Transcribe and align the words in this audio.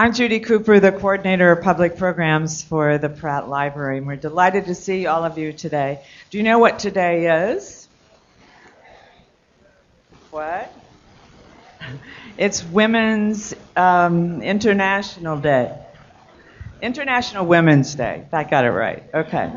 I'm 0.00 0.14
Judy 0.14 0.40
Cooper, 0.40 0.80
the 0.80 0.92
coordinator 0.92 1.52
of 1.52 1.62
public 1.62 1.98
programs 1.98 2.62
for 2.62 2.96
the 2.96 3.10
Pratt 3.10 3.50
Library, 3.50 3.98
and 3.98 4.06
we're 4.06 4.16
delighted 4.16 4.64
to 4.64 4.74
see 4.74 5.04
all 5.04 5.26
of 5.26 5.36
you 5.36 5.52
today. 5.52 6.02
Do 6.30 6.38
you 6.38 6.42
know 6.42 6.58
what 6.58 6.78
today 6.78 7.50
is? 7.52 7.86
What? 10.30 10.72
It's 12.38 12.64
Women's 12.64 13.54
um, 13.76 14.40
International 14.40 15.38
Day. 15.38 15.78
International 16.80 17.44
Women's 17.44 17.94
Day. 17.94 18.24
I 18.32 18.44
got 18.44 18.64
it 18.64 18.70
right. 18.70 19.04
Okay. 19.12 19.52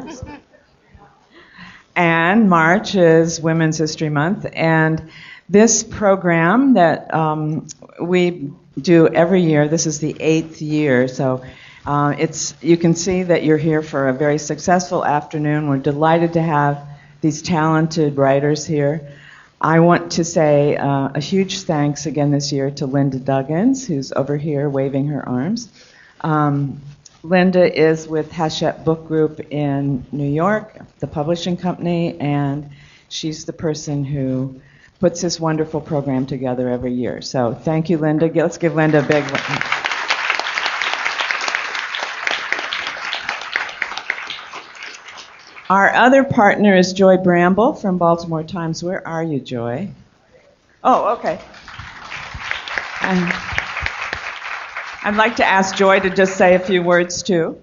and 1.96 2.50
March 2.50 2.96
is 2.96 3.40
Women's 3.40 3.78
History 3.78 4.10
Month, 4.10 4.46
and 4.52 5.10
this 5.48 5.84
program 5.84 6.74
that 6.74 7.14
um, 7.14 7.66
we 8.02 8.52
do 8.80 9.08
every 9.08 9.42
year, 9.42 9.68
this 9.68 9.86
is 9.86 10.00
the 10.00 10.16
eighth 10.20 10.62
year, 10.62 11.08
so 11.08 11.44
uh, 11.86 12.16
it's 12.18 12.56
you 12.62 12.78
can 12.78 12.96
see 12.96 13.24
that 13.24 13.44
you're 13.44 13.58
here 13.58 13.82
for 13.82 14.08
a 14.08 14.14
very 14.14 14.38
successful 14.38 15.06
afternoon. 15.06 15.68
We're 15.68 15.78
delighted 15.78 16.34
to 16.34 16.42
have 16.42 16.86
these 17.22 17.42
talented 17.42 18.18
writers 18.18 18.66
here. 18.66 19.08
I 19.60 19.80
want 19.80 20.14
to 20.14 20.24
say 20.24 20.76
uh, 20.76 21.10
a 21.14 21.20
huge 21.20 21.62
thanks 21.62 22.06
again 22.06 22.32
this 22.32 22.52
year 22.52 22.72
to 22.72 22.86
Linda 22.86 23.20
Duggins, 23.20 23.86
who's 23.86 24.12
over 24.12 24.38
here 24.38 24.70
waving 24.70 25.08
her 25.08 25.28
arms. 25.28 25.70
Um, 26.22 26.82
Linda 27.22 27.74
is 27.74 28.08
with 28.08 28.32
Hachette 28.32 28.84
Book 28.84 29.08
Group 29.08 29.40
in 29.52 30.06
New 30.12 30.30
York, 30.30 30.78
the 31.00 31.08
publishing 31.08 31.56
company, 31.56 32.20
and 32.20 32.72
she's 33.08 33.46
the 33.46 33.54
person 33.54 34.04
who 34.04 34.60
puts 35.04 35.20
this 35.20 35.38
wonderful 35.38 35.82
program 35.82 36.26
together 36.26 36.70
every 36.70 36.94
year. 36.94 37.22
So 37.22 37.54
thank 37.54 37.90
you, 37.90 37.98
Linda. 37.98 38.32
Let's 38.34 38.58
give 38.58 38.74
Linda 38.74 39.00
a 39.00 39.02
big. 39.02 39.26
Our 45.70 45.94
other 45.94 46.24
partner 46.24 46.78
is 46.78 46.94
Joy 46.94 47.18
Bramble 47.18 47.74
from 47.74 47.98
Baltimore 47.98 48.44
Times. 48.44 48.82
Where 48.82 49.06
are 49.06 49.22
you, 49.22 49.42
Joy? 49.42 49.90
Oh, 50.86 51.18
okay. 51.18 51.38
I'd 55.04 55.16
like 55.18 55.36
to 55.36 55.46
ask 55.46 55.76
Joy 55.76 56.00
to 56.00 56.10
just 56.10 56.38
say 56.38 56.56
a 56.56 56.60
few 56.60 56.82
words 56.82 57.24
too. 57.24 57.62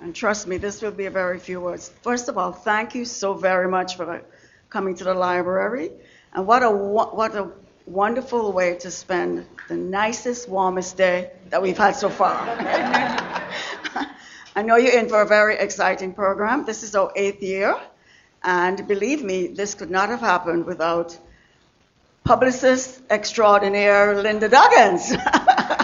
And 0.00 0.14
trust 0.14 0.46
me, 0.46 0.56
this 0.56 0.80
will 0.80 0.92
be 0.92 1.06
a 1.06 1.10
very 1.10 1.38
few 1.38 1.60
words. 1.60 1.90
First 2.02 2.28
of 2.28 2.38
all, 2.38 2.52
thank 2.52 2.94
you 2.94 3.04
so 3.04 3.34
very 3.34 3.68
much 3.68 3.96
for 3.96 4.22
coming 4.70 4.94
to 4.94 5.04
the 5.04 5.12
library. 5.12 5.90
And 6.32 6.46
what 6.46 6.62
a 6.62 6.70
what 6.70 7.34
a 7.34 7.50
wonderful 7.86 8.52
way 8.52 8.76
to 8.76 8.90
spend 8.90 9.46
the 9.68 9.76
nicest, 9.76 10.48
warmest 10.48 10.96
day 10.96 11.30
that 11.50 11.60
we've 11.60 11.76
had 11.76 11.96
so 11.96 12.08
far. 12.08 12.34
I 14.56 14.62
know 14.62 14.76
you're 14.76 14.98
in 14.98 15.08
for 15.08 15.20
a 15.22 15.26
very 15.26 15.56
exciting 15.56 16.14
program. 16.14 16.64
This 16.64 16.82
is 16.82 16.94
our 16.94 17.12
eighth 17.14 17.42
year, 17.42 17.78
and 18.42 18.86
believe 18.88 19.22
me, 19.22 19.48
this 19.48 19.74
could 19.74 19.90
not 19.90 20.08
have 20.08 20.20
happened 20.20 20.66
without 20.66 21.18
publicist 22.24 23.02
extraordinaire 23.10 24.22
Linda 24.22 24.48
Duggins. 24.48 25.76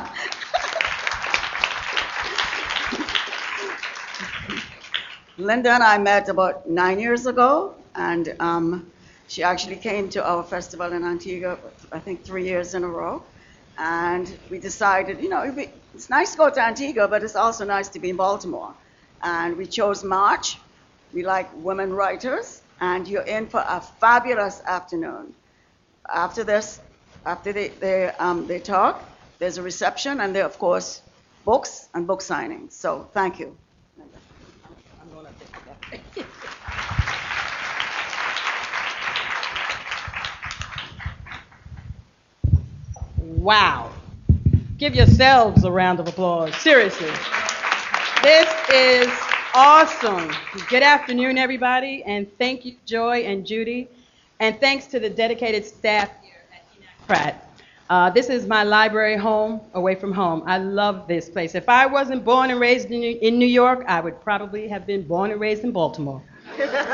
Linda 5.47 5.71
and 5.71 5.83
I 5.83 5.97
met 5.99 6.29
about 6.29 6.69
nine 6.69 6.99
years 6.99 7.27
ago, 7.27 7.77
and 7.95 8.35
um, 8.41 8.93
she 9.29 9.45
actually 9.45 9.77
came 9.77 10.09
to 10.11 10.25
our 10.25 10.43
festival 10.43 10.93
in 10.93 11.05
Antigua, 11.05 11.59
I 11.93 12.01
think 12.01 12.27
three 12.27 12.45
years 12.45 12.75
in 12.75 12.83
a 12.83 12.89
row. 12.89 13.23
And 13.79 14.27
we 14.51 14.59
decided, 14.59 15.23
you 15.23 15.29
know, 15.29 15.53
be, 15.53 15.71
it's 15.95 16.11
nice 16.11 16.33
to 16.33 16.39
go 16.39 16.51
to 16.51 16.61
Antigua, 16.61 17.07
but 17.07 17.23
it's 17.23 17.37
also 17.37 17.65
nice 17.65 17.89
to 17.91 18.01
be 18.01 18.11
in 18.11 18.17
Baltimore. 18.17 18.75
And 19.23 19.57
we 19.57 19.67
chose 19.67 20.03
March. 20.03 20.57
We 21.13 21.23
like 21.25 21.49
women 21.55 21.93
writers, 21.93 22.63
and 22.81 23.07
you're 23.07 23.23
in 23.23 23.47
for 23.47 23.61
a 23.61 23.81
fabulous 24.01 24.61
afternoon. 24.67 25.33
After 26.13 26.43
this, 26.43 26.81
after 27.25 27.53
they, 27.53 27.69
they, 27.69 28.11
um, 28.19 28.49
they 28.49 28.59
talk, 28.59 29.09
there's 29.39 29.59
a 29.59 29.63
reception, 29.63 30.21
and 30.21 30.35
there, 30.35 30.45
of 30.45 30.59
course, 30.59 31.03
books 31.45 31.89
and 31.95 32.07
book 32.07 32.21
signings. 32.21 32.73
So 32.73 33.09
thank 33.15 33.39
you. 33.39 33.57
Wow. 43.19 43.93
Give 44.79 44.95
yourselves 44.95 45.65
a 45.65 45.71
round 45.71 46.01
of 46.01 46.09
applause. 46.09 46.55
Seriously. 46.57 47.11
This 48.23 48.53
is 48.75 49.09
awesome. 49.55 50.31
Good 50.69 50.83
afternoon, 50.83 51.39
everybody, 51.39 52.03
and 52.05 52.27
thank 52.39 52.65
you, 52.65 52.77
Joy 52.85 53.21
and 53.21 53.47
Judy, 53.47 53.89
and 54.41 54.59
thanks 54.61 54.87
to 54.89 55.01
the 55.01 55.09
dedicated 55.09 55.65
staff 55.65 56.11
here 56.23 56.33
at 56.53 56.65
Enoch 56.77 57.07
Pratt. 57.07 57.46
Uh, 57.89 58.11
this 58.11 58.29
is 58.29 58.49
my 58.49 58.65
library 58.65 59.17
home, 59.17 59.61
away 59.75 59.95
from 59.95 60.11
home. 60.11 60.43
I 60.45 60.59
love 60.59 61.07
this 61.07 61.29
place. 61.29 61.55
If 61.55 61.69
I 61.69 61.87
wasn't 61.87 62.25
born 62.25 62.51
and 62.51 62.59
raised 62.59 62.91
in 62.91 62.99
New, 62.99 63.17
in 63.23 63.39
New 63.39 63.47
York, 63.47 63.85
I 63.87 64.01
would 64.01 64.21
probably 64.21 64.67
have 64.67 64.87
been 64.87 65.07
born 65.07 65.31
and 65.31 65.41
raised 65.41 65.63
in 65.63 65.71
Baltimore. 65.71 66.21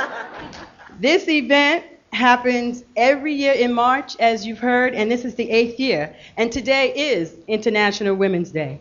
this 1.01 1.27
event 1.29 1.87
happens 2.13 2.85
every 2.95 3.33
year 3.33 3.55
in 3.55 3.73
March, 3.73 4.17
as 4.21 4.47
you've 4.47 4.59
heard, 4.59 4.95
and 4.95 5.11
this 5.11 5.25
is 5.25 5.35
the 5.35 5.51
eighth 5.51 5.81
year. 5.81 6.15
And 6.37 6.53
today 6.53 6.93
is 6.95 7.37
International 7.49 8.15
Women's 8.15 8.51
Day. 8.51 8.79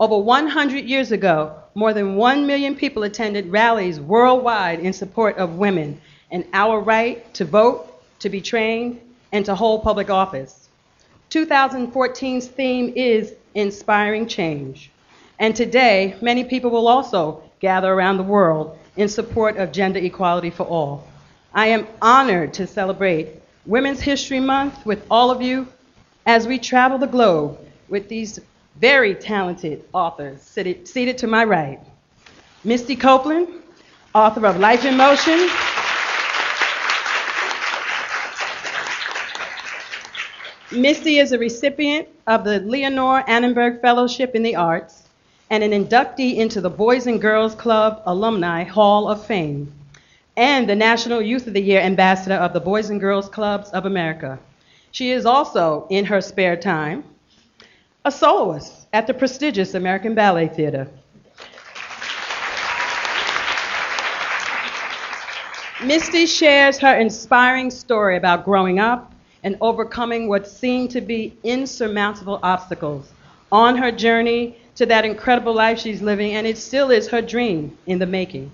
Over 0.00 0.18
100 0.18 0.84
years 0.84 1.12
ago, 1.12 1.54
more 1.76 1.92
than 1.92 2.16
1 2.16 2.44
million 2.44 2.74
people 2.74 3.04
attended 3.04 3.52
rallies 3.52 4.00
worldwide 4.00 4.80
in 4.80 4.92
support 4.92 5.36
of 5.38 5.58
women 5.58 6.00
and 6.32 6.44
our 6.54 6.80
right 6.80 7.32
to 7.34 7.44
vote, 7.44 8.02
to 8.18 8.28
be 8.28 8.40
trained, 8.40 9.00
and 9.30 9.44
to 9.44 9.54
hold 9.54 9.84
public 9.84 10.10
office. 10.10 10.61
2014's 11.32 12.46
theme 12.46 12.92
is 12.94 13.32
Inspiring 13.54 14.26
Change. 14.26 14.90
And 15.38 15.56
today, 15.56 16.14
many 16.20 16.44
people 16.44 16.70
will 16.70 16.86
also 16.86 17.42
gather 17.58 17.90
around 17.90 18.18
the 18.18 18.22
world 18.22 18.76
in 18.96 19.08
support 19.08 19.56
of 19.56 19.72
gender 19.72 19.98
equality 19.98 20.50
for 20.50 20.64
all. 20.64 21.08
I 21.54 21.68
am 21.68 21.86
honored 22.02 22.52
to 22.54 22.66
celebrate 22.66 23.28
Women's 23.64 24.02
History 24.02 24.40
Month 24.40 24.84
with 24.84 25.06
all 25.10 25.30
of 25.30 25.40
you 25.40 25.68
as 26.26 26.46
we 26.46 26.58
travel 26.58 26.98
the 26.98 27.06
globe 27.06 27.58
with 27.88 28.10
these 28.10 28.38
very 28.76 29.14
talented 29.14 29.84
authors 29.94 30.42
seated, 30.42 30.86
seated 30.86 31.16
to 31.16 31.26
my 31.26 31.44
right. 31.44 31.80
Misty 32.62 32.94
Copeland, 32.94 33.48
author 34.14 34.46
of 34.46 34.58
Life 34.58 34.84
in 34.84 34.98
Motion. 34.98 35.48
Misty 40.74 41.18
is 41.18 41.32
a 41.32 41.38
recipient 41.38 42.08
of 42.26 42.44
the 42.44 42.60
Leonore 42.60 43.28
Annenberg 43.28 43.82
Fellowship 43.82 44.34
in 44.34 44.42
the 44.42 44.56
Arts 44.56 45.02
and 45.50 45.62
an 45.62 45.72
inductee 45.72 46.36
into 46.36 46.62
the 46.62 46.70
Boys 46.70 47.06
and 47.06 47.20
Girls 47.20 47.54
Club 47.54 48.00
Alumni 48.06 48.64
Hall 48.64 49.06
of 49.06 49.26
Fame 49.26 49.70
and 50.34 50.66
the 50.66 50.74
National 50.74 51.20
Youth 51.20 51.46
of 51.46 51.52
the 51.52 51.60
Year 51.60 51.82
Ambassador 51.82 52.36
of 52.36 52.54
the 52.54 52.60
Boys 52.60 52.88
and 52.88 52.98
Girls 52.98 53.28
Clubs 53.28 53.68
of 53.70 53.84
America. 53.84 54.38
She 54.92 55.10
is 55.10 55.26
also, 55.26 55.86
in 55.90 56.06
her 56.06 56.22
spare 56.22 56.56
time, 56.56 57.04
a 58.06 58.10
soloist 58.10 58.86
at 58.94 59.06
the 59.06 59.12
prestigious 59.12 59.74
American 59.74 60.14
Ballet 60.14 60.48
Theater. 60.48 60.88
Misty 65.84 66.24
shares 66.24 66.78
her 66.78 66.96
inspiring 66.96 67.70
story 67.70 68.16
about 68.16 68.46
growing 68.46 68.78
up 68.78 69.11
and 69.42 69.56
overcoming 69.60 70.28
what 70.28 70.46
seemed 70.46 70.90
to 70.90 71.00
be 71.00 71.36
insurmountable 71.42 72.38
obstacles 72.42 73.12
on 73.50 73.76
her 73.76 73.92
journey 73.92 74.56
to 74.74 74.86
that 74.86 75.04
incredible 75.04 75.54
life 75.54 75.78
she's 75.78 76.00
living, 76.00 76.32
and 76.32 76.46
it 76.46 76.56
still 76.56 76.90
is 76.90 77.08
her 77.08 77.20
dream 77.20 77.76
in 77.86 77.98
the 77.98 78.06
making. 78.06 78.50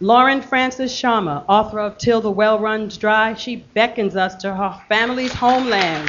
Lauren 0.00 0.40
Frances 0.40 0.92
Sharma, 0.92 1.44
author 1.48 1.80
of 1.80 1.98
Till 1.98 2.20
the 2.20 2.30
Well 2.30 2.58
Runs 2.58 2.96
Dry, 2.96 3.34
she 3.34 3.56
beckons 3.56 4.16
us 4.16 4.36
to 4.36 4.54
her 4.54 4.80
family's 4.88 5.32
homeland 5.32 6.08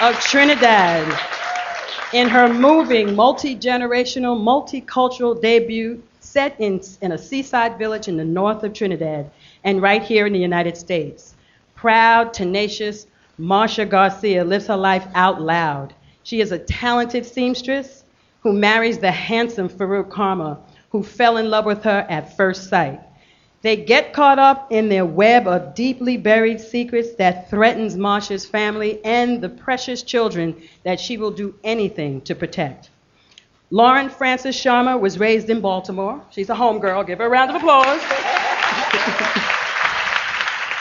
of 0.00 0.18
Trinidad 0.20 1.06
in 2.12 2.28
her 2.28 2.48
moving, 2.48 3.14
multi 3.14 3.56
generational, 3.56 4.40
multicultural 4.40 5.40
debut 5.40 6.02
set 6.20 6.54
in, 6.60 6.80
in 7.02 7.12
a 7.12 7.18
seaside 7.18 7.78
village 7.78 8.08
in 8.08 8.16
the 8.16 8.24
north 8.24 8.62
of 8.62 8.72
Trinidad 8.72 9.30
and 9.64 9.82
right 9.82 10.02
here 10.02 10.26
in 10.26 10.32
the 10.32 10.38
United 10.38 10.76
States. 10.76 11.34
Proud, 11.80 12.34
tenacious, 12.34 13.06
Marcia 13.38 13.86
Garcia 13.86 14.44
lives 14.44 14.66
her 14.66 14.76
life 14.76 15.06
out 15.14 15.40
loud. 15.40 15.94
She 16.24 16.42
is 16.42 16.52
a 16.52 16.58
talented 16.58 17.24
seamstress 17.24 18.04
who 18.42 18.52
marries 18.52 18.98
the 18.98 19.10
handsome 19.10 19.70
Farouk 19.70 20.14
Karam, 20.14 20.58
who 20.90 21.02
fell 21.02 21.38
in 21.38 21.48
love 21.48 21.64
with 21.64 21.82
her 21.84 22.06
at 22.10 22.36
first 22.36 22.68
sight. 22.68 23.00
They 23.62 23.76
get 23.76 24.12
caught 24.12 24.38
up 24.38 24.70
in 24.70 24.90
their 24.90 25.06
web 25.06 25.46
of 25.46 25.74
deeply 25.74 26.18
buried 26.18 26.60
secrets 26.60 27.14
that 27.14 27.48
threatens 27.48 27.96
Marcia's 27.96 28.44
family 28.44 29.02
and 29.02 29.40
the 29.40 29.48
precious 29.48 30.02
children 30.02 30.54
that 30.84 31.00
she 31.00 31.16
will 31.16 31.30
do 31.30 31.54
anything 31.64 32.20
to 32.22 32.34
protect. 32.34 32.90
Lauren 33.70 34.10
Frances 34.10 34.54
Sharma 34.54 35.00
was 35.00 35.18
raised 35.18 35.48
in 35.48 35.62
Baltimore. 35.62 36.20
She's 36.28 36.50
a 36.50 36.54
homegirl. 36.54 37.06
Give 37.06 37.20
her 37.20 37.24
a 37.24 37.30
round 37.30 37.48
of 37.48 37.56
applause. 37.56 38.02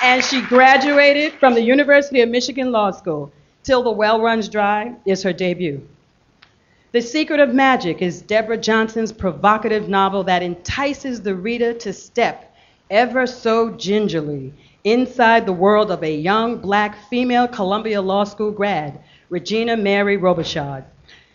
and 0.01 0.23
she 0.23 0.41
graduated 0.41 1.33
from 1.33 1.53
the 1.53 1.61
University 1.61 2.21
of 2.21 2.29
Michigan 2.29 2.71
Law 2.71 2.91
School. 2.91 3.31
Till 3.63 3.83
the 3.83 3.91
Well 3.91 4.21
Runs 4.21 4.47
Dry 4.47 4.95
is 5.05 5.23
her 5.23 5.33
debut. 5.33 5.85
The 6.91 7.01
Secret 7.01 7.39
of 7.39 7.53
Magic 7.53 8.01
is 8.01 8.21
Deborah 8.21 8.57
Johnson's 8.57 9.11
provocative 9.11 9.89
novel 9.89 10.23
that 10.23 10.41
entices 10.41 11.21
the 11.21 11.35
reader 11.35 11.73
to 11.73 11.93
step 11.93 12.55
ever 12.89 13.27
so 13.27 13.71
gingerly 13.71 14.53
inside 14.83 15.45
the 15.45 15.53
world 15.53 15.91
of 15.91 16.03
a 16.03 16.15
young 16.15 16.57
black 16.57 16.97
female 17.09 17.47
Columbia 17.47 18.01
Law 18.01 18.23
School 18.23 18.51
grad, 18.51 18.99
Regina 19.29 19.75
Mary 19.75 20.17
Robichaud. 20.17 20.83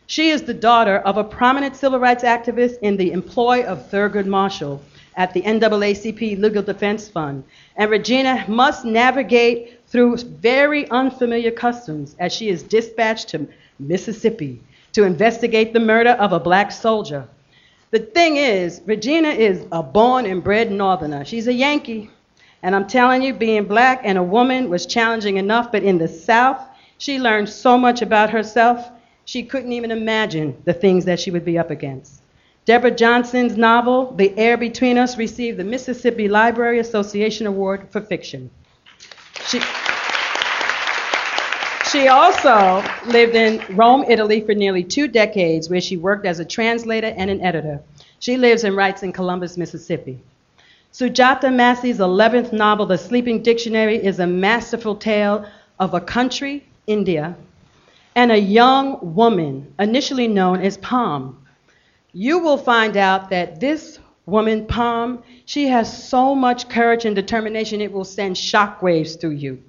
She 0.07 0.31
is 0.31 0.43
the 0.43 0.55
daughter 0.55 0.97
of 0.99 1.19
a 1.19 1.25
prominent 1.25 1.77
civil 1.77 2.01
rights 2.01 2.25
activist 2.25 2.79
in 2.83 2.97
the 2.97 3.13
employ 3.13 3.63
of 3.65 3.91
Thurgood 3.91 4.27
Marshall 4.27 4.83
at 5.17 5.33
the 5.33 5.43
NAACP 5.43 6.39
Legal 6.39 6.63
Defense 6.63 7.09
Fund. 7.09 7.45
And 7.77 7.91
Regina 7.91 8.45
must 8.49 8.85
navigate 8.85 9.81
through 9.87 10.17
very 10.17 10.89
unfamiliar 10.91 11.51
customs 11.51 12.17
as 12.19 12.33
she 12.33 12.49
is 12.49 12.63
dispatched 12.63 13.29
to 13.29 13.47
Mississippi 13.79 14.61
to 14.93 15.05
investigate 15.05 15.73
the 15.73 15.81
murder 15.81 16.11
of 16.11 16.33
a 16.33 16.41
black 16.41 16.73
soldier 16.73 17.29
the 17.95 18.01
thing 18.01 18.39
is, 18.39 18.83
Regina 18.87 19.29
is 19.29 19.65
a 19.71 19.81
born 19.81 20.27
and 20.27 20.43
bred 20.43 20.73
northerner. 20.73 21.25
She's 21.25 21.47
a 21.47 21.53
Yankee. 21.53 22.11
And 22.61 22.75
I'm 22.75 22.89
telling 22.89 23.23
you, 23.23 23.33
being 23.33 23.67
black 23.67 24.01
and 24.03 24.19
a 24.19 24.23
woman 24.23 24.69
was 24.69 24.85
challenging 24.85 25.37
enough, 25.37 25.71
but 25.71 25.85
in 25.85 25.99
the 25.99 26.09
South, 26.09 26.61
she 26.99 27.21
learned 27.21 27.49
so 27.49 27.79
much 27.79 28.03
about 28.03 28.31
herself, 28.31 28.91
she 29.27 29.45
couldn't 29.45 29.71
even 29.71 29.93
imagine 29.93 30.61
the 30.65 30.73
things 30.73 31.05
that 31.05 31.21
she 31.21 31.31
would 31.31 31.45
be 31.45 31.57
up 31.57 31.71
against. 31.71 32.21
Deborah 32.67 32.91
Johnson's 32.91 33.59
novel, 33.59 34.15
The 34.17 34.37
Air 34.39 34.57
Between 34.57 34.97
Us, 34.97 35.19
received 35.19 35.59
the 35.59 35.65
Mississippi 35.65 36.29
Library 36.29 36.79
Association 36.79 37.47
Award 37.47 37.89
for 37.91 38.01
Fiction. 38.01 38.51
She, 39.47 39.61
she 41.93 42.09
also 42.09 42.83
lived 43.07 43.35
in 43.35 43.63
Rome, 43.77 44.07
Italy 44.09 44.41
for 44.41 44.55
nearly 44.55 44.83
two 44.83 45.09
decades, 45.09 45.69
where 45.69 45.83
she 45.83 45.99
worked 45.99 46.25
as 46.25 46.41
a 46.41 46.45
translator 46.45 47.13
and 47.15 47.29
an 47.29 47.43
editor. 47.43 47.83
She 48.19 48.39
lives 48.39 48.65
and 48.65 48.75
writes 48.75 49.03
in 49.03 49.13
Columbus, 49.13 49.59
Mississippi. 49.59 50.19
Sujata 50.91 51.53
Massey's 51.53 51.99
11th 51.99 52.55
novel, 52.55 52.87
The 52.87 52.97
Sleeping 52.97 53.43
Dictionary, 53.43 54.03
is 54.03 54.21
a 54.21 54.27
masterful 54.27 54.97
tale 54.97 55.45
of 55.79 55.93
a 55.93 56.01
country, 56.01 56.67
India, 56.87 57.37
and 58.15 58.33
a 58.33 58.39
young 58.39 59.15
woman, 59.15 59.75
initially 59.79 60.29
known 60.29 60.63
as 60.63 60.79
Pom. 60.79 61.44
You 62.17 62.39
will 62.39 62.59
find 62.59 62.97
out 62.97 63.31
that 63.31 63.59
this 63.59 63.99
woman, 64.25 64.67
Pom, 64.67 65.25
she 65.47 65.67
has 65.67 66.09
so 66.09 66.33
much 66.33 66.69
courage 66.69 67.05
and 67.05 67.17
determination 67.17 67.81
it 67.81 67.91
will 67.91 68.05
send 68.05 68.37
shockwaves 68.37 69.21
through 69.21 69.33
you. 69.33 69.61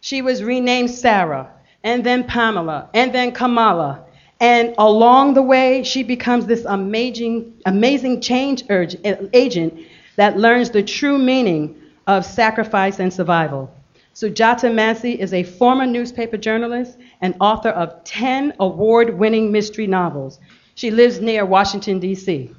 She 0.00 0.22
was 0.22 0.42
renamed 0.42 0.90
Sarah, 0.90 1.50
and 1.84 2.02
then 2.02 2.24
Pamela, 2.24 2.88
and 2.94 3.12
then 3.14 3.32
Kamala. 3.32 4.04
And 4.40 4.74
along 4.78 5.34
the 5.34 5.42
way, 5.42 5.82
she 5.82 6.02
becomes 6.02 6.46
this 6.46 6.64
amazing, 6.64 7.52
amazing 7.66 8.22
change 8.22 8.64
urge, 8.70 8.96
eh, 9.04 9.16
agent 9.34 9.74
that 10.16 10.38
learns 10.38 10.70
the 10.70 10.82
true 10.82 11.18
meaning 11.18 11.76
of 12.06 12.24
sacrifice 12.24 12.98
and 12.98 13.12
survival. 13.12 13.70
Sujata 14.14 14.72
Massey 14.74 15.20
is 15.20 15.34
a 15.34 15.42
former 15.42 15.86
newspaper 15.86 16.38
journalist 16.38 16.96
and 17.20 17.34
author 17.40 17.68
of 17.68 18.02
10 18.04 18.54
award 18.58 19.18
winning 19.18 19.52
mystery 19.52 19.86
novels. 19.86 20.40
She 20.80 20.90
lives 20.90 21.20
near 21.20 21.44
Washington, 21.44 22.00
D.C. 22.00 22.50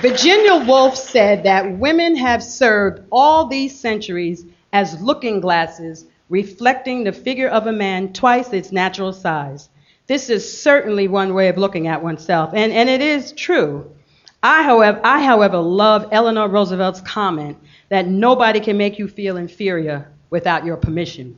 Virginia 0.00 0.64
Woolf 0.64 0.96
said 0.96 1.42
that 1.42 1.78
women 1.78 2.14
have 2.14 2.44
served 2.44 3.02
all 3.10 3.48
these 3.48 3.76
centuries 3.76 4.44
as 4.72 5.02
looking 5.02 5.40
glasses 5.40 6.04
reflecting 6.28 7.02
the 7.02 7.10
figure 7.10 7.48
of 7.48 7.66
a 7.66 7.72
man 7.72 8.12
twice 8.12 8.52
its 8.52 8.70
natural 8.70 9.12
size. 9.12 9.68
This 10.06 10.30
is 10.30 10.62
certainly 10.62 11.08
one 11.08 11.34
way 11.34 11.48
of 11.48 11.58
looking 11.58 11.88
at 11.88 12.04
oneself, 12.04 12.54
and, 12.54 12.70
and 12.72 12.88
it 12.88 13.00
is 13.00 13.32
true. 13.32 13.90
I 14.44 14.62
however, 14.62 15.00
I, 15.02 15.24
however, 15.24 15.58
love 15.58 16.06
Eleanor 16.12 16.46
Roosevelt's 16.48 17.00
comment 17.00 17.58
that 17.88 18.06
nobody 18.06 18.60
can 18.60 18.76
make 18.76 19.00
you 19.00 19.08
feel 19.08 19.36
inferior 19.36 20.08
without 20.30 20.64
your 20.64 20.76
permission. 20.76 21.36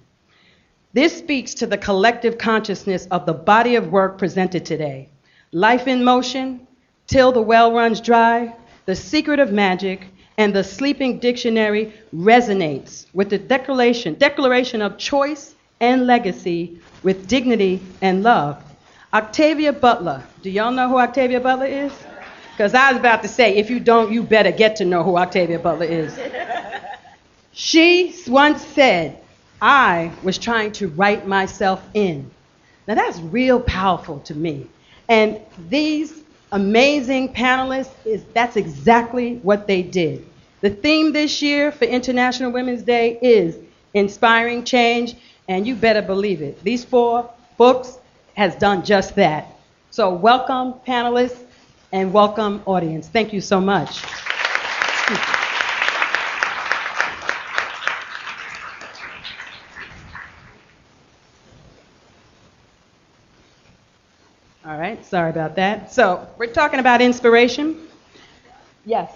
This 0.95 1.19
speaks 1.19 1.55
to 1.55 1.67
the 1.67 1.77
collective 1.77 2.39
consciousness 2.39 3.09
of 3.11 3.27
the 3.27 3.33
body 3.33 3.75
of 3.75 3.91
work 3.91 4.17
presented 4.17 4.65
today. 4.65 5.09
Life 5.51 5.89
in 5.89 6.05
Motion, 6.05 6.69
Till 7.09 7.33
the 7.33 7.43
Well 7.43 7.73
Runs 7.73 8.01
Dry, 8.01 8.55
The 8.87 8.95
Secret 8.95 9.41
of 9.41 9.53
Magic, 9.53 10.07
and 10.39 10.55
the 10.55 10.63
Sleeping 10.63 11.19
Dictionary 11.19 11.93
resonates 12.15 13.07
with 13.13 13.29
the 13.29 13.39
declaration, 13.39 14.15
declaration 14.15 14.81
of 14.81 14.97
choice 14.97 15.57
and 15.81 16.07
legacy 16.07 16.79
with 17.03 17.27
dignity 17.27 17.81
and 18.01 18.23
love. 18.23 18.63
Octavia 19.13 19.73
Butler, 19.73 20.23
do 20.43 20.51
y'all 20.51 20.71
know 20.71 20.89
who 20.89 20.99
Octavia 20.99 21.41
Butler 21.41 21.67
is? 21.67 21.93
Because 22.53 22.73
I 22.73 22.93
was 22.93 23.01
about 23.01 23.23
to 23.23 23.29
say, 23.29 23.57
if 23.57 23.69
you 23.69 23.81
don't, 23.81 24.13
you 24.13 24.23
better 24.23 24.53
get 24.53 24.77
to 24.77 24.85
know 24.85 25.03
who 25.03 25.19
Octavia 25.19 25.59
Butler 25.59 25.87
is. 25.87 26.17
she 27.53 28.15
once 28.29 28.65
said, 28.65 29.19
I 29.67 30.13
was 30.23 30.37
trying 30.37 30.73
to 30.73 30.89
write 30.89 31.27
myself 31.27 31.83
in. 31.95 32.31
Now 32.87 32.97
that's 32.97 33.19
real 33.19 33.59
powerful 33.59 34.19
to 34.21 34.35
me. 34.35 34.69
And 35.09 35.41
these 35.71 36.13
amazing 36.53 37.33
panelists, 37.33 37.95
is 38.05 38.23
that's 38.35 38.57
exactly 38.57 39.37
what 39.37 39.67
they 39.67 39.81
did. 39.81 40.27
The 40.61 40.69
theme 40.69 41.15
this 41.15 41.41
year 41.41 41.73
for 41.73 41.87
International 41.87 42.53
Women's 42.53 42.83
Day 42.83 43.19
is 43.23 43.57
inspiring 43.95 44.65
change, 44.65 45.17
and 45.49 45.67
you 45.67 45.75
better 45.75 46.03
believe 46.03 46.43
it. 46.43 46.63
These 46.63 46.85
four 46.85 47.31
books 47.57 47.97
has 48.35 48.55
done 48.57 48.85
just 48.85 49.15
that. 49.17 49.49
So 49.89 50.13
welcome 50.13 50.75
panelists 50.87 51.43
and 51.91 52.13
welcome 52.13 52.63
audience. 52.67 53.09
Thank 53.09 53.33
you 53.33 53.41
so 53.41 53.63
much. 53.63 54.03
Right, 64.85 65.05
sorry 65.05 65.31
about 65.31 65.57
that. 65.57 65.93
So, 65.93 66.29
we're 66.39 66.53
talking 66.53 66.81
about 66.81 67.01
inspiration. 67.01 67.89
Yes. 68.85 69.11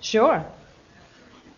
Sure. 0.00 0.44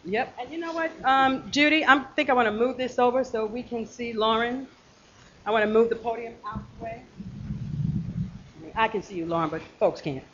Yep. 0.04 0.34
And 0.40 0.50
you 0.52 0.58
know 0.58 0.72
what, 0.72 0.90
um, 1.04 1.50
Judy, 1.50 1.84
I 1.86 1.98
think 2.16 2.30
I 2.30 2.32
want 2.32 2.46
to 2.46 2.52
move 2.52 2.76
this 2.76 2.98
over 2.98 3.22
so 3.22 3.46
we 3.46 3.62
can 3.62 3.86
see 3.86 4.12
Lauren. 4.12 4.66
I 5.46 5.50
want 5.52 5.64
to 5.64 5.70
move 5.70 5.90
the 5.90 5.96
podium 5.96 6.34
out 6.46 6.62
the 6.78 6.84
way. 6.84 7.02
I, 8.56 8.62
mean, 8.62 8.72
I 8.74 8.88
can 8.88 9.02
see 9.02 9.14
you, 9.14 9.26
Lauren, 9.26 9.50
but 9.50 9.62
folks 9.78 10.00
can't. 10.00 10.24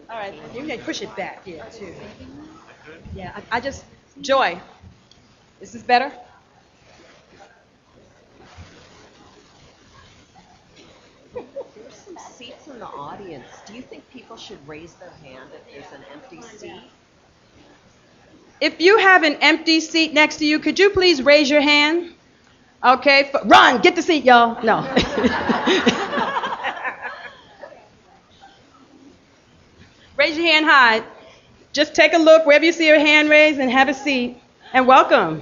All 0.09 0.17
right, 0.17 0.33
you 0.53 0.65
can 0.65 0.79
push 0.81 1.01
it 1.01 1.15
back 1.15 1.45
here 1.45 1.63
too. 1.71 1.95
Yeah, 3.13 3.31
I, 3.35 3.57
I 3.57 3.59
just 3.59 3.85
Joy. 4.21 4.61
Is 5.61 5.73
this 5.73 5.83
better? 5.83 6.11
There's 11.75 11.95
some 11.95 12.17
seats 12.37 12.67
in 12.67 12.79
the 12.79 12.85
audience. 12.87 13.47
Do 13.67 13.73
you 13.75 13.81
think 13.81 14.09
people 14.09 14.37
should 14.37 14.65
raise 14.67 14.95
their 14.95 15.11
hand 15.11 15.49
if 15.53 15.73
there's 15.73 15.93
an 15.93 16.05
empty 16.13 16.41
seat? 16.41 16.81
If 18.61 18.79
you 18.81 18.97
have 18.97 19.23
an 19.23 19.35
empty 19.41 19.79
seat 19.79 20.13
next 20.13 20.37
to 20.37 20.45
you, 20.45 20.59
could 20.59 20.79
you 20.79 20.89
please 20.91 21.21
raise 21.21 21.49
your 21.49 21.61
hand? 21.61 22.15
Okay, 22.85 23.31
f- 23.33 23.41
run, 23.45 23.81
get 23.81 23.95
the 23.95 24.01
seat, 24.01 24.25
y'all. 24.25 24.61
No. 24.63 24.85
raise 30.19 30.37
your 30.37 30.45
hand 30.47 30.65
high. 30.65 31.01
Just 31.71 31.95
take 31.95 32.13
a 32.13 32.17
look 32.17 32.45
wherever 32.45 32.65
you 32.65 32.73
see 32.73 32.87
your 32.87 32.99
hand 32.99 33.29
raised 33.29 33.59
and 33.59 33.71
have 33.71 33.87
a 33.87 33.93
seat 33.93 34.37
and 34.73 34.85
welcome. 34.85 35.41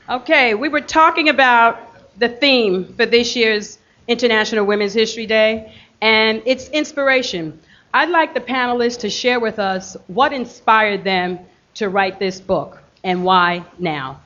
Okay, 0.08 0.54
we 0.54 0.68
were 0.68 0.80
talking 0.80 1.28
about 1.28 1.78
the 2.18 2.28
theme 2.28 2.92
for 2.94 3.06
this 3.06 3.34
year's 3.36 3.78
International 4.08 4.64
Women's 4.64 4.92
History 4.94 5.26
Day, 5.26 5.72
and 6.00 6.42
it's 6.46 6.68
inspiration. 6.68 7.60
I'd 7.94 8.10
like 8.10 8.34
the 8.34 8.40
panelists 8.40 9.00
to 9.00 9.10
share 9.10 9.38
with 9.40 9.58
us 9.58 9.96
what 10.06 10.32
inspired 10.32 11.04
them 11.04 11.38
to 11.74 11.88
write 11.88 12.18
this 12.18 12.40
book 12.40 12.78
and 13.04 13.24
why 13.24 13.64
now. 13.78 14.20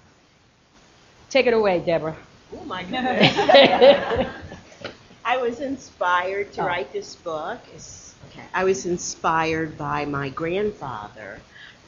Take 1.30 1.47
it 1.47 1.54
away, 1.54 1.80
Deborah. 1.80 2.16
Oh 2.56 2.64
my 2.64 2.83
goodness. 2.85 3.37
I 5.25 5.38
was 5.38 5.61
inspired 5.61 6.52
to 6.54 6.62
Oh. 6.62 6.66
write 6.66 6.92
this 6.92 7.16
book. 7.16 7.59
Okay. 8.30 8.45
I 8.54 8.64
was 8.64 8.87
inspired 8.87 9.76
by 9.76 10.04
my 10.04 10.28
grandfather, 10.28 11.40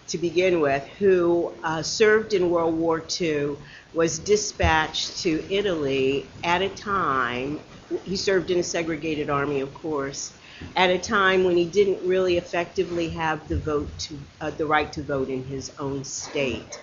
to 0.08 0.18
begin 0.18 0.60
with, 0.60 0.84
who 0.98 1.52
uh, 1.62 1.82
served 1.82 2.32
in 2.34 2.50
World 2.50 2.74
War 2.76 3.02
II, 3.20 3.56
was 3.94 4.18
dispatched 4.18 5.18
to 5.22 5.44
Italy 5.52 6.26
at 6.42 6.62
a 6.62 6.68
time, 6.70 7.60
he 8.04 8.16
served 8.16 8.50
in 8.50 8.58
a 8.58 8.62
segregated 8.62 9.30
army, 9.30 9.60
of 9.60 9.72
course, 9.74 10.32
at 10.76 10.90
a 10.90 10.98
time 10.98 11.44
when 11.44 11.56
he 11.56 11.66
didn't 11.66 12.06
really 12.06 12.36
effectively 12.36 13.08
have 13.10 13.48
the 13.48 13.58
vote 13.58 13.98
to, 13.98 14.18
uh, 14.40 14.50
the 14.50 14.66
right 14.66 14.92
to 14.92 15.02
vote 15.02 15.28
in 15.28 15.44
his 15.44 15.70
own 15.78 16.04
state. 16.04 16.78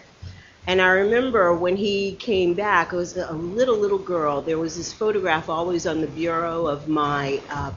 And 0.68 0.82
I 0.82 0.88
remember 0.88 1.56
when 1.56 1.76
he 1.76 2.16
came 2.16 2.56
back, 2.56 2.92
I 2.92 2.96
was 2.96 3.16
a 3.18 3.34
little, 3.34 3.78
little 3.78 4.00
girl. 4.00 4.42
There 4.42 4.58
was 4.58 4.76
this 4.76 4.92
photograph 4.92 5.48
always 5.48 5.86
on 5.86 6.02
the 6.02 6.08
bureau 6.08 6.66
of 6.66 6.88
my 6.88 7.44
uh, 7.50 7.72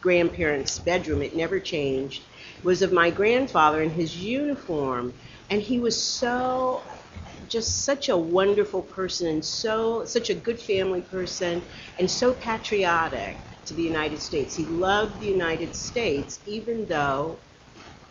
grandparents' 0.00 0.80
bedroom. 0.80 1.22
It 1.22 1.36
never 1.36 1.60
changed. 1.60 2.22
It 2.58 2.64
was 2.64 2.82
of 2.82 2.92
my 2.92 3.10
grandfather 3.10 3.82
in 3.82 3.90
his 3.90 4.16
uniform. 4.16 5.14
And 5.48 5.62
he 5.62 5.78
was 5.78 6.02
so, 6.02 6.82
just 7.48 7.84
such 7.84 8.08
a 8.08 8.16
wonderful 8.16 8.82
person 8.82 9.28
and 9.28 9.44
so, 9.44 10.04
such 10.04 10.30
a 10.30 10.34
good 10.34 10.60
family 10.60 11.02
person 11.02 11.62
and 11.98 12.10
so 12.10 12.34
patriotic 12.34 13.38
to 13.66 13.74
the 13.74 13.82
United 13.82 14.20
States. 14.20 14.54
He 14.54 14.66
loved 14.66 15.20
the 15.20 15.26
United 15.26 15.74
States, 15.74 16.40
even 16.46 16.86
though 16.86 17.38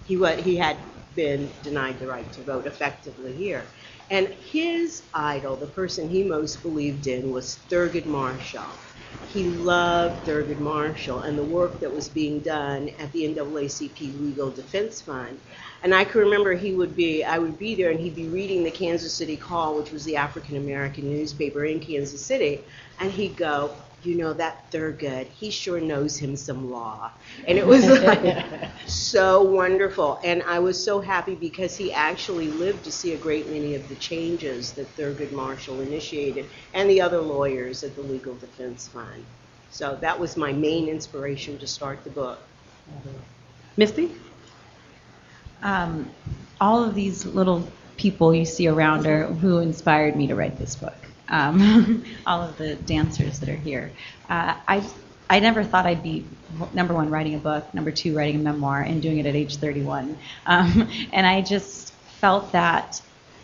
he, 0.05 0.17
wa- 0.17 0.37
he 0.37 0.55
had 0.57 0.77
been 1.15 1.51
denied 1.63 1.99
the 1.99 2.07
right 2.07 2.31
to 2.33 2.41
vote 2.43 2.67
effectively 2.67 3.33
here. 3.33 3.65
And 4.09 4.27
his 4.27 5.03
idol, 5.13 5.55
the 5.57 5.67
person 5.67 6.09
he 6.09 6.23
most 6.23 6.61
believed 6.61 7.07
in, 7.07 7.31
was 7.31 7.65
Thurgood 7.69 8.05
Marshall. 8.05 8.79
He 9.25 9.45
loved 9.45 10.25
Thurgood 10.25 10.59
Marshall 10.59 11.21
and 11.21 11.37
the 11.37 11.43
work 11.43 11.79
that 11.79 11.93
was 11.93 12.09
being 12.09 12.41
done 12.41 12.89
at 12.99 13.11
the 13.13 13.23
NAACP 13.23 14.19
Legal 14.19 14.51
Defense 14.51 15.01
Fund. 15.01 15.39
And 15.81 15.95
I 15.95 16.03
can 16.03 16.21
remember 16.21 16.53
he 16.53 16.73
would 16.73 16.95
be, 16.95 17.23
I 17.23 17.39
would 17.39 17.57
be 17.57 17.75
there 17.75 17.89
and 17.89 17.99
he'd 17.99 18.15
be 18.15 18.27
reading 18.27 18.63
the 18.63 18.71
Kansas 18.71 19.17
City 19.17 19.37
Call, 19.37 19.77
which 19.77 19.91
was 19.91 20.03
the 20.05 20.17
African 20.17 20.57
American 20.57 21.09
newspaper 21.09 21.65
in 21.65 21.79
Kansas 21.79 22.25
City, 22.27 22.65
and 22.99 23.11
he'd 23.11 23.37
go, 23.37 23.83
you 24.05 24.15
know, 24.15 24.33
that 24.33 24.71
Thurgood, 24.71 25.27
he 25.27 25.49
sure 25.49 25.79
knows 25.79 26.17
him 26.17 26.35
some 26.35 26.71
law. 26.71 27.11
And 27.47 27.57
it 27.57 27.65
was 27.65 27.87
like 27.87 28.69
so 28.87 29.43
wonderful. 29.43 30.19
And 30.23 30.43
I 30.43 30.59
was 30.59 30.83
so 30.83 31.01
happy 31.01 31.35
because 31.35 31.75
he 31.75 31.91
actually 31.93 32.47
lived 32.47 32.83
to 32.85 32.91
see 32.91 33.13
a 33.13 33.17
great 33.17 33.49
many 33.49 33.75
of 33.75 33.87
the 33.89 33.95
changes 33.95 34.73
that 34.73 34.95
Thurgood 34.95 35.31
Marshall 35.31 35.81
initiated 35.81 36.49
and 36.73 36.89
the 36.89 37.01
other 37.01 37.19
lawyers 37.21 37.83
at 37.83 37.95
the 37.95 38.01
Legal 38.01 38.35
Defense 38.35 38.87
Fund. 38.87 39.25
So 39.69 39.97
that 40.01 40.19
was 40.19 40.37
my 40.37 40.51
main 40.53 40.87
inspiration 40.87 41.57
to 41.59 41.67
start 41.67 42.03
the 42.03 42.09
book. 42.11 42.39
Misty? 43.77 44.11
um, 45.63 46.09
all 46.61 46.83
of 46.83 46.93
these 46.93 47.25
little 47.25 47.67
people 47.97 48.35
you 48.35 48.45
see 48.45 48.67
around 48.67 49.05
her 49.05 49.25
who 49.25 49.59
inspired 49.59 50.15
me 50.15 50.27
to 50.27 50.35
write 50.35 50.57
this 50.57 50.75
book. 50.75 50.93
Um, 51.29 52.03
all 52.25 52.41
of 52.41 52.57
the 52.57 52.75
dancers 52.75 53.39
that 53.39 53.49
are 53.49 53.55
here. 53.55 53.91
Uh, 54.29 54.55
I 54.67 54.83
I 55.29 55.39
never 55.39 55.63
thought 55.63 55.85
I'd 55.85 56.03
be 56.03 56.25
number 56.73 56.93
one 56.93 57.09
writing 57.09 57.35
a 57.35 57.39
book, 57.39 57.73
number 57.73 57.91
two 57.91 58.15
writing 58.15 58.35
a 58.35 58.39
memoir, 58.39 58.81
and 58.81 59.01
doing 59.01 59.17
it 59.17 59.25
at 59.25 59.35
age 59.35 59.57
31. 59.57 60.17
Um, 60.45 60.89
and 61.13 61.25
I 61.25 61.41
just 61.41 61.93
felt 62.19 62.51
that 62.51 63.01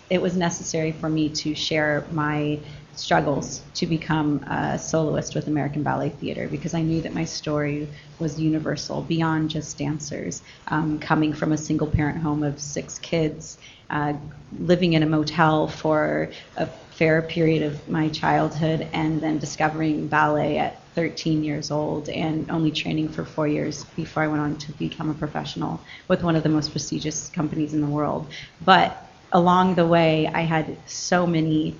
it 0.10 0.22
was 0.22 0.36
necessary 0.36 0.92
for 0.92 1.10
me 1.10 1.30
to 1.30 1.56
share 1.56 2.06
my 2.12 2.60
struggles 2.94 3.62
to 3.74 3.88
become 3.88 4.44
a 4.44 4.78
soloist 4.78 5.34
with 5.34 5.48
American 5.48 5.84
Ballet 5.84 6.10
Theater 6.10 6.48
because 6.48 6.74
I 6.74 6.82
knew 6.82 7.02
that 7.02 7.14
my 7.14 7.24
story 7.24 7.88
was 8.20 8.40
universal 8.40 9.02
beyond 9.02 9.50
just 9.50 9.78
dancers. 9.78 10.42
Um, 10.68 11.00
coming 11.00 11.34
from 11.34 11.54
a 11.54 11.58
single 11.58 11.88
parent 11.88 12.22
home 12.22 12.44
of 12.44 12.60
six 12.60 13.00
kids, 13.00 13.58
uh, 13.90 14.14
living 14.60 14.94
in 14.94 15.04
a 15.04 15.06
motel 15.06 15.68
for 15.68 16.32
a 16.58 16.68
fair 17.00 17.22
period 17.22 17.64
of 17.64 17.88
my 17.88 18.10
childhood, 18.10 18.86
and 18.92 19.22
then 19.22 19.40
discovering 19.40 20.10
ballet 20.10 20.58
at 20.58 20.84
13 20.96 21.46
years 21.46 21.72
old 21.72 22.10
and 22.10 22.52
only 22.52 22.72
training 22.72 23.08
for 23.08 23.24
four 23.24 23.48
years 23.48 23.86
before 23.96 24.22
I 24.22 24.28
went 24.28 24.42
on 24.42 24.58
to 24.58 24.74
become 24.74 25.10
a 25.10 25.14
professional 25.14 25.80
with 26.10 26.24
one 26.24 26.36
of 26.36 26.44
the 26.44 26.50
most 26.50 26.72
prestigious 26.72 27.30
companies 27.30 27.74
in 27.74 27.80
the 27.80 27.88
world. 27.88 28.28
But 28.66 29.02
along 29.32 29.76
the 29.76 29.88
way, 29.88 30.28
I 30.28 30.42
had 30.42 30.78
so 30.88 31.26
many 31.26 31.78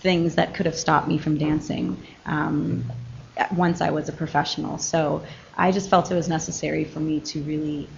things 0.00 0.34
that 0.34 0.52
could 0.52 0.66
have 0.66 0.76
stopped 0.76 1.08
me 1.08 1.16
from 1.16 1.38
dancing 1.38 1.96
um, 2.26 2.84
once 3.56 3.80
I 3.80 3.90
was 3.90 4.10
a 4.10 4.12
professional. 4.12 4.76
So 4.76 5.24
I 5.56 5.72
just 5.72 5.88
felt 5.88 6.10
it 6.10 6.14
was 6.14 6.28
necessary 6.28 6.84
for 6.84 7.00
me 7.00 7.20
to 7.20 7.40
really 7.44 7.88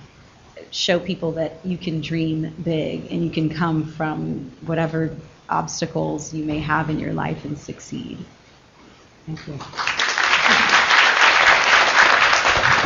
show 0.71 1.01
people 1.01 1.33
that 1.33 1.59
you 1.65 1.77
can 1.77 2.01
dream 2.01 2.55
big 2.63 3.11
and 3.11 3.25
you 3.25 3.31
can 3.31 3.51
come 3.51 3.85
from 3.85 4.53
whatever 4.65 5.17
obstacles 5.53 6.33
you 6.33 6.45
may 6.45 6.59
have 6.59 6.89
in 6.89 6.99
your 6.99 7.13
life 7.13 7.45
and 7.45 7.59
succeed. 7.59 8.19
Thank 9.27 9.47
you. 9.47 9.53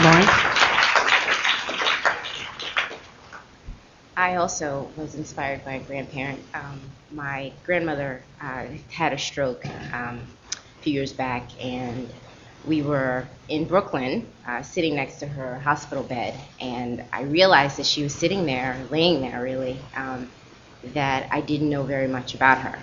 Lauren? 0.04 0.56
I 4.18 4.36
also 4.36 4.90
was 4.96 5.14
inspired 5.14 5.64
by 5.64 5.74
a 5.74 5.80
grandparent. 5.80 6.40
Um, 6.54 6.80
my 7.12 7.52
grandmother 7.64 8.22
uh, 8.40 8.66
had 8.90 9.12
a 9.12 9.18
stroke 9.18 9.64
um, 9.92 10.20
a 10.52 10.82
few 10.82 10.92
years 10.92 11.12
back, 11.12 11.48
and 11.62 12.08
we 12.66 12.82
were 12.82 13.26
in 13.48 13.64
Brooklyn 13.64 14.26
uh, 14.46 14.62
sitting 14.62 14.96
next 14.96 15.20
to 15.20 15.26
her 15.26 15.60
hospital 15.60 16.02
bed, 16.02 16.34
and 16.60 17.04
I 17.12 17.22
realized 17.22 17.78
that 17.78 17.86
she 17.86 18.02
was 18.02 18.14
sitting 18.14 18.44
there, 18.46 18.76
laying 18.90 19.20
there 19.20 19.40
really, 19.42 19.78
um, 19.94 20.30
that 20.94 21.28
I 21.30 21.40
didn't 21.40 21.70
know 21.70 21.82
very 21.82 22.08
much 22.08 22.34
about 22.34 22.58
her. 22.58 22.78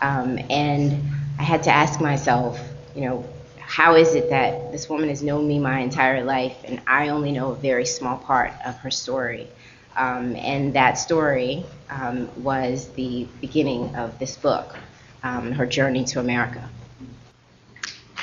Um, 0.00 0.38
and 0.50 1.02
I 1.38 1.42
had 1.42 1.62
to 1.64 1.70
ask 1.70 2.00
myself, 2.00 2.60
you 2.94 3.02
know, 3.02 3.24
how 3.58 3.94
is 3.94 4.14
it 4.14 4.30
that 4.30 4.72
this 4.72 4.88
woman 4.88 5.08
has 5.08 5.22
known 5.22 5.48
me 5.48 5.58
my 5.58 5.78
entire 5.80 6.22
life 6.24 6.56
and 6.64 6.80
I 6.86 7.08
only 7.08 7.32
know 7.32 7.52
a 7.52 7.54
very 7.54 7.86
small 7.86 8.18
part 8.18 8.52
of 8.66 8.76
her 8.78 8.90
story? 8.90 9.48
Um, 9.96 10.36
and 10.36 10.74
that 10.74 10.98
story 10.98 11.64
um, 11.90 12.28
was 12.42 12.88
the 12.90 13.28
beginning 13.40 13.94
of 13.94 14.18
this 14.18 14.36
book, 14.36 14.76
um, 15.22 15.52
her 15.52 15.66
journey 15.66 16.04
to 16.04 16.20
America. 16.20 16.68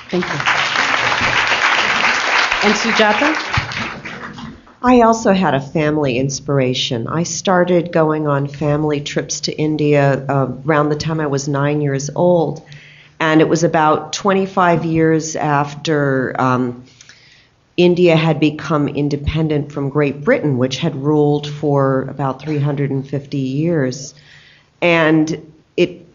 Thank 0.09 0.25
you. 0.25 0.31
And 2.61 2.75
Sujata? 2.75 3.48
I 4.81 5.01
also 5.01 5.33
had 5.33 5.55
a 5.55 5.59
family 5.59 6.17
inspiration. 6.17 7.07
I 7.07 7.23
started 7.23 7.91
going 7.91 8.27
on 8.27 8.47
family 8.47 9.01
trips 9.01 9.41
to 9.41 9.57
India 9.57 10.25
uh, 10.29 10.51
around 10.65 10.89
the 10.89 10.95
time 10.95 11.19
I 11.19 11.27
was 11.27 11.49
nine 11.49 11.81
years 11.81 12.09
old. 12.15 12.65
And 13.19 13.41
it 13.41 13.49
was 13.49 13.65
about 13.65 14.13
25 14.13 14.85
years 14.85 15.35
after 15.35 16.33
um, 16.39 16.85
India 17.75 18.15
had 18.15 18.39
become 18.39 18.87
independent 18.87 19.73
from 19.73 19.89
Great 19.89 20.23
Britain, 20.23 20.57
which 20.57 20.77
had 20.77 20.95
ruled 20.95 21.47
for 21.47 22.03
about 22.03 22.41
350 22.41 23.37
years. 23.37 24.13
And 24.81 25.51
it 25.75 26.05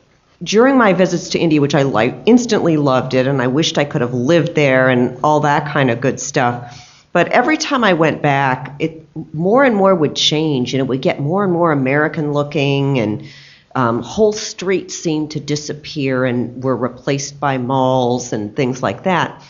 during 0.42 0.78
my 0.78 0.94
visits 0.94 1.30
to 1.30 1.38
India, 1.38 1.60
which 1.60 1.74
I 1.74 1.82
like, 1.82 2.14
instantly 2.24 2.78
loved 2.78 3.12
it, 3.12 3.26
and 3.26 3.42
I 3.42 3.46
wished 3.46 3.76
I 3.76 3.84
could 3.84 4.00
have 4.00 4.14
lived 4.14 4.54
there 4.54 4.88
and 4.88 5.18
all 5.22 5.40
that 5.40 5.70
kind 5.70 5.90
of 5.90 6.00
good 6.00 6.18
stuff. 6.18 6.83
But 7.14 7.28
every 7.28 7.56
time 7.56 7.84
I 7.84 7.92
went 7.92 8.22
back, 8.22 8.74
it 8.80 9.06
more 9.32 9.62
and 9.62 9.76
more 9.76 9.94
would 9.94 10.16
change, 10.16 10.74
and 10.74 10.80
it 10.80 10.88
would 10.88 11.00
get 11.00 11.20
more 11.20 11.44
and 11.44 11.52
more 11.52 11.70
American 11.70 12.32
looking, 12.32 12.98
and 12.98 13.22
um, 13.76 14.02
whole 14.02 14.32
streets 14.32 14.96
seemed 14.96 15.30
to 15.30 15.40
disappear 15.40 16.24
and 16.24 16.62
were 16.62 16.76
replaced 16.76 17.38
by 17.38 17.56
malls 17.56 18.32
and 18.32 18.56
things 18.56 18.82
like 18.82 19.04
that. 19.04 19.40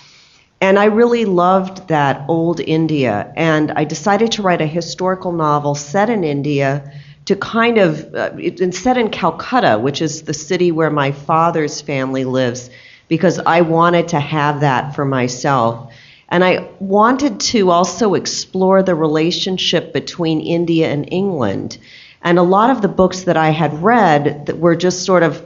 And 0.60 0.78
I 0.78 0.84
really 0.84 1.24
loved 1.24 1.88
that 1.88 2.26
old 2.28 2.60
India, 2.60 3.32
and 3.34 3.72
I 3.72 3.84
decided 3.84 4.32
to 4.32 4.42
write 4.42 4.60
a 4.60 4.66
historical 4.66 5.32
novel 5.32 5.74
set 5.74 6.10
in 6.10 6.22
India 6.22 6.92
to 7.24 7.34
kind 7.34 7.78
of, 7.78 8.14
uh, 8.14 8.70
set 8.72 8.98
in 8.98 9.08
Calcutta, 9.08 9.78
which 9.78 10.02
is 10.02 10.22
the 10.22 10.34
city 10.34 10.70
where 10.70 10.90
my 10.90 11.12
father's 11.12 11.80
family 11.80 12.24
lives, 12.24 12.68
because 13.08 13.38
I 13.38 13.62
wanted 13.62 14.08
to 14.08 14.20
have 14.20 14.60
that 14.60 14.94
for 14.94 15.06
myself. 15.06 15.90
And 16.28 16.42
I 16.42 16.68
wanted 16.80 17.40
to 17.40 17.70
also 17.70 18.14
explore 18.14 18.82
the 18.82 18.94
relationship 18.94 19.92
between 19.92 20.40
India 20.40 20.90
and 20.90 21.08
England. 21.12 21.78
And 22.22 22.38
a 22.38 22.42
lot 22.42 22.70
of 22.70 22.80
the 22.82 22.88
books 22.88 23.24
that 23.24 23.36
I 23.36 23.50
had 23.50 23.82
read 23.82 24.46
that 24.46 24.58
were 24.58 24.74
just 24.74 25.04
sort 25.04 25.22
of 25.22 25.42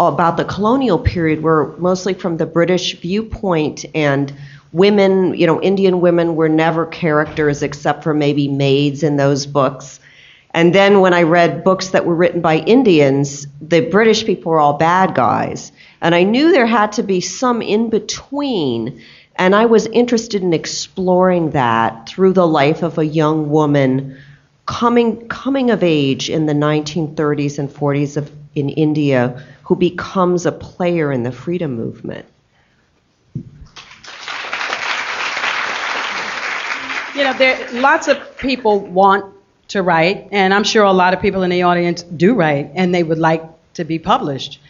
about 0.00 0.36
the 0.36 0.44
colonial 0.44 0.98
period 0.98 1.42
were 1.42 1.74
mostly 1.78 2.14
from 2.14 2.36
the 2.36 2.46
British 2.46 2.98
viewpoint, 3.00 3.84
and 3.94 4.32
women, 4.72 5.34
you 5.34 5.46
know, 5.46 5.60
Indian 5.60 6.00
women 6.00 6.36
were 6.36 6.48
never 6.48 6.86
characters 6.86 7.62
except 7.62 8.02
for 8.02 8.12
maybe 8.12 8.48
maids 8.48 9.02
in 9.02 9.16
those 9.16 9.46
books. 9.46 10.00
And 10.52 10.74
then 10.74 11.00
when 11.00 11.12
I 11.12 11.22
read 11.22 11.64
books 11.64 11.90
that 11.90 12.06
were 12.06 12.14
written 12.14 12.40
by 12.40 12.56
Indians, 12.58 13.46
the 13.60 13.80
British 13.80 14.24
people 14.24 14.52
were 14.52 14.60
all 14.60 14.78
bad 14.78 15.14
guys. 15.14 15.70
And 16.00 16.14
I 16.14 16.22
knew 16.22 16.50
there 16.50 16.66
had 16.66 16.92
to 16.92 17.02
be 17.02 17.20
some 17.20 17.60
in 17.60 17.90
between. 17.90 19.02
And 19.38 19.54
I 19.54 19.66
was 19.66 19.86
interested 19.86 20.42
in 20.42 20.52
exploring 20.52 21.50
that 21.50 22.08
through 22.08 22.32
the 22.32 22.46
life 22.46 22.82
of 22.82 22.98
a 22.98 23.04
young 23.04 23.50
woman 23.50 24.18
coming, 24.64 25.28
coming 25.28 25.70
of 25.70 25.82
age 25.82 26.30
in 26.30 26.46
the 26.46 26.52
1930s 26.52 27.58
and 27.58 27.68
40s 27.68 28.16
of, 28.16 28.30
in 28.54 28.70
India 28.70 29.44
who 29.64 29.76
becomes 29.76 30.46
a 30.46 30.52
player 30.52 31.12
in 31.12 31.22
the 31.22 31.32
freedom 31.32 31.74
movement. 31.74 32.24
You 37.14 37.24
know, 37.24 37.32
there 37.32 37.72
lots 37.72 38.08
of 38.08 38.36
people 38.36 38.80
want 38.80 39.34
to 39.68 39.82
write, 39.82 40.28
and 40.32 40.52
I'm 40.54 40.64
sure 40.64 40.84
a 40.84 40.92
lot 40.92 41.14
of 41.14 41.20
people 41.20 41.42
in 41.42 41.50
the 41.50 41.62
audience 41.62 42.02
do 42.02 42.34
write, 42.34 42.70
and 42.74 42.94
they 42.94 43.02
would 43.02 43.18
like 43.18 43.42
to 43.74 43.84
be 43.84 43.98
published. 43.98 44.60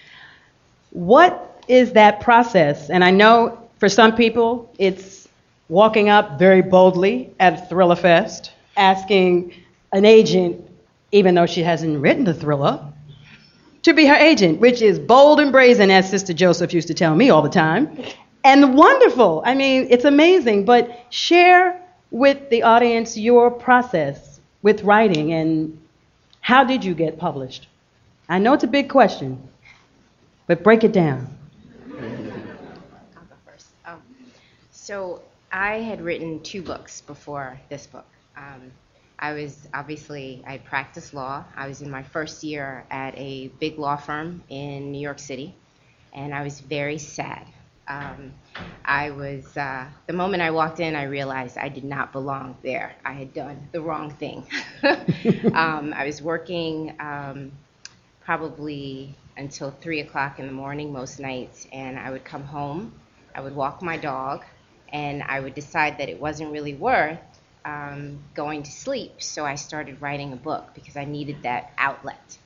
What 0.91 1.63
is 1.69 1.93
that 1.93 2.21
process? 2.21 2.89
And 2.89 3.05
I 3.05 3.11
know 3.11 3.66
for 3.79 3.89
some 3.89 4.15
people, 4.17 4.73
it's 4.79 5.29
walking 5.69 6.09
up 6.09 6.39
very 6.39 6.63
boldly 6.63 7.33
at 7.41 7.69
Thriller 7.69 7.97
Fest, 7.97 8.53
asking 8.77 9.53
an 9.93 10.05
agent, 10.05 10.65
even 11.13 11.35
though 11.35 11.47
she 11.47 11.63
hasn't 11.63 12.01
written 12.01 12.25
the 12.25 12.35
thriller, 12.35 12.93
to 13.83 13.95
be 13.95 14.07
her 14.07 14.17
agent, 14.17 14.61
which 14.61 14.83
is 14.83 14.99
bold 14.99 15.39
and 15.41 15.53
brazen, 15.53 15.91
as 15.91 16.11
Sister 16.11 16.33
Joseph 16.33 16.73
used 16.75 16.89
to 16.89 16.95
tell 16.95 17.15
me 17.15 17.31
all 17.31 17.43
the 17.43 17.49
time, 17.49 17.99
and 18.45 18.77
wonderful. 18.77 19.43
I 19.45 19.55
mean, 19.55 19.89
it's 19.91 20.05
amazing. 20.05 20.65
But 20.65 21.07
share 21.11 21.81
with 22.11 22.49
the 22.51 22.63
audience 22.63 23.17
your 23.17 23.51
process 23.51 24.41
with 24.63 24.83
writing 24.83 25.33
and 25.33 25.79
how 26.41 26.65
did 26.65 26.85
you 26.85 26.95
get 26.95 27.19
published? 27.19 27.69
I 28.29 28.39
know 28.39 28.53
it's 28.53 28.65
a 28.65 28.69
big 28.69 28.89
question, 28.89 29.41
but 30.47 30.63
break 30.63 30.85
it 30.85 30.93
down. 30.93 31.37
I'll 31.93 33.25
go 33.25 33.35
first. 33.45 33.67
Um, 33.85 34.01
so 34.87 35.21
I 35.51 35.81
had 35.81 36.01
written 36.01 36.45
two 36.45 36.63
books 36.63 37.01
before 37.01 37.61
this 37.69 37.89
book. 37.89 38.07
Um, 38.37 38.71
I 39.19 39.33
was 39.33 39.67
obviously 39.75 40.45
I 40.47 40.59
practiced 40.59 41.13
law. 41.13 41.45
I 41.57 41.67
was 41.67 41.83
in 41.83 41.91
my 41.91 42.05
first 42.05 42.45
year 42.45 42.85
at 42.89 43.19
a 43.19 43.49
big 43.59 43.81
law 43.81 43.97
firm 43.97 44.45
in 44.49 44.93
New 44.93 45.01
York 45.01 45.19
City, 45.19 45.57
and 46.13 46.33
I 46.33 46.45
was 46.45 46.61
very 46.61 46.99
sad. 46.99 47.49
Um, 47.89 48.33
I 48.85 49.11
was 49.11 49.57
uh, 49.57 49.87
the 50.07 50.13
moment 50.13 50.41
I 50.41 50.53
walked 50.53 50.79
in, 50.79 50.95
I 50.95 51.05
realized 51.05 51.59
I 51.59 51.69
did 51.69 51.85
not 51.85 52.13
belong 52.13 52.57
there. 52.63 52.95
I 53.05 53.15
had 53.15 53.35
done 53.35 53.69
the 53.73 53.81
wrong 53.81 54.11
thing. 54.11 54.47
um, 55.53 55.95
I 55.97 56.05
was 56.07 56.23
working 56.23 56.95
um, 57.01 57.51
probably 58.25 59.17
until 59.37 59.73
three 59.73 59.99
o'clock 59.99 60.39
in 60.39 60.47
the 60.47 60.53
morning 60.53 60.93
most 60.93 61.19
nights, 61.19 61.67
and 61.73 61.99
I 61.99 62.13
would 62.13 62.25
come 62.25 62.45
home. 62.45 62.93
I 63.35 63.41
would 63.41 63.55
walk 63.55 63.83
my 63.83 63.97
dog, 63.99 64.45
and 64.93 65.23
I 65.23 65.41
would 65.41 65.55
decide 65.55 65.99
that 65.99 66.09
it 66.09 66.21
wasn't 66.21 66.53
really 66.53 66.75
worth 66.75 67.19
um, 67.65 68.23
going 68.35 68.63
to 68.63 68.71
sleep, 68.71 69.23
so 69.23 69.45
I 69.45 69.57
started 69.57 70.01
writing 70.01 70.33
a 70.33 70.37
book 70.37 70.71
because 70.75 70.97
I 70.97 71.05
needed 71.05 71.43
that 71.43 71.73
outlet. 71.79 72.39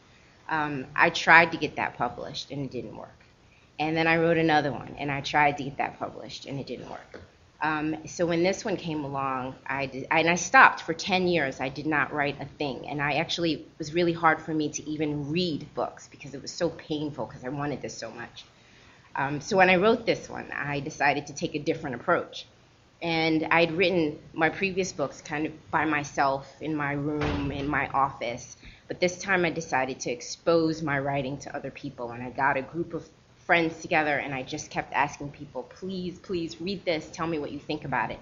Um, 0.48 0.86
I 0.96 1.10
tried 1.10 1.52
to 1.52 1.58
get 1.58 1.76
that 1.76 1.96
published 1.96 2.50
and 2.50 2.64
it 2.64 2.70
didn't 2.70 2.96
work. 2.96 3.08
And 3.78 3.96
then 3.96 4.06
I 4.06 4.16
wrote 4.16 4.36
another 4.36 4.72
one 4.72 4.96
and 4.98 5.10
I 5.10 5.20
tried 5.20 5.58
to 5.58 5.64
get 5.64 5.76
that 5.78 5.98
published 5.98 6.46
and 6.46 6.58
it 6.58 6.66
didn't 6.66 6.90
work. 6.90 7.20
Um, 7.62 7.96
so 8.06 8.24
when 8.24 8.42
this 8.42 8.64
one 8.64 8.76
came 8.76 9.04
along, 9.04 9.54
I 9.66 9.86
did, 9.86 10.06
and 10.10 10.28
I 10.28 10.34
stopped 10.36 10.80
for 10.80 10.94
10 10.94 11.28
years. 11.28 11.60
I 11.60 11.68
did 11.68 11.86
not 11.86 12.12
write 12.12 12.40
a 12.40 12.46
thing, 12.46 12.88
and 12.88 13.02
I 13.02 13.14
actually 13.14 13.52
it 13.52 13.68
was 13.78 13.92
really 13.92 14.14
hard 14.14 14.40
for 14.40 14.54
me 14.54 14.70
to 14.70 14.88
even 14.88 15.30
read 15.30 15.68
books 15.74 16.08
because 16.10 16.32
it 16.32 16.40
was 16.40 16.50
so 16.50 16.70
painful 16.70 17.26
because 17.26 17.44
I 17.44 17.50
wanted 17.50 17.82
this 17.82 17.96
so 17.96 18.10
much. 18.10 18.44
Um, 19.16 19.40
so 19.40 19.56
when 19.56 19.70
I 19.70 19.76
wrote 19.76 20.06
this 20.06 20.28
one, 20.28 20.50
I 20.52 20.80
decided 20.80 21.26
to 21.28 21.34
take 21.34 21.54
a 21.54 21.58
different 21.58 21.96
approach. 21.96 22.46
And 23.02 23.46
I'd 23.50 23.72
written 23.72 24.18
my 24.34 24.50
previous 24.50 24.92
books 24.92 25.22
kind 25.22 25.46
of 25.46 25.70
by 25.70 25.84
myself 25.86 26.46
in 26.60 26.76
my 26.76 26.92
room, 26.92 27.50
in 27.50 27.66
my 27.66 27.88
office. 27.88 28.56
But 28.88 29.00
this 29.00 29.18
time 29.18 29.44
I 29.44 29.50
decided 29.50 30.00
to 30.00 30.10
expose 30.10 30.82
my 30.82 30.98
writing 30.98 31.38
to 31.40 31.56
other 31.56 31.70
people. 31.70 32.10
And 32.10 32.22
I 32.22 32.30
got 32.30 32.58
a 32.58 32.62
group 32.62 32.94
of 32.94 33.08
friends 33.46 33.80
together 33.80 34.18
and 34.18 34.34
I 34.34 34.42
just 34.42 34.70
kept 34.70 34.92
asking 34.92 35.32
people, 35.32 35.64
please, 35.64 36.18
please 36.18 36.60
read 36.60 36.84
this, 36.84 37.10
tell 37.10 37.26
me 37.26 37.38
what 37.38 37.52
you 37.52 37.58
think 37.58 37.84
about 37.84 38.10
it. 38.10 38.20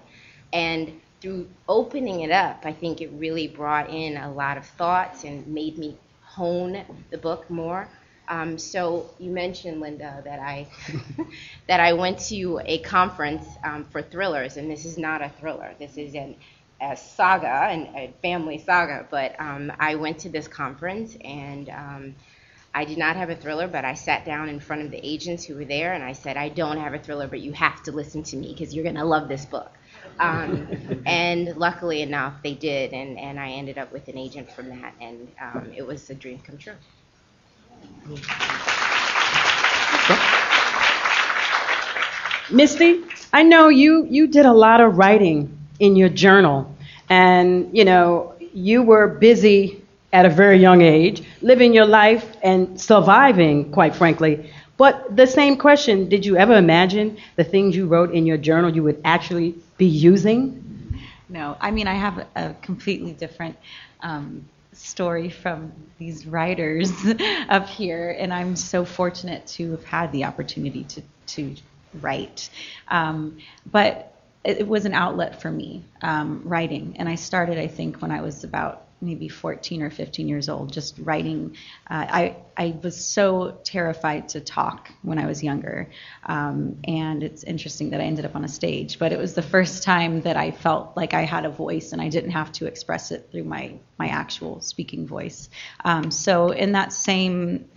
And 0.53 1.01
through 1.21 1.49
opening 1.67 2.21
it 2.21 2.31
up, 2.31 2.61
I 2.63 2.73
think 2.73 3.01
it 3.01 3.11
really 3.13 3.47
brought 3.47 3.89
in 3.89 4.17
a 4.17 4.31
lot 4.31 4.57
of 4.57 4.65
thoughts 4.65 5.25
and 5.25 5.45
made 5.47 5.77
me 5.77 5.99
hone 6.21 6.85
the 7.11 7.17
book 7.17 7.49
more. 7.49 7.89
Um, 8.29 8.57
so 8.59 9.09
you 9.19 9.31
mentioned, 9.31 9.81
Linda, 9.81 10.21
that 10.23 10.39
I 10.39 10.67
that 11.67 11.79
I 11.79 11.93
went 11.93 12.19
to 12.29 12.61
a 12.65 12.79
conference 12.79 13.45
um, 13.63 13.85
for 13.85 14.01
thrillers, 14.03 14.57
and 14.57 14.69
this 14.69 14.85
is 14.85 14.97
not 14.97 15.21
a 15.21 15.29
thriller. 15.39 15.73
This 15.79 15.97
is 15.97 16.13
an, 16.15 16.37
a 16.81 16.95
saga 16.95 17.47
and 17.47 17.87
a 17.95 18.13
family 18.21 18.59
saga. 18.59 19.07
But 19.09 19.35
um, 19.39 19.71
I 19.79 19.95
went 19.95 20.19
to 20.19 20.29
this 20.29 20.47
conference, 20.47 21.17
and 21.23 21.69
um, 21.69 22.15
I 22.73 22.85
did 22.85 22.99
not 22.99 23.15
have 23.15 23.31
a 23.31 23.35
thriller, 23.35 23.67
but 23.67 23.83
I 23.83 23.95
sat 23.95 24.25
down 24.25 24.47
in 24.47 24.59
front 24.59 24.83
of 24.83 24.91
the 24.91 24.99
agents 25.03 25.45
who 25.45 25.55
were 25.55 25.65
there, 25.65 25.93
and 25.93 26.03
I 26.03 26.13
said, 26.13 26.37
"I 26.37 26.49
don't 26.49 26.77
have 26.77 26.93
a 26.93 26.99
thriller, 26.99 27.27
but 27.27 27.41
you 27.41 27.53
have 27.53 27.83
to 27.83 27.91
listen 27.91 28.23
to 28.23 28.37
me 28.37 28.53
because 28.57 28.75
you're 28.75 28.83
going 28.85 28.95
to 28.95 29.05
love 29.05 29.27
this 29.27 29.45
book." 29.45 29.71
Um, 30.19 31.03
and 31.07 31.57
luckily 31.57 32.03
enough, 32.03 32.43
they 32.43 32.53
did, 32.53 32.93
and, 32.93 33.17
and 33.17 33.39
I 33.39 33.51
ended 33.51 33.79
up 33.79 33.91
with 33.91 34.07
an 34.07 34.17
agent 34.17 34.51
from 34.51 34.69
that, 34.69 34.93
and 35.01 35.31
um, 35.41 35.71
it 35.75 35.85
was 35.85 36.09
a 36.11 36.15
dream 36.15 36.39
come 36.39 36.57
true. 36.59 36.75
Misty, 42.51 43.01
I 43.33 43.43
know 43.43 43.69
you, 43.69 44.05
you 44.09 44.27
did 44.27 44.45
a 44.45 44.53
lot 44.53 44.81
of 44.81 44.97
writing 44.97 45.55
in 45.79 45.95
your 45.95 46.09
journal, 46.09 46.73
and 47.09 47.69
you 47.75 47.85
know 47.85 48.33
you 48.53 48.81
were 48.81 49.07
busy 49.07 49.81
at 50.11 50.25
a 50.25 50.29
very 50.29 50.57
young 50.57 50.81
age, 50.81 51.21
living 51.41 51.73
your 51.73 51.85
life 51.85 52.25
and 52.41 52.79
surviving, 52.79 53.71
quite 53.71 53.95
frankly. 53.95 54.49
But 54.77 55.15
the 55.15 55.27
same 55.27 55.57
question: 55.57 56.09
Did 56.09 56.25
you 56.25 56.37
ever 56.37 56.55
imagine 56.55 57.17
the 57.35 57.43
things 57.43 57.75
you 57.75 57.85
wrote 57.87 58.13
in 58.13 58.25
your 58.25 58.37
journal 58.37 58.73
you 58.73 58.83
would 58.83 58.99
actually 59.05 59.55
be 59.77 59.85
using? 59.85 60.63
No, 61.29 61.55
I 61.61 61.71
mean 61.71 61.87
I 61.87 61.93
have 61.93 62.25
a 62.35 62.55
completely 62.61 63.13
different 63.13 63.55
um, 64.01 64.45
story 64.79 65.29
from 65.29 65.71
these 65.97 66.25
writers 66.25 66.91
up 67.49 67.67
here, 67.67 68.15
and 68.17 68.33
I'm 68.33 68.55
so 68.55 68.85
fortunate 68.85 69.45
to 69.47 69.71
have 69.71 69.83
had 69.83 70.11
the 70.11 70.25
opportunity 70.25 70.83
to 70.85 71.01
to 71.27 71.55
write. 72.01 72.49
Um, 72.87 73.37
but 73.71 74.13
it, 74.43 74.67
was 74.67 74.85
an 74.85 74.93
outlet 74.93 75.41
for 75.41 75.51
me, 75.51 75.83
um, 76.01 76.41
writing, 76.45 76.95
and 76.97 77.09
I 77.09 77.15
started, 77.15 77.57
I 77.57 77.67
think, 77.67 78.01
when 78.01 78.11
I 78.11 78.21
was 78.21 78.43
about 78.43 78.85
maybe 79.01 79.29
14 79.29 79.81
or 79.81 79.89
15 79.89 80.27
years 80.27 80.49
old, 80.49 80.73
just 80.73 80.97
writing. 80.99 81.55
Uh, 81.89 82.05
I, 82.09 82.35
I 82.57 82.77
was 82.83 83.03
so 83.03 83.57
terrified 83.63 84.29
to 84.29 84.41
talk 84.41 84.91
when 85.01 85.17
I 85.17 85.25
was 85.25 85.41
younger. 85.41 85.89
Um, 86.25 86.79
and 86.83 87.23
it's 87.23 87.43
interesting 87.43 87.91
that 87.91 88.01
I 88.01 88.03
ended 88.03 88.25
up 88.25 88.35
on 88.35 88.43
a 88.43 88.49
stage, 88.49 88.99
but 88.99 89.13
it 89.13 89.19
was 89.19 89.33
the 89.33 89.41
first 89.41 89.83
time 89.83 90.21
that 90.21 90.35
I 90.35 90.51
felt 90.51 90.97
like 90.97 91.13
I 91.13 91.21
had 91.21 91.45
a 91.45 91.49
voice 91.49 91.93
and 91.93 92.01
I 92.01 92.09
didn't 92.09 92.31
have 92.31 92.51
to 92.53 92.65
express 92.65 93.11
it 93.11 93.29
through 93.31 93.45
my, 93.45 93.73
my 93.97 94.09
actual 94.09 94.59
speaking 94.61 95.07
voice. 95.07 95.49
Um, 95.85 96.11
so, 96.11 96.49
in 96.49 96.73
that 96.73 96.91
same 96.91 97.69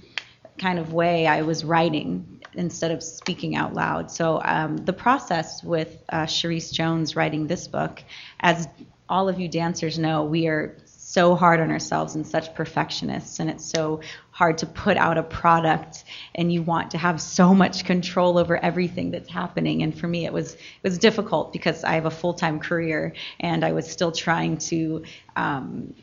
kind 0.58 0.78
of 0.78 0.92
way, 0.92 1.26
I 1.26 1.42
was 1.42 1.64
writing 1.64 2.40
instead 2.54 2.90
of 2.90 3.02
speaking 3.02 3.56
out 3.56 3.74
loud. 3.74 4.11
So, 4.11 4.40
um, 4.44 4.76
the 4.76 4.92
process 4.92 5.62
with 5.62 6.02
uh, 6.08 6.24
Charisse 6.24 6.72
Jones 6.72 7.14
writing 7.16 7.46
this 7.46 7.68
book, 7.68 8.02
as 8.40 8.68
all 9.08 9.28
of 9.28 9.38
you 9.38 9.48
dancers 9.48 9.98
know, 9.98 10.24
we 10.24 10.46
are 10.46 10.76
so 11.12 11.35
hard 11.35 11.61
on 11.61 11.70
ourselves 11.70 12.14
and 12.14 12.27
such 12.27 12.55
perfectionists 12.55 13.38
and 13.38 13.51
it's 13.51 13.64
so 13.64 14.01
hard 14.31 14.57
to 14.57 14.66
put 14.66 14.96
out 14.96 15.18
a 15.18 15.22
product 15.22 16.05
and 16.35 16.51
you 16.51 16.62
want 16.62 16.90
to 16.92 16.98
have 16.98 17.20
so 17.20 17.55
much 17.55 17.85
control 17.85 18.38
over 18.38 18.57
everything 18.57 19.11
that's 19.11 19.29
happening. 19.29 19.83
And 19.83 19.96
for 19.98 20.09
me 20.09 20.25
it 20.25 20.33
was 20.33 20.55
it 20.55 20.83
was 20.83 20.96
difficult 20.98 21.53
because 21.53 21.85
I 21.85 21.92
have 21.92 22.07
a 22.07 22.11
full-time 22.11 22.61
career 22.61 23.12
and 23.40 23.62
I 23.62 23.72
was 23.72 23.87
still 23.90 24.11
trying 24.11 24.57
to 24.72 25.05
um, 25.37 25.94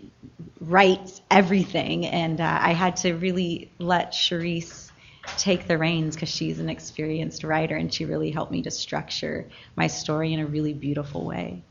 write 0.62 1.22
everything. 1.32 2.06
And 2.06 2.40
uh, 2.40 2.60
I 2.62 2.74
had 2.74 2.98
to 2.98 3.14
really 3.14 3.72
let 3.80 4.12
Charisse 4.12 4.92
take 5.38 5.68
the 5.68 5.78
reins 5.78 6.16
because 6.16 6.30
she's 6.30 6.60
an 6.60 6.70
experienced 6.70 7.44
writer 7.44 7.76
and 7.76 7.92
she 7.92 8.06
really 8.06 8.30
helped 8.30 8.52
me 8.52 8.62
to 8.62 8.72
structure 8.72 9.48
my 9.76 9.88
story 9.88 10.34
in 10.34 10.40
a 10.40 10.46
really 10.46 10.74
beautiful 10.74 11.26
way. 11.26 11.64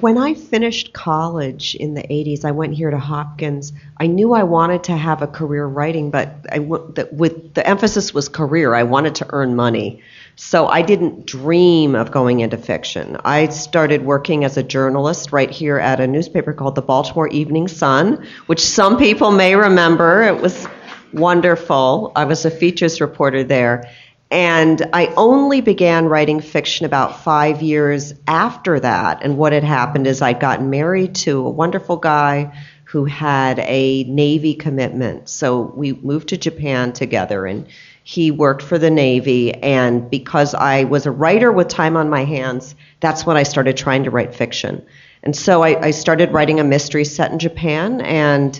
When 0.00 0.18
I 0.18 0.34
finished 0.34 0.92
college 0.92 1.74
in 1.74 1.94
the 1.94 2.02
80s, 2.02 2.44
I 2.44 2.50
went 2.50 2.74
here 2.74 2.90
to 2.90 2.98
Hopkins. 2.98 3.72
I 3.96 4.06
knew 4.06 4.32
I 4.32 4.42
wanted 4.42 4.84
to 4.84 4.96
have 4.96 5.22
a 5.22 5.26
career 5.26 5.66
writing, 5.66 6.10
but 6.10 6.46
I 6.50 6.58
w- 6.58 6.92
the, 6.94 7.08
with 7.10 7.54
the 7.54 7.66
emphasis 7.66 8.12
was 8.12 8.28
career. 8.28 8.74
I 8.74 8.82
wanted 8.82 9.16
to 9.16 9.26
earn 9.30 9.56
money. 9.56 10.02
So 10.36 10.66
I 10.66 10.82
didn't 10.82 11.26
dream 11.26 11.94
of 11.94 12.10
going 12.10 12.40
into 12.40 12.58
fiction. 12.58 13.16
I 13.24 13.48
started 13.48 14.04
working 14.04 14.44
as 14.44 14.56
a 14.56 14.62
journalist 14.62 15.32
right 15.32 15.50
here 15.50 15.78
at 15.78 16.00
a 16.00 16.06
newspaper 16.06 16.52
called 16.52 16.74
the 16.74 16.82
Baltimore 16.82 17.28
Evening 17.28 17.66
Sun, 17.66 18.26
which 18.46 18.60
some 18.60 18.98
people 18.98 19.32
may 19.32 19.56
remember. 19.56 20.22
It 20.22 20.40
was 20.40 20.66
wonderful. 21.12 22.12
I 22.14 22.24
was 22.24 22.44
a 22.44 22.50
features 22.50 23.00
reporter 23.00 23.42
there. 23.42 23.90
And 24.30 24.90
I 24.92 25.06
only 25.16 25.62
began 25.62 26.06
writing 26.06 26.40
fiction 26.40 26.84
about 26.84 27.20
five 27.20 27.62
years 27.62 28.12
after 28.26 28.78
that. 28.78 29.22
And 29.22 29.38
what 29.38 29.54
had 29.54 29.64
happened 29.64 30.06
is 30.06 30.20
I'd 30.20 30.40
gotten 30.40 30.68
married 30.68 31.14
to 31.16 31.46
a 31.46 31.50
wonderful 31.50 31.96
guy 31.96 32.52
who 32.84 33.04
had 33.04 33.58
a 33.60 34.04
Navy 34.04 34.54
commitment. 34.54 35.28
So 35.28 35.60
we 35.60 35.92
moved 35.92 36.28
to 36.28 36.36
Japan 36.36 36.92
together, 36.92 37.46
and 37.46 37.66
he 38.02 38.30
worked 38.30 38.62
for 38.62 38.78
the 38.78 38.90
Navy. 38.90 39.52
And 39.52 40.10
because 40.10 40.54
I 40.54 40.84
was 40.84 41.04
a 41.04 41.10
writer 41.10 41.52
with 41.52 41.68
time 41.68 41.96
on 41.96 42.08
my 42.08 42.24
hands, 42.24 42.74
that's 43.00 43.26
when 43.26 43.36
I 43.36 43.42
started 43.42 43.76
trying 43.76 44.04
to 44.04 44.10
write 44.10 44.34
fiction. 44.34 44.86
And 45.22 45.36
so 45.36 45.62
I, 45.62 45.86
I 45.86 45.90
started 45.90 46.32
writing 46.32 46.60
a 46.60 46.64
mystery 46.64 47.04
set 47.04 47.30
in 47.30 47.38
Japan. 47.38 48.00
And 48.00 48.58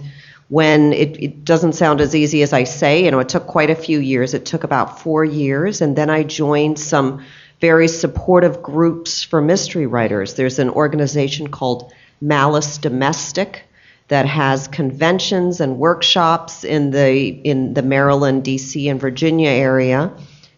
when 0.48 0.92
it, 0.92 1.22
it, 1.22 1.44
doesn't 1.44 1.74
sound 1.74 2.00
as 2.00 2.14
easy 2.14 2.42
as 2.42 2.52
I 2.52 2.64
say. 2.64 3.04
You 3.04 3.10
know, 3.10 3.18
it 3.18 3.28
took 3.28 3.46
quite 3.46 3.70
a 3.70 3.74
few 3.74 3.98
years. 3.98 4.34
It 4.34 4.46
took 4.46 4.64
about 4.64 5.00
four 5.00 5.24
years, 5.24 5.80
and 5.80 5.94
then 5.94 6.08
I 6.10 6.22
joined 6.22 6.78
some 6.78 7.22
very 7.60 7.88
supportive 7.88 8.62
groups 8.62 9.22
for 9.22 9.40
mystery 9.40 9.86
writers. 9.86 10.34
There's 10.34 10.58
an 10.58 10.70
organization 10.70 11.48
called 11.48 11.92
Malice 12.20 12.78
Domestic 12.78 13.64
that 14.08 14.26
has 14.26 14.68
conventions 14.68 15.60
and 15.60 15.78
workshops 15.78 16.64
in 16.64 16.90
the 16.90 17.28
in 17.28 17.74
the 17.74 17.82
Maryland, 17.82 18.42
D.C., 18.44 18.88
and 18.88 19.00
Virginia 19.00 19.50
area. 19.50 20.12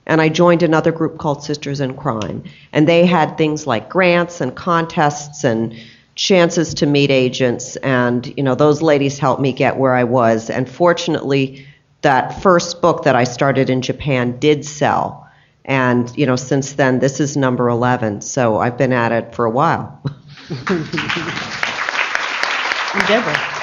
And 0.07 0.21
I 0.21 0.29
joined 0.29 0.63
another 0.63 0.93
group 0.93 1.19
called 1.19 1.43
Sisters 1.43 1.81
in 1.81 1.95
Crime, 1.95 2.45
and 2.73 2.89
they 2.89 3.07
had 3.07 3.37
things 3.37 3.67
like 3.67 3.89
grants 3.89 4.41
and 4.41 4.55
contests 4.55 5.45
and 5.45 5.75
chances 6.21 6.75
to 6.75 6.85
meet 6.85 7.11
agents 7.11 7.77
and 7.77 8.35
you 8.37 8.43
know 8.43 8.55
those 8.55 8.83
ladies 8.83 9.19
helped 9.19 9.41
me 9.41 9.53
get 9.55 9.79
where 9.79 9.95
I 9.95 10.05
was. 10.05 10.51
And 10.51 10.69
fortunately 10.69 11.67
that 12.03 12.43
first 12.43 12.83
book 12.83 13.05
that 13.05 13.17
I 13.17 13.25
started 13.25 13.71
in 13.71 13.81
Japan 13.81 14.39
did 14.39 14.67
sell. 14.67 15.27
And 15.65 16.15
you 16.19 16.27
know 16.27 16.37
since 16.37 16.75
then 16.75 16.99
this 16.99 17.21
is 17.21 17.39
number 17.39 17.71
11 17.71 18.21
so 18.21 18.59
I've 18.59 18.77
been 18.77 18.93
at 18.93 19.13
it 19.13 19.35
for 19.35 19.47
a 19.47 19.51
while. 19.51 19.99
Deborah. 23.07 23.60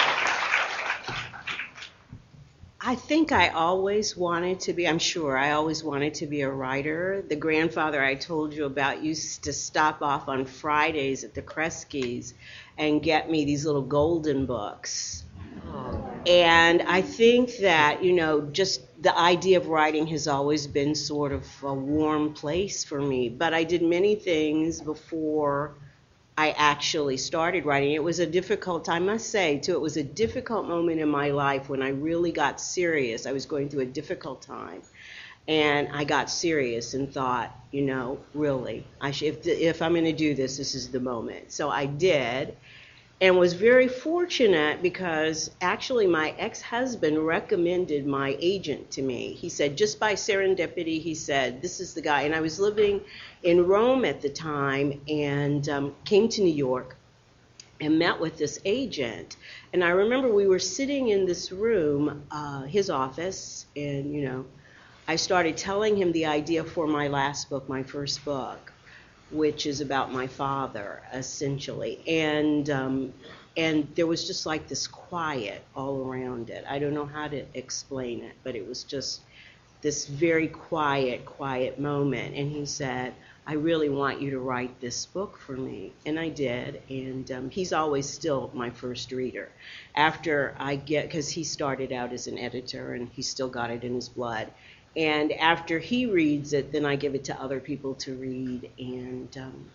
I 2.88 2.95
think 2.95 3.34
I 3.34 3.50
always 3.50 4.15
wanted 4.15 4.62
to 4.62 4.71
be, 4.71 4.88
I'm 4.88 4.97
sure, 4.97 5.38
I 5.38 5.52
always 5.52 5.84
wanted 5.84 6.13
to 6.13 6.26
be 6.26 6.39
a 6.39 6.50
writer. 6.50 7.21
The 7.28 7.36
grandfather 7.36 8.02
I 8.02 8.15
told 8.15 8.54
you 8.54 8.63
about 8.63 9.04
used 9.04 9.43
to 9.43 9.52
stop 9.52 10.02
off 10.02 10.30
on 10.30 10.45
Fridays 10.45 11.26
at 11.26 11.34
the 11.34 11.41
Kresge's 11.41 12.34
and 12.78 13.04
get 13.04 13.30
me 13.30 13.43
these 13.43 13.65
little 13.65 13.82
golden 13.82 14.45
books. 14.45 15.26
And 16.26 16.82
I 16.82 17.02
think 17.02 17.58
that, 17.58 18.06
you 18.06 18.13
know, 18.13 18.39
just 18.39 18.80
the 19.04 19.17
idea 19.17 19.58
of 19.58 19.67
writing 19.67 20.08
has 20.08 20.30
always 20.30 20.65
been 20.65 20.95
sort 20.95 21.34
of 21.34 21.45
a 21.63 21.73
warm 21.73 22.34
place 22.34 22.86
for 22.86 23.02
me. 23.02 23.28
But 23.28 23.54
I 23.54 23.65
did 23.65 23.82
many 23.82 24.15
things 24.15 24.80
before 24.80 25.76
I 26.38 26.52
actually 26.52 27.17
started 27.17 27.65
writing. 27.65 27.93
It 27.93 28.04
was 28.04 28.19
a 28.19 28.28
difficult, 28.28 28.89
I 28.89 29.00
must 29.00 29.32
say, 29.32 29.58
too, 29.58 29.73
it 29.73 29.82
was 29.82 29.97
a 29.97 30.04
difficult 30.04 30.67
moment 30.67 31.02
in 31.02 31.10
my 31.10 31.32
life 31.32 31.67
when 31.67 31.82
I 31.82 31.89
really 31.89 32.32
got 32.32 32.62
serious. 32.62 33.26
I 33.26 33.32
was 33.32 33.47
going 33.47 33.69
through 33.69 33.82
a 33.82 33.88
difficult 33.88 34.43
time. 34.43 34.84
And 35.47 35.88
I 35.91 36.04
got 36.04 36.30
serious 36.30 36.93
and 36.93 37.12
thought, 37.12 37.58
you 37.71 37.82
know, 37.82 38.19
really, 38.34 38.86
I 39.02 39.12
should, 39.12 39.28
if, 39.28 39.47
if 39.47 39.82
I'm 39.82 39.93
going 39.93 40.04
to 40.04 40.13
do 40.13 40.36
this, 40.36 40.58
this 40.58 40.76
is 40.76 40.89
the 40.89 41.00
moment. 41.00 41.52
So 41.52 41.69
I 41.69 41.86
did 41.86 42.56
and 43.19 43.38
was 43.38 43.54
very 43.54 43.88
fortunate 43.88 44.82
because 44.84 45.50
actually 45.60 46.06
my 46.06 46.36
ex-husband 46.38 47.17
recommended 47.17 48.06
my 48.06 48.38
agent 48.39 48.91
to 48.91 49.02
me. 49.02 49.34
He 49.34 49.50
said 49.50 49.76
just 49.76 50.00
by 50.00 50.13
serendipity, 50.13 51.02
he 51.02 51.15
said 51.15 51.62
this 51.62 51.80
is 51.80 51.95
the 51.95 52.02
guy. 52.02 52.23
And 52.23 52.36
I 52.36 52.41
was 52.41 52.60
living 52.60 53.02
in 53.43 53.65
Rome 53.67 54.06
at 54.06 54.21
the 54.21 54.30
time 54.30 55.02
and 55.08 55.67
um, 55.69 55.95
came 56.06 56.28
to 56.30 56.41
New 56.41 56.54
York 56.54 56.97
and 57.80 58.00
met 58.00 58.19
with 58.19 58.38
this 58.38 58.60
agent. 58.65 59.38
And 59.73 59.84
I 59.84 59.89
remember 59.89 60.34
we 60.34 60.47
were 60.47 60.60
sitting 60.60 61.10
in 61.10 61.26
this 61.26 61.52
room, 61.52 62.23
uh, 62.32 62.63
his 62.63 62.89
office, 62.89 63.65
and 63.76 64.13
you 64.13 64.23
know, 64.23 64.45
I 65.08 65.15
started 65.15 65.58
telling 65.58 65.95
him 65.95 66.12
the 66.12 66.26
idea 66.26 66.63
for 66.63 66.88
my 66.88 67.08
last 67.08 67.50
book, 67.50 67.69
my 67.69 67.84
first 67.84 68.26
book 68.26 68.73
which 69.32 69.65
is 69.65 69.82
about 69.82 70.12
my 70.13 70.28
father 70.28 71.02
essentially, 71.13 72.02
and 72.08 72.69
um, 72.69 73.13
and 73.58 73.88
there 73.95 74.08
was 74.08 74.26
just 74.28 74.45
like 74.45 74.67
this 74.67 74.88
quiet 74.88 75.63
all 75.76 76.08
around 76.08 76.50
it. 76.50 76.63
I 76.69 76.80
don't 76.80 76.93
know 76.93 77.06
how 77.06 77.28
to 77.28 77.43
explain 77.54 78.23
it, 78.23 78.36
but 78.43 78.56
it 78.56 78.67
was 78.67 78.84
just 78.84 79.21
this 79.82 80.06
very 80.06 80.47
quiet, 80.47 81.26
quiet 81.26 81.80
moment. 81.80 82.36
And 82.36 82.52
he 82.52 82.65
said, 82.65 83.13
I 83.48 83.54
really 83.54 83.88
want 83.88 84.22
you 84.22 84.32
to 84.32 84.40
write 84.40 84.82
this 84.82 85.06
book 85.06 85.38
for 85.38 85.56
me. 85.56 85.94
And 86.06 86.20
I 86.20 86.28
did. 86.28 86.82
And 86.90 87.32
um, 87.32 87.50
he's 87.50 87.72
always 87.72 88.08
still 88.08 88.52
my 88.54 88.70
first 88.70 89.14
reader. 89.14 89.50
After 89.96 90.54
I 90.60 90.76
get, 90.76 91.06
because 91.06 91.30
he 91.30 91.46
started 91.46 91.94
out 91.94 92.12
as 92.12 92.28
an 92.28 92.38
editor 92.38 92.94
and 92.94 93.08
he 93.14 93.22
still 93.22 93.48
got 93.48 93.72
it 93.72 93.86
in 93.86 93.96
his 93.96 94.10
blood. 94.10 94.52
And 94.98 95.32
after 95.32 95.80
he 95.80 96.08
reads 96.08 96.52
it, 96.52 96.74
then 96.74 96.86
I 96.86 96.98
give 96.98 97.16
it 97.16 97.24
to 97.26 97.42
other 97.42 97.62
people 97.62 97.94
to 97.96 98.16
read. 98.16 98.70
And 98.78 99.38
um, 99.38 99.72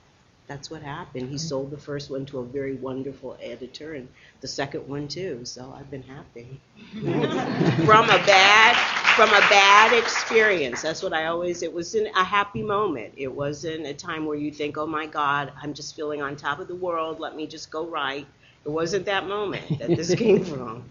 that's 0.47 0.71
what 0.71 0.83
happened. 0.83 1.31
He 1.31 1.39
sold 1.39 1.71
the 1.71 1.79
first 1.79 2.11
one 2.11 2.27
to 2.27 2.41
a 2.41 2.45
very 2.45 2.75
wonderful 2.75 3.39
editor, 3.41 3.95
and 3.95 4.09
the 4.43 4.49
second 4.49 4.87
one 4.87 5.09
too. 5.09 5.45
So 5.45 5.75
I've 5.75 5.91
been 5.91 6.03
happy 6.03 6.61
from 7.87 8.11
a 8.11 8.19
bad 8.27 9.02
from 9.17 9.29
a 9.31 9.41
bad 9.51 9.93
experience. 9.93 10.83
That's 10.83 11.03
what 11.03 11.13
I 11.13 11.27
always. 11.27 11.63
It 11.63 11.73
was 11.73 11.95
a 11.95 12.25
happy 12.25 12.63
moment. 12.63 13.15
It 13.17 13.29
wasn't 13.29 13.87
a 13.87 13.95
time 13.95 14.27
where 14.27 14.37
you 14.37 14.51
think, 14.51 14.79
"Oh 14.79 14.87
my 14.87 15.07
God, 15.07 15.53
I'm 15.63 15.75
just 15.75 15.95
feeling 15.95 16.23
on 16.23 16.37
top 16.37 16.61
of 16.61 16.69
the 16.69 16.75
world. 16.75 17.21
Let 17.21 17.37
me 17.37 17.47
just 17.47 17.71
go 17.71 17.87
right." 17.87 18.27
It 18.65 18.71
wasn't 18.71 19.05
that 19.07 19.27
moment 19.27 19.79
that 19.79 19.89
this 19.89 20.15
came 20.17 20.45
from. 20.45 20.85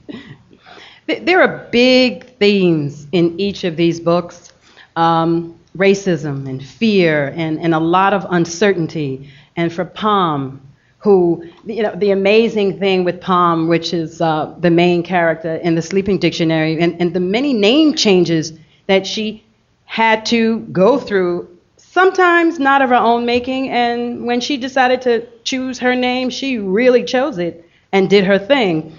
There 1.07 1.41
are 1.41 1.67
big 1.71 2.38
themes 2.38 3.07
in 3.12 3.39
each 3.39 3.63
of 3.63 3.75
these 3.75 3.99
books 3.99 4.51
um, 4.95 5.57
racism 5.77 6.47
and 6.47 6.63
fear 6.63 7.34
and, 7.36 7.60
and 7.60 7.73
a 7.73 7.79
lot 7.79 8.13
of 8.13 8.25
uncertainty. 8.29 9.29
And 9.55 9.71
for 9.71 9.86
Pom, 9.86 10.62
who, 11.01 11.43
you 11.65 11.81
know, 11.81 11.95
the 11.95 12.11
amazing 12.11 12.77
thing 12.77 13.03
with 13.03 13.19
Pom, 13.19 13.67
which 13.67 13.91
is 13.93 14.21
uh, 14.21 14.53
the 14.59 14.69
main 14.69 15.01
character 15.01 15.55
in 15.55 15.73
the 15.73 15.81
Sleeping 15.81 16.19
Dictionary, 16.19 16.79
and, 16.79 16.99
and 17.01 17.13
the 17.13 17.19
many 17.19 17.53
name 17.53 17.95
changes 17.95 18.53
that 18.85 19.07
she 19.07 19.43
had 19.85 20.25
to 20.27 20.59
go 20.71 20.99
through, 20.99 21.57
sometimes 21.77 22.59
not 22.59 22.83
of 22.83 22.89
her 22.89 22.95
own 22.95 23.25
making. 23.25 23.69
And 23.69 24.25
when 24.25 24.41
she 24.41 24.57
decided 24.57 25.01
to 25.01 25.27
choose 25.43 25.79
her 25.79 25.95
name, 25.95 26.29
she 26.29 26.59
really 26.59 27.03
chose 27.03 27.39
it 27.39 27.67
and 27.91 28.07
did 28.07 28.23
her 28.25 28.37
thing. 28.37 28.95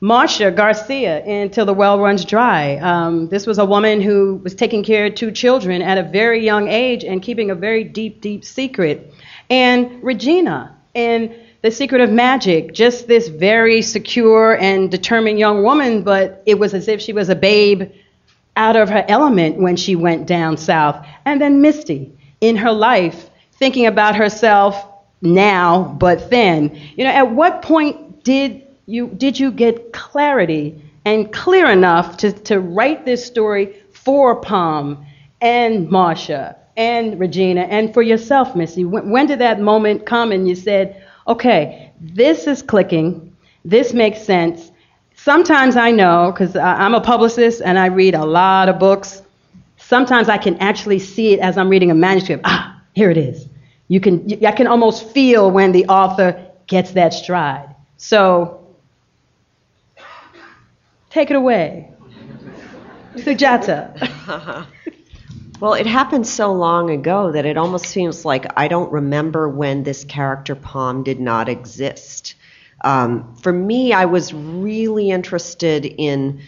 Marcia 0.00 0.50
Garcia 0.50 1.24
in 1.24 1.50
Till 1.50 1.66
the 1.66 1.74
Well 1.74 1.98
Runs 1.98 2.24
Dry. 2.24 2.76
Um, 2.76 3.28
this 3.28 3.46
was 3.46 3.58
a 3.58 3.64
woman 3.64 4.00
who 4.00 4.36
was 4.44 4.54
taking 4.54 4.82
care 4.84 5.06
of 5.06 5.16
two 5.16 5.32
children 5.32 5.82
at 5.82 5.98
a 5.98 6.02
very 6.02 6.44
young 6.44 6.68
age 6.68 7.04
and 7.04 7.20
keeping 7.20 7.50
a 7.50 7.54
very 7.54 7.84
deep, 7.84 8.20
deep 8.20 8.44
secret. 8.44 9.12
And 9.50 10.02
Regina 10.02 10.76
in 10.94 11.34
The 11.62 11.70
Secret 11.70 12.00
of 12.00 12.10
Magic, 12.10 12.72
just 12.72 13.06
this 13.06 13.28
very 13.28 13.82
secure 13.82 14.56
and 14.58 14.90
determined 14.90 15.38
young 15.38 15.62
woman, 15.62 16.02
but 16.02 16.42
it 16.46 16.58
was 16.58 16.74
as 16.74 16.88
if 16.88 17.00
she 17.00 17.12
was 17.12 17.28
a 17.28 17.34
babe 17.34 17.90
out 18.56 18.76
of 18.76 18.90
her 18.90 19.04
element 19.08 19.56
when 19.56 19.76
she 19.76 19.96
went 19.96 20.26
down 20.26 20.56
south. 20.56 21.06
And 21.24 21.40
then 21.40 21.62
Misty 21.62 22.12
in 22.40 22.56
her 22.56 22.72
life, 22.72 23.30
thinking 23.52 23.86
about 23.86 24.16
herself 24.16 24.86
now, 25.22 25.96
but 25.98 26.30
then. 26.30 26.78
You 26.96 27.04
know, 27.04 27.10
at 27.10 27.30
what 27.30 27.62
point 27.62 28.24
did 28.24 28.62
you, 28.86 29.08
did 29.08 29.38
you 29.38 29.50
get 29.50 29.92
clarity 29.92 30.82
and 31.04 31.32
clear 31.32 31.70
enough 31.70 32.18
to, 32.18 32.32
to 32.32 32.60
write 32.60 33.04
this 33.04 33.24
story 33.24 33.76
for 33.92 34.40
Pom 34.40 35.06
and 35.40 35.88
Marcia 35.88 36.56
and 36.82 37.20
Regina 37.20 37.62
and 37.62 37.94
for 37.94 38.02
yourself, 38.02 38.56
Missy? 38.56 38.84
When, 38.84 39.10
when 39.10 39.26
did 39.26 39.38
that 39.38 39.60
moment 39.60 40.04
come 40.04 40.32
and 40.32 40.48
you 40.48 40.56
said, 40.56 41.00
okay, 41.28 41.92
this 42.00 42.46
is 42.46 42.60
clicking, 42.62 43.34
this 43.64 43.92
makes 43.92 44.20
sense? 44.22 44.72
Sometimes 45.14 45.76
I 45.76 45.92
know, 45.92 46.32
because 46.32 46.56
I'm 46.56 46.94
a 46.94 47.00
publicist 47.00 47.62
and 47.64 47.78
I 47.78 47.86
read 47.86 48.14
a 48.16 48.24
lot 48.24 48.68
of 48.68 48.80
books, 48.80 49.22
sometimes 49.76 50.28
I 50.28 50.38
can 50.38 50.56
actually 50.58 50.98
see 50.98 51.32
it 51.34 51.38
as 51.40 51.56
I'm 51.56 51.68
reading 51.68 51.90
a 51.92 51.94
manuscript. 51.94 52.42
Ah, 52.44 52.82
here 52.94 53.10
it 53.10 53.16
is. 53.16 53.46
You 53.86 54.00
can, 54.00 54.14
I 54.44 54.52
can 54.52 54.66
almost 54.66 55.10
feel 55.10 55.50
when 55.50 55.70
the 55.70 55.86
author 55.86 56.44
gets 56.66 56.92
that 56.92 57.12
stride. 57.14 57.68
So, 57.96 58.66
take 61.10 61.30
it 61.30 61.36
away. 61.36 61.92
Sujata. 63.16 64.66
Well, 65.60 65.74
it 65.74 65.86
happened 65.86 66.26
so 66.26 66.52
long 66.52 66.90
ago 66.90 67.32
that 67.32 67.46
it 67.46 67.56
almost 67.56 67.86
seems 67.86 68.24
like 68.24 68.46
I 68.56 68.68
don't 68.68 68.90
remember 68.90 69.48
when 69.48 69.84
this 69.84 70.04
character 70.04 70.54
Pom 70.54 71.04
did 71.04 71.20
not 71.20 71.48
exist. 71.48 72.34
Um, 72.82 73.36
for 73.36 73.52
me, 73.52 73.92
I 73.92 74.06
was 74.06 74.34
really 74.34 75.10
interested 75.10 75.84
in 75.86 76.40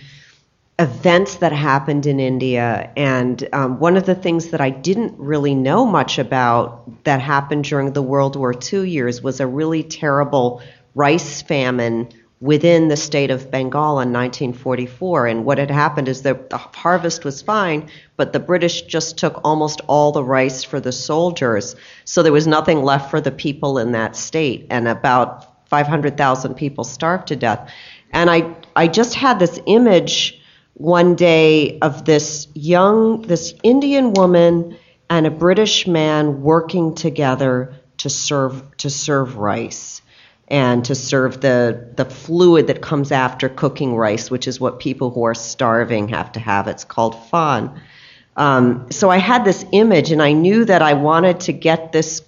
events 0.78 1.36
that 1.36 1.52
happened 1.52 2.06
in 2.06 2.18
India, 2.18 2.90
and 2.96 3.48
um, 3.52 3.78
one 3.78 3.96
of 3.96 4.06
the 4.06 4.16
things 4.16 4.48
that 4.48 4.60
I 4.60 4.70
didn't 4.70 5.14
really 5.18 5.54
know 5.54 5.86
much 5.86 6.18
about 6.18 7.04
that 7.04 7.20
happened 7.20 7.64
during 7.64 7.92
the 7.92 8.02
World 8.02 8.34
War 8.34 8.52
II 8.52 8.88
years 8.88 9.22
was 9.22 9.38
a 9.38 9.46
really 9.46 9.84
terrible 9.84 10.60
rice 10.96 11.42
famine 11.42 12.08
within 12.40 12.88
the 12.88 12.96
state 12.96 13.30
of 13.30 13.50
Bengal 13.50 14.00
in 14.00 14.12
1944. 14.12 15.26
And 15.26 15.44
what 15.44 15.58
had 15.58 15.70
happened 15.70 16.08
is 16.08 16.22
that 16.22 16.50
the 16.50 16.58
harvest 16.58 17.24
was 17.24 17.42
fine, 17.42 17.88
but 18.16 18.32
the 18.32 18.40
British 18.40 18.82
just 18.82 19.16
took 19.16 19.40
almost 19.44 19.80
all 19.86 20.12
the 20.12 20.24
rice 20.24 20.62
for 20.62 20.80
the 20.80 20.92
soldiers. 20.92 21.76
So 22.04 22.22
there 22.22 22.32
was 22.32 22.46
nothing 22.46 22.82
left 22.82 23.10
for 23.10 23.20
the 23.20 23.30
people 23.30 23.78
in 23.78 23.92
that 23.92 24.16
state. 24.16 24.66
And 24.70 24.88
about 24.88 25.68
500,000 25.68 26.54
people 26.54 26.84
starved 26.84 27.28
to 27.28 27.36
death. 27.36 27.72
And 28.12 28.30
I, 28.30 28.54
I 28.76 28.88
just 28.88 29.14
had 29.14 29.38
this 29.38 29.58
image 29.66 30.40
one 30.74 31.14
day 31.14 31.78
of 31.80 32.04
this 32.04 32.48
young, 32.54 33.22
this 33.22 33.54
Indian 33.62 34.12
woman 34.12 34.76
and 35.08 35.26
a 35.26 35.30
British 35.30 35.86
man 35.86 36.42
working 36.42 36.94
together 36.94 37.74
to 37.98 38.10
serve, 38.10 38.76
to 38.78 38.90
serve 38.90 39.36
rice 39.36 40.02
and 40.48 40.84
to 40.84 40.94
serve 40.94 41.40
the, 41.40 41.88
the 41.96 42.04
fluid 42.04 42.66
that 42.66 42.82
comes 42.82 43.10
after 43.12 43.48
cooking 43.48 43.94
rice, 43.96 44.30
which 44.30 44.46
is 44.46 44.60
what 44.60 44.78
people 44.78 45.10
who 45.10 45.24
are 45.24 45.34
starving 45.34 46.08
have 46.08 46.32
to 46.32 46.40
have. 46.40 46.68
It's 46.68 46.84
called 46.84 47.28
fan. 47.28 47.80
Um, 48.36 48.90
so 48.90 49.10
I 49.10 49.18
had 49.18 49.44
this 49.44 49.64
image, 49.72 50.10
and 50.10 50.22
I 50.22 50.32
knew 50.32 50.64
that 50.64 50.82
I 50.82 50.94
wanted 50.94 51.40
to 51.40 51.52
get 51.52 51.92
this 51.92 52.22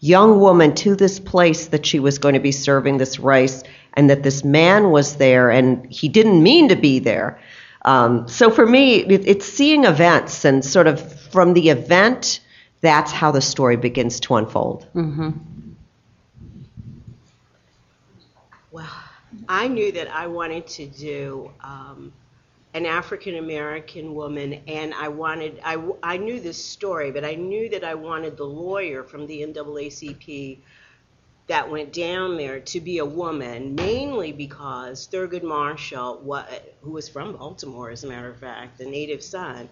young 0.00 0.40
woman 0.40 0.74
to 0.74 0.96
this 0.96 1.20
place 1.20 1.68
that 1.68 1.86
she 1.86 2.00
was 2.00 2.18
going 2.18 2.34
to 2.34 2.40
be 2.40 2.52
serving 2.52 2.98
this 2.98 3.20
rice, 3.20 3.62
and 3.94 4.10
that 4.10 4.22
this 4.22 4.42
man 4.42 4.90
was 4.90 5.16
there, 5.16 5.50
and 5.50 5.86
he 5.92 6.08
didn't 6.08 6.42
mean 6.42 6.68
to 6.68 6.76
be 6.76 6.98
there. 6.98 7.38
Um, 7.84 8.26
so 8.28 8.50
for 8.50 8.66
me, 8.66 8.96
it, 8.96 9.26
it's 9.26 9.46
seeing 9.46 9.84
events, 9.84 10.44
and 10.44 10.64
sort 10.64 10.86
of 10.86 11.12
from 11.30 11.54
the 11.54 11.68
event, 11.68 12.40
that's 12.80 13.12
how 13.12 13.30
the 13.30 13.40
story 13.40 13.76
begins 13.76 14.18
to 14.20 14.34
unfold. 14.36 14.86
Mm-hmm. 14.94 15.30
Well, 18.70 18.88
I 19.52 19.68
knew 19.68 19.92
that 19.92 20.10
I 20.10 20.28
wanted 20.28 20.66
to 20.66 20.86
do 20.86 21.50
um, 21.62 22.10
an 22.72 22.86
African 22.86 23.36
American 23.36 24.14
woman, 24.14 24.62
and 24.66 24.94
I 24.94 25.08
wanted, 25.08 25.60
I, 25.62 25.76
I 26.02 26.16
knew 26.16 26.40
this 26.40 26.64
story, 26.64 27.10
but 27.10 27.22
I 27.22 27.34
knew 27.34 27.68
that 27.68 27.84
I 27.84 27.94
wanted 27.94 28.38
the 28.38 28.46
lawyer 28.46 29.04
from 29.04 29.26
the 29.26 29.42
NAACP 29.42 30.60
that 31.48 31.70
went 31.70 31.92
down 31.92 32.38
there 32.38 32.60
to 32.60 32.80
be 32.80 32.96
a 32.96 33.04
woman, 33.04 33.76
mainly 33.76 34.32
because 34.32 35.06
Thurgood 35.06 35.42
Marshall, 35.42 36.24
who 36.80 36.90
was 36.90 37.10
from 37.10 37.36
Baltimore, 37.36 37.90
as 37.90 38.04
a 38.04 38.06
matter 38.06 38.30
of 38.30 38.38
fact, 38.38 38.78
the 38.78 38.86
native 38.86 39.22
son, 39.22 39.68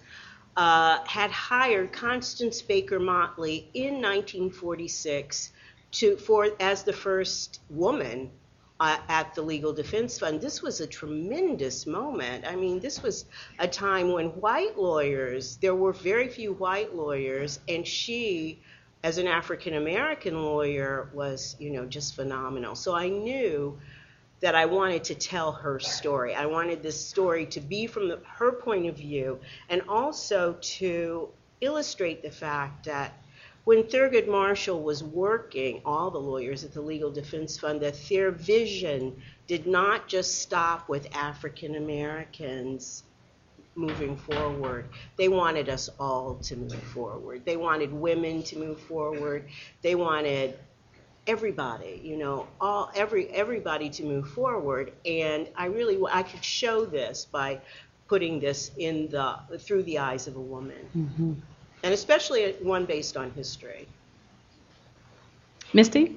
uh, 0.58 0.98
had 1.06 1.30
hired 1.30 1.90
Constance 1.90 2.60
Baker 2.60 3.00
Motley 3.00 3.70
in 3.72 3.94
1946 3.94 5.52
to, 5.92 6.18
for, 6.18 6.48
as 6.60 6.82
the 6.82 6.92
first 6.92 7.60
woman 7.70 8.30
uh, 8.80 8.96
at 9.08 9.34
the 9.34 9.42
Legal 9.42 9.74
Defense 9.74 10.18
Fund. 10.18 10.40
This 10.40 10.62
was 10.62 10.80
a 10.80 10.86
tremendous 10.86 11.86
moment. 11.86 12.46
I 12.46 12.56
mean, 12.56 12.80
this 12.80 13.02
was 13.02 13.26
a 13.58 13.68
time 13.68 14.12
when 14.12 14.28
white 14.28 14.78
lawyers, 14.78 15.58
there 15.58 15.74
were 15.74 15.92
very 15.92 16.28
few 16.28 16.54
white 16.54 16.96
lawyers, 16.96 17.60
and 17.68 17.86
she, 17.86 18.58
as 19.04 19.18
an 19.18 19.26
African 19.26 19.74
American 19.74 20.42
lawyer, 20.42 21.10
was, 21.12 21.56
you 21.58 21.70
know, 21.70 21.84
just 21.84 22.16
phenomenal. 22.16 22.74
So 22.74 22.94
I 22.94 23.10
knew 23.10 23.78
that 24.40 24.54
I 24.54 24.64
wanted 24.64 25.04
to 25.04 25.14
tell 25.14 25.52
her 25.52 25.78
story. 25.78 26.34
I 26.34 26.46
wanted 26.46 26.82
this 26.82 26.98
story 26.98 27.44
to 27.46 27.60
be 27.60 27.86
from 27.86 28.08
the, 28.08 28.18
her 28.24 28.52
point 28.52 28.86
of 28.86 28.96
view 28.96 29.38
and 29.68 29.82
also 29.86 30.56
to 30.58 31.28
illustrate 31.60 32.22
the 32.22 32.30
fact 32.30 32.86
that 32.86 33.12
when 33.64 33.84
Thurgood 33.84 34.28
Marshall 34.28 34.82
was 34.82 35.02
working, 35.02 35.82
all 35.84 36.10
the 36.10 36.18
lawyers 36.18 36.64
at 36.64 36.72
the 36.72 36.80
Legal 36.80 37.10
Defense 37.10 37.58
Fund, 37.58 37.80
that 37.82 37.96
their 38.08 38.30
vision 38.30 39.22
did 39.46 39.66
not 39.66 40.08
just 40.08 40.40
stop 40.40 40.88
with 40.88 41.14
African 41.14 41.76
Americans 41.76 43.04
moving 43.74 44.16
forward. 44.16 44.88
They 45.16 45.28
wanted 45.28 45.68
us 45.68 45.88
all 45.98 46.36
to 46.36 46.56
move 46.56 46.82
forward. 46.92 47.44
They 47.44 47.56
wanted 47.56 47.92
women 47.92 48.42
to 48.44 48.58
move 48.58 48.80
forward. 48.80 49.48
They 49.82 49.94
wanted 49.94 50.58
everybody, 51.26 52.00
you 52.02 52.16
know, 52.16 52.48
all 52.60 52.90
every 52.94 53.28
everybody 53.28 53.90
to 53.90 54.04
move 54.04 54.28
forward. 54.28 54.92
And 55.04 55.48
I 55.54 55.66
really 55.66 55.98
I 56.10 56.22
could 56.22 56.44
show 56.44 56.84
this 56.84 57.26
by 57.26 57.60
putting 58.08 58.40
this 58.40 58.72
in 58.76 59.08
the 59.08 59.38
through 59.58 59.84
the 59.84 59.98
eyes 59.98 60.26
of 60.26 60.36
a 60.36 60.40
woman. 60.40 60.90
Mm-hmm. 60.96 61.32
And 61.82 61.94
especially 61.94 62.52
one 62.60 62.84
based 62.84 63.16
on 63.16 63.30
history. 63.30 63.88
Misty? 65.72 66.16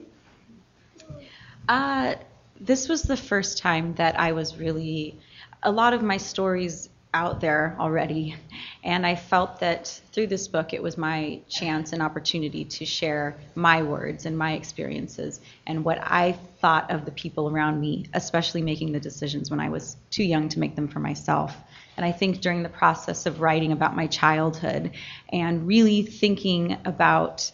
Uh, 1.69 2.15
this 2.60 2.89
was 2.89 3.04
the 3.04 3.17
first 3.17 3.58
time 3.58 3.93
that 3.95 4.19
I 4.19 4.32
was 4.32 4.58
really, 4.58 5.19
a 5.62 5.71
lot 5.71 5.93
of 5.93 6.02
my 6.02 6.17
stories 6.17 6.89
out 7.13 7.39
there 7.39 7.76
already, 7.80 8.36
and 8.84 9.06
I 9.06 9.15
felt 9.15 9.60
that 9.60 10.02
through 10.12 10.28
this 10.28 10.47
book 10.47 10.73
it 10.73 10.82
was 10.82 10.97
my 10.97 11.39
chance 11.47 11.93
and 11.93 12.02
opportunity 12.02 12.65
to 12.65 12.86
share 12.86 13.38
my 13.56 13.84
words 13.84 14.26
and 14.26 14.38
my 14.38 14.54
experiences 14.54 15.39
and 15.67 15.86
what 15.86 15.99
I 16.02 16.34
thought 16.60 16.89
of 16.89 17.06
the 17.06 17.12
people 17.12 17.49
around 17.49 17.80
me, 17.80 18.06
especially 18.13 18.62
making 18.63 18.91
the 18.91 18.99
decisions 18.99 19.52
when 19.52 19.60
I 19.60 19.69
was 19.69 19.95
too 20.10 20.23
young 20.23 20.49
to 20.49 20.60
make 20.60 20.76
them 20.76 20.88
for 20.88 20.99
myself. 20.99 21.56
And 21.97 22.06
I 22.06 22.12
think 22.12 22.41
during 22.41 22.63
the 22.63 22.69
process 22.69 23.25
of 23.25 23.41
writing 23.41 23.71
about 23.71 23.95
my 23.95 24.08
childhood 24.08 24.91
and 25.32 25.67
really 25.67 26.03
thinking 26.03 26.77
about 26.86 27.51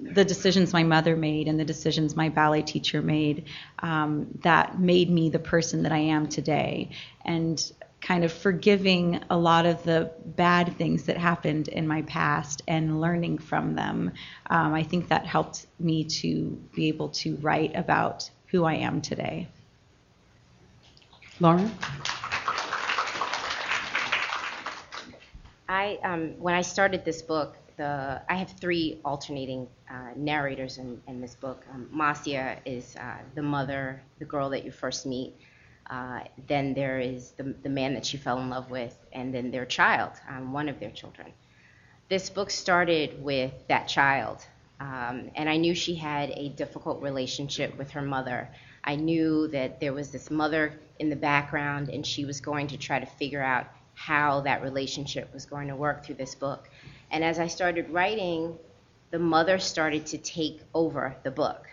the 0.00 0.24
decisions 0.24 0.72
my 0.72 0.82
mother 0.82 1.16
made 1.16 1.48
and 1.48 1.58
the 1.58 1.64
decisions 1.64 2.14
my 2.14 2.28
ballet 2.28 2.62
teacher 2.62 3.00
made 3.00 3.46
um, 3.78 4.26
that 4.42 4.78
made 4.78 5.08
me 5.08 5.30
the 5.30 5.38
person 5.38 5.82
that 5.84 5.92
I 5.92 5.98
am 5.98 6.28
today. 6.28 6.90
And 7.24 7.72
kind 8.04 8.22
of 8.22 8.30
forgiving 8.30 9.24
a 9.30 9.36
lot 9.36 9.64
of 9.64 9.82
the 9.84 10.12
bad 10.26 10.76
things 10.76 11.04
that 11.04 11.16
happened 11.16 11.68
in 11.68 11.88
my 11.88 12.02
past 12.02 12.60
and 12.68 13.00
learning 13.00 13.38
from 13.38 13.74
them. 13.74 14.12
Um, 14.50 14.74
I 14.74 14.82
think 14.82 15.08
that 15.08 15.24
helped 15.24 15.66
me 15.80 16.04
to 16.20 16.50
be 16.74 16.88
able 16.88 17.08
to 17.10 17.36
write 17.36 17.74
about 17.74 18.30
who 18.48 18.64
I 18.64 18.74
am 18.74 19.00
today. 19.00 19.48
Lauren? 21.40 21.72
I 25.68 25.98
um, 26.02 26.40
when 26.40 26.54
I 26.54 26.62
started 26.62 27.04
this 27.04 27.22
book, 27.22 27.56
the 27.76 28.20
I 28.28 28.34
have 28.36 28.50
three 28.50 29.00
alternating 29.04 29.66
uh, 29.90 30.10
narrators 30.16 30.78
in, 30.78 31.00
in 31.08 31.20
this 31.20 31.34
book. 31.34 31.64
Um, 31.72 31.88
Marcia 31.90 32.58
is 32.64 32.96
uh, 32.96 33.18
the 33.34 33.42
mother, 33.42 34.02
the 34.18 34.24
girl 34.24 34.50
that 34.50 34.64
you 34.64 34.70
first 34.70 35.06
meet. 35.06 35.34
Uh, 35.88 36.20
then 36.46 36.72
there 36.72 36.98
is 36.98 37.32
the, 37.32 37.54
the 37.62 37.68
man 37.68 37.94
that 37.94 38.06
she 38.06 38.16
fell 38.16 38.40
in 38.40 38.48
love 38.48 38.70
with, 38.70 38.96
and 39.12 39.34
then 39.34 39.50
their 39.50 39.66
child, 39.66 40.12
um, 40.28 40.52
one 40.52 40.68
of 40.68 40.80
their 40.80 40.90
children. 40.90 41.30
This 42.08 42.30
book 42.30 42.50
started 42.50 43.22
with 43.22 43.52
that 43.68 43.86
child, 43.86 44.38
um, 44.80 45.30
and 45.34 45.48
I 45.48 45.58
knew 45.58 45.74
she 45.74 45.94
had 45.94 46.30
a 46.30 46.48
difficult 46.50 47.02
relationship 47.02 47.76
with 47.76 47.90
her 47.90 48.00
mother. 48.02 48.48
I 48.82 48.96
knew 48.96 49.48
that 49.48 49.80
there 49.80 49.92
was 49.92 50.10
this 50.10 50.30
mother 50.30 50.78
in 50.98 51.10
the 51.10 51.16
background, 51.16 51.90
and 51.90 52.06
she 52.06 52.24
was 52.24 52.40
going 52.40 52.68
to 52.68 52.78
try 52.78 52.98
to 52.98 53.06
figure 53.06 53.42
out 53.42 53.66
how 53.94 54.40
that 54.42 54.62
relationship 54.62 55.32
was 55.32 55.44
going 55.46 55.68
to 55.68 55.76
work 55.76 56.04
through 56.04 56.16
this 56.16 56.34
book. 56.34 56.68
And 57.10 57.22
as 57.24 57.38
I 57.38 57.46
started 57.46 57.90
writing, 57.90 58.58
the 59.10 59.18
mother 59.18 59.58
started 59.58 60.06
to 60.06 60.18
take 60.18 60.60
over 60.74 61.14
the 61.22 61.30
book. 61.30 61.68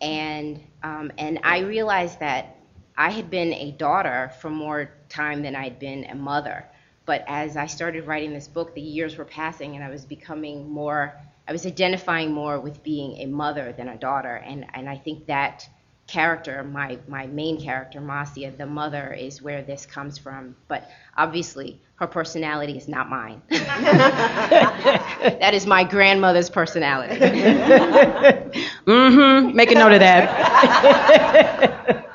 And, 0.00 0.60
um, 0.82 1.12
and 1.18 1.38
I 1.44 1.60
realized 1.60 2.20
that 2.20 2.56
I 2.96 3.10
had 3.10 3.30
been 3.30 3.52
a 3.52 3.70
daughter 3.72 4.32
for 4.40 4.50
more 4.50 4.90
time 5.08 5.42
than 5.42 5.54
I'd 5.54 5.78
been 5.78 6.04
a 6.04 6.14
mother. 6.14 6.66
But 7.06 7.24
as 7.26 7.56
I 7.56 7.66
started 7.66 8.06
writing 8.06 8.32
this 8.32 8.48
book, 8.48 8.74
the 8.74 8.80
years 8.80 9.16
were 9.16 9.24
passing 9.24 9.74
and 9.74 9.84
I 9.84 9.88
was 9.88 10.04
becoming 10.04 10.68
more, 10.68 11.14
I 11.48 11.52
was 11.52 11.66
identifying 11.66 12.32
more 12.32 12.60
with 12.60 12.82
being 12.82 13.18
a 13.18 13.26
mother 13.26 13.72
than 13.72 13.88
a 13.88 13.96
daughter. 13.96 14.36
And, 14.36 14.66
and 14.74 14.88
I 14.88 14.96
think 14.96 15.26
that 15.26 15.68
character, 16.10 16.64
my, 16.64 16.98
my 17.06 17.26
main 17.26 17.60
character, 17.60 18.00
Masia, 18.00 18.56
the 18.56 18.66
mother, 18.66 19.12
is 19.12 19.40
where 19.40 19.62
this 19.62 19.86
comes 19.86 20.18
from. 20.18 20.56
But 20.66 20.90
obviously, 21.16 21.80
her 21.94 22.08
personality 22.08 22.76
is 22.76 22.88
not 22.88 23.08
mine. 23.08 23.40
that 23.48 25.50
is 25.54 25.66
my 25.66 25.84
grandmother's 25.84 26.50
personality. 26.50 27.16
Mm-hmm. 28.86 29.54
Make 29.54 29.70
a 29.70 29.74
note 29.74 29.92
of 29.92 30.00
that. 30.00 32.06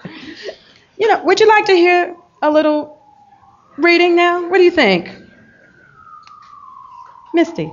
you 0.98 1.08
know, 1.08 1.24
would 1.24 1.40
you 1.40 1.48
like 1.48 1.66
to 1.66 1.74
hear 1.74 2.18
a 2.42 2.52
little 2.52 3.00
reading 3.78 4.16
now? 4.18 4.50
What 4.50 4.58
do 4.58 4.64
you 4.64 4.72
think? 4.72 5.10
Misty, 7.34 7.72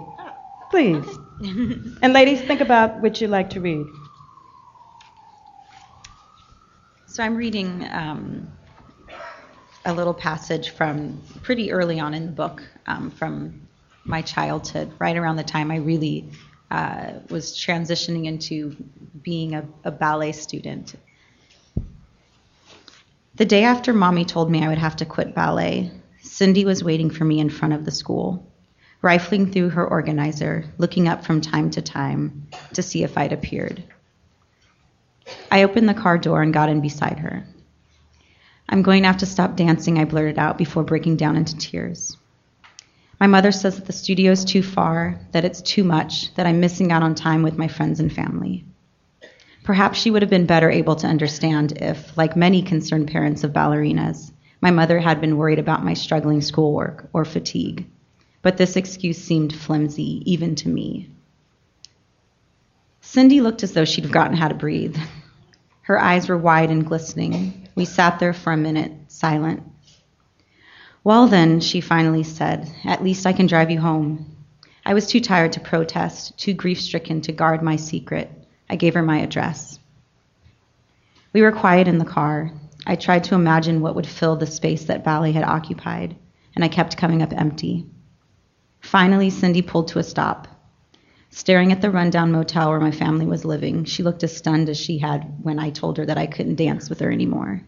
please. 0.70 1.06
and 1.40 2.12
ladies, 2.12 2.40
think 2.42 2.60
about 2.60 3.00
what 3.00 3.20
you'd 3.20 3.30
like 3.30 3.50
to 3.50 3.60
read. 3.60 3.86
So 7.12 7.22
I'm 7.22 7.36
reading 7.36 7.86
um, 7.92 8.50
a 9.84 9.92
little 9.92 10.14
passage 10.14 10.70
from 10.70 11.20
pretty 11.42 11.70
early 11.70 12.00
on 12.00 12.14
in 12.14 12.24
the 12.24 12.32
book, 12.32 12.62
um, 12.86 13.10
from 13.10 13.68
my 14.06 14.22
childhood, 14.22 14.90
right 14.98 15.14
around 15.14 15.36
the 15.36 15.42
time 15.42 15.70
I 15.70 15.76
really 15.76 16.30
uh, 16.70 17.10
was 17.28 17.52
transitioning 17.52 18.24
into 18.24 18.74
being 19.20 19.54
a, 19.54 19.68
a 19.84 19.90
ballet 19.90 20.32
student. 20.32 20.94
The 23.34 23.44
day 23.44 23.64
after 23.64 23.92
mommy 23.92 24.24
told 24.24 24.50
me 24.50 24.64
I 24.64 24.68
would 24.68 24.78
have 24.78 24.96
to 24.96 25.04
quit 25.04 25.34
ballet, 25.34 25.90
Cindy 26.22 26.64
was 26.64 26.82
waiting 26.82 27.10
for 27.10 27.26
me 27.26 27.40
in 27.40 27.50
front 27.50 27.74
of 27.74 27.84
the 27.84 27.90
school, 27.90 28.50
rifling 29.02 29.52
through 29.52 29.68
her 29.68 29.86
organizer, 29.86 30.64
looking 30.78 31.08
up 31.08 31.26
from 31.26 31.42
time 31.42 31.68
to 31.72 31.82
time 31.82 32.46
to 32.72 32.82
see 32.82 33.02
if 33.02 33.18
I'd 33.18 33.34
appeared. 33.34 33.84
I 35.50 35.62
opened 35.62 35.88
the 35.88 35.94
car 35.94 36.18
door 36.18 36.42
and 36.42 36.52
got 36.52 36.68
in 36.68 36.80
beside 36.80 37.18
her. 37.18 37.44
I'm 38.68 38.82
going 38.82 39.02
to 39.02 39.08
have 39.08 39.18
to 39.18 39.26
stop 39.26 39.56
dancing, 39.56 39.98
I 39.98 40.04
blurted 40.04 40.38
out 40.38 40.56
before 40.56 40.82
breaking 40.82 41.16
down 41.16 41.36
into 41.36 41.56
tears. 41.56 42.16
My 43.20 43.26
mother 43.26 43.52
says 43.52 43.76
that 43.76 43.84
the 43.84 43.92
studio 43.92 44.32
is 44.32 44.44
too 44.44 44.62
far, 44.62 45.20
that 45.32 45.44
it's 45.44 45.62
too 45.62 45.84
much, 45.84 46.34
that 46.34 46.46
I'm 46.46 46.58
missing 46.58 46.90
out 46.90 47.02
on 47.02 47.14
time 47.14 47.42
with 47.42 47.58
my 47.58 47.68
friends 47.68 48.00
and 48.00 48.12
family. 48.12 48.64
Perhaps 49.62 50.00
she 50.00 50.10
would 50.10 50.22
have 50.22 50.30
been 50.30 50.46
better 50.46 50.70
able 50.70 50.96
to 50.96 51.06
understand 51.06 51.72
if, 51.80 52.16
like 52.16 52.34
many 52.34 52.62
concerned 52.62 53.08
parents 53.08 53.44
of 53.44 53.52
ballerinas, 53.52 54.32
my 54.60 54.70
mother 54.70 54.98
had 54.98 55.20
been 55.20 55.36
worried 55.36 55.60
about 55.60 55.84
my 55.84 55.94
struggling 55.94 56.40
schoolwork 56.40 57.08
or 57.12 57.24
fatigue. 57.24 57.86
But 58.42 58.56
this 58.56 58.74
excuse 58.74 59.18
seemed 59.18 59.54
flimsy, 59.54 60.22
even 60.24 60.56
to 60.56 60.68
me. 60.68 61.10
Cindy 63.12 63.42
looked 63.42 63.62
as 63.62 63.72
though 63.72 63.84
she'd 63.84 64.06
forgotten 64.06 64.38
how 64.38 64.48
to 64.48 64.54
breathe. 64.54 64.96
Her 65.82 66.00
eyes 66.00 66.30
were 66.30 66.38
wide 66.38 66.70
and 66.70 66.86
glistening. 66.86 67.68
We 67.74 67.84
sat 67.84 68.18
there 68.18 68.32
for 68.32 68.54
a 68.54 68.56
minute, 68.56 68.90
silent. 69.08 69.64
Well, 71.04 71.26
then, 71.26 71.60
she 71.60 71.82
finally 71.82 72.22
said, 72.22 72.72
at 72.86 73.04
least 73.04 73.26
I 73.26 73.34
can 73.34 73.46
drive 73.46 73.70
you 73.70 73.78
home. 73.78 74.34
I 74.86 74.94
was 74.94 75.06
too 75.06 75.20
tired 75.20 75.52
to 75.52 75.60
protest, 75.60 76.38
too 76.38 76.54
grief 76.54 76.80
stricken 76.80 77.20
to 77.20 77.32
guard 77.32 77.62
my 77.62 77.76
secret. 77.76 78.30
I 78.70 78.76
gave 78.76 78.94
her 78.94 79.02
my 79.02 79.18
address. 79.18 79.78
We 81.34 81.42
were 81.42 81.52
quiet 81.52 81.88
in 81.88 81.98
the 81.98 82.06
car. 82.06 82.50
I 82.86 82.96
tried 82.96 83.24
to 83.24 83.34
imagine 83.34 83.82
what 83.82 83.94
would 83.94 84.06
fill 84.06 84.36
the 84.36 84.46
space 84.46 84.84
that 84.84 85.04
ballet 85.04 85.32
had 85.32 85.44
occupied, 85.44 86.16
and 86.54 86.64
I 86.64 86.68
kept 86.68 86.96
coming 86.96 87.20
up 87.20 87.34
empty. 87.34 87.84
Finally, 88.80 89.28
Cindy 89.28 89.60
pulled 89.60 89.88
to 89.88 89.98
a 89.98 90.02
stop. 90.02 90.48
Staring 91.34 91.72
at 91.72 91.80
the 91.80 91.90
rundown 91.90 92.30
motel 92.30 92.68
where 92.68 92.78
my 92.78 92.90
family 92.90 93.24
was 93.24 93.46
living, 93.46 93.84
she 93.84 94.02
looked 94.02 94.22
as 94.22 94.36
stunned 94.36 94.68
as 94.68 94.78
she 94.78 94.98
had 94.98 95.42
when 95.42 95.58
I 95.58 95.70
told 95.70 95.96
her 95.96 96.04
that 96.04 96.18
I 96.18 96.26
couldn't 96.26 96.56
dance 96.56 96.90
with 96.90 97.00
her 97.00 97.10
anymore. 97.10 97.62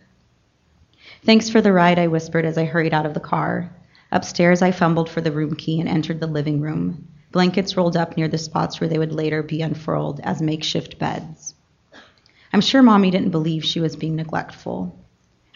Thanks 1.25 1.49
for 1.49 1.63
the 1.63 1.73
ride, 1.73 1.99
I 1.99 2.09
whispered 2.09 2.45
as 2.45 2.59
I 2.59 2.67
hurried 2.67 2.93
out 2.93 3.07
of 3.07 3.15
the 3.15 3.21
car. 3.21 3.75
Upstairs, 4.13 4.61
I 4.61 4.71
fumbled 4.71 5.09
for 5.09 5.23
the 5.23 5.33
room 5.33 5.57
key 5.57 5.81
and 5.81 5.89
entered 5.89 6.21
the 6.21 6.27
living 6.27 6.61
room, 6.61 7.09
blankets 7.33 7.75
rolled 7.75 7.97
up 7.97 8.19
near 8.19 8.29
the 8.29 8.37
spots 8.37 8.81
where 8.81 8.89
they 8.89 8.99
would 8.99 9.13
later 9.13 9.43
be 9.43 9.63
unfurled 9.63 10.21
as 10.21 10.43
makeshift 10.43 10.99
beds. 10.99 11.55
I'm 12.53 12.61
sure 12.61 12.83
Mommy 12.83 13.11
didn't 13.11 13.31
believe 13.31 13.65
she 13.65 13.81
was 13.81 13.97
being 13.97 14.17
neglectful. 14.17 15.03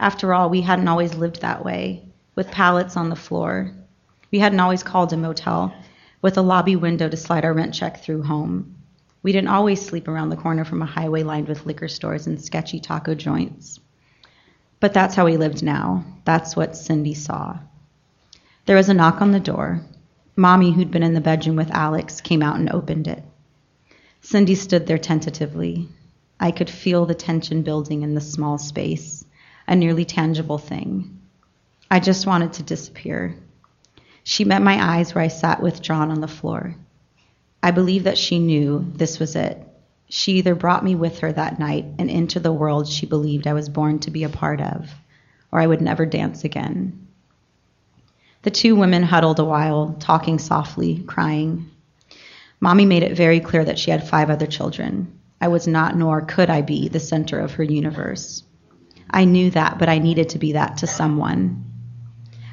After 0.00 0.32
all, 0.32 0.48
we 0.48 0.62
hadn't 0.62 0.88
always 0.88 1.14
lived 1.14 1.42
that 1.42 1.62
way, 1.62 2.08
with 2.34 2.50
pallets 2.50 2.96
on 2.96 3.10
the 3.10 3.16
floor. 3.16 3.74
We 4.32 4.38
hadn't 4.38 4.60
always 4.60 4.82
called 4.82 5.12
a 5.12 5.16
motel, 5.18 5.74
with 6.20 6.36
a 6.36 6.42
lobby 6.42 6.76
window 6.76 7.08
to 7.08 7.16
slide 7.16 7.44
our 7.44 7.52
rent 7.52 7.74
check 7.74 8.02
through 8.02 8.22
home. 8.22 8.74
We 9.22 9.32
didn't 9.32 9.48
always 9.48 9.84
sleep 9.84 10.08
around 10.08 10.30
the 10.30 10.36
corner 10.36 10.64
from 10.64 10.82
a 10.82 10.86
highway 10.86 11.22
lined 11.22 11.48
with 11.48 11.66
liquor 11.66 11.88
stores 11.88 12.26
and 12.26 12.40
sketchy 12.40 12.80
taco 12.80 13.14
joints. 13.14 13.80
But 14.80 14.94
that's 14.94 15.14
how 15.14 15.24
we 15.24 15.36
lived 15.36 15.62
now. 15.62 16.04
That's 16.24 16.54
what 16.54 16.76
Cindy 16.76 17.14
saw. 17.14 17.58
There 18.66 18.76
was 18.76 18.88
a 18.88 18.94
knock 18.94 19.20
on 19.20 19.32
the 19.32 19.40
door. 19.40 19.82
Mommy, 20.36 20.72
who'd 20.72 20.90
been 20.90 21.02
in 21.02 21.14
the 21.14 21.20
bedroom 21.20 21.56
with 21.56 21.70
Alex, 21.72 22.20
came 22.20 22.42
out 22.42 22.56
and 22.56 22.70
opened 22.70 23.08
it. 23.08 23.24
Cindy 24.20 24.54
stood 24.54 24.86
there 24.86 24.98
tentatively. 24.98 25.88
I 26.38 26.52
could 26.52 26.70
feel 26.70 27.06
the 27.06 27.14
tension 27.14 27.62
building 27.62 28.02
in 28.02 28.14
the 28.14 28.20
small 28.20 28.58
space, 28.58 29.24
a 29.66 29.74
nearly 29.74 30.04
tangible 30.04 30.58
thing. 30.58 31.20
I 31.90 31.98
just 31.98 32.26
wanted 32.26 32.52
to 32.54 32.62
disappear. 32.62 33.36
She 34.28 34.44
met 34.44 34.60
my 34.60 34.98
eyes 34.98 35.14
where 35.14 35.24
I 35.24 35.28
sat 35.28 35.62
withdrawn 35.62 36.10
on 36.10 36.20
the 36.20 36.28
floor. 36.28 36.74
I 37.62 37.70
believe 37.70 38.04
that 38.04 38.18
she 38.18 38.38
knew 38.38 38.84
this 38.94 39.18
was 39.18 39.34
it. 39.34 39.66
She 40.10 40.32
either 40.32 40.54
brought 40.54 40.84
me 40.84 40.94
with 40.94 41.20
her 41.20 41.32
that 41.32 41.58
night 41.58 41.86
and 41.98 42.10
into 42.10 42.38
the 42.38 42.52
world 42.52 42.88
she 42.88 43.06
believed 43.06 43.46
I 43.46 43.54
was 43.54 43.70
born 43.70 44.00
to 44.00 44.10
be 44.10 44.24
a 44.24 44.28
part 44.28 44.60
of, 44.60 44.90
or 45.50 45.60
I 45.60 45.66
would 45.66 45.80
never 45.80 46.04
dance 46.04 46.44
again. 46.44 47.06
The 48.42 48.50
two 48.50 48.76
women 48.76 49.02
huddled 49.02 49.38
a 49.38 49.46
while, 49.46 49.96
talking 49.98 50.38
softly, 50.38 50.98
crying. 51.04 51.70
Mommy 52.60 52.84
made 52.84 53.04
it 53.04 53.16
very 53.16 53.40
clear 53.40 53.64
that 53.64 53.78
she 53.78 53.90
had 53.90 54.06
five 54.06 54.28
other 54.28 54.46
children. 54.46 55.10
I 55.40 55.48
was 55.48 55.66
not, 55.66 55.96
nor 55.96 56.20
could 56.20 56.50
I 56.50 56.60
be, 56.60 56.88
the 56.88 57.00
center 57.00 57.40
of 57.40 57.52
her 57.52 57.64
universe. 57.64 58.42
I 59.08 59.24
knew 59.24 59.50
that, 59.52 59.78
but 59.78 59.88
I 59.88 60.00
needed 60.00 60.28
to 60.28 60.38
be 60.38 60.52
that 60.52 60.76
to 60.76 60.86
someone. 60.86 61.67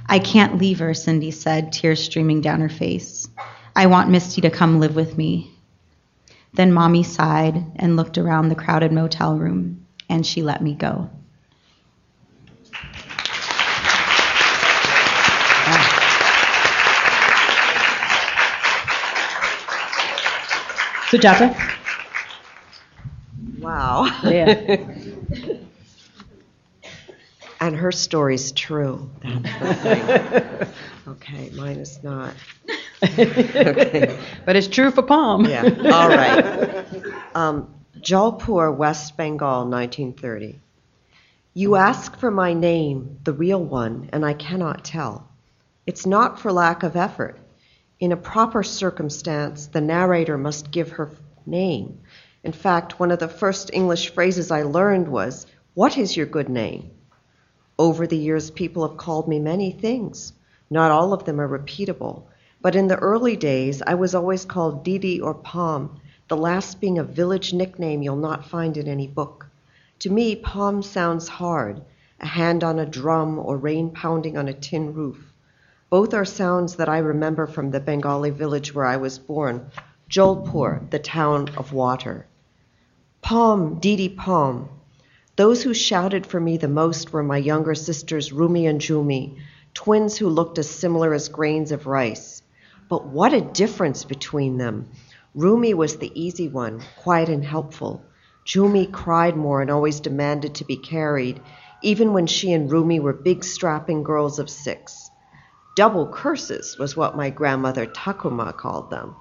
I 0.08 0.20
can't 0.20 0.58
leave 0.58 0.80
her, 0.80 0.94
Cindy 0.94 1.32
said, 1.32 1.72
tears 1.72 2.04
streaming 2.04 2.42
down 2.42 2.62
her 2.62 2.70
face. 2.70 3.28
I 3.76 3.88
want 3.88 4.10
Misty 4.10 4.42
to 4.42 4.50
come 4.50 4.80
live 4.80 4.96
with 4.96 5.18
me. 5.18 5.52
Then 6.54 6.72
Mommy 6.72 7.04
sighed 7.04 7.64
and 7.76 7.96
looked 7.98 8.18
around 8.18 8.50
the 8.50 8.56
crowded 8.56 8.92
motel 8.92 9.36
room, 9.38 9.86
and 10.08 10.26
she 10.26 10.42
let 10.42 10.62
me 10.62 10.74
go. 10.74 11.10
So, 21.10 21.18
Sujata? 21.18 21.56
Wow. 23.60 24.06
Yeah. 24.24 24.78
And 27.60 27.76
her 27.76 27.92
story's 27.92 28.52
true. 28.52 29.10
That's 29.22 29.60
the 29.60 29.74
thing. 29.76 30.68
Okay, 31.08 31.52
mine 31.52 31.78
is 31.78 32.04
not. 32.04 32.34
Okay. 33.04 34.20
but 34.46 34.56
it's 34.56 34.68
true 34.68 34.92
for 34.92 35.04
Pom. 35.04 35.46
Yeah, 35.46 35.64
all 35.64 36.10
right. 36.10 36.86
Um, 37.36 37.74
Jalpur, 38.00 38.76
West 38.76 39.16
Bengal, 39.16 39.68
1930. 39.70 40.60
You 41.54 41.76
ask 41.76 42.18
for 42.18 42.32
my 42.32 42.54
name, 42.54 43.20
the 43.24 43.34
real 43.34 43.64
one, 43.64 44.10
and 44.12 44.26
I 44.26 44.34
cannot 44.34 44.84
tell. 44.84 45.30
It's 45.86 46.06
not 46.06 46.40
for 46.40 46.52
lack 46.52 46.84
of 46.84 46.96
effort. 46.96 47.40
In 48.00 48.12
a 48.12 48.18
proper 48.18 48.64
circumstance, 48.64 49.68
the 49.68 49.82
narrator 49.82 50.38
must 50.38 50.72
give 50.72 50.92
her 50.92 51.12
name. 51.46 52.00
In 52.44 52.52
fact, 52.52 53.00
one 53.00 53.12
of 53.12 53.20
the 53.20 53.28
first 53.28 53.70
English 53.72 54.14
phrases 54.14 54.52
I 54.52 54.64
learned 54.64 55.08
was, 55.08 55.46
What 55.76 55.98
is 55.98 56.18
your 56.18 56.26
good 56.26 56.50
name? 56.50 56.92
Over 57.78 58.08
the 58.08 58.18
years, 58.18 58.52
people 58.52 58.88
have 58.88 58.98
called 58.98 59.28
me 59.28 59.40
many 59.40 59.72
things. 59.72 60.32
Not 60.70 60.92
all 60.92 61.12
of 61.14 61.26
them 61.26 61.42
are 61.42 61.48
repeatable. 61.48 62.24
But 62.62 62.76
in 62.76 62.88
the 62.88 62.98
early 62.98 63.36
days, 63.36 63.82
I 63.86 63.96
was 63.96 64.16
always 64.16 64.46
called 64.46 64.84
Didi 64.84 65.20
or 65.20 65.34
Pom, 65.34 66.00
the 66.28 66.38
last 66.38 66.80
being 66.80 66.98
a 66.98 67.04
village 67.04 67.54
nickname 67.54 68.02
you'll 68.02 68.16
not 68.16 68.46
find 68.46 68.78
in 68.78 68.88
any 68.88 69.08
book. 69.08 69.46
To 70.00 70.10
me, 70.10 70.36
Pom 70.36 70.82
sounds 70.82 71.28
hard, 71.28 71.82
a 72.20 72.26
hand 72.26 72.64
on 72.64 72.80
a 72.80 72.86
drum 72.86 73.38
or 73.38 73.58
rain 73.58 73.92
pounding 73.92 74.38
on 74.38 74.48
a 74.48 74.54
tin 74.54 74.94
roof. 74.94 75.32
Both 75.90 76.14
are 76.14 76.26
sounds 76.26 76.78
that 76.78 76.90
I 76.90 76.98
remember 76.98 77.46
from 77.46 77.72
the 77.72 77.80
Bengali 77.80 78.32
village 78.32 78.74
where 78.74 78.86
I 78.86 78.98
was 78.98 79.20
born, 79.20 79.70
Jolpur, 80.10 80.90
the 80.90 81.00
town 81.00 81.50
of 81.58 81.74
water. 81.74 82.26
Pom, 83.22 83.80
Didi 83.80 84.10
Pom. 84.10 84.70
Those 85.38 85.64
who 85.64 85.74
shouted 85.74 86.26
for 86.26 86.40
me 86.40 86.56
the 86.56 86.70
most 86.70 87.12
were 87.12 87.24
my 87.24 87.38
younger 87.38 87.76
sisters 87.76 88.32
Rumi 88.32 88.68
and 88.68 88.80
Jumi, 88.80 89.38
twins 89.74 90.18
who 90.18 90.30
looked 90.30 90.58
as 90.58 90.70
similar 90.70 91.14
as 91.14 91.28
grains 91.28 91.74
of 91.74 91.88
rice. 91.88 92.42
But 92.88 93.08
what 93.08 93.34
a 93.34 93.42
difference 93.42 94.06
between 94.06 94.58
them! 94.58 94.88
Rumi 95.34 95.74
was 95.74 95.98
the 95.98 96.12
easy 96.16 96.48
one, 96.48 96.80
quiet 97.04 97.28
and 97.28 97.44
helpful. 97.44 98.06
Jumi 98.46 98.86
cried 98.90 99.36
more 99.36 99.62
and 99.62 99.70
always 99.70 100.00
demanded 100.00 100.56
to 100.56 100.64
be 100.64 100.78
carried, 100.78 101.42
even 101.82 102.14
when 102.14 102.28
she 102.28 102.54
and 102.54 102.72
Rumi 102.72 103.02
were 103.02 103.12
big 103.12 103.44
strapping 103.44 104.04
girls 104.04 104.40
of 104.40 104.50
six. 104.50 105.12
Double 105.76 106.08
curses 106.08 106.78
was 106.80 106.96
what 106.96 107.18
my 107.18 107.30
grandmother 107.30 107.86
Thakur 107.86 108.32
Ma 108.32 108.54
called 108.54 108.90
them. 108.90 109.18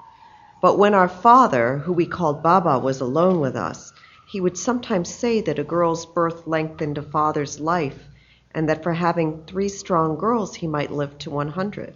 But 0.63 0.79
when 0.79 0.95
our 0.95 1.09
father, 1.09 1.79
who 1.79 1.93
we 1.93 2.07
called 2.07 2.45
Baba, 2.45 2.79
was 2.79 3.01
alone 3.01 3.41
with 3.41 3.57
us, 3.57 3.93
he 4.35 4.41
would 4.41 4.59
sometimes 4.59 5.15
say 5.15 5.41
that 5.41 5.61
a 5.61 5.63
girl's 5.63 6.05
birth 6.07 6.45
lengthened 6.45 6.99
a 6.99 7.03
father's 7.03 7.61
life, 7.61 8.09
and 8.51 8.69
that 8.69 8.83
for 8.83 8.93
having 8.93 9.41
three 9.45 9.69
strong 9.69 10.17
girls 10.17 10.57
he 10.57 10.67
might 10.67 10.91
live 10.91 11.17
to 11.17 11.31
100. 11.31 11.95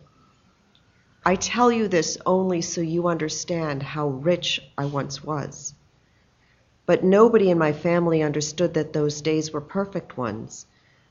I 1.27 1.35
tell 1.35 1.73
you 1.73 1.89
this 1.89 2.17
only 2.25 2.61
so 2.61 2.81
you 2.81 3.09
understand 3.09 3.83
how 3.83 4.07
rich 4.07 4.63
I 4.79 4.85
once 4.85 5.25
was. 5.25 5.75
But 6.87 7.03
nobody 7.03 7.51
in 7.51 7.59
my 7.59 7.73
family 7.73 8.23
understood 8.23 8.73
that 8.75 8.93
those 8.93 9.21
days 9.21 9.53
were 9.53 9.61
perfect 9.61 10.17
ones. 10.17 10.65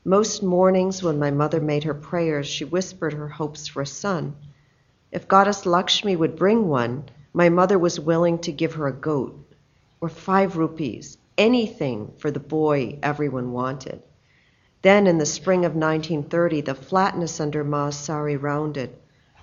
Most 0.06 0.42
mornings, 0.42 1.02
when 1.02 1.18
my 1.18 1.30
mother 1.30 1.60
made 1.60 1.84
her 1.84 1.92
prayers, 1.92 2.46
she 2.46 2.64
whispered 2.64 3.12
her 3.12 3.28
hopes 3.28 3.68
for 3.68 3.82
a 3.82 3.86
son. 3.86 4.34
If 5.12 5.28
Goddess 5.28 5.66
Lakshmi 5.66 6.16
would 6.16 6.36
bring 6.36 6.68
one, 6.68 7.04
my 7.34 7.50
mother 7.50 7.78
was 7.78 8.00
willing 8.00 8.38
to 8.38 8.50
give 8.50 8.72
her 8.76 8.86
a 8.86 8.92
goat 8.94 9.44
or 10.00 10.08
five 10.08 10.56
rupees, 10.56 11.17
anything 11.38 12.12
for 12.18 12.30
the 12.30 12.40
boy 12.40 12.98
everyone 13.02 13.52
wanted. 13.52 14.02
Then, 14.82 15.06
in 15.06 15.18
the 15.18 15.26
spring 15.26 15.64
of 15.64 15.74
1930, 15.74 16.60
the 16.60 16.74
flatness 16.74 17.40
under 17.40 17.64
Ma's 17.64 17.96
sari 17.96 18.36
rounded. 18.36 18.94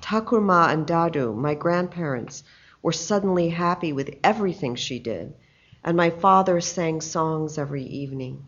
Thakur 0.01 0.39
Ma 0.39 0.67
and 0.69 0.85
Dadu, 0.85 1.35
my 1.35 1.55
grandparents, 1.55 2.43
were 2.83 2.91
suddenly 2.91 3.49
happy 3.49 3.91
with 3.91 4.19
everything 4.23 4.75
she 4.75 4.99
did, 4.99 5.33
and 5.83 5.97
my 5.97 6.09
father 6.09 6.61
sang 6.61 7.01
songs 7.01 7.57
every 7.57 7.83
evening. 7.83 8.45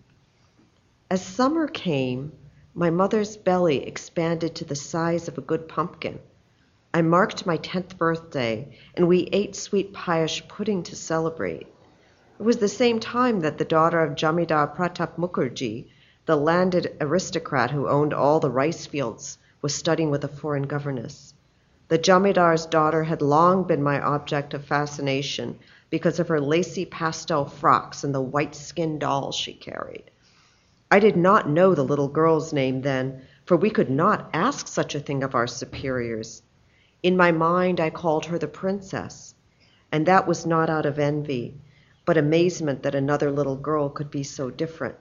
As 1.09 1.25
summer 1.25 1.67
came, 1.67 2.33
my 2.73 2.89
mother's 2.89 3.37
belly 3.37 3.87
expanded 3.87 4.55
to 4.55 4.65
the 4.65 4.75
size 4.75 5.27
of 5.27 5.37
a 5.37 5.41
good 5.41 5.67
pumpkin. 5.67 6.19
I 6.93 7.01
marked 7.01 7.45
my 7.45 7.57
10th 7.57 7.97
birthday, 7.97 8.77
and 8.95 9.07
we 9.07 9.29
ate 9.31 9.55
sweet 9.55 9.93
payash 9.93 10.47
pudding 10.47 10.83
to 10.83 10.95
celebrate. 10.95 11.67
It 12.39 12.43
was 12.43 12.57
the 12.57 12.67
same 12.67 12.99
time 12.99 13.39
that 13.39 13.57
the 13.57 13.65
daughter 13.65 13.99
of 13.99 14.13
Jamidar 14.13 14.67
Pratap 14.67 15.17
Mukherjee, 15.17 15.88
the 16.27 16.35
landed 16.35 16.95
aristocrat 17.01 17.71
who 17.71 17.88
owned 17.88 18.13
all 18.13 18.39
the 18.39 18.51
rice 18.51 18.85
fields, 18.85 19.39
was 19.63 19.73
studying 19.73 20.11
with 20.11 20.23
a 20.23 20.27
foreign 20.27 20.67
governess. 20.67 21.33
The 21.88 21.97
Jamidar's 21.97 22.67
daughter 22.67 23.03
had 23.03 23.23
long 23.23 23.63
been 23.63 23.81
my 23.81 23.99
object 23.99 24.53
of 24.53 24.65
fascination 24.65 25.57
because 25.89 26.19
of 26.19 26.27
her 26.27 26.39
lacy 26.39 26.85
pastel 26.85 27.45
frocks 27.45 28.03
and 28.03 28.13
the 28.13 28.21
white 28.21 28.53
skinned 28.53 28.99
doll 28.99 29.31
she 29.31 29.53
carried. 29.53 30.11
I 30.91 30.99
did 30.99 31.17
not 31.17 31.49
know 31.49 31.73
the 31.73 31.83
little 31.83 32.07
girl's 32.07 32.53
name 32.53 32.81
then, 32.81 33.23
for 33.45 33.57
we 33.57 33.71
could 33.71 33.89
not 33.89 34.29
ask 34.31 34.67
such 34.67 34.93
a 34.93 34.99
thing 34.99 35.23
of 35.23 35.33
our 35.33 35.47
superiors. 35.47 36.43
In 37.01 37.17
my 37.17 37.31
mind, 37.31 37.79
I 37.79 37.89
called 37.89 38.25
her 38.27 38.38
the 38.38 38.47
princess, 38.47 39.33
and 39.91 40.05
that 40.05 40.27
was 40.27 40.45
not 40.45 40.69
out 40.69 40.85
of 40.85 40.99
envy 40.99 41.59
but 42.08 42.18
amazement 42.18 42.84
that 42.84 42.95
another 42.95 43.30
little 43.30 43.58
girl 43.58 43.89
could 43.89 44.10
be 44.10 44.24
so 44.24 44.49
different. 44.49 44.95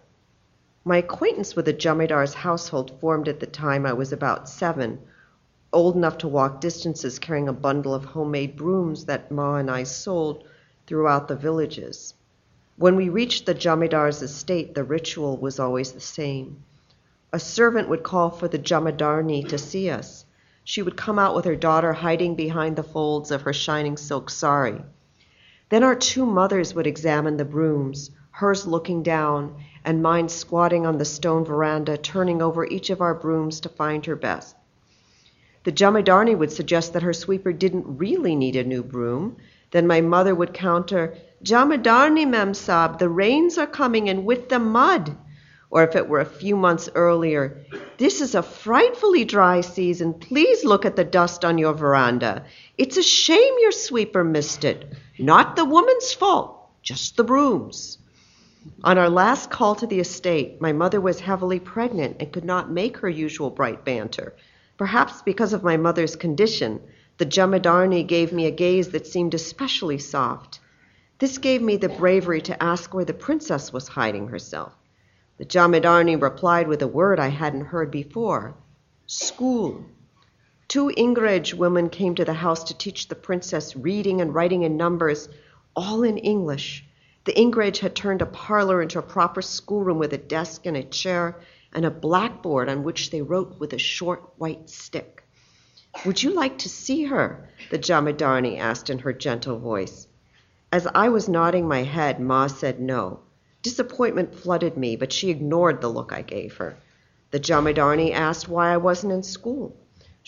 My 0.85 0.97
acquaintance 0.97 1.55
with 1.55 1.67
the 1.67 1.73
Jamidar's 1.73 2.35
household 2.35 2.99
formed 3.01 3.29
at 3.29 3.39
the 3.39 3.47
time 3.47 3.87
I 3.87 3.93
was 3.93 4.13
about 4.13 4.49
seven, 4.49 4.99
old 5.73 5.95
enough 5.95 6.19
to 6.19 6.29
walk 6.29 6.61
distances 6.61 7.21
carrying 7.21 7.47
a 7.47 7.53
bundle 7.53 7.95
of 7.95 8.05
homemade 8.05 8.57
brooms 8.57 9.05
that 9.05 9.31
Ma 9.31 9.55
and 9.55 9.71
I 9.71 9.85
sold 9.85 10.49
throughout 10.89 11.29
the 11.29 11.37
villages. 11.37 12.13
When 12.77 12.97
we 12.97 13.09
reached 13.09 13.47
the 13.47 13.55
Jamidar's 13.55 14.21
estate, 14.21 14.75
the 14.75 14.83
ritual 14.83 15.37
was 15.37 15.61
always 15.61 15.93
the 15.93 16.01
same. 16.01 16.65
A 17.33 17.39
servant 17.39 17.89
would 17.89 18.03
call 18.03 18.31
for 18.31 18.49
the 18.49 18.59
Jamadarni 18.59 19.49
to 19.49 19.59
see 19.59 19.91
us. 19.91 20.25
She 20.65 20.83
would 20.83 20.97
come 20.97 21.21
out 21.21 21.37
with 21.37 21.45
her 21.45 21.55
daughter 21.55 21.93
hiding 21.93 22.35
behind 22.35 22.75
the 22.75 22.83
folds 22.83 23.31
of 23.31 23.43
her 23.43 23.53
shining 23.53 23.97
silk 23.97 24.29
sari. 24.29 24.83
Then 25.69 25.83
our 25.83 25.97
two 25.97 26.25
mothers 26.25 26.75
would 26.75 26.87
examine 26.87 27.37
the 27.37 27.45
brooms, 27.45 28.12
hers 28.31 28.69
looking 28.69 29.03
down, 29.03 29.57
and 29.85 30.03
mine 30.03 30.29
squatting 30.29 30.87
on 30.87 30.99
the 30.99 31.05
stone 31.05 31.45
veranda, 31.45 31.97
turning 31.97 32.41
over 32.41 32.64
each 32.64 32.91
of 32.91 33.01
our 33.01 33.14
brooms 33.14 33.59
to 33.61 33.69
find 33.69 34.07
her 34.07 34.14
best. 34.14 34.55
The 35.64 35.73
Jamadarni 35.73 36.37
would 36.39 36.53
suggest 36.53 36.93
that 36.93 37.03
her 37.03 37.12
sweeper 37.12 37.53
didn't 37.53 37.99
really 37.99 38.37
need 38.37 38.55
a 38.55 38.62
new 38.62 38.85
broom. 38.85 39.39
Then 39.73 39.89
my 39.89 40.01
mother 40.01 40.33
would 40.33 40.55
counter, 40.55 41.17
Jamadarni, 41.43 42.29
Mem 42.29 42.55
Sab, 42.55 43.01
the 43.01 43.09
rains 43.09 43.59
are 43.59 43.67
coming 43.67 44.09
and 44.09 44.25
with 44.25 44.49
them 44.49 44.71
mud. 44.71 45.17
Or 45.69 45.83
if 45.83 45.97
it 45.97 46.09
were 46.09 46.21
a 46.21 46.25
few 46.25 46.57
months 46.57 46.89
earlier, 46.95 47.64
this 47.99 48.21
is 48.21 48.37
a 48.37 48.43
frightfully 48.45 49.25
dry 49.25 49.62
season. 49.62 50.14
Please 50.14 50.64
look 50.64 50.85
at 50.85 50.95
the 50.95 51.03
dust 51.03 51.45
on 51.45 51.59
your 51.59 51.75
veranda. 51.75 52.45
It's 52.79 52.97
a 52.97 53.03
shame 53.03 53.55
your 53.61 53.73
sweeper 53.73 54.23
missed 54.23 54.64
it. 54.64 54.95
Not 55.19 55.57
the 55.57 55.64
woman's 55.64 56.12
fault, 56.12 56.69
just 56.83 57.17
the 57.17 57.25
broom's. 57.25 57.99
On 58.85 58.99
our 58.99 59.09
last 59.09 59.51
call 59.51 59.75
to 59.77 59.87
the 59.87 60.01
estate, 60.01 60.61
my 60.61 60.73
mother 60.73 61.01
was 61.01 61.21
heavily 61.21 61.59
pregnant 61.59 62.17
and 62.21 62.33
could 62.33 62.45
not 62.45 62.71
make 62.71 62.99
her 62.99 63.09
usual 63.09 63.49
bright 63.49 63.85
banter. 63.85 64.35
Perhaps 64.77 65.23
because 65.23 65.53
of 65.53 65.62
my 65.62 65.77
mother's 65.77 66.17
condition, 66.17 66.81
the 67.19 67.25
Jamadarni 67.25 68.07
gave 68.07 68.33
me 68.33 68.47
a 68.47 68.51
gaze 68.51 68.89
that 68.91 69.07
seemed 69.07 69.33
especially 69.33 69.99
soft. 69.99 70.61
This 71.19 71.39
gave 71.39 71.62
me 71.62 71.77
the 71.79 71.89
bravery 71.89 72.43
to 72.43 72.62
ask 72.62 72.93
where 72.93 73.07
the 73.07 73.14
princess 73.14 73.73
was 73.73 73.89
hiding 73.89 74.29
herself. 74.29 74.75
The 75.39 75.47
Jamadarni 75.47 76.21
replied 76.21 76.69
with 76.69 76.83
a 76.83 76.89
word 76.89 77.19
I 77.19 77.29
hadn't 77.29 77.67
heard 77.67 77.91
before 77.91 78.55
school. 79.07 79.87
Two 80.69 80.91
Ingrej 80.97 81.55
women 81.55 81.91
came 81.91 82.17
to 82.17 82.25
the 82.25 82.33
house 82.33 82.64
to 82.64 82.77
teach 82.77 83.07
the 83.07 83.14
princess 83.14 83.77
reading 83.77 84.21
and 84.21 84.35
writing 84.35 84.62
in 84.62 84.77
numbers, 84.77 85.29
all 85.77 86.03
in 86.03 86.19
English. 86.19 86.85
The 87.25 87.35
Ingrej 87.35 87.79
had 87.79 87.95
turned 87.95 88.21
a 88.21 88.27
parlor 88.27 88.83
into 88.83 88.99
a 88.99 89.03
proper 89.03 89.43
schoolroom 89.43 90.01
with 90.01 90.12
a 90.12 90.19
desk 90.19 90.67
and 90.67 90.77
a 90.77 90.83
chair 90.83 91.37
and 91.73 91.85
a 91.85 91.91
blackboard 91.91 92.69
on 92.69 92.83
which 92.83 93.11
they 93.11 93.23
wrote 93.23 93.61
with 93.61 93.75
a 93.75 93.79
short 93.79 94.25
white 94.39 94.69
stick. 94.69 95.23
Would 96.05 96.25
you 96.25 96.31
like 96.35 96.59
to 96.59 96.69
see 96.69 97.05
her? 97.05 97.49
the 97.71 97.79
Jamadarni 97.79 98.59
asked 98.59 98.91
in 98.91 98.99
her 98.99 99.12
gentle 99.12 99.61
voice. 99.61 100.09
As 100.73 100.89
I 100.93 101.11
was 101.11 101.29
nodding 101.29 101.69
my 101.69 101.85
head, 101.85 102.19
Ma 102.19 102.49
said 102.49 102.81
no. 102.81 103.21
Disappointment 103.62 104.35
flooded 104.35 104.77
me, 104.77 104.97
but 104.97 105.12
she 105.12 105.31
ignored 105.31 105.81
the 105.81 105.89
look 105.89 106.12
I 106.12 106.23
gave 106.23 106.57
her. 106.57 106.77
The 107.31 107.39
Jamadarni 107.39 108.12
asked 108.12 108.49
why 108.49 108.73
I 108.73 108.79
wasn't 108.79 109.12
in 109.12 109.23
school. 109.23 109.77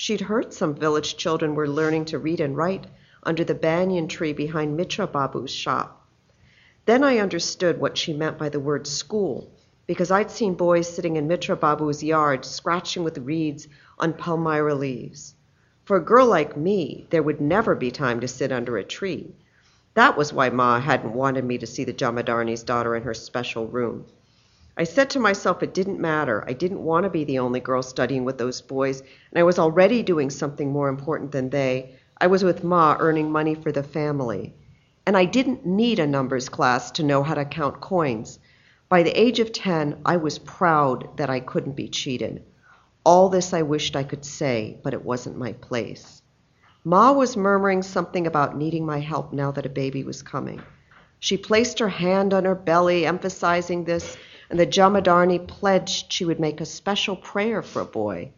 She'd 0.00 0.20
heard 0.20 0.52
some 0.52 0.76
village 0.76 1.16
children 1.16 1.56
were 1.56 1.66
learning 1.66 2.04
to 2.04 2.20
read 2.20 2.38
and 2.38 2.56
write 2.56 2.86
under 3.24 3.42
the 3.42 3.52
banyan 3.52 4.06
tree 4.06 4.32
behind 4.32 4.76
Mitra 4.76 5.08
Babu's 5.08 5.50
shop. 5.50 6.06
Then 6.84 7.02
I 7.02 7.18
understood 7.18 7.80
what 7.80 7.98
she 7.98 8.12
meant 8.12 8.38
by 8.38 8.48
the 8.48 8.60
word 8.60 8.86
school, 8.86 9.50
because 9.88 10.12
I'd 10.12 10.30
seen 10.30 10.54
boys 10.54 10.88
sitting 10.88 11.16
in 11.16 11.26
Mitra 11.26 11.56
Babu's 11.56 12.00
yard 12.00 12.44
scratching 12.44 13.02
with 13.02 13.18
reeds 13.18 13.66
on 13.98 14.12
palmyra 14.12 14.76
leaves. 14.76 15.34
For 15.84 15.96
a 15.96 16.04
girl 16.04 16.28
like 16.28 16.56
me, 16.56 17.08
there 17.10 17.24
would 17.24 17.40
never 17.40 17.74
be 17.74 17.90
time 17.90 18.20
to 18.20 18.28
sit 18.28 18.52
under 18.52 18.76
a 18.76 18.84
tree. 18.84 19.34
That 19.94 20.16
was 20.16 20.32
why 20.32 20.50
Ma 20.50 20.78
hadn't 20.78 21.12
wanted 21.12 21.44
me 21.44 21.58
to 21.58 21.66
see 21.66 21.82
the 21.82 21.92
Jamadarni's 21.92 22.62
daughter 22.62 22.94
in 22.94 23.02
her 23.02 23.14
special 23.14 23.66
room. 23.66 24.06
I 24.78 24.84
said 24.84 25.10
to 25.10 25.18
myself 25.18 25.64
it 25.64 25.74
didn't 25.74 25.98
matter. 25.98 26.44
I 26.46 26.52
didn't 26.52 26.84
want 26.84 27.02
to 27.02 27.10
be 27.10 27.24
the 27.24 27.40
only 27.40 27.58
girl 27.58 27.82
studying 27.82 28.24
with 28.24 28.38
those 28.38 28.60
boys, 28.60 29.00
and 29.00 29.38
I 29.38 29.42
was 29.42 29.58
already 29.58 30.04
doing 30.04 30.30
something 30.30 30.70
more 30.70 30.88
important 30.88 31.32
than 31.32 31.50
they. 31.50 31.96
I 32.20 32.28
was 32.28 32.44
with 32.44 32.62
Ma 32.62 32.96
earning 33.00 33.32
money 33.32 33.56
for 33.56 33.72
the 33.72 33.82
family. 33.82 34.54
And 35.04 35.16
I 35.16 35.24
didn't 35.24 35.66
need 35.66 35.98
a 35.98 36.06
numbers 36.06 36.48
class 36.48 36.92
to 36.92 37.02
know 37.02 37.24
how 37.24 37.34
to 37.34 37.44
count 37.44 37.80
coins. 37.80 38.38
By 38.88 39.02
the 39.02 39.20
age 39.20 39.40
of 39.40 39.50
10, 39.50 40.02
I 40.06 40.16
was 40.16 40.38
proud 40.38 41.16
that 41.16 41.28
I 41.28 41.40
couldn't 41.40 41.74
be 41.74 41.88
cheated. 41.88 42.44
All 43.02 43.30
this 43.30 43.52
I 43.52 43.62
wished 43.62 43.96
I 43.96 44.04
could 44.04 44.24
say, 44.24 44.78
but 44.84 44.94
it 44.94 45.04
wasn't 45.04 45.38
my 45.38 45.54
place. 45.54 46.22
Ma 46.84 47.10
was 47.10 47.36
murmuring 47.36 47.82
something 47.82 48.28
about 48.28 48.56
needing 48.56 48.86
my 48.86 49.00
help 49.00 49.32
now 49.32 49.50
that 49.50 49.66
a 49.66 49.70
baby 49.70 50.04
was 50.04 50.22
coming. 50.22 50.62
She 51.18 51.36
placed 51.36 51.80
her 51.80 51.88
hand 51.88 52.32
on 52.32 52.44
her 52.44 52.54
belly, 52.54 53.04
emphasizing 53.06 53.82
this, 53.82 54.16
and 54.50 54.58
the 54.58 54.66
Jamadarni 54.66 55.46
pledged 55.46 56.12
she 56.12 56.24
would 56.24 56.40
make 56.40 56.60
a 56.60 56.66
special 56.66 57.16
prayer 57.16 57.62
for 57.62 57.82
a 57.82 57.84
boy. 57.86 58.32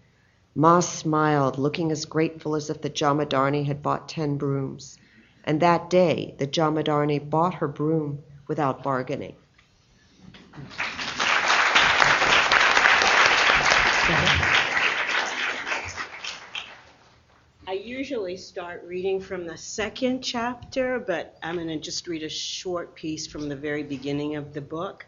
Ma 0.55 0.81
smiled, 0.81 1.59
looking 1.59 1.93
as 1.93 2.05
grateful 2.05 2.57
as 2.57 2.71
if 2.71 2.83
the 2.83 2.91
Jamadarni 2.91 3.65
had 3.65 3.83
bought 3.83 4.09
ten 4.09 4.37
brooms. 4.37 4.99
And 5.45 5.61
that 5.61 5.89
day, 5.89 6.35
the 6.39 6.47
Jamadarni 6.47 7.31
bought 7.31 7.55
her 7.55 7.69
broom 7.69 8.23
without 8.49 8.83
bargaining. 8.83 9.37
I 17.69 17.75
usually 17.75 18.37
start 18.37 18.83
reading 18.85 19.21
from 19.21 19.47
the 19.47 19.57
second 19.57 20.23
chapter, 20.23 20.99
but 20.99 21.39
I'm 21.45 21.55
going 21.55 21.69
to 21.69 21.79
just 21.79 22.09
read 22.09 22.25
a 22.25 22.29
short 22.29 22.97
piece 22.97 23.29
from 23.29 23.49
the 23.49 23.55
very 23.55 23.85
beginning 23.85 24.35
of 24.35 24.53
the 24.53 24.61
book. 24.61 25.07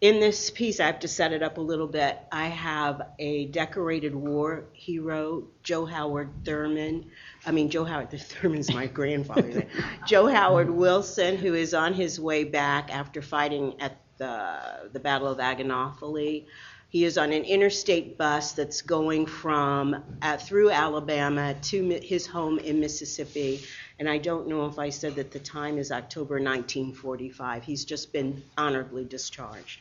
In 0.00 0.20
this 0.20 0.48
piece, 0.50 0.78
I 0.78 0.86
have 0.86 1.00
to 1.00 1.08
set 1.08 1.32
it 1.32 1.42
up 1.42 1.58
a 1.58 1.60
little 1.60 1.88
bit. 1.88 2.20
I 2.30 2.46
have 2.46 3.02
a 3.18 3.46
decorated 3.46 4.14
war 4.14 4.66
hero, 4.72 5.48
Joe 5.64 5.86
Howard 5.86 6.30
Thurman. 6.44 7.10
I 7.44 7.50
mean, 7.50 7.68
Joe 7.68 7.82
Howard 7.82 8.10
Thurman's 8.16 8.72
my 8.72 8.86
grandfather. 8.86 9.66
Joe 10.06 10.28
Howard 10.28 10.70
Wilson, 10.70 11.36
who 11.36 11.54
is 11.54 11.74
on 11.74 11.94
his 11.94 12.20
way 12.20 12.44
back 12.44 12.94
after 12.94 13.20
fighting 13.20 13.74
at 13.80 14.00
the, 14.18 14.88
the 14.92 15.00
Battle 15.00 15.26
of 15.26 15.38
Agonopoli. 15.38 16.46
He 16.90 17.04
is 17.04 17.18
on 17.18 17.32
an 17.32 17.42
interstate 17.42 18.16
bus 18.16 18.52
that's 18.52 18.82
going 18.82 19.26
from 19.26 20.00
uh, 20.22 20.36
through 20.36 20.70
Alabama 20.70 21.54
to 21.54 22.00
his 22.04 22.24
home 22.24 22.60
in 22.60 22.78
Mississippi. 22.78 23.62
And 23.98 24.08
I 24.08 24.18
don't 24.18 24.46
know 24.46 24.66
if 24.66 24.78
I 24.78 24.90
said 24.90 25.16
that 25.16 25.32
the 25.32 25.40
time 25.40 25.76
is 25.76 25.90
October 25.90 26.36
1945. 26.36 27.64
He's 27.64 27.84
just 27.84 28.12
been 28.12 28.44
honorably 28.56 29.04
discharged. 29.04 29.80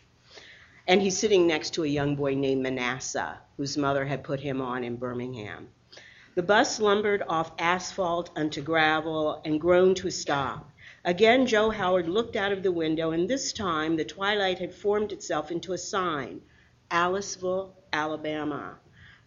And 0.88 1.02
he's 1.02 1.18
sitting 1.18 1.46
next 1.46 1.72
to 1.74 1.84
a 1.84 1.88
young 1.88 2.16
boy 2.16 2.34
named 2.34 2.64
Manasseh, 2.64 3.38
whose 3.58 3.78
mother 3.78 4.06
had 4.06 4.24
put 4.24 4.40
him 4.40 4.62
on 4.62 4.86
in 4.86 4.96
Birmingham. 4.96 5.68
The 6.36 6.44
bus 6.44 6.80
lumbered 6.80 7.24
off 7.28 7.52
asphalt 7.60 8.30
onto 8.38 8.62
gravel 8.62 9.42
and 9.44 9.60
groaned 9.60 9.98
to 9.98 10.08
a 10.08 10.12
stop. 10.12 10.72
Again, 11.04 11.46
Joe 11.46 11.72
Howard 11.72 12.08
looked 12.08 12.36
out 12.36 12.52
of 12.52 12.64
the 12.64 12.72
window, 12.72 13.12
and 13.12 13.28
this 13.28 13.52
time 13.52 13.98
the 13.98 14.06
twilight 14.06 14.60
had 14.60 14.74
formed 14.74 15.12
itself 15.12 15.52
into 15.52 15.74
a 15.74 15.78
sign 15.78 16.42
Aliceville, 16.90 17.74
Alabama. 17.92 18.78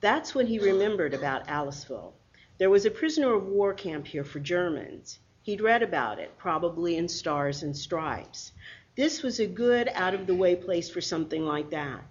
That's 0.01 0.35
when 0.35 0.47
he 0.47 0.59
remembered 0.59 1.13
about 1.13 1.47
Aliceville. 1.47 2.15
There 2.57 2.71
was 2.71 2.87
a 2.87 2.91
prisoner 2.91 3.35
of 3.35 3.47
war 3.47 3.75
camp 3.75 4.07
here 4.07 4.25
for 4.25 4.41
Germans. 4.41 5.19
He'd 5.43 5.61
read 5.61 5.83
about 5.83 6.19
it, 6.19 6.39
probably 6.39 6.97
in 6.97 7.09
Stars 7.09 7.63
and 7.63 7.77
Stripes. 7.77 8.53
This 9.01 9.23
was 9.23 9.41
a 9.41 9.47
good, 9.47 9.91
out 9.95 10.13
of 10.13 10.27
the 10.27 10.35
way 10.35 10.55
place 10.55 10.91
for 10.91 11.01
something 11.01 11.47
like 11.47 11.71
that. 11.71 12.05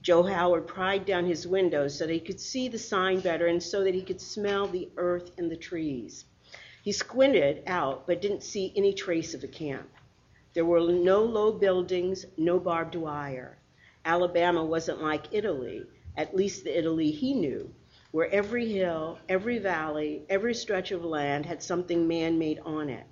Joe 0.00 0.22
Howard 0.22 0.66
pried 0.66 1.04
down 1.04 1.26
his 1.26 1.46
window 1.46 1.88
so 1.88 2.06
that 2.06 2.12
he 2.14 2.20
could 2.20 2.40
see 2.40 2.68
the 2.68 2.78
sign 2.78 3.20
better 3.20 3.48
and 3.48 3.62
so 3.62 3.84
that 3.84 3.92
he 3.92 4.00
could 4.00 4.22
smell 4.22 4.66
the 4.66 4.88
earth 4.96 5.30
and 5.36 5.50
the 5.50 5.58
trees. 5.58 6.24
He 6.82 6.92
squinted 6.92 7.64
out 7.66 8.06
but 8.06 8.22
didn't 8.22 8.44
see 8.44 8.72
any 8.74 8.94
trace 8.94 9.34
of 9.34 9.44
a 9.44 9.46
camp. 9.46 9.90
There 10.54 10.64
were 10.64 10.80
no 10.90 11.22
low 11.22 11.52
buildings, 11.52 12.24
no 12.38 12.58
barbed 12.58 12.94
wire. 12.94 13.58
Alabama 14.02 14.64
wasn't 14.64 15.02
like 15.02 15.34
Italy, 15.34 15.84
at 16.16 16.34
least 16.34 16.64
the 16.64 16.78
Italy 16.78 17.10
he 17.10 17.34
knew, 17.34 17.70
where 18.12 18.30
every 18.30 18.72
hill, 18.72 19.18
every 19.28 19.58
valley, 19.58 20.22
every 20.30 20.54
stretch 20.54 20.92
of 20.92 21.04
land 21.04 21.44
had 21.44 21.62
something 21.62 22.08
man 22.08 22.38
made 22.38 22.60
on 22.60 22.88
it 22.88 23.04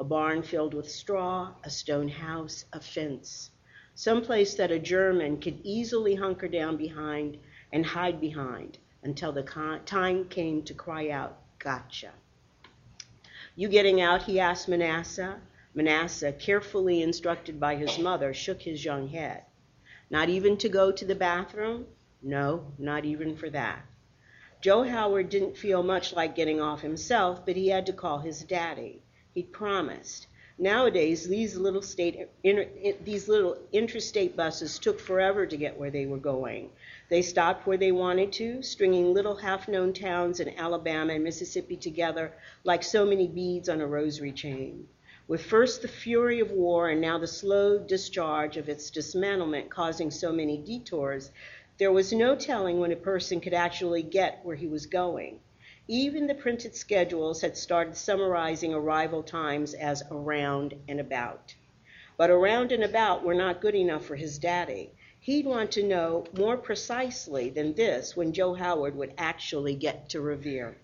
a 0.00 0.04
barn 0.04 0.42
filled 0.42 0.72
with 0.72 0.90
straw, 0.90 1.52
a 1.62 1.68
stone 1.68 2.08
house, 2.08 2.64
a 2.72 2.80
fence. 2.80 3.50
Some 3.94 4.22
place 4.22 4.54
that 4.54 4.70
a 4.70 4.78
German 4.78 5.38
could 5.38 5.60
easily 5.62 6.14
hunker 6.14 6.48
down 6.48 6.78
behind 6.78 7.36
and 7.70 7.84
hide 7.84 8.18
behind 8.18 8.78
until 9.02 9.30
the 9.30 9.42
time 9.84 10.24
came 10.28 10.62
to 10.62 10.72
cry 10.72 11.10
out, 11.10 11.36
Gotcha. 11.58 12.12
You 13.54 13.68
getting 13.68 14.00
out? 14.00 14.22
he 14.22 14.40
asked 14.40 14.68
Manasseh. 14.68 15.38
Manasseh, 15.74 16.32
carefully 16.32 17.02
instructed 17.02 17.60
by 17.60 17.76
his 17.76 17.98
mother, 17.98 18.32
shook 18.32 18.62
his 18.62 18.82
young 18.82 19.08
head. 19.08 19.44
Not 20.08 20.30
even 20.30 20.56
to 20.56 20.70
go 20.70 20.90
to 20.90 21.04
the 21.04 21.14
bathroom? 21.14 21.86
No, 22.22 22.72
not 22.78 23.04
even 23.04 23.36
for 23.36 23.50
that. 23.50 23.84
Joe 24.62 24.82
Howard 24.84 25.28
didn't 25.28 25.58
feel 25.58 25.82
much 25.82 26.14
like 26.14 26.34
getting 26.34 26.58
off 26.58 26.80
himself, 26.80 27.44
but 27.44 27.56
he 27.56 27.68
had 27.68 27.84
to 27.84 27.92
call 27.92 28.20
his 28.20 28.42
daddy. 28.44 29.02
He'd 29.34 29.52
promised. 29.52 30.26
Nowadays, 30.58 31.26
these 31.26 31.56
little 31.56 31.80
state, 31.80 32.28
inter, 32.44 32.66
these 33.02 33.28
little 33.28 33.56
interstate 33.72 34.36
buses 34.36 34.78
took 34.78 35.00
forever 35.00 35.46
to 35.46 35.56
get 35.56 35.78
where 35.78 35.90
they 35.90 36.04
were 36.04 36.18
going. 36.18 36.70
They 37.08 37.22
stopped 37.22 37.66
where 37.66 37.78
they 37.78 37.92
wanted 37.92 38.32
to, 38.34 38.62
stringing 38.62 39.14
little 39.14 39.36
half-known 39.36 39.94
towns 39.94 40.38
in 40.38 40.58
Alabama 40.58 41.14
and 41.14 41.24
Mississippi 41.24 41.76
together 41.76 42.32
like 42.64 42.82
so 42.82 43.06
many 43.06 43.26
beads 43.26 43.70
on 43.70 43.80
a 43.80 43.86
rosary 43.86 44.32
chain. 44.32 44.86
With 45.28 45.42
first 45.42 45.80
the 45.80 45.88
fury 45.88 46.40
of 46.40 46.50
war 46.50 46.90
and 46.90 47.00
now 47.00 47.16
the 47.16 47.26
slow 47.26 47.78
discharge 47.78 48.56
of 48.56 48.68
its 48.68 48.90
dismantlement 48.90 49.70
causing 49.70 50.10
so 50.10 50.32
many 50.32 50.58
detours, 50.58 51.30
there 51.78 51.92
was 51.92 52.12
no 52.12 52.34
telling 52.36 52.80
when 52.80 52.92
a 52.92 52.96
person 52.96 53.40
could 53.40 53.54
actually 53.54 54.02
get 54.02 54.40
where 54.42 54.56
he 54.56 54.66
was 54.66 54.84
going. 54.86 55.40
Even 55.92 56.28
the 56.28 56.36
printed 56.36 56.76
schedules 56.76 57.40
had 57.40 57.56
started 57.56 57.96
summarizing 57.96 58.72
arrival 58.72 59.24
times 59.24 59.74
as 59.74 60.04
around 60.08 60.72
and 60.86 61.00
about. 61.00 61.52
But 62.16 62.30
around 62.30 62.70
and 62.70 62.84
about 62.84 63.24
were 63.24 63.34
not 63.34 63.60
good 63.60 63.74
enough 63.74 64.06
for 64.06 64.14
his 64.14 64.38
daddy. 64.38 64.92
He'd 65.18 65.46
want 65.46 65.72
to 65.72 65.82
know 65.82 66.26
more 66.32 66.56
precisely 66.56 67.50
than 67.50 67.74
this 67.74 68.16
when 68.16 68.32
Joe 68.32 68.54
Howard 68.54 68.94
would 68.94 69.14
actually 69.18 69.74
get 69.74 70.08
to 70.10 70.20
Revere. 70.20 70.78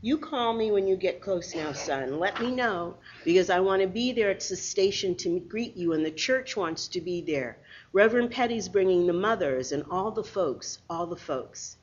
You 0.00 0.16
call 0.16 0.54
me 0.54 0.70
when 0.70 0.88
you 0.88 0.96
get 0.96 1.20
close 1.20 1.54
now, 1.54 1.72
son. 1.72 2.18
Let 2.18 2.40
me 2.40 2.50
know, 2.50 2.96
because 3.26 3.50
I 3.50 3.60
want 3.60 3.82
to 3.82 3.88
be 3.88 4.12
there 4.12 4.30
at 4.30 4.40
the 4.40 4.56
station 4.56 5.16
to 5.16 5.38
greet 5.38 5.76
you, 5.76 5.92
and 5.92 6.02
the 6.02 6.10
church 6.10 6.56
wants 6.56 6.88
to 6.88 7.02
be 7.02 7.20
there. 7.20 7.58
Reverend 7.92 8.30
Petty's 8.30 8.70
bringing 8.70 9.06
the 9.06 9.12
mothers 9.12 9.70
and 9.72 9.84
all 9.90 10.12
the 10.12 10.24
folks, 10.24 10.78
all 10.88 11.06
the 11.06 11.14
folks. 11.14 11.76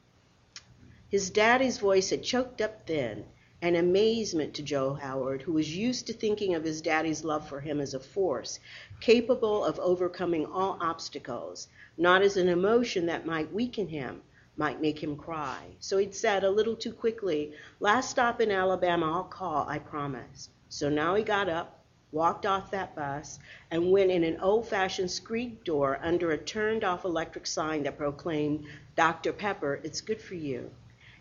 His 1.14 1.30
daddy's 1.30 1.78
voice 1.78 2.09
had 2.09 2.24
choked 2.24 2.59
up 2.59 2.88
then, 2.88 3.26
an 3.61 3.76
amazement 3.76 4.55
to 4.55 4.64
Joe 4.64 4.95
Howard, 4.95 5.43
who 5.43 5.53
was 5.53 5.78
used 5.78 6.07
to 6.07 6.14
thinking 6.14 6.55
of 6.55 6.64
his 6.64 6.82
daddy's 6.82 7.24
love 7.24 7.47
for 7.47 7.59
him 7.59 7.80
as 7.80 7.93
a 7.93 7.99
force, 7.99 8.59
capable 8.99 9.64
of 9.64 9.80
overcoming 9.80 10.47
all 10.47 10.76
obstacles, 10.82 11.68
not 11.99 12.24
as 12.24 12.36
an 12.36 12.49
emotion 12.49 13.05
that 13.05 13.28
might 13.28 13.53
weaken 13.53 13.89
him, 13.89 14.24
might 14.57 14.82
make 14.82 15.03
him 15.03 15.16
cry. 15.16 15.59
So 15.80 15.99
he'd 15.99 16.16
said 16.16 16.43
a 16.43 16.49
little 16.49 16.76
too 16.76 16.91
quickly, 16.91 17.53
Last 17.80 18.09
stop 18.09 18.41
in 18.41 18.49
Alabama, 18.49 19.14
I'll 19.14 19.24
call, 19.26 19.68
I 19.70 19.78
promise. 19.78 20.49
So 20.68 20.89
now 20.89 21.14
he 21.14 21.22
got 21.24 21.47
up, 21.47 21.86
walked 22.11 22.47
off 22.47 22.72
that 22.72 22.95
bus, 22.95 23.38
and 23.70 23.91
went 23.91 24.09
in 24.09 24.24
an 24.24 24.39
old 24.39 24.68
fashioned 24.68 25.11
screed 25.11 25.64
door 25.64 25.99
under 26.01 26.32
a 26.32 26.39
turned 26.39 26.84
off 26.84 27.05
electric 27.05 27.45
sign 27.45 27.84
that 27.84 27.99
proclaimed, 27.99 28.66
Dr. 28.95 29.32
Pepper, 29.32 29.80
it's 29.84 30.01
good 30.01 30.20
for 30.20 30.34
you. 30.34 30.72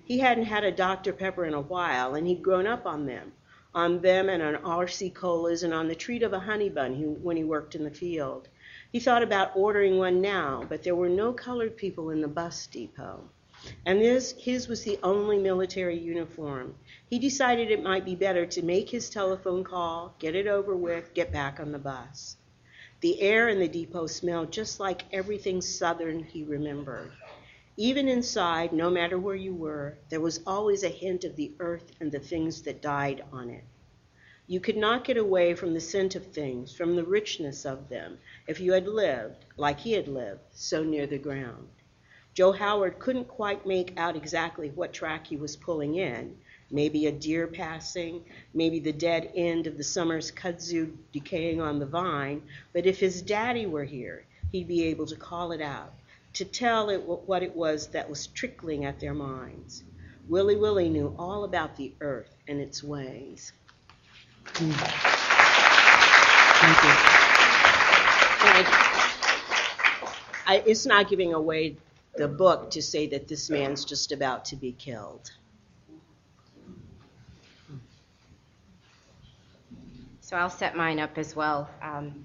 He 0.04 0.18
hadn't 0.18 0.46
had 0.46 0.64
a 0.64 0.72
Dr. 0.72 1.12
Pepper 1.12 1.44
in 1.44 1.54
a 1.54 1.60
while, 1.60 2.14
and 2.14 2.26
he'd 2.26 2.42
grown 2.42 2.66
up 2.66 2.86
on 2.86 3.06
them, 3.06 3.32
on 3.74 4.00
them 4.00 4.28
and 4.28 4.42
on 4.42 4.56
R.C. 4.56 5.10
Colas 5.10 5.62
and 5.62 5.72
on 5.72 5.88
the 5.88 5.94
treat 5.94 6.22
of 6.22 6.32
a 6.32 6.40
honey 6.40 6.68
bun 6.68 7.22
when 7.22 7.36
he 7.36 7.44
worked 7.44 7.74
in 7.74 7.84
the 7.84 7.90
field. 7.90 8.48
He 8.90 9.00
thought 9.00 9.22
about 9.22 9.56
ordering 9.56 9.98
one 9.98 10.20
now, 10.20 10.66
but 10.68 10.82
there 10.82 10.96
were 10.96 11.08
no 11.08 11.32
colored 11.32 11.76
people 11.76 12.10
in 12.10 12.20
the 12.20 12.28
bus 12.28 12.66
depot. 12.66 13.28
And 13.86 14.02
this, 14.02 14.32
his 14.32 14.66
was 14.66 14.82
the 14.82 14.98
only 15.04 15.38
military 15.38 15.96
uniform. 15.96 16.74
He 17.08 17.20
decided 17.20 17.70
it 17.70 17.82
might 17.82 18.04
be 18.04 18.16
better 18.16 18.44
to 18.44 18.62
make 18.62 18.90
his 18.90 19.08
telephone 19.08 19.62
call, 19.62 20.16
get 20.18 20.34
it 20.34 20.48
over 20.48 20.74
with, 20.74 21.14
get 21.14 21.30
back 21.30 21.60
on 21.60 21.70
the 21.70 21.78
bus. 21.78 22.36
The 23.02 23.20
air 23.20 23.48
in 23.48 23.60
the 23.60 23.68
depot 23.68 24.08
smelled 24.08 24.50
just 24.50 24.80
like 24.80 25.04
everything 25.12 25.60
Southern 25.60 26.24
he 26.24 26.42
remembered. 26.42 27.12
Even 27.78 28.06
inside, 28.06 28.70
no 28.74 28.90
matter 28.90 29.18
where 29.18 29.34
you 29.34 29.54
were, 29.54 29.96
there 30.10 30.20
was 30.20 30.40
always 30.46 30.82
a 30.82 30.90
hint 30.90 31.24
of 31.24 31.36
the 31.36 31.52
earth 31.58 31.90
and 32.00 32.12
the 32.12 32.20
things 32.20 32.60
that 32.60 32.82
died 32.82 33.24
on 33.32 33.48
it. 33.48 33.64
You 34.46 34.60
could 34.60 34.76
not 34.76 35.04
get 35.04 35.16
away 35.16 35.54
from 35.54 35.72
the 35.72 35.80
scent 35.80 36.14
of 36.14 36.26
things, 36.26 36.74
from 36.74 36.96
the 36.96 37.04
richness 37.04 37.64
of 37.64 37.88
them, 37.88 38.18
if 38.46 38.60
you 38.60 38.72
had 38.74 38.86
lived, 38.86 39.46
like 39.56 39.80
he 39.80 39.92
had 39.92 40.06
lived, 40.06 40.42
so 40.52 40.84
near 40.84 41.06
the 41.06 41.16
ground. 41.16 41.66
Joe 42.34 42.52
Howard 42.52 42.98
couldn't 42.98 43.24
quite 43.28 43.64
make 43.64 43.94
out 43.96 44.16
exactly 44.16 44.68
what 44.68 44.92
track 44.92 45.26
he 45.26 45.38
was 45.38 45.56
pulling 45.56 45.94
in. 45.94 46.36
Maybe 46.70 47.06
a 47.06 47.12
deer 47.12 47.46
passing, 47.46 48.22
maybe 48.52 48.80
the 48.80 48.92
dead 48.92 49.32
end 49.34 49.66
of 49.66 49.78
the 49.78 49.84
summer's 49.84 50.30
kudzu 50.30 50.94
decaying 51.10 51.62
on 51.62 51.78
the 51.78 51.86
vine, 51.86 52.42
but 52.74 52.84
if 52.84 53.00
his 53.00 53.22
daddy 53.22 53.64
were 53.64 53.84
here, 53.84 54.26
he'd 54.50 54.68
be 54.68 54.84
able 54.84 55.06
to 55.06 55.16
call 55.16 55.52
it 55.52 55.62
out 55.62 55.94
to 56.34 56.44
tell 56.44 56.88
it 56.90 56.98
what 56.98 57.42
it 57.42 57.54
was 57.54 57.88
that 57.88 58.08
was 58.08 58.26
trickling 58.28 58.84
at 58.84 59.00
their 59.00 59.14
minds. 59.14 59.84
Willie 60.28 60.56
Willie 60.56 60.88
knew 60.88 61.14
all 61.18 61.44
about 61.44 61.76
the 61.76 61.92
earth 62.00 62.36
and 62.48 62.60
its 62.60 62.82
ways. 62.82 63.52
Thank 64.44 64.76
you. 64.76 64.82
I, 70.46 70.62
it's 70.66 70.86
not 70.86 71.08
giving 71.08 71.34
away 71.34 71.76
the 72.16 72.28
book 72.28 72.70
to 72.70 72.82
say 72.82 73.06
that 73.08 73.28
this 73.28 73.48
man's 73.48 73.84
just 73.84 74.12
about 74.12 74.44
to 74.46 74.56
be 74.56 74.72
killed. 74.72 75.30
So 80.20 80.36
I'll 80.36 80.50
set 80.50 80.76
mine 80.76 80.98
up 80.98 81.18
as 81.18 81.36
well. 81.36 81.68
Um, 81.82 82.24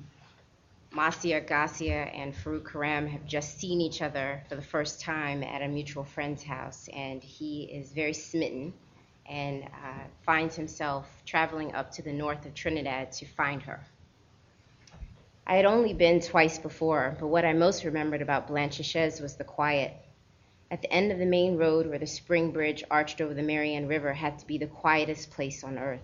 Marcia 0.98 1.40
Garcia 1.40 2.06
and 2.06 2.34
Farouk 2.34 2.72
Karam 2.72 3.06
have 3.06 3.24
just 3.24 3.60
seen 3.60 3.82
each 3.82 4.02
other 4.02 4.42
for 4.50 4.56
the 4.56 4.64
first 4.64 5.00
time 5.00 5.44
at 5.44 5.62
a 5.62 5.68
mutual 5.68 6.04
friend's 6.04 6.42
house, 6.42 6.90
and 6.92 7.22
he 7.22 7.66
is 7.66 7.92
very 7.92 8.14
smitten 8.14 8.74
and 9.30 9.66
uh, 9.66 10.08
finds 10.26 10.56
himself 10.56 11.06
traveling 11.24 11.72
up 11.76 11.92
to 11.92 12.02
the 12.02 12.12
north 12.12 12.44
of 12.48 12.56
Trinidad 12.56 13.12
to 13.12 13.28
find 13.28 13.62
her. 13.62 13.80
I 15.46 15.58
had 15.58 15.66
only 15.66 15.94
been 15.94 16.20
twice 16.20 16.58
before, 16.58 17.16
but 17.20 17.28
what 17.28 17.46
I 17.46 17.54
most 17.54 17.84
remembered 17.84 18.24
about 18.24 18.48
Blanchisseuse 18.48 19.22
was 19.22 19.36
the 19.36 19.44
quiet. 19.44 19.94
At 20.72 20.82
the 20.82 20.92
end 20.92 21.12
of 21.12 21.20
the 21.20 21.28
main 21.28 21.58
road 21.58 21.86
where 21.86 22.00
the 22.00 22.08
spring 22.08 22.50
bridge 22.50 22.84
arched 22.90 23.22
over 23.22 23.36
the 23.36 23.44
Marianne 23.44 23.88
River 23.88 24.14
had 24.14 24.40
to 24.40 24.48
be 24.48 24.58
the 24.58 24.66
quietest 24.66 25.30
place 25.30 25.64
on 25.64 25.78
earth. 25.78 26.02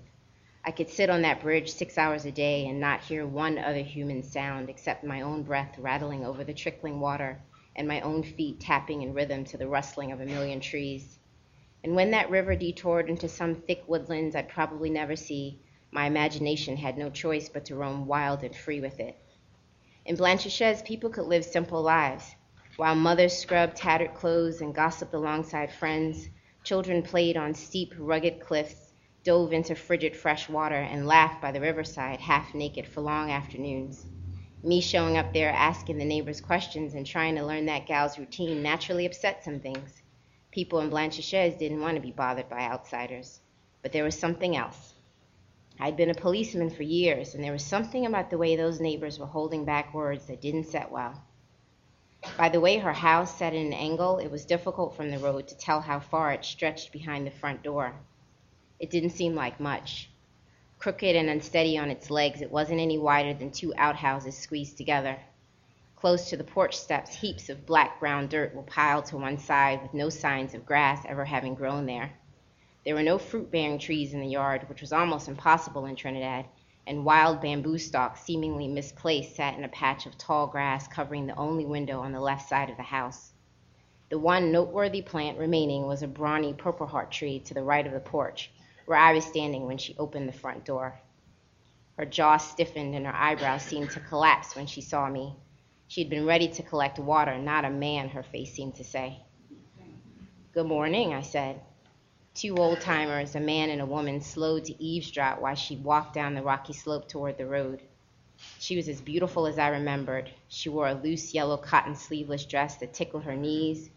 I 0.66 0.72
could 0.72 0.89
sit 0.89 1.09
on 1.09 1.24
that 1.24 1.41
bridge 1.41 1.74
six 1.74 1.97
hours 1.97 2.24
a 2.24 2.32
day 2.32 2.68
and 2.68 2.80
not 2.80 3.01
hear 3.01 3.28
one 3.28 3.57
other 3.57 3.82
human 3.82 4.24
sound 4.24 4.70
except 4.70 5.03
my 5.03 5.20
own 5.20 5.43
breath 5.43 5.78
rattling 5.78 6.26
over 6.26 6.45
the 6.45 6.53
trickling 6.53 7.01
water 7.01 7.41
and 7.76 7.86
my 7.86 7.99
own 7.99 8.24
feet 8.24 8.61
tapping 8.61 9.01
in 9.01 9.14
rhythm 9.14 9.43
to 9.43 9.57
the 9.57 9.68
rustling 9.68 10.14
of 10.14 10.22
a 10.22 10.26
million 10.26 10.61
trees. 10.61 11.20
And 11.84 11.95
when 11.95 12.11
that 12.11 12.30
river 12.30 12.55
detoured 12.55 13.09
into 13.09 13.28
some 13.28 13.55
thick 13.55 13.84
woodlands 13.88 14.38
I'd 14.38 14.47
probably 14.47 14.89
never 14.89 15.18
see, 15.18 15.59
my 15.91 16.05
imagination 16.05 16.78
had 16.78 16.97
no 16.97 17.09
choice 17.09 17.49
but 17.49 17.66
to 17.66 17.76
roam 17.76 18.07
wild 18.07 18.41
and 18.41 18.55
free 18.55 18.80
with 18.80 19.01
it. 19.01 19.18
In 20.05 20.16
Blanchisseuse, 20.16 20.82
people 20.86 21.09
could 21.09 21.26
live 21.26 21.43
simple 21.43 21.82
lives. 21.82 22.36
While 22.78 22.95
mothers 22.95 23.38
scrubbed 23.38 23.76
tattered 23.76 24.14
clothes 24.14 24.61
and 24.61 24.74
gossiped 24.74 25.14
alongside 25.14 25.74
friends, 25.74 26.30
children 26.64 27.03
played 27.03 27.36
on 27.36 27.53
steep, 27.53 27.93
rugged 27.97 28.39
cliffs, 28.39 28.82
dove 29.24 29.53
into 29.53 29.74
frigid 29.74 30.15
fresh 30.15 30.49
water, 30.49 30.76
and 30.76 31.07
laughed 31.07 31.41
by 31.41 31.51
the 31.51 31.61
riverside 31.61 32.19
half 32.19 32.53
naked 32.53 32.88
for 32.88 33.01
long 33.01 33.32
afternoons. 33.32 34.05
Me 34.61 34.82
showing 34.82 35.17
up 35.17 35.34
there 35.34 35.49
asking 35.49 35.97
the 35.97 36.05
neighbors 36.05 36.41
questions 36.41 36.93
and 36.93 37.05
trying 37.05 37.36
to 37.36 37.45
learn 37.45 37.65
that 37.65 37.86
gal's 37.86 38.19
routine 38.19 38.61
naturally 38.61 39.05
upset 39.05 39.43
some 39.43 39.59
things. 39.59 40.01
People 40.51 40.80
in 40.80 40.89
Blanchisseuse 40.89 41.57
didn't 41.57 41.82
want 41.82 41.95
to 41.95 42.01
be 42.01 42.11
bothered 42.11 42.47
by 42.49 42.61
outsiders. 42.61 43.39
But 43.82 43.91
there 43.91 44.03
was 44.03 44.17
something 44.17 44.55
else. 44.55 44.93
I'd 45.80 45.97
been 45.97 46.09
a 46.09 46.15
policeman 46.15 46.69
for 46.69 46.84
years, 46.84 47.34
and 47.34 47.43
there 47.43 47.51
was 47.51 47.65
something 47.65 48.05
about 48.05 48.30
the 48.30 48.38
way 48.38 48.55
those 48.55 48.80
neighbors 48.80 49.19
were 49.19 49.26
holding 49.26 49.65
back 49.65 49.93
words 49.93 50.28
that 50.28 50.41
didn't 50.41 50.65
set 50.65 50.91
well. 50.91 51.21
By 52.38 52.49
the 52.49 52.61
way 52.61 52.78
her 52.78 52.93
house 52.93 53.38
sat 53.38 53.53
in 53.53 53.67
an 53.67 53.74
angle, 53.74 54.19
it 54.19 54.30
was 54.30 54.45
difficult 54.45 54.95
from 54.95 55.11
the 55.11 55.19
road 55.19 55.47
to 55.47 55.57
tell 55.57 55.82
how 55.82 55.99
far 55.99 56.32
it 56.32 56.45
stretched 56.45 56.91
behind 56.91 57.26
the 57.26 57.32
front 57.32 57.63
door. 57.63 57.95
It 58.84 58.89
didn't 58.89 59.11
seem 59.11 59.34
like 59.34 59.61
much. 59.61 60.09
Crooked 60.77 61.15
and 61.15 61.29
unsteady 61.29 61.77
on 61.77 61.89
its 61.89 62.09
legs, 62.09 62.41
it 62.41 62.51
wasn't 62.51 62.81
any 62.81 62.97
wider 62.97 63.34
than 63.34 63.49
two 63.49 63.73
outhouses 63.77 64.38
squeezed 64.38 64.75
together. 64.75 65.17
Close 65.95 66.29
to 66.29 66.36
the 66.36 66.43
porch 66.43 66.75
steps, 66.75 67.15
heaps 67.15 67.47
of 67.47 67.65
black 67.65 67.97
brown 68.01 68.27
dirt 68.27 68.53
were 68.53 68.63
piled 68.63 69.05
to 69.05 69.15
one 69.15 69.38
side 69.38 69.81
with 69.81 69.93
no 69.93 70.09
signs 70.09 70.53
of 70.53 70.65
grass 70.65 71.05
ever 71.07 71.23
having 71.23 71.55
grown 71.55 71.86
there. 71.86 72.11
There 72.84 72.93
were 72.93 73.03
no 73.03 73.17
fruit 73.17 73.49
bearing 73.49 73.79
trees 73.79 74.13
in 74.13 74.19
the 74.19 74.27
yard, 74.27 74.67
which 74.67 74.81
was 74.81 74.91
almost 74.91 75.29
impossible 75.29 75.86
in 75.86 75.95
Trinidad, 75.95 76.43
and 76.86 77.05
wild 77.05 77.39
bamboo 77.39 77.77
stalks, 77.77 78.23
seemingly 78.23 78.67
misplaced, 78.67 79.34
sat 79.34 79.57
in 79.57 79.63
a 79.63 79.69
patch 79.69 80.05
of 80.05 80.17
tall 80.17 80.47
grass 80.47 80.89
covering 80.89 81.25
the 81.25 81.38
only 81.38 81.65
window 81.65 82.01
on 82.01 82.11
the 82.11 82.19
left 82.19 82.49
side 82.49 82.69
of 82.69 82.75
the 82.75 82.84
house. 82.84 83.31
The 84.09 84.19
one 84.19 84.51
noteworthy 84.51 85.01
plant 85.01 85.38
remaining 85.38 85.88
was 85.88 86.03
a 86.03 86.07
brawny 86.09 86.53
purple 86.53 86.88
heart 86.88 87.13
tree 87.13 87.39
to 87.45 87.53
the 87.53 87.63
right 87.63 87.88
of 87.88 87.93
the 87.93 88.01
porch, 88.01 88.51
where 88.86 88.97
I 88.97 89.13
was 89.13 89.25
standing 89.25 89.65
when 89.65 89.77
she 89.77 89.95
opened 89.97 90.27
the 90.27 90.34
front 90.34 90.65
door. 90.65 90.99
Her 91.97 92.05
jaw 92.05 92.38
stiffened 92.38 92.95
and 92.95 93.05
her 93.05 93.15
eyebrows 93.15 93.63
seemed 93.63 93.91
to 93.91 93.99
collapse 93.99 94.55
when 94.55 94.65
she 94.65 94.81
saw 94.81 95.09
me. 95.09 95.36
She 95.88 96.01
had 96.01 96.09
been 96.09 96.25
ready 96.25 96.47
to 96.47 96.63
collect 96.63 96.97
water, 96.97 97.38
not 97.38 97.65
a 97.65 97.69
man, 97.69 98.09
her 98.09 98.23
face 98.23 98.53
seemed 98.53 98.75
to 98.75 98.84
say. 98.84 99.19
Good 100.53 100.65
morning, 100.65 101.13
I 101.13 101.21
said. 101.21 101.61
Two 102.34 102.55
old 102.57 102.81
timers, 102.81 103.36
a 103.36 103.39
man 103.39 103.69
and 103.69 103.79
a 103.79 103.86
woman, 103.86 104.21
slowed 104.21 104.65
to 104.65 104.84
eavesdrop 104.84 105.39
while 105.39 105.55
she 105.55 105.77
walked 105.77 106.15
down 106.15 106.34
the 106.34 106.41
rocky 106.41 106.73
slope 106.73 107.07
toward 107.07 107.38
the 107.38 107.45
road. 107.45 107.81
She 108.57 108.75
was 108.75 108.89
as 108.89 109.01
beautiful 109.01 109.45
as 109.45 109.59
I 109.59 109.67
remembered. 109.67 110.31
She 110.47 110.69
wore 110.69 110.88
a 110.88 110.95
loose 110.95 111.34
yellow 111.34 111.57
cotton 111.57 111.95
sleeveless 111.95 112.45
dress 112.45 112.77
that 112.77 112.93
tickled 112.93 113.23
her 113.23 113.36
knees. 113.36 113.91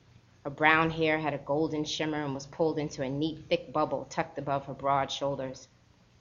Her 0.47 0.51
brown 0.51 0.91
hair 0.91 1.19
had 1.19 1.35
a 1.35 1.39
golden 1.39 1.83
shimmer 1.83 2.23
and 2.23 2.33
was 2.33 2.47
pulled 2.47 2.79
into 2.79 3.03
a 3.03 3.11
neat, 3.11 3.49
thick 3.49 3.73
bubble 3.73 4.07
tucked 4.09 4.39
above 4.39 4.67
her 4.67 4.75
broad 4.75 5.11
shoulders. 5.11 5.67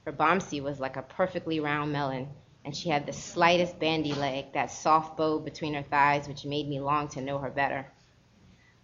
Her 0.03 0.11
bombsy 0.11 0.59
was 0.59 0.79
like 0.79 0.97
a 0.97 1.03
perfectly 1.03 1.59
round 1.59 1.91
melon, 1.91 2.29
and 2.63 2.75
she 2.75 2.89
had 2.89 3.05
the 3.05 3.13
slightest 3.13 3.77
bandy 3.77 4.13
leg, 4.13 4.53
that 4.53 4.71
soft 4.71 5.15
bow 5.15 5.37
between 5.37 5.75
her 5.75 5.83
thighs 5.83 6.27
which 6.27 6.43
made 6.43 6.67
me 6.67 6.79
long 6.79 7.07
to 7.09 7.21
know 7.21 7.37
her 7.37 7.51
better 7.51 7.91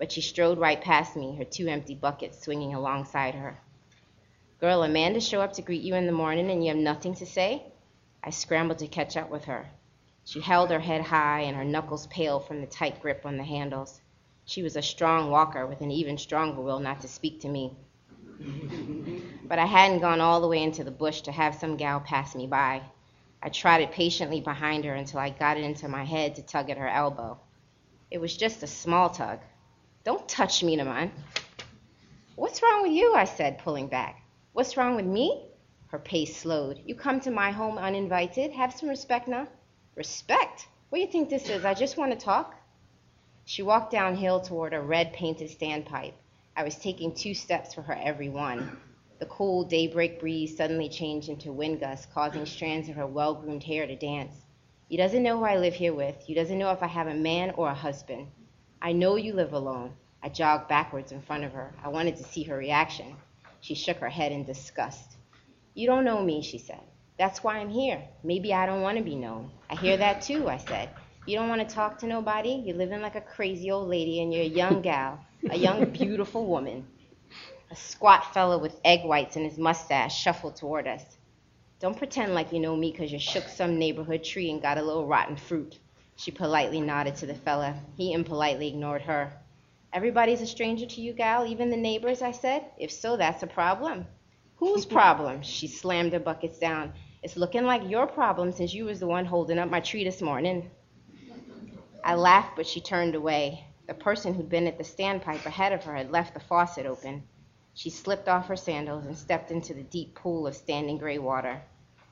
but 0.02 0.12
she 0.12 0.20
strode 0.20 0.58
right 0.58 0.82
past 0.82 1.16
me, 1.16 1.36
her 1.36 1.44
two 1.44 1.68
empty 1.68 1.94
buckets 1.94 2.42
swinging 2.42 2.74
alongside 2.74 3.36
her. 3.36 3.62
Girl, 4.60 4.82
Amanda 4.82 5.22
show 5.22 5.42
up 5.42 5.54
to 5.54 5.62
greet 5.62 5.84
you 5.84 5.94
in 5.94 6.08
the 6.08 6.12
morning 6.12 6.50
and 6.50 6.64
you 6.64 6.70
have 6.70 6.78
nothing 6.78 7.14
to 7.14 7.26
say? 7.28 7.68
I 8.24 8.32
scrambled 8.32 8.80
to 8.80 8.88
catch 8.88 9.16
up 9.16 9.30
with 9.30 9.46
her. 9.46 9.70
She 10.26 10.42
held 10.42 10.72
her 10.72 10.80
head 10.80 11.02
high 11.02 11.42
and 11.42 11.56
her 11.56 11.64
knuckles 11.64 12.08
pale 12.08 12.40
from 12.40 12.62
the 12.62 12.66
tight 12.66 13.00
grip 13.00 13.28
on 13.28 13.38
the 13.38 13.44
handles. 13.44 14.01
She 14.52 14.64
was 14.64 14.76
a 14.76 14.82
strong 14.82 15.32
walker 15.32 15.66
with 15.66 15.80
an 15.80 15.92
even 15.92 16.18
stronger 16.18 16.62
will 16.62 16.82
not 16.82 17.00
to 17.00 17.08
speak 17.08 17.40
to 17.40 17.48
me. 17.48 17.74
but 19.48 19.60
I 19.60 19.66
hadn't 19.66 20.02
gone 20.02 20.20
all 20.20 20.42
the 20.42 20.50
way 20.50 20.62
into 20.62 20.84
the 20.84 20.92
bush 20.92 21.22
to 21.22 21.32
have 21.32 21.56
some 21.56 21.78
gal 21.78 22.02
pass 22.02 22.36
me 22.36 22.48
by. 22.48 22.82
I 23.42 23.48
trotted 23.48 23.94
patiently 23.94 24.42
behind 24.42 24.84
her 24.84 24.94
until 24.94 25.22
I 25.22 25.30
got 25.30 25.56
it 25.56 25.64
into 25.64 25.88
my 25.88 26.04
head 26.04 26.36
to 26.36 26.42
tug 26.42 26.70
at 26.70 26.78
her 26.78 26.90
elbow. 26.90 27.40
It 28.12 28.20
was 28.20 28.36
just 28.36 28.62
a 28.62 28.68
small 28.68 29.10
tug, 29.10 29.40
don't 30.04 30.28
touch 30.28 30.66
me, 30.66 30.76
Naman. 30.76 31.12
What's 32.36 32.62
wrong 32.62 32.82
with 32.82 32.92
you? 32.92 33.14
I 33.14 33.24
said, 33.24 33.60
pulling 33.60 33.88
back. 33.88 34.22
What's 34.52 34.76
wrong 34.76 34.98
with 34.98 35.06
me? 35.06 35.46
Her 35.88 36.00
pace 36.00 36.36
slowed. 36.36 36.82
You 36.86 36.96
come 36.96 37.22
to 37.22 37.32
my 37.32 37.52
home 37.52 37.78
uninvited. 37.78 38.52
Have 38.52 38.74
some 38.74 38.90
respect 38.90 39.30
now. 39.30 39.48
Respect? 39.96 40.68
What 40.90 40.98
do 40.98 41.06
you 41.06 41.10
think 41.10 41.30
this 41.30 41.50
is? 41.50 41.64
I 41.64 41.74
just 41.74 41.96
want 41.96 42.12
to 42.12 42.18
talk. 42.18 42.61
She 43.46 43.64
walked 43.64 43.92
downhill 43.92 44.42
toward 44.42 44.74
a 44.74 44.82
red 44.82 45.14
painted 45.14 45.50
standpipe. 45.50 46.14
I 46.56 46.64
was 46.64 46.76
taking 46.76 47.14
two 47.14 47.34
steps 47.34 47.74
for 47.74 47.82
her 47.82 47.94
every 47.94 48.30
one. 48.30 48.80
The 49.20 49.26
cool 49.26 49.64
daybreak 49.64 50.20
breeze 50.20 50.56
suddenly 50.56 50.90
changed 50.90 51.30
into 51.30 51.52
wind 51.52 51.80
gusts, 51.80 52.08
causing 52.14 52.46
strands 52.46 52.90
of 52.90 52.96
her 52.96 53.08
well 53.08 53.34
groomed 53.34 53.64
hair 53.64 53.88
to 53.88 53.96
dance. 53.96 54.34
You 54.90 54.98
doesn't 54.98 55.24
know 55.24 55.38
who 55.38 55.46
I 55.46 55.58
live 55.58 55.74
here 55.74 55.94
with. 55.94 56.30
You 56.30 56.36
doesn't 56.36 56.58
know 56.58 56.72
if 56.72 56.84
I 56.84 56.88
have 56.88 57.08
a 57.08 57.14
man 57.14 57.52
or 57.52 57.68
a 57.70 57.74
husband. 57.74 58.28
I 58.82 58.94
know 58.94 59.16
you 59.16 59.34
live 59.34 59.54
alone. 59.54 59.94
I 60.24 60.30
jogged 60.30 60.68
backwards 60.68 61.12
in 61.12 61.22
front 61.22 61.44
of 61.44 61.54
her. 61.54 61.74
I 61.84 61.90
wanted 61.90 62.18
to 62.18 62.24
see 62.24 62.44
her 62.44 62.58
reaction. 62.58 63.16
She 63.60 63.74
shook 63.74 63.98
her 63.98 64.10
head 64.10 64.32
in 64.32 64.44
disgust. 64.44 65.18
You 65.74 65.88
don't 65.88 66.04
know 66.04 66.22
me, 66.22 66.42
she 66.42 66.58
said. 66.58 66.82
That's 67.18 67.44
why 67.44 67.58
I'm 67.58 67.70
here. 67.70 68.02
Maybe 68.24 68.54
I 68.54 68.66
don't 68.66 68.82
want 68.82 68.98
to 68.98 69.04
be 69.04 69.16
known. 69.16 69.52
I 69.70 69.76
hear 69.76 69.98
that 69.98 70.22
too, 70.22 70.50
I 70.50 70.58
said. 70.58 70.90
You 71.28 71.38
don't 71.38 71.50
want 71.50 71.68
to 71.68 71.76
talk 71.76 72.00
to 72.00 72.08
nobody? 72.08 72.64
You're 72.66 72.78
living 72.78 73.02
like 73.02 73.16
a 73.16 73.22
crazy 73.22 73.70
old 73.70 73.88
lady 73.88 74.22
and 74.22 74.34
you're 74.34 74.44
a 74.44 74.48
young 74.48 74.82
gal, 74.82 75.24
a 75.52 75.56
young, 75.58 75.86
beautiful 75.92 76.48
woman. 76.48 76.88
A 77.70 77.76
squat 77.76 78.34
fellow 78.34 78.58
with 78.58 78.80
egg 78.84 79.06
whites 79.06 79.36
in 79.36 79.44
his 79.44 79.60
mustache 79.60 80.20
shuffled 80.20 80.56
toward 80.56 80.88
us. 80.88 81.04
Don't 81.80 81.98
pretend 81.98 82.34
like 82.34 82.52
you 82.52 82.60
know 82.60 82.76
me 82.76 82.92
because 82.92 83.12
you 83.12 83.20
shook 83.20 83.48
some 83.48 83.78
neighborhood 83.78 84.24
tree 84.24 84.50
and 84.50 84.62
got 84.62 84.80
a 84.80 84.82
little 84.82 85.06
rotten 85.06 85.36
fruit. 85.36 85.78
She 86.16 86.32
politely 86.32 86.82
nodded 86.82 87.16
to 87.18 87.28
the 87.28 87.36
fella. 87.36 87.76
He 87.98 88.14
impolitely 88.14 88.68
ignored 88.70 89.04
her. 89.04 89.32
Everybody's 89.94 90.42
a 90.42 90.48
stranger 90.48 90.88
to 90.88 91.02
you, 91.02 91.14
gal, 91.14 91.46
even 91.46 91.70
the 91.70 91.78
neighbors, 91.78 92.24
I 92.24 92.32
said. 92.32 92.66
If 92.80 92.92
so, 92.92 93.16
that's 93.16 93.44
a 93.44 93.48
problem. 93.48 94.08
Whose 94.56 94.86
problem? 95.00 95.44
She 95.44 95.68
slammed 95.68 96.14
her 96.14 96.20
buckets 96.20 96.58
down. 96.58 96.94
It's 97.22 97.38
looking 97.38 97.66
like 97.66 97.88
your 97.88 98.08
problem 98.08 98.52
since 98.52 98.74
you 98.74 98.86
was 98.86 99.00
the 99.00 99.08
one 99.08 99.26
holding 99.26 99.60
up 99.60 99.70
my 99.70 99.82
tree 99.82 100.04
this 100.04 100.22
morning. 100.22 100.72
I 102.04 102.16
laughed, 102.16 102.56
but 102.56 102.66
she 102.68 102.82
turned 102.82 103.14
away. 103.16 103.66
The 103.88 103.94
person 103.94 104.34
who'd 104.34 104.50
been 104.50 104.68
at 104.68 104.78
the 104.78 104.84
standpipe 104.84 105.46
ahead 105.46 105.72
of 105.72 105.84
her 105.84 105.96
had 105.96 106.12
left 106.12 106.34
the 106.34 106.40
faucet 106.40 106.86
open. 106.86 107.24
She 107.74 107.90
slipped 107.90 108.28
off 108.28 108.48
her 108.48 108.56
sandals 108.56 109.06
and 109.06 109.18
stepped 109.18 109.52
into 109.52 109.74
the 109.74 109.84
deep 109.84 110.16
pool 110.16 110.48
of 110.48 110.56
standing 110.56 110.98
gray 110.98 111.20
water. 111.20 111.62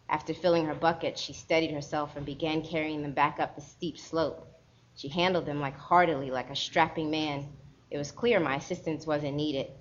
After 0.07 0.33
filling 0.33 0.65
her 0.65 0.75
bucket, 0.75 1.17
she 1.17 1.33
steadied 1.33 1.71
herself 1.71 2.15
and 2.15 2.25
began 2.25 2.61
carrying 2.61 3.01
them 3.01 3.13
back 3.13 3.39
up 3.39 3.55
the 3.55 3.61
steep 3.61 3.97
slope. 3.97 4.47
She 4.95 5.07
handled 5.07 5.45
them 5.45 5.59
like 5.59 5.77
heartily, 5.77 6.31
like 6.31 6.49
a 6.49 6.55
strapping 6.55 7.09
man. 7.09 7.47
It 7.89 7.97
was 7.97 8.11
clear 8.11 8.39
my 8.39 8.55
assistance 8.57 9.07
wasn't 9.07 9.35
needed. 9.35 9.71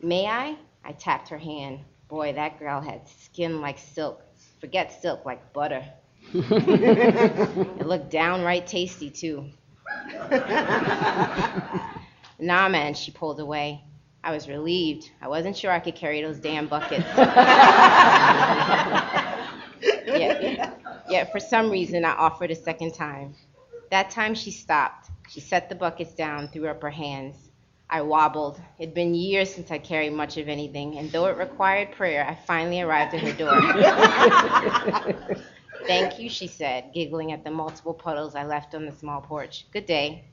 May 0.00 0.26
I? 0.26 0.56
I 0.84 0.92
tapped 0.92 1.28
her 1.28 1.38
hand. 1.38 1.80
Boy, 2.08 2.32
that 2.34 2.58
girl 2.58 2.80
had 2.80 3.08
skin 3.08 3.60
like 3.60 3.78
silk. 3.78 4.22
Forget 4.60 5.00
silk, 5.00 5.24
like 5.24 5.52
butter. 5.52 5.84
it 6.34 7.86
looked 7.86 8.10
downright 8.10 8.66
tasty, 8.66 9.10
too. 9.10 9.46
nah, 12.38 12.68
man, 12.68 12.94
she 12.94 13.10
pulled 13.10 13.40
away. 13.40 13.82
I 14.24 14.32
was 14.32 14.48
relieved. 14.48 15.10
I 15.22 15.28
wasn't 15.28 15.56
sure 15.56 15.70
I 15.70 15.78
could 15.78 15.94
carry 15.94 16.22
those 16.22 16.38
damn 16.38 16.66
buckets. 16.66 17.06
yet, 20.06 20.80
yet 21.08 21.30
for 21.30 21.38
some 21.38 21.70
reason 21.70 22.04
I 22.04 22.10
offered 22.10 22.50
a 22.50 22.56
second 22.56 22.94
time. 22.94 23.34
That 23.90 24.10
time 24.10 24.34
she 24.34 24.50
stopped. 24.50 25.10
She 25.28 25.40
set 25.40 25.68
the 25.68 25.76
buckets 25.76 26.14
down, 26.14 26.48
threw 26.48 26.68
up 26.68 26.82
her 26.82 26.90
hands. 26.90 27.36
I 27.88 28.02
wobbled. 28.02 28.60
It'd 28.80 28.94
been 28.94 29.14
years 29.14 29.54
since 29.54 29.70
I 29.70 29.78
carried 29.78 30.12
much 30.12 30.38
of 30.38 30.48
anything, 30.48 30.98
and 30.98 31.12
though 31.12 31.26
it 31.26 31.36
required 31.36 31.92
prayer, 31.92 32.26
I 32.28 32.34
finally 32.34 32.80
arrived 32.80 33.14
at 33.14 33.20
her 33.20 33.32
door. 33.32 33.54
Thank 35.86 36.18
you, 36.18 36.28
she 36.28 36.46
said, 36.46 36.92
giggling 36.92 37.32
at 37.32 37.44
the 37.44 37.50
multiple 37.50 37.94
puddles 37.94 38.34
I 38.34 38.44
left 38.44 38.74
on 38.74 38.86
the 38.86 38.92
small 38.92 39.20
porch. 39.20 39.66
Good 39.72 39.86
day. 39.86 40.24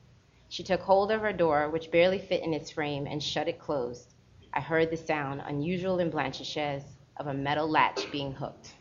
She 0.48 0.62
took 0.62 0.80
hold 0.80 1.10
of 1.10 1.20
her 1.20 1.32
door, 1.32 1.70
which 1.70 1.90
barely 1.90 2.18
fit 2.18 2.42
in 2.42 2.54
its 2.54 2.70
frame, 2.70 3.06
and 3.06 3.22
shut 3.22 3.48
it 3.48 3.58
closed. 3.58 4.14
I 4.52 4.60
heard 4.60 4.90
the 4.90 4.96
sound, 4.96 5.42
unusual 5.46 5.98
in 5.98 6.10
Blanchisseuse, 6.10 6.84
of 7.16 7.28
a 7.28 7.34
metal 7.34 7.68
latch 7.68 8.10
being 8.10 8.32
hooked. 8.32 8.74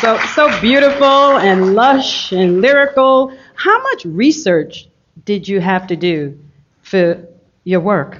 So, 0.00 0.18
so 0.34 0.60
beautiful 0.60 1.36
and 1.36 1.74
lush 1.74 2.32
and 2.32 2.62
lyrical. 2.62 3.36
How 3.56 3.82
much 3.82 4.06
research 4.06 4.88
did 5.24 5.46
you 5.46 5.60
have 5.60 5.86
to 5.88 5.96
do 5.96 6.38
for 6.82 7.26
your 7.64 7.80
work? 7.80 8.18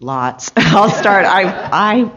Lots. 0.00 0.52
I'll 0.56 0.90
start. 0.90 1.26
I 1.26 1.42
I 1.44 2.10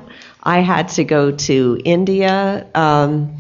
I 0.44 0.60
had 0.60 0.90
to 0.90 1.04
go 1.04 1.32
to 1.32 1.80
India 1.84 2.68
um, 2.76 3.38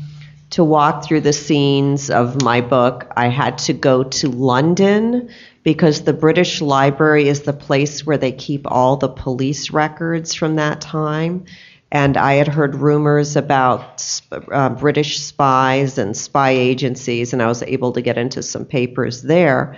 to 0.51 0.63
walk 0.63 1.05
through 1.05 1.21
the 1.21 1.33
scenes 1.33 2.09
of 2.09 2.41
my 2.41 2.61
book. 2.61 3.11
I 3.15 3.27
had 3.27 3.59
to 3.59 3.73
go 3.73 4.03
to 4.03 4.29
London 4.29 5.29
because 5.63 6.01
the 6.01 6.13
British 6.13 6.59
Library 6.59 7.27
is 7.27 7.41
the 7.41 7.53
place 7.53 8.05
where 8.05 8.17
they 8.17 8.31
keep 8.31 8.65
all 8.65 8.97
the 8.97 9.09
police 9.09 9.71
records 9.71 10.33
from 10.33 10.55
that 10.55 10.81
time. 10.81 11.45
And 11.91 12.15
I 12.17 12.35
had 12.35 12.47
heard 12.47 12.75
rumors 12.75 13.35
about 13.35 14.21
uh, 14.31 14.69
British 14.69 15.19
spies 15.19 15.97
and 15.97 16.15
spy 16.15 16.51
agencies, 16.51 17.33
and 17.33 17.41
I 17.43 17.47
was 17.47 17.63
able 17.63 17.91
to 17.91 18.01
get 18.01 18.17
into 18.17 18.41
some 18.41 18.65
papers 18.65 19.21
there. 19.21 19.77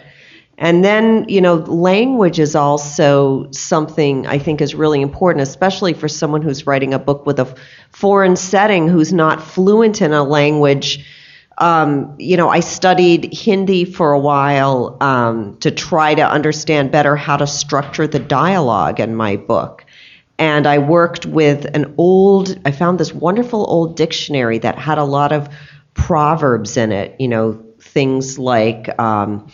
And 0.64 0.82
then, 0.82 1.26
you 1.28 1.42
know, 1.42 1.56
language 1.56 2.40
is 2.40 2.56
also 2.56 3.52
something 3.52 4.26
I 4.26 4.40
think 4.40 4.62
is 4.62 4.74
really 4.74 5.02
important, 5.02 5.44
especially 5.44 5.94
for 5.94 6.08
someone 6.08 6.42
who's 6.42 6.66
writing 6.66 6.94
a 6.94 7.00
book 7.00 7.26
with 7.26 7.38
a 7.40 7.54
foreign 7.90 8.38
setting 8.38 8.88
who's 8.88 9.12
not 9.12 9.44
fluent 9.44 10.02
in 10.02 10.14
a 10.14 10.24
language. 10.24 11.06
Um, 11.58 12.16
you 12.18 12.38
know, 12.38 12.48
I 12.48 12.62
studied 12.62 13.34
Hindi 13.34 13.84
for 13.84 14.14
a 14.14 14.20
while 14.20 14.96
um, 15.02 15.58
to 15.58 15.70
try 15.70 16.16
to 16.16 16.26
understand 16.26 16.94
better 16.94 17.18
how 17.18 17.36
to 17.36 17.46
structure 17.46 18.08
the 18.08 18.20
dialogue 18.20 19.02
in 19.02 19.18
my 19.18 19.36
book. 19.36 19.84
And 20.40 20.66
I 20.66 20.78
worked 20.78 21.26
with 21.26 21.66
an 21.76 21.94
old, 21.98 22.58
I 22.64 22.72
found 22.72 23.02
this 23.02 23.14
wonderful 23.14 23.66
old 23.70 23.98
dictionary 23.98 24.60
that 24.60 24.78
had 24.78 24.98
a 24.98 25.04
lot 25.04 25.34
of 25.34 25.50
proverbs 25.94 26.78
in 26.78 26.94
it, 26.94 27.20
you 27.20 27.28
know, 27.28 27.62
things 27.82 28.40
like, 28.40 28.98
um, 28.98 29.52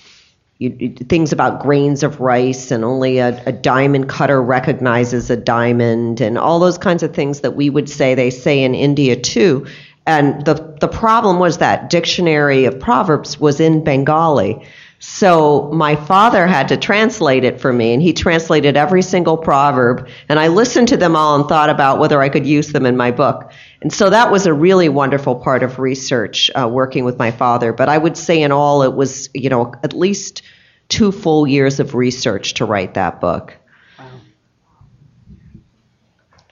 you, 0.59 0.93
things 0.93 1.31
about 1.31 1.61
grains 1.61 2.03
of 2.03 2.19
rice 2.19 2.69
and 2.69 2.83
only 2.83 3.19
a, 3.19 3.41
a, 3.45 3.51
diamond 3.51 4.09
cutter 4.09 4.41
recognizes 4.41 5.29
a 5.29 5.37
diamond 5.37 6.19
and 6.19 6.37
all 6.37 6.59
those 6.59 6.77
kinds 6.77 7.01
of 7.01 7.13
things 7.13 7.39
that 7.39 7.55
we 7.55 7.69
would 7.69 7.89
say 7.89 8.13
they 8.13 8.29
say 8.29 8.61
in 8.61 8.75
India 8.75 9.15
too. 9.15 9.65
And 10.05 10.43
the 10.45 10.77
the 10.81 10.87
problem 10.87 11.39
was 11.39 11.59
that 11.59 11.89
dictionary 11.89 12.65
of 12.65 12.79
proverbs 12.79 13.39
was 13.39 13.59
in 13.59 13.83
Bengali. 13.83 14.65
So 15.01 15.69
my 15.71 15.95
father 15.95 16.45
had 16.45 16.67
to 16.67 16.77
translate 16.77 17.45
it 17.45 17.61
for 17.61 17.71
me 17.71 17.93
and 17.93 18.01
he 18.01 18.11
translated 18.11 18.75
every 18.75 19.01
single 19.01 19.37
proverb 19.37 20.09
and 20.27 20.37
I 20.37 20.49
listened 20.49 20.89
to 20.89 20.97
them 20.97 21.15
all 21.15 21.39
and 21.39 21.47
thought 21.47 21.69
about 21.69 21.99
whether 21.99 22.21
I 22.21 22.27
could 22.27 22.45
use 22.45 22.73
them 22.73 22.85
in 22.85 22.97
my 22.97 23.11
book. 23.11 23.53
And 23.81 23.93
so 23.93 24.09
that 24.09 24.29
was 24.29 24.45
a 24.45 24.53
really 24.53 24.89
wonderful 24.89 25.35
part 25.35 25.63
of 25.63 25.79
research 25.79 26.51
uh, 26.53 26.67
working 26.67 27.05
with 27.05 27.17
my 27.17 27.31
father. 27.31 27.71
But 27.71 27.87
I 27.87 27.97
would 27.97 28.17
say 28.17 28.41
in 28.41 28.51
all, 28.51 28.83
it 28.83 28.93
was, 28.93 29.29
you 29.33 29.49
know, 29.49 29.73
at 29.83 29.93
least 29.93 30.41
two 30.89 31.13
full 31.13 31.47
years 31.47 31.79
of 31.79 31.95
research 31.95 32.55
to 32.55 32.65
write 32.65 32.95
that 32.95 33.21
book. 33.21 33.55
Wow. 33.97 34.05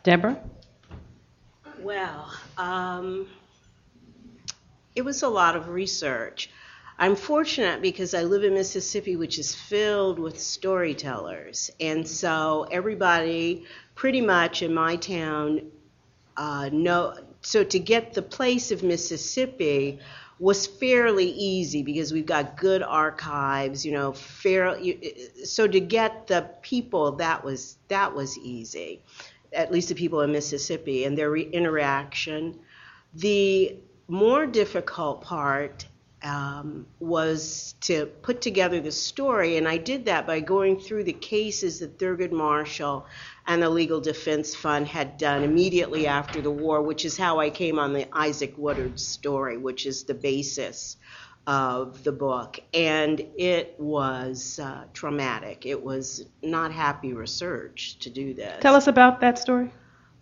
Deborah? 0.03 0.41
Well, 1.81 2.31
um, 2.57 3.27
it 4.95 5.03
was 5.03 5.21
a 5.21 5.27
lot 5.27 5.57
of 5.57 5.67
research. 5.67 6.49
I'm 6.99 7.15
fortunate 7.15 7.81
because 7.81 8.15
I 8.15 8.23
live 8.23 8.43
in 8.43 8.55
Mississippi, 8.55 9.15
which 9.15 9.37
is 9.37 9.53
filled 9.53 10.17
with 10.17 10.39
storytellers. 10.39 11.69
And 11.79 12.07
so 12.07 12.67
everybody 12.71 13.65
pretty 13.93 14.21
much 14.21 14.63
in 14.63 14.73
my 14.73 14.95
town 14.95 15.71
uh, 16.37 16.69
know. 16.71 17.15
So 17.41 17.63
to 17.63 17.79
get 17.79 18.13
the 18.13 18.23
place 18.23 18.71
of 18.71 18.81
Mississippi 18.81 19.99
was 20.39 20.65
fairly 20.65 21.29
easy 21.29 21.83
because 21.83 22.11
we've 22.11 22.25
got 22.25 22.57
good 22.57 22.81
archives, 22.81 23.85
you 23.85 23.91
know, 23.91 24.13
fair. 24.13 24.77
So 25.43 25.67
to 25.67 25.79
get 25.79 26.27
the 26.27 26.49
people, 26.63 27.13
that 27.13 27.43
was 27.43 27.77
that 27.89 28.13
was 28.15 28.37
easy, 28.39 29.03
at 29.53 29.71
least 29.71 29.89
the 29.89 29.95
people 29.95 30.21
in 30.21 30.31
Mississippi 30.31 31.05
and 31.05 31.15
their 31.15 31.29
re- 31.29 31.49
interaction. 31.51 32.59
The 33.13 33.77
more 34.07 34.45
difficult 34.45 35.21
part 35.21 35.85
um, 36.27 36.85
was 36.99 37.75
to 37.81 38.05
put 38.21 38.41
together 38.41 38.79
the 38.81 38.91
story, 38.91 39.57
and 39.57 39.67
I 39.67 39.77
did 39.77 40.05
that 40.05 40.27
by 40.27 40.41
going 40.41 40.79
through 40.79 41.05
the 41.05 41.13
cases 41.13 41.79
that 41.79 41.97
Thurgood 41.97 42.31
Marshall 42.31 43.05
and 43.47 43.61
the 43.61 43.69
Legal 43.69 44.01
Defense 44.01 44.53
Fund 44.53 44.87
had 44.87 45.17
done 45.17 45.43
immediately 45.43 46.05
after 46.05 46.41
the 46.41 46.51
war, 46.51 46.81
which 46.81 47.05
is 47.05 47.17
how 47.17 47.39
I 47.39 47.49
came 47.49 47.79
on 47.79 47.93
the 47.93 48.07
Isaac 48.15 48.53
Woodard 48.57 48.99
story, 48.99 49.57
which 49.57 49.85
is 49.85 50.03
the 50.03 50.13
basis 50.13 50.97
of 51.47 52.03
the 52.03 52.11
book. 52.11 52.59
And 52.73 53.25
it 53.37 53.75
was 53.79 54.59
uh, 54.59 54.83
traumatic. 54.93 55.65
It 55.65 55.81
was 55.81 56.25
not 56.43 56.73
happy 56.73 57.13
research 57.13 57.97
to 57.99 58.09
do 58.09 58.33
this. 58.33 58.57
Tell 58.61 58.75
us 58.75 58.87
about 58.87 59.21
that 59.21 59.39
story. 59.39 59.71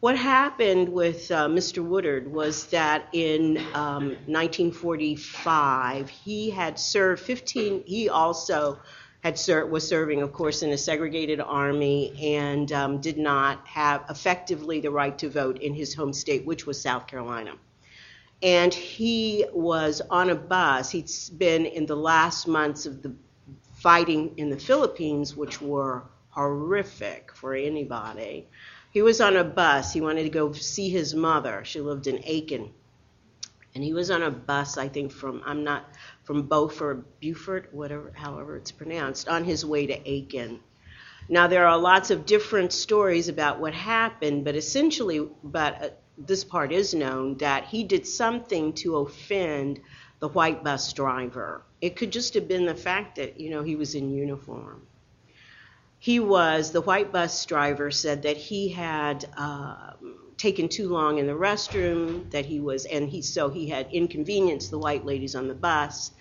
What 0.05 0.17
happened 0.17 0.89
with 0.89 1.31
uh, 1.31 1.47
Mr. 1.47 1.83
Woodard 1.83 2.31
was 2.31 2.67
that 2.67 3.09
in 3.11 3.57
um, 3.73 4.09
1945 4.27 6.09
he 6.09 6.51
had 6.51 6.77
served 6.77 7.23
15. 7.23 7.85
He 7.87 8.07
also 8.07 8.77
had 9.23 9.39
ser- 9.39 9.65
was 9.65 9.87
serving, 9.87 10.21
of 10.21 10.31
course, 10.31 10.61
in 10.61 10.69
a 10.69 10.77
segregated 10.77 11.41
army 11.41 12.15
and 12.21 12.71
um, 12.71 13.01
did 13.01 13.17
not 13.17 13.65
have 13.65 14.05
effectively 14.07 14.79
the 14.79 14.91
right 14.91 15.17
to 15.17 15.27
vote 15.27 15.57
in 15.63 15.73
his 15.73 15.95
home 15.95 16.13
state, 16.13 16.45
which 16.45 16.67
was 16.67 16.79
South 16.79 17.07
Carolina. 17.07 17.55
And 18.43 18.71
he 18.71 19.45
was 19.53 20.01
on 20.11 20.29
a 20.29 20.35
bus. 20.35 20.91
He'd 20.91 21.09
been 21.39 21.65
in 21.65 21.87
the 21.87 21.97
last 21.97 22.47
months 22.47 22.85
of 22.85 23.01
the 23.01 23.11
fighting 23.73 24.35
in 24.37 24.51
the 24.51 24.59
Philippines, 24.59 25.35
which 25.35 25.59
were 25.63 26.03
horrific 26.29 27.31
for 27.33 27.55
anybody. 27.55 28.47
He 28.95 29.01
was 29.01 29.19
on 29.19 29.35
a 29.35 29.43
bus. 29.43 29.91
He 29.91 29.99
wanted 29.99 30.23
to 30.23 30.29
go 30.29 30.53
see 30.53 30.87
his 30.87 31.13
mother. 31.13 31.65
She 31.65 31.81
lived 31.81 32.07
in 32.07 32.21
Aiken. 32.23 32.71
And 33.73 33.83
he 33.83 33.91
was 33.91 34.09
on 34.09 34.23
a 34.23 34.31
bus, 34.31 34.77
I 34.77 34.87
think, 34.87 35.11
from, 35.11 35.43
I'm 35.45 35.65
not, 35.65 35.89
from 36.23 36.43
Beaufort, 36.43 37.19
Beaufort, 37.19 37.73
whatever, 37.73 38.13
however 38.15 38.55
it's 38.55 38.71
pronounced, 38.71 39.27
on 39.27 39.43
his 39.43 39.65
way 39.65 39.85
to 39.85 40.09
Aiken. 40.09 40.61
Now, 41.27 41.45
there 41.47 41.67
are 41.67 41.77
lots 41.77 42.09
of 42.09 42.25
different 42.25 42.71
stories 42.71 43.27
about 43.27 43.59
what 43.59 43.73
happened, 43.73 44.45
but 44.45 44.55
essentially, 44.55 45.27
but 45.43 45.83
uh, 45.83 45.89
this 46.17 46.45
part 46.45 46.71
is 46.71 46.93
known 46.93 47.35
that 47.39 47.65
he 47.65 47.83
did 47.83 48.07
something 48.07 48.71
to 48.75 48.99
offend 48.99 49.81
the 50.19 50.29
white 50.29 50.63
bus 50.63 50.93
driver. 50.93 51.65
It 51.81 51.97
could 51.97 52.13
just 52.13 52.33
have 52.35 52.47
been 52.47 52.65
the 52.65 52.73
fact 52.73 53.17
that, 53.17 53.41
you 53.41 53.49
know, 53.49 53.61
he 53.61 53.75
was 53.75 53.93
in 53.93 54.13
uniform 54.13 54.87
he 56.05 56.19
was, 56.19 56.69
the 56.71 56.81
white 56.81 57.11
bus 57.11 57.43
driver 57.47 57.89
said 57.89 58.21
that 58.21 58.37
he 58.37 58.69
had 58.69 59.25
uh, 59.35 59.93
taken 60.37 60.69
too 60.69 60.87
long 60.87 61.17
in 61.17 61.25
the 61.25 61.33
restroom, 61.33 62.29
that 62.29 62.45
he 62.45 62.59
was, 62.59 62.85
and 62.85 63.09
he, 63.09 63.23
so 63.23 63.49
he 63.49 63.67
had 63.67 63.87
inconvenienced 63.91 64.69
the 64.69 64.77
white 64.77 65.03
ladies 65.03 65.33
on 65.33 65.47
the 65.47 65.55
bus, 65.55 66.11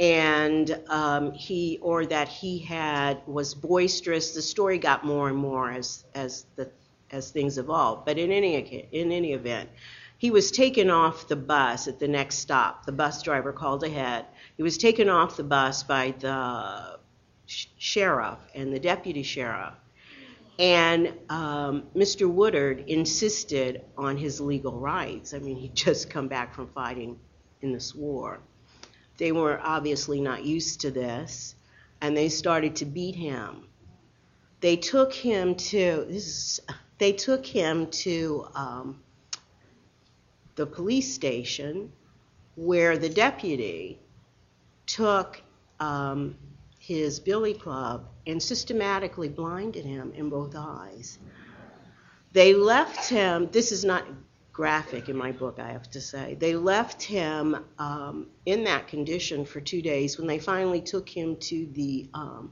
and 0.00 0.76
um, 0.88 1.30
he, 1.30 1.78
or 1.80 2.06
that 2.06 2.26
he 2.26 2.58
had, 2.58 3.22
was 3.24 3.54
boisterous. 3.54 4.34
The 4.34 4.42
story 4.42 4.78
got 4.78 5.04
more 5.04 5.28
and 5.28 5.38
more 5.38 5.70
as, 5.70 6.04
as 6.12 6.46
the, 6.56 6.68
as 7.12 7.30
things 7.30 7.56
evolved. 7.56 8.06
But 8.06 8.18
in 8.18 8.32
any, 8.32 8.56
in 8.90 9.12
any 9.12 9.32
event, 9.32 9.70
he 10.18 10.32
was 10.32 10.50
taken 10.50 10.90
off 10.90 11.28
the 11.28 11.36
bus 11.36 11.86
at 11.86 12.00
the 12.00 12.08
next 12.08 12.38
stop. 12.38 12.84
The 12.84 12.90
bus 12.90 13.22
driver 13.22 13.52
called 13.52 13.84
ahead. 13.84 14.26
He 14.56 14.64
was 14.64 14.76
taken 14.76 15.08
off 15.08 15.36
the 15.36 15.44
bus 15.44 15.84
by 15.84 16.14
the 16.18 16.98
sheriff 17.50 18.38
and 18.54 18.72
the 18.72 18.78
deputy 18.78 19.22
sheriff. 19.22 19.74
And 20.58 21.14
um, 21.30 21.84
Mr. 21.96 22.30
Woodard 22.30 22.84
insisted 22.86 23.82
on 23.96 24.16
his 24.16 24.40
legal 24.40 24.78
rights. 24.78 25.32
I 25.32 25.38
mean, 25.38 25.56
he'd 25.56 25.74
just 25.74 26.10
come 26.10 26.28
back 26.28 26.54
from 26.54 26.68
fighting 26.68 27.18
in 27.62 27.72
this 27.72 27.94
war. 27.94 28.40
They 29.16 29.32
were 29.32 29.60
obviously 29.62 30.20
not 30.20 30.44
used 30.44 30.80
to 30.82 30.90
this, 30.90 31.54
and 32.00 32.16
they 32.16 32.28
started 32.28 32.76
to 32.76 32.84
beat 32.84 33.14
him. 33.14 33.68
They 34.60 34.76
took 34.76 35.12
him 35.12 35.54
to 35.54 36.06
this 36.08 36.26
is, 36.26 36.60
they 36.98 37.12
took 37.12 37.46
him 37.46 37.86
to 37.86 38.46
um, 38.54 39.00
the 40.56 40.66
police 40.66 41.14
station, 41.14 41.90
where 42.56 42.98
the 42.98 43.08
deputy 43.08 43.98
took 44.86 45.42
um, 45.80 46.36
his 46.80 47.20
billy 47.20 47.52
club 47.52 48.08
and 48.26 48.42
systematically 48.42 49.28
blinded 49.28 49.84
him 49.84 50.12
in 50.16 50.30
both 50.30 50.54
eyes. 50.56 51.18
They 52.32 52.54
left 52.54 53.08
him, 53.08 53.50
this 53.52 53.70
is 53.70 53.84
not 53.84 54.04
graphic 54.50 55.10
in 55.10 55.16
my 55.16 55.30
book, 55.30 55.58
I 55.58 55.72
have 55.72 55.90
to 55.90 56.00
say. 56.00 56.36
They 56.40 56.56
left 56.56 57.02
him 57.02 57.64
um, 57.78 58.28
in 58.46 58.64
that 58.64 58.88
condition 58.88 59.44
for 59.44 59.60
two 59.60 59.82
days 59.82 60.16
when 60.16 60.26
they 60.26 60.38
finally 60.38 60.80
took 60.80 61.06
him 61.08 61.36
to 61.36 61.66
the 61.72 62.08
um, 62.14 62.50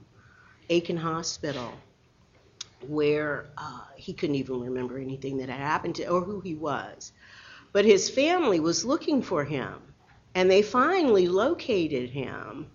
Aiken 0.69 0.99
Hospital, 0.99 1.73
where 2.87 3.47
uh, 3.57 3.85
he 3.97 4.13
couldn't 4.13 4.37
even 4.37 4.61
remember 4.61 4.99
anything 4.99 5.39
that 5.39 5.49
had 5.49 5.59
happened 5.59 5.95
to 5.97 6.09
or 6.09 6.21
who 6.21 6.41
he 6.41 6.55
was. 6.55 7.13
But 7.73 7.87
his 7.87 8.11
family 8.11 8.61
was 8.61 8.85
looking 8.85 9.23
for 9.23 9.43
him, 9.45 9.75
and 10.35 10.51
they 10.51 10.61
finally 10.63 11.29
located 11.29 12.11
him. 12.11 12.67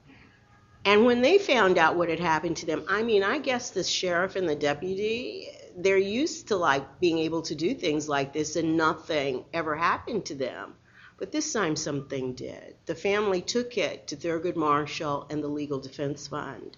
And 0.86 1.06
when 1.06 1.22
they 1.22 1.38
found 1.38 1.78
out 1.78 1.96
what 1.96 2.10
had 2.10 2.20
happened 2.20 2.58
to 2.58 2.66
them, 2.66 2.84
I 2.90 3.04
mean, 3.04 3.24
I 3.24 3.40
guess 3.40 3.70
the 3.70 3.84
sheriff 3.84 4.36
and 4.36 4.50
the 4.50 4.56
deputy, 4.56 5.48
they're 5.78 5.98
used 5.98 6.50
to 6.50 6.58
like 6.58 7.00
being 7.00 7.20
able 7.20 7.42
to 7.44 7.56
do 7.56 7.74
things 7.74 8.10
like 8.10 8.34
this 8.34 8.58
and 8.58 8.76
nothing 8.76 9.46
ever 9.54 9.76
happened 9.76 10.26
to 10.26 10.36
them. 10.36 10.76
But 11.18 11.32
this 11.32 11.54
time 11.54 11.78
something 11.78 12.34
did. 12.34 12.76
The 12.86 12.96
family 12.96 13.42
took 13.42 13.78
it 13.78 14.08
to 14.08 14.18
Thurgood 14.18 14.58
Marshall 14.58 15.26
and 15.30 15.42
the 15.42 15.48
Legal 15.48 15.80
Defense 15.80 16.28
Fund. 16.28 16.76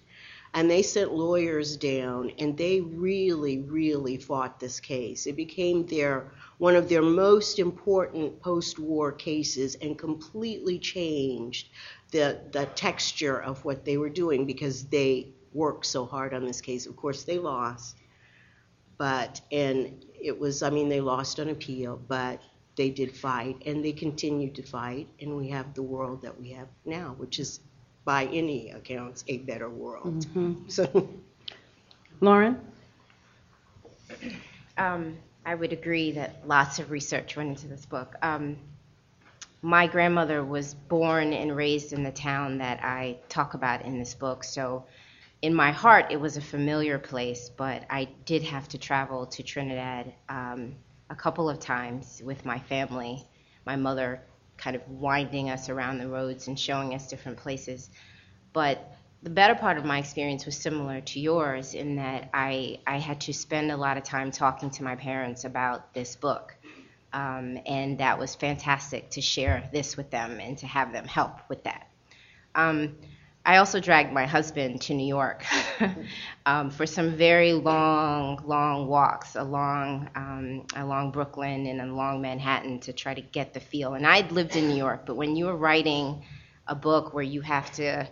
And 0.54 0.70
they 0.70 0.82
sent 0.82 1.12
lawyers 1.12 1.76
down 1.76 2.30
and 2.38 2.56
they 2.56 2.80
really, 2.80 3.58
really 3.58 4.16
fought 4.18 4.60
this 4.60 4.78
case. 4.78 5.26
It 5.26 5.34
became 5.34 5.84
their 5.84 6.30
one 6.58 6.76
of 6.76 6.88
their 6.88 7.02
most 7.02 7.58
important 7.58 8.40
post-war 8.40 9.12
cases 9.12 9.74
and 9.82 9.98
completely 9.98 10.78
changed 10.78 11.68
the 12.10 12.40
the 12.52 12.66
texture 12.74 13.40
of 13.40 13.64
what 13.64 13.84
they 13.84 13.96
were 13.96 14.10
doing 14.10 14.46
because 14.46 14.84
they 14.84 15.28
worked 15.52 15.86
so 15.86 16.04
hard 16.04 16.34
on 16.34 16.44
this 16.44 16.60
case. 16.60 16.86
Of 16.86 16.96
course 16.96 17.24
they 17.24 17.38
lost 17.38 17.96
but 18.98 19.40
and 19.52 20.04
it 20.20 20.38
was 20.38 20.62
i 20.62 20.70
mean 20.70 20.88
they 20.88 21.00
lost 21.00 21.38
on 21.40 21.48
appeal 21.48 22.00
but 22.08 22.40
they 22.76 22.90
did 22.90 23.14
fight 23.16 23.56
and 23.66 23.84
they 23.84 23.92
continued 23.92 24.54
to 24.54 24.62
fight 24.62 25.08
and 25.20 25.36
we 25.36 25.48
have 25.48 25.72
the 25.74 25.82
world 25.82 26.22
that 26.22 26.38
we 26.40 26.50
have 26.50 26.68
now 26.84 27.14
which 27.18 27.38
is 27.38 27.60
by 28.04 28.26
any 28.26 28.70
accounts 28.70 29.24
a 29.28 29.38
better 29.38 29.68
world 29.68 30.26
so 30.68 31.08
Lauren? 32.20 32.58
Um, 34.78 35.18
I 35.44 35.54
would 35.54 35.72
agree 35.72 36.12
that 36.12 36.46
lots 36.46 36.78
of 36.78 36.90
research 36.90 37.36
went 37.36 37.50
into 37.50 37.66
this 37.68 37.84
book. 37.84 38.14
Um, 38.22 38.56
my 39.66 39.88
grandmother 39.88 40.44
was 40.44 40.74
born 40.74 41.32
and 41.32 41.56
raised 41.56 41.92
in 41.92 42.04
the 42.04 42.12
town 42.12 42.58
that 42.58 42.84
I 42.84 43.18
talk 43.28 43.54
about 43.54 43.82
in 43.84 43.98
this 43.98 44.14
book, 44.14 44.44
so 44.44 44.86
in 45.42 45.52
my 45.52 45.72
heart 45.72 46.12
it 46.12 46.20
was 46.20 46.36
a 46.36 46.40
familiar 46.40 47.00
place, 47.00 47.50
but 47.50 47.82
I 47.90 48.04
did 48.24 48.44
have 48.44 48.68
to 48.68 48.78
travel 48.78 49.26
to 49.26 49.42
Trinidad 49.42 50.14
um, 50.28 50.76
a 51.10 51.16
couple 51.16 51.50
of 51.50 51.58
times 51.58 52.22
with 52.24 52.44
my 52.44 52.60
family. 52.60 53.26
My 53.66 53.74
mother 53.74 54.22
kind 54.56 54.76
of 54.76 54.88
winding 54.88 55.50
us 55.50 55.68
around 55.68 55.98
the 55.98 56.06
roads 56.06 56.46
and 56.46 56.56
showing 56.56 56.94
us 56.94 57.08
different 57.08 57.38
places. 57.38 57.90
But 58.52 58.96
the 59.24 59.30
better 59.30 59.56
part 59.56 59.78
of 59.78 59.84
my 59.84 59.98
experience 59.98 60.46
was 60.46 60.56
similar 60.56 61.00
to 61.00 61.18
yours 61.18 61.74
in 61.74 61.96
that 61.96 62.30
I, 62.32 62.78
I 62.86 62.98
had 62.98 63.20
to 63.22 63.32
spend 63.32 63.72
a 63.72 63.76
lot 63.76 63.96
of 63.96 64.04
time 64.04 64.30
talking 64.30 64.70
to 64.70 64.84
my 64.84 64.94
parents 64.94 65.44
about 65.44 65.92
this 65.92 66.14
book. 66.14 66.54
Um, 67.12 67.58
and 67.66 67.98
that 67.98 68.18
was 68.18 68.34
fantastic 68.34 69.10
to 69.10 69.20
share 69.20 69.68
this 69.72 69.96
with 69.96 70.10
them 70.10 70.40
and 70.40 70.58
to 70.58 70.66
have 70.66 70.92
them 70.92 71.06
help 71.06 71.40
with 71.48 71.64
that. 71.64 71.88
Um, 72.54 72.96
I 73.46 73.58
also 73.58 73.78
dragged 73.78 74.12
my 74.12 74.26
husband 74.26 74.80
to 74.82 74.94
New 74.94 75.06
York 75.06 75.44
um, 76.46 76.68
for 76.68 76.84
some 76.84 77.16
very 77.16 77.52
long, 77.52 78.42
long 78.44 78.88
walks 78.88 79.36
along 79.36 80.10
um, 80.16 80.66
along 80.74 81.12
Brooklyn 81.12 81.66
and 81.66 81.80
along 81.80 82.22
Manhattan 82.22 82.80
to 82.80 82.92
try 82.92 83.14
to 83.14 83.20
get 83.20 83.54
the 83.54 83.60
feel. 83.60 83.94
And 83.94 84.04
I'd 84.04 84.32
lived 84.32 84.56
in 84.56 84.66
New 84.66 84.74
York, 84.74 85.06
but 85.06 85.14
when 85.14 85.36
you 85.36 85.48
are 85.48 85.56
writing 85.56 86.24
a 86.66 86.74
book 86.74 87.14
where 87.14 87.22
you 87.22 87.40
have 87.42 87.70
to 87.74 88.08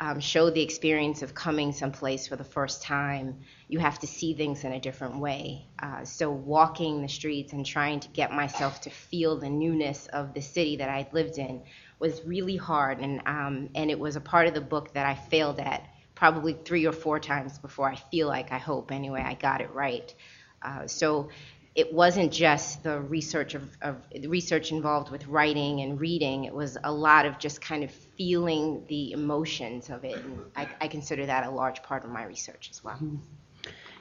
um, 0.00 0.20
show 0.20 0.50
the 0.50 0.62
experience 0.62 1.22
of 1.22 1.34
coming 1.34 1.72
someplace 1.72 2.28
for 2.28 2.36
the 2.36 2.44
first 2.44 2.82
time, 2.82 3.40
you 3.68 3.80
have 3.80 3.98
to 3.98 4.06
see 4.06 4.34
things 4.34 4.62
in 4.64 4.72
a 4.72 4.80
different 4.80 5.18
way. 5.18 5.66
Uh, 5.82 6.04
so 6.04 6.30
walking 6.30 7.02
the 7.02 7.08
streets 7.08 7.52
and 7.52 7.66
trying 7.66 8.00
to 8.00 8.08
get 8.08 8.32
myself 8.32 8.80
to 8.82 8.90
feel 8.90 9.36
the 9.36 9.48
newness 9.48 10.06
of 10.06 10.34
the 10.34 10.40
city 10.40 10.76
that 10.76 10.88
I'd 10.88 11.12
lived 11.12 11.38
in 11.38 11.62
was 11.98 12.22
really 12.24 12.56
hard, 12.56 13.00
and 13.00 13.20
um, 13.26 13.70
and 13.74 13.90
it 13.90 13.98
was 13.98 14.14
a 14.14 14.20
part 14.20 14.46
of 14.46 14.54
the 14.54 14.60
book 14.60 14.94
that 14.94 15.04
I 15.04 15.14
failed 15.14 15.58
at 15.58 15.84
probably 16.14 16.52
three 16.52 16.86
or 16.86 16.92
four 16.92 17.18
times 17.18 17.58
before 17.58 17.88
I 17.88 17.96
feel 17.96 18.28
like 18.28 18.52
I 18.52 18.58
hope 18.58 18.92
anyway 18.92 19.22
I 19.24 19.34
got 19.34 19.60
it 19.60 19.70
right. 19.72 20.14
Uh, 20.62 20.86
so 20.86 21.30
it 21.78 21.94
wasn't 21.94 22.32
just 22.32 22.82
the 22.82 23.00
research 23.00 23.54
of, 23.54 23.62
of 23.82 23.96
research 24.26 24.72
involved 24.72 25.12
with 25.12 25.24
writing 25.28 25.80
and 25.82 26.00
reading. 26.00 26.44
It 26.44 26.52
was 26.52 26.76
a 26.82 26.92
lot 26.92 27.24
of 27.24 27.38
just 27.38 27.60
kind 27.60 27.84
of 27.84 27.92
feeling 28.16 28.84
the 28.88 29.12
emotions 29.12 29.88
of 29.88 30.04
it, 30.04 30.18
and 30.24 30.40
I, 30.56 30.68
I 30.80 30.88
consider 30.88 31.24
that 31.26 31.46
a 31.46 31.50
large 31.50 31.82
part 31.84 32.04
of 32.04 32.10
my 32.10 32.24
research 32.24 32.68
as 32.72 32.82
well. 32.82 33.00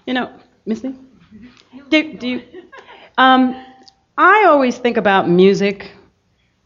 You 0.08 0.14
know, 0.14 0.34
Missy, 0.66 0.96
do, 1.90 2.14
do 2.14 2.28
you, 2.28 2.42
um, 3.18 3.64
I 4.18 4.46
always 4.48 4.78
think 4.78 4.98
about 4.98 5.30
music 5.30 5.92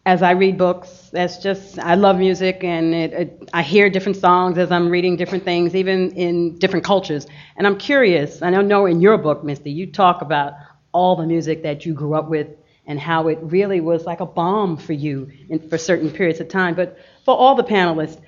as 0.06 0.22
I 0.24 0.32
read 0.32 0.58
books. 0.58 1.10
That's 1.12 1.38
just 1.38 1.78
I 1.80 1.96
love 1.96 2.18
music, 2.18 2.64
and 2.64 2.94
it, 2.94 3.14
it, 3.14 3.50
I 3.54 3.62
hear 3.64 3.90
different 3.90 4.18
songs 4.18 4.58
as 4.58 4.72
I'm 4.72 4.90
reading 4.90 5.18
different 5.18 5.44
things, 5.44 5.76
even 5.76 6.12
in 6.12 6.58
different 6.58 6.86
cultures. 6.86 7.28
And 7.58 7.68
I'm 7.68 7.78
curious. 7.78 8.42
I 8.42 8.50
don't 8.52 8.68
know 8.68 8.86
in 8.86 9.02
your 9.02 9.18
book, 9.18 9.44
Misty, 9.44 9.72
you 9.72 9.92
talk 9.92 10.22
about 10.22 10.54
all 10.92 11.16
the 11.16 11.26
music 11.26 11.64
that 11.64 11.86
you 11.86 11.94
grew 11.94 12.14
up 12.14 12.30
with 12.30 12.48
and 12.86 13.00
how 13.00 13.28
it 13.28 13.40
really 13.42 13.80
was 13.80 14.06
like 14.06 14.20
a 14.20 14.26
bomb 14.26 14.78
for 14.78 14.94
you 14.94 15.32
in, 15.50 15.70
for 15.70 15.78
certain 15.78 16.10
periods 16.10 16.40
of 16.40 16.50
time. 16.50 16.76
But 16.76 16.98
for 17.26 17.36
all 17.36 17.56
the 17.56 17.64
panelists, 17.64 18.20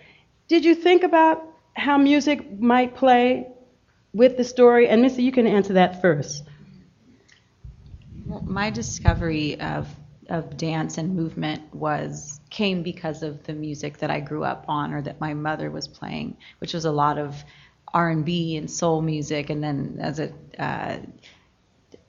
did 0.48 0.64
you 0.64 0.76
think 0.76 1.04
about 1.04 1.44
how 1.74 1.98
music 1.98 2.60
might 2.60 2.96
play 2.96 3.48
with 4.14 4.38
the 4.38 4.44
story? 4.44 4.88
And 4.88 5.02
Misty, 5.02 5.24
you 5.24 5.32
can 5.32 5.48
answer 5.48 5.74
that 5.74 6.02
first. 6.02 6.44
Well, 8.26 8.44
my 8.46 8.70
discovery 8.70 9.60
of 9.60 9.88
of 10.30 10.56
dance 10.56 10.98
and 10.98 11.16
movement 11.16 11.62
was 11.76 12.40
came 12.50 12.82
because 12.82 13.24
of 13.24 13.44
the 13.44 13.54
music 13.54 13.98
that 13.98 14.10
I 14.10 14.22
grew 14.22 14.44
up 14.44 14.66
on 14.70 14.94
or 14.94 15.02
that 15.02 15.20
my 15.20 15.34
mother 15.34 15.70
was 15.70 15.88
playing, 15.88 16.38
which 16.60 16.74
was 16.74 16.86
a 16.86 16.92
lot 16.92 17.18
of 17.18 17.44
R&B 17.94 18.56
and 18.56 18.72
soul 18.72 19.02
music, 19.02 19.50
and 19.50 19.64
then 19.64 19.98
as 20.00 20.20
a 20.20 20.32
uh, 20.58 20.98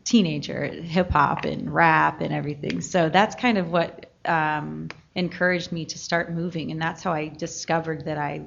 teenager, 0.04 0.66
hip 0.66 1.10
hop 1.10 1.44
and 1.44 1.72
rap 1.72 2.20
and 2.20 2.32
everything. 2.32 2.80
So 2.80 3.08
that's 3.08 3.34
kind 3.34 3.58
of 3.58 3.70
what 3.70 4.06
um, 4.24 4.88
encouraged 5.14 5.72
me 5.72 5.86
to 5.86 5.98
start 5.98 6.32
moving, 6.32 6.70
and 6.70 6.80
that's 6.80 7.02
how 7.02 7.12
I 7.12 7.28
discovered 7.28 8.04
that 8.04 8.18
I 8.18 8.42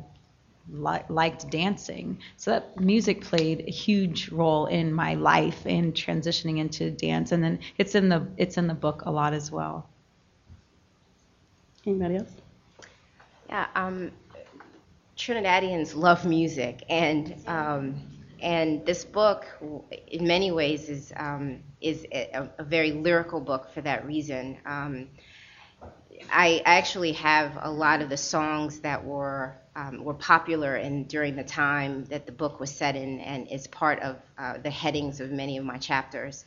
li- 0.69 1.03
liked 1.09 1.49
dancing. 1.49 2.19
So 2.37 2.51
that 2.51 2.79
music 2.79 3.21
played 3.21 3.65
a 3.67 3.71
huge 3.71 4.29
role 4.29 4.67
in 4.67 4.93
my 4.93 5.15
life 5.15 5.65
in 5.65 5.93
transitioning 5.93 6.59
into 6.59 6.91
dance, 6.91 7.31
and 7.31 7.43
then 7.43 7.59
it's 7.77 7.95
in 7.95 8.09
the 8.09 8.27
it's 8.37 8.57
in 8.57 8.67
the 8.67 8.73
book 8.73 9.03
a 9.05 9.11
lot 9.11 9.33
as 9.33 9.51
well. 9.51 9.87
Anybody 11.85 12.17
else? 12.17 12.31
Yeah, 13.49 13.67
um, 13.75 14.11
Trinidadians 15.17 15.95
love 15.95 16.25
music, 16.25 16.83
and 16.89 17.33
um, 17.47 17.95
and 18.41 18.85
this 18.85 19.03
book, 19.03 19.45
in 20.07 20.27
many 20.27 20.51
ways, 20.51 20.89
is 20.89 21.11
um, 21.15 21.63
is 21.81 22.05
a, 22.11 22.49
a, 22.57 22.63
very 22.63 22.91
lyrical 22.91 23.39
book 23.39 23.73
for 23.73 23.81
that 23.81 24.05
reason. 24.05 24.57
Um, 24.65 25.09
I 26.31 26.61
actually 26.65 27.13
have 27.13 27.57
a 27.61 27.71
lot 27.71 28.01
of 28.01 28.09
the 28.09 28.17
songs 28.17 28.79
that 28.79 29.03
were 29.03 29.55
um, 29.75 30.03
were 30.03 30.13
popular 30.13 30.75
and 30.75 31.07
during 31.07 31.35
the 31.35 31.43
time 31.43 32.05
that 32.05 32.25
the 32.25 32.31
book 32.31 32.59
was 32.59 32.71
set 32.71 32.95
in, 32.95 33.19
and 33.19 33.47
is 33.51 33.67
part 33.67 33.99
of 34.01 34.17
uh, 34.37 34.57
the 34.57 34.71
headings 34.71 35.19
of 35.19 35.31
many 35.31 35.57
of 35.57 35.65
my 35.65 35.77
chapters. 35.77 36.45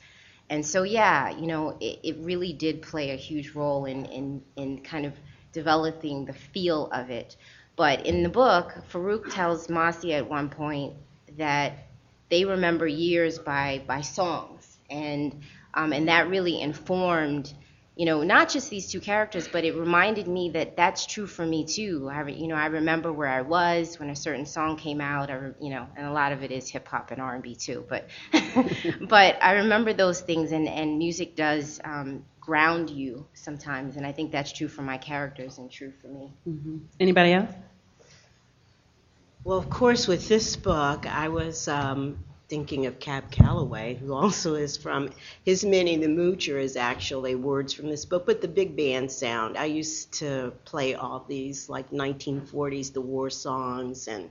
And 0.51 0.67
so, 0.67 0.83
yeah, 0.83 1.31
you 1.31 1.47
know, 1.47 1.77
it, 1.81 2.01
it 2.03 2.17
really 2.19 2.53
did 2.53 2.83
play 2.83 3.11
a 3.11 3.17
huge 3.17 3.55
role 3.55 3.85
in, 3.85 4.05
in, 4.07 4.43
in 4.57 4.83
kind 4.83 5.07
of 5.07 5.13
developing 5.53 6.25
the 6.25 6.33
feel 6.33 6.91
of 6.91 7.09
it. 7.09 7.37
But 7.77 8.05
in 8.05 8.25
the 8.25 8.29
book, 8.29 8.75
Farouk 8.93 9.33
tells 9.33 9.69
Marcia 9.69 10.15
at 10.15 10.29
one 10.29 10.51
point 10.51 10.95
that 11.39 11.89
they 12.29 12.45
remember 12.45 12.87
years 12.87 13.39
by, 13.39 13.83
by 13.87 14.01
songs. 14.01 14.79
And, 14.89 15.41
um, 15.75 15.93
and 15.93 16.09
that 16.09 16.29
really 16.29 16.61
informed 16.61 17.53
you 18.01 18.07
know, 18.07 18.23
not 18.23 18.49
just 18.49 18.71
these 18.71 18.91
two 18.91 18.99
characters, 18.99 19.47
but 19.47 19.63
it 19.63 19.77
reminded 19.77 20.27
me 20.27 20.49
that 20.51 20.75
that's 20.75 21.05
true 21.05 21.27
for 21.27 21.45
me 21.45 21.67
too. 21.67 22.09
I, 22.11 22.27
you 22.29 22.49
know, 22.49 22.55
I 22.55 22.65
remember 22.65 23.13
where 23.13 23.29
I 23.29 23.43
was 23.43 23.99
when 23.99 24.09
a 24.09 24.17
certain 24.17 24.47
song 24.47 24.79
came 24.79 25.03
out, 25.03 25.31
or 25.31 25.55
you 25.61 25.69
know, 25.69 25.87
and 25.95 26.07
a 26.07 26.11
lot 26.11 26.33
of 26.33 26.43
it 26.43 26.51
is 26.51 26.67
hip 26.67 26.89
hop 26.89 27.11
and 27.11 27.21
R 27.21 27.35
and 27.35 27.43
B 27.43 27.55
too. 27.55 27.85
But, 27.91 28.09
but 29.03 29.37
I 29.43 29.53
remember 29.53 29.93
those 29.93 30.19
things, 30.19 30.53
and 30.53 30.67
and 30.67 30.97
music 30.97 31.37
does 31.37 31.79
um, 31.85 32.25
ground 32.41 32.89
you 32.89 33.27
sometimes, 33.35 33.97
and 33.97 34.07
I 34.07 34.13
think 34.13 34.33
that's 34.33 34.53
true 34.53 34.69
for 34.69 34.81
my 34.81 34.97
characters 34.97 35.59
and 35.59 35.71
true 35.71 35.93
for 36.01 36.09
me. 36.09 36.33
Mm-hmm. 36.49 36.79
Anybody 37.01 37.35
else? 37.35 37.51
Well, 39.45 39.59
of 39.59 39.71
course, 39.71 40.07
with 40.07 40.29
this 40.29 40.57
book, 40.57 41.07
I 41.07 41.29
was 41.29 41.69
um, 41.69 42.19
thinking 42.49 42.87
of 42.87 42.99
Cab 43.01 43.31
Calloway, 43.31 43.95
who 43.95 44.13
also 44.13 44.55
is 44.55 44.77
from 44.77 45.11
his 45.45 45.65
Minnie 45.65 45.97
the 45.97 46.09
Moocher 46.09 46.61
is 46.63 46.77
actually 46.77 47.35
words 47.35 47.73
from 47.73 47.89
this 47.89 48.05
book, 48.05 48.27
but 48.27 48.43
the 48.43 48.49
big 48.49 48.77
band 48.77 49.11
sound. 49.11 49.57
I 49.57 49.65
used 49.67 50.13
to 50.19 50.53
play 50.65 50.95
all 50.95 51.25
these 51.29 51.69
like 51.69 51.91
1940s, 51.91 52.93
the 52.93 53.01
war 53.01 53.31
songs, 53.31 54.09
and 54.09 54.31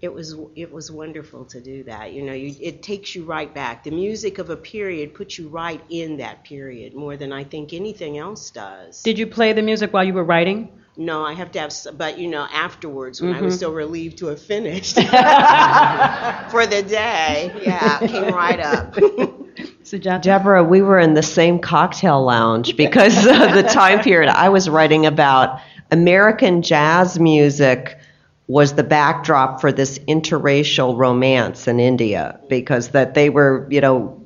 it 0.00 0.12
was 0.12 0.34
it 0.56 0.72
was 0.72 0.90
wonderful 0.90 1.44
to 1.46 1.60
do 1.60 1.84
that. 1.84 2.12
You 2.12 2.22
know, 2.22 2.32
you, 2.32 2.54
it 2.60 2.82
takes 2.82 3.14
you 3.14 3.24
right 3.24 3.52
back. 3.52 3.84
The 3.84 3.90
music 3.90 4.38
of 4.38 4.50
a 4.50 4.56
period 4.56 5.14
puts 5.14 5.38
you 5.38 5.48
right 5.48 5.82
in 5.90 6.16
that 6.18 6.44
period 6.44 6.94
more 6.94 7.16
than 7.16 7.32
I 7.32 7.44
think 7.44 7.72
anything 7.72 8.18
else 8.18 8.50
does. 8.50 9.02
Did 9.02 9.18
you 9.18 9.26
play 9.26 9.52
the 9.52 9.62
music 9.62 9.92
while 9.92 10.04
you 10.04 10.14
were 10.14 10.24
writing? 10.24 10.79
No, 11.00 11.24
I 11.24 11.32
have 11.32 11.50
to 11.52 11.60
have, 11.60 11.74
but 11.96 12.18
you 12.18 12.28
know, 12.28 12.46
afterwards 12.52 13.22
when 13.22 13.32
I 13.32 13.40
was 13.40 13.54
mm-hmm. 13.54 13.60
so 13.60 13.72
relieved 13.72 14.18
to 14.18 14.26
have 14.26 14.42
finished 14.42 14.96
for 14.96 16.66
the 16.66 16.84
day, 16.86 17.58
yeah, 17.62 18.00
came 18.00 18.34
right 18.34 18.60
up. 18.60 18.92
Sujata? 19.82 20.20
Deborah, 20.20 20.62
we 20.62 20.82
were 20.82 20.98
in 20.98 21.14
the 21.14 21.22
same 21.22 21.58
cocktail 21.58 22.22
lounge 22.22 22.76
because 22.76 23.16
of 23.26 23.54
the 23.54 23.62
time 23.62 24.00
period 24.04 24.28
I 24.28 24.50
was 24.50 24.68
writing 24.68 25.06
about. 25.06 25.62
American 25.90 26.60
jazz 26.60 27.18
music 27.18 27.98
was 28.46 28.74
the 28.74 28.84
backdrop 28.84 29.62
for 29.62 29.72
this 29.72 29.98
interracial 30.00 30.98
romance 30.98 31.66
in 31.66 31.80
India 31.80 32.38
because 32.50 32.90
that 32.90 33.14
they 33.14 33.30
were, 33.30 33.66
you 33.70 33.80
know, 33.80 34.19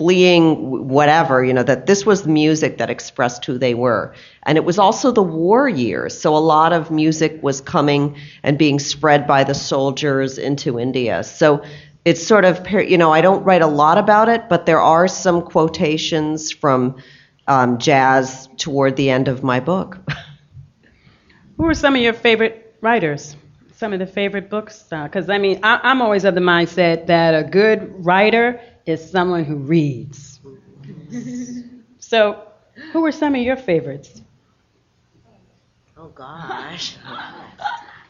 fleeing 0.00 0.88
whatever, 0.88 1.44
you 1.44 1.52
know, 1.52 1.62
that 1.62 1.84
this 1.84 2.06
was 2.06 2.26
music 2.26 2.78
that 2.78 2.88
expressed 2.88 3.44
who 3.44 3.58
they 3.58 3.74
were. 3.74 4.14
And 4.44 4.56
it 4.56 4.64
was 4.64 4.78
also 4.78 5.12
the 5.12 5.22
war 5.22 5.68
years, 5.68 6.18
so 6.18 6.34
a 6.34 6.38
lot 6.38 6.72
of 6.72 6.90
music 6.90 7.42
was 7.42 7.60
coming 7.60 8.16
and 8.42 8.56
being 8.56 8.78
spread 8.78 9.26
by 9.26 9.44
the 9.44 9.52
soldiers 9.52 10.38
into 10.38 10.80
India. 10.80 11.22
So 11.22 11.62
it's 12.06 12.26
sort 12.26 12.46
of, 12.46 12.66
you 12.70 12.96
know, 12.96 13.12
I 13.12 13.20
don't 13.20 13.44
write 13.44 13.60
a 13.60 13.66
lot 13.66 13.98
about 13.98 14.30
it, 14.30 14.48
but 14.48 14.64
there 14.64 14.80
are 14.80 15.06
some 15.06 15.42
quotations 15.42 16.50
from 16.50 16.96
um, 17.46 17.76
jazz 17.76 18.48
toward 18.56 18.96
the 18.96 19.10
end 19.10 19.28
of 19.28 19.44
my 19.44 19.60
book. 19.60 19.98
Who 21.58 21.66
are 21.66 21.74
some 21.74 21.94
of 21.94 22.00
your 22.00 22.14
favorite 22.14 22.74
writers? 22.80 23.36
Some 23.76 23.92
of 23.92 23.98
the 23.98 24.06
favorite 24.06 24.48
books? 24.48 24.82
Because, 24.88 25.28
I 25.28 25.36
mean, 25.36 25.60
I, 25.62 25.78
I'm 25.82 26.00
always 26.00 26.24
of 26.24 26.34
the 26.34 26.40
mindset 26.40 27.06
that 27.08 27.34
a 27.34 27.46
good 27.46 28.02
writer 28.02 28.62
is 28.86 29.10
someone 29.10 29.44
who 29.44 29.56
reads. 29.56 30.40
so, 31.98 32.42
who 32.92 33.04
are 33.04 33.12
some 33.12 33.34
of 33.34 33.40
your 33.42 33.56
favorites? 33.56 34.22
Oh 35.96 36.08
gosh. 36.08 36.96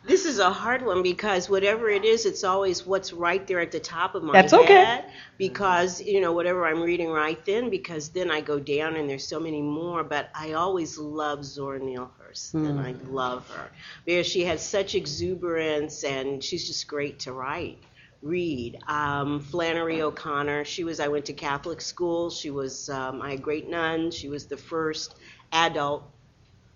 This 0.06 0.24
is 0.24 0.38
a 0.38 0.50
hard 0.50 0.84
one 0.84 1.02
because 1.02 1.48
whatever 1.50 1.88
it 1.90 2.04
is, 2.04 2.24
it's 2.24 2.42
always 2.42 2.86
what's 2.86 3.12
right 3.12 3.46
there 3.46 3.60
at 3.60 3.70
the 3.70 3.80
top 3.80 4.14
of 4.14 4.22
my 4.22 4.32
That's 4.32 4.52
head. 4.52 4.60
okay. 4.62 5.04
Because, 5.38 6.00
you 6.00 6.20
know, 6.20 6.32
whatever 6.32 6.66
I'm 6.66 6.80
reading 6.82 7.10
right 7.10 7.42
then, 7.44 7.68
because 7.70 8.08
then 8.08 8.30
I 8.30 8.40
go 8.40 8.58
down 8.58 8.96
and 8.96 9.08
there's 9.08 9.26
so 9.26 9.38
many 9.38 9.60
more. 9.60 10.02
But 10.02 10.30
I 10.34 10.52
always 10.52 10.98
love 10.98 11.44
Zora 11.44 11.78
Neale 11.80 12.10
Hurston. 12.20 12.60
Hmm. 12.60 12.66
and 12.66 12.80
I 12.80 12.94
love 13.10 13.48
her 13.50 13.70
because 14.04 14.26
she 14.26 14.44
has 14.44 14.62
such 14.62 14.94
exuberance 14.94 16.02
and 16.04 16.42
she's 16.42 16.66
just 16.66 16.86
great 16.88 17.18
to 17.20 17.32
write. 17.32 17.78
Read. 18.22 18.78
Um, 18.86 19.40
Flannery 19.40 20.02
O'Connor. 20.02 20.64
She 20.64 20.84
was. 20.84 21.00
I 21.00 21.08
went 21.08 21.24
to 21.26 21.32
Catholic 21.32 21.80
school. 21.80 22.30
She 22.30 22.50
was. 22.50 22.88
Um, 22.90 23.22
I 23.22 23.36
great 23.36 23.68
nun. 23.68 24.10
She 24.10 24.28
was 24.28 24.46
the 24.46 24.56
first 24.56 25.14
adult 25.52 26.04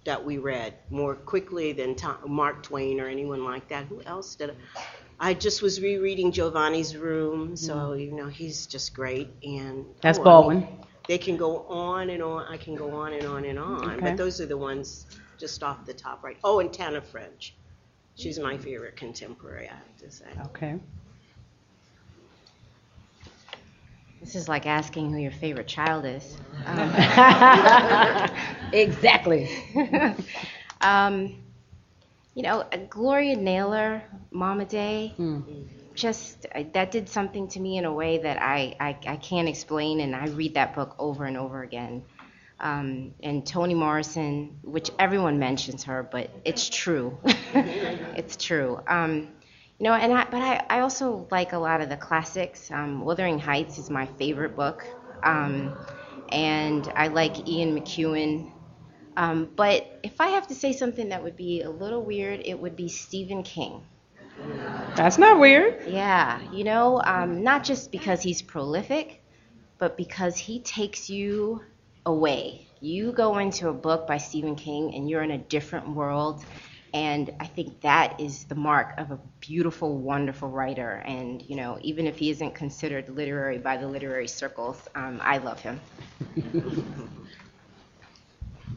that 0.05 0.24
we 0.24 0.38
read 0.38 0.74
more 0.90 1.14
quickly 1.14 1.72
than 1.72 1.95
Tom, 1.95 2.16
Mark 2.26 2.62
Twain 2.62 3.01
or 3.01 3.09
anyone 3.09 3.45
like 3.45 3.68
that. 3.68 3.84
Who 3.86 4.03
else 4.03 4.34
did? 4.34 4.51
I, 4.51 5.30
I 5.30 5.34
just 5.34 5.62
was 5.62 5.80
rereading 5.80 6.32
Giovanni's 6.32 6.97
Room, 6.97 7.57
so 7.57 7.92
you 7.92 8.12
know 8.12 8.26
he's 8.26 8.66
just 8.66 8.95
great. 8.95 9.30
And 9.42 9.86
That's 10.03 10.18
oh, 10.18 10.22
I 10.22 10.24
Baldwin. 10.24 10.61
mean, 10.61 10.68
they 11.09 11.18
can 11.18 11.36
go 11.36 11.61
on 11.66 12.11
and 12.11 12.22
on. 12.22 12.47
I 12.53 12.57
can 12.57 12.74
go 12.74 12.90
on 12.90 13.12
and 13.12 13.26
on 13.26 13.45
and 13.45 13.59
on. 13.59 13.90
Okay. 13.92 14.01
But 14.01 14.16
those 14.16 14.40
are 14.40 14.47
the 14.47 14.57
ones 14.57 15.07
just 15.38 15.62
off 15.62 15.84
the 15.86 15.95
top 15.95 16.22
right. 16.24 16.36
Oh, 16.45 16.61
and 16.61 16.72
Tana 16.72 17.01
French. 17.01 17.55
She's 18.16 18.38
my 18.38 18.57
favorite 18.57 18.97
contemporary, 18.97 19.68
I 19.68 19.74
have 19.74 19.97
to 19.99 20.11
say. 20.11 20.26
Okay. 20.47 20.78
This 24.25 24.37
is 24.37 24.49
like 24.49 24.66
asking 24.66 25.12
who 25.12 25.18
your 25.18 25.33
favorite 25.33 25.68
child 25.68 26.07
is. 26.07 26.39
Um, 26.66 26.95
Exactly. 28.72 29.49
um, 30.81 31.43
you 32.35 32.43
know, 32.43 32.61
uh, 32.61 32.77
Gloria 32.91 33.37
Naylor, 33.37 34.03
Mama 34.33 34.64
Day, 34.66 35.16
Hmm. 35.16 35.41
just 35.95 36.47
uh, 36.55 36.64
that 36.75 36.91
did 36.91 37.09
something 37.09 37.49
to 37.49 37.61
me 37.61 37.79
in 37.79 37.85
a 37.85 37.93
way 37.93 38.18
that 38.18 38.41
I, 38.43 38.77
I, 38.81 38.99
I 39.07 39.16
can't 39.16 39.49
explain, 39.49 40.01
and 40.01 40.14
I 40.14 40.27
read 40.29 40.55
that 40.55 40.75
book 40.75 40.95
over 40.99 41.25
and 41.25 41.37
over 41.37 41.62
again. 41.62 42.05
Um, 42.61 43.14
and 43.22 43.47
Toni 43.47 43.75
Morrison, 43.75 44.59
which 44.62 44.91
everyone 44.99 45.39
mentions 45.39 45.85
her, 45.85 46.09
but 46.11 46.31
it's 46.45 46.68
true. 46.68 47.18
it's 47.55 48.37
true. 48.37 48.81
Um, 48.89 49.29
you 49.85 49.91
know, 49.91 49.97
and 49.97 50.14
I, 50.14 50.24
but 50.30 50.41
I, 50.41 50.64
I 50.70 50.80
also 50.80 51.28
like 51.30 51.53
a 51.53 51.59
lot 51.59 51.82
of 51.82 51.91
the 51.91 51.97
classics. 51.99 52.70
Um, 52.70 53.05
Wuthering 53.05 53.39
Heights 53.39 53.76
is 53.76 53.91
my 53.91 54.07
favorite 54.07 54.57
book, 54.57 54.87
um, 55.22 55.76
and 56.30 56.91
I 56.97 57.09
like 57.09 57.47
Ian 57.47 57.78
McEwan. 57.78 58.51
Um, 59.18 59.51
but 59.55 60.01
if 60.03 60.22
I 60.22 60.28
have 60.28 60.47
to 60.47 60.55
say 60.55 60.72
something 60.72 61.11
that 61.11 61.22
would 61.22 61.37
be 61.37 61.61
a 61.61 61.68
little 61.68 62.03
weird, 62.03 62.41
it 62.47 62.59
would 62.59 62.76
be 62.76 62.89
Stephen 62.89 63.43
King. 63.43 63.82
That's 64.97 65.18
not 65.18 65.39
weird. 65.39 65.87
Yeah, 65.87 66.41
you 66.51 66.64
know, 66.64 67.03
um, 67.05 67.45
not 67.45 67.62
just 67.62 67.93
because 67.93 68.22
he's 68.22 68.41
prolific, 68.41 69.20
but 69.76 69.99
because 69.99 70.39
he 70.39 70.61
takes 70.61 71.11
you 71.11 71.61
away. 72.07 72.66
You 72.80 73.12
go 73.12 73.37
into 73.37 73.68
a 73.68 73.74
book 73.74 74.07
by 74.07 74.16
Stephen 74.16 74.57
King 74.57 74.95
and 74.95 75.11
you're 75.11 75.22
in 75.22 75.30
a 75.32 75.39
different 75.39 75.91
world. 75.91 76.43
And 76.95 77.34
I 77.40 77.47
think 77.47 77.80
that 77.80 78.20
is 78.20 78.45
the 78.45 78.55
mark 78.55 78.95
of 78.99 79.11
a 79.11 79.18
beautiful, 79.40 79.99
wonderful 79.99 80.49
writer. 80.49 81.03
And, 81.05 81.42
you 81.42 81.57
know, 81.57 81.76
even 81.82 82.07
if 82.07 82.16
he 82.16 82.30
isn't 82.30 82.55
considered 82.55 83.09
literary 83.09 83.59
by 83.59 83.76
the 83.76 83.88
literary 83.88 84.28
circles, 84.28 84.80
um, 84.95 85.20
I 85.20 85.38
love 85.38 85.61
him. 85.61 85.80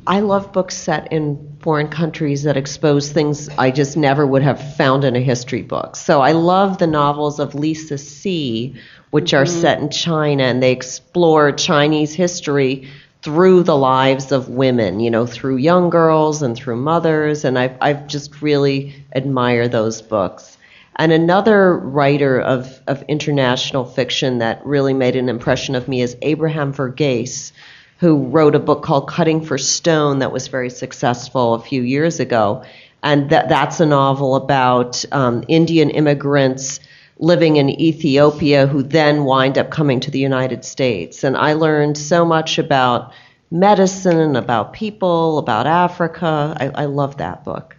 I 0.07 0.21
love 0.21 0.51
books 0.51 0.75
set 0.75 1.11
in 1.11 1.57
foreign 1.61 1.89
countries 1.89 2.43
that 2.43 2.57
expose 2.57 3.11
things 3.11 3.49
I 3.49 3.69
just 3.69 3.97
never 3.97 4.25
would 4.25 4.41
have 4.41 4.75
found 4.75 5.03
in 5.03 5.15
a 5.15 5.19
history 5.19 5.61
book. 5.61 5.95
So 5.95 6.21
I 6.21 6.31
love 6.31 6.79
the 6.79 6.87
novels 6.87 7.39
of 7.39 7.53
Lisa 7.53 7.99
See, 7.99 8.75
which 9.11 9.33
are 9.33 9.45
set 9.45 9.79
in 9.79 9.89
China, 9.89 10.43
and 10.43 10.63
they 10.63 10.71
explore 10.71 11.51
Chinese 11.51 12.13
history 12.13 12.89
through 13.27 13.61
the 13.61 13.75
lives 13.75 14.31
of 14.31 14.47
women, 14.47 15.01
you 15.01 15.11
know, 15.11 15.25
through 15.25 15.57
young 15.57 15.89
girls 15.89 16.41
and 16.41 16.55
through 16.55 16.77
mothers, 16.77 17.43
and 17.43 17.59
I've, 17.59 17.75
I've 17.81 18.07
just 18.07 18.41
really 18.41 19.03
admire 19.13 19.67
those 19.67 20.01
books. 20.01 20.57
And 20.95 21.11
another 21.11 21.77
writer 21.77 22.39
of, 22.39 22.81
of 22.87 23.03
international 23.09 23.83
fiction 23.83 24.37
that 24.37 24.65
really 24.65 24.93
made 24.93 25.17
an 25.17 25.27
impression 25.27 25.75
of 25.75 25.89
me 25.89 26.01
is 26.01 26.15
Abraham 26.21 26.71
Verghese, 26.71 27.51
who 27.97 28.27
wrote 28.27 28.55
a 28.55 28.59
book 28.59 28.81
called 28.81 29.09
Cutting 29.09 29.43
for 29.43 29.57
Stone 29.57 30.19
that 30.19 30.31
was 30.31 30.47
very 30.47 30.69
successful 30.69 31.53
a 31.55 31.61
few 31.61 31.81
years 31.81 32.21
ago. 32.21 32.63
And 33.03 33.29
that, 33.31 33.49
that's 33.49 33.81
a 33.81 33.85
novel 33.85 34.37
about 34.37 35.03
um, 35.11 35.43
Indian 35.49 35.89
immigrants 35.89 36.79
living 37.19 37.57
in 37.57 37.69
Ethiopia 37.69 38.67
who 38.67 38.83
then 38.83 39.25
wind 39.25 39.57
up 39.57 39.69
coming 39.69 39.99
to 40.01 40.11
the 40.11 40.19
United 40.19 40.63
States. 40.63 41.23
And 41.23 41.35
I 41.35 41.53
learned 41.53 41.97
so 41.97 42.25
much 42.25 42.57
about 42.59 43.11
medicine, 43.49 44.35
about 44.35 44.73
people, 44.73 45.37
about 45.39 45.67
Africa. 45.67 46.55
I, 46.59 46.83
I 46.83 46.85
love 46.85 47.17
that 47.17 47.43
book. 47.43 47.75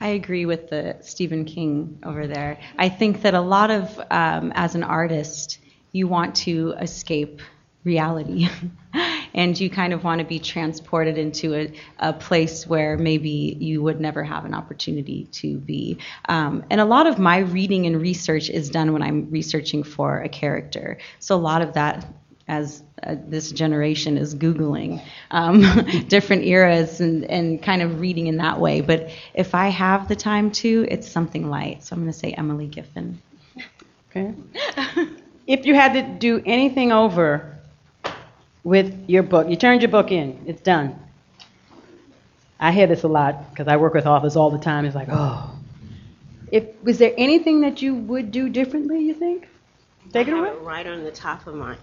I 0.00 0.08
agree 0.08 0.46
with 0.46 0.68
the 0.68 0.96
Stephen 1.00 1.44
King 1.44 1.98
over 2.04 2.26
there. 2.26 2.58
I 2.76 2.88
think 2.88 3.22
that 3.22 3.34
a 3.34 3.40
lot 3.40 3.70
of, 3.70 4.00
um, 4.10 4.52
as 4.54 4.74
an 4.74 4.82
artist, 4.82 5.58
you 5.92 6.08
want 6.08 6.34
to 6.36 6.74
escape 6.80 7.40
reality. 7.84 8.48
and 9.34 9.58
you 9.58 9.70
kind 9.70 9.92
of 9.92 10.04
want 10.04 10.20
to 10.20 10.24
be 10.24 10.38
transported 10.38 11.18
into 11.18 11.54
a, 11.54 11.72
a 11.98 12.12
place 12.12 12.66
where 12.66 12.96
maybe 12.96 13.56
you 13.60 13.82
would 13.82 14.00
never 14.00 14.22
have 14.22 14.44
an 14.44 14.54
opportunity 14.54 15.24
to 15.32 15.58
be. 15.58 15.98
Um, 16.28 16.64
and 16.70 16.80
a 16.80 16.84
lot 16.84 17.06
of 17.06 17.18
my 17.18 17.38
reading 17.38 17.86
and 17.86 18.00
research 18.00 18.50
is 18.50 18.70
done 18.70 18.92
when 18.92 19.02
I'm 19.02 19.30
researching 19.30 19.82
for 19.82 20.20
a 20.20 20.28
character. 20.28 20.98
So 21.18 21.34
a 21.34 21.38
lot 21.38 21.62
of 21.62 21.74
that 21.74 22.06
as 22.48 22.82
uh, 23.02 23.16
this 23.26 23.52
generation 23.52 24.18
is 24.18 24.34
Googling 24.34 25.02
um, 25.30 25.62
different 26.08 26.44
eras 26.44 27.00
and, 27.00 27.24
and 27.24 27.62
kind 27.62 27.82
of 27.82 28.00
reading 28.00 28.26
in 28.26 28.36
that 28.38 28.60
way. 28.60 28.80
But 28.80 29.10
if 29.34 29.54
I 29.54 29.68
have 29.68 30.08
the 30.08 30.16
time 30.16 30.50
to, 30.52 30.86
it's 30.88 31.08
something 31.08 31.48
light. 31.48 31.84
So 31.84 31.94
I'm 31.94 32.02
going 32.02 32.12
to 32.12 32.18
say 32.18 32.32
Emily 32.32 32.68
Giffin. 32.68 33.16
Okay. 34.10 34.34
if 35.46 35.64
you 35.64 35.74
had 35.74 35.94
to 35.94 36.02
do 36.02 36.42
anything 36.44 36.92
over 36.92 37.58
with 38.64 39.08
your 39.08 39.22
book, 39.22 39.48
you 39.48 39.56
turned 39.56 39.82
your 39.82 39.90
book 39.90 40.12
in, 40.12 40.42
it's 40.46 40.62
done. 40.62 40.98
I 42.60 42.70
hear 42.70 42.86
this 42.86 43.02
a 43.02 43.08
lot 43.08 43.50
because 43.50 43.66
I 43.66 43.76
work 43.76 43.94
with 43.94 44.06
authors 44.06 44.36
all 44.36 44.50
the 44.50 44.58
time. 44.58 44.84
It's 44.84 44.94
like, 44.94 45.08
oh, 45.10 45.50
If 46.52 46.64
was 46.82 46.98
there 46.98 47.12
anything 47.18 47.62
that 47.62 47.82
you 47.82 47.94
would 47.94 48.30
do 48.30 48.48
differently? 48.48 49.00
You 49.00 49.14
think? 49.14 49.48
Take 50.12 50.28
it 50.28 50.34
away. 50.34 50.50
it 50.50 50.60
right 50.60 50.86
on 50.86 51.02
the 51.02 51.10
top 51.10 51.46
of 51.46 51.54
my. 51.54 51.76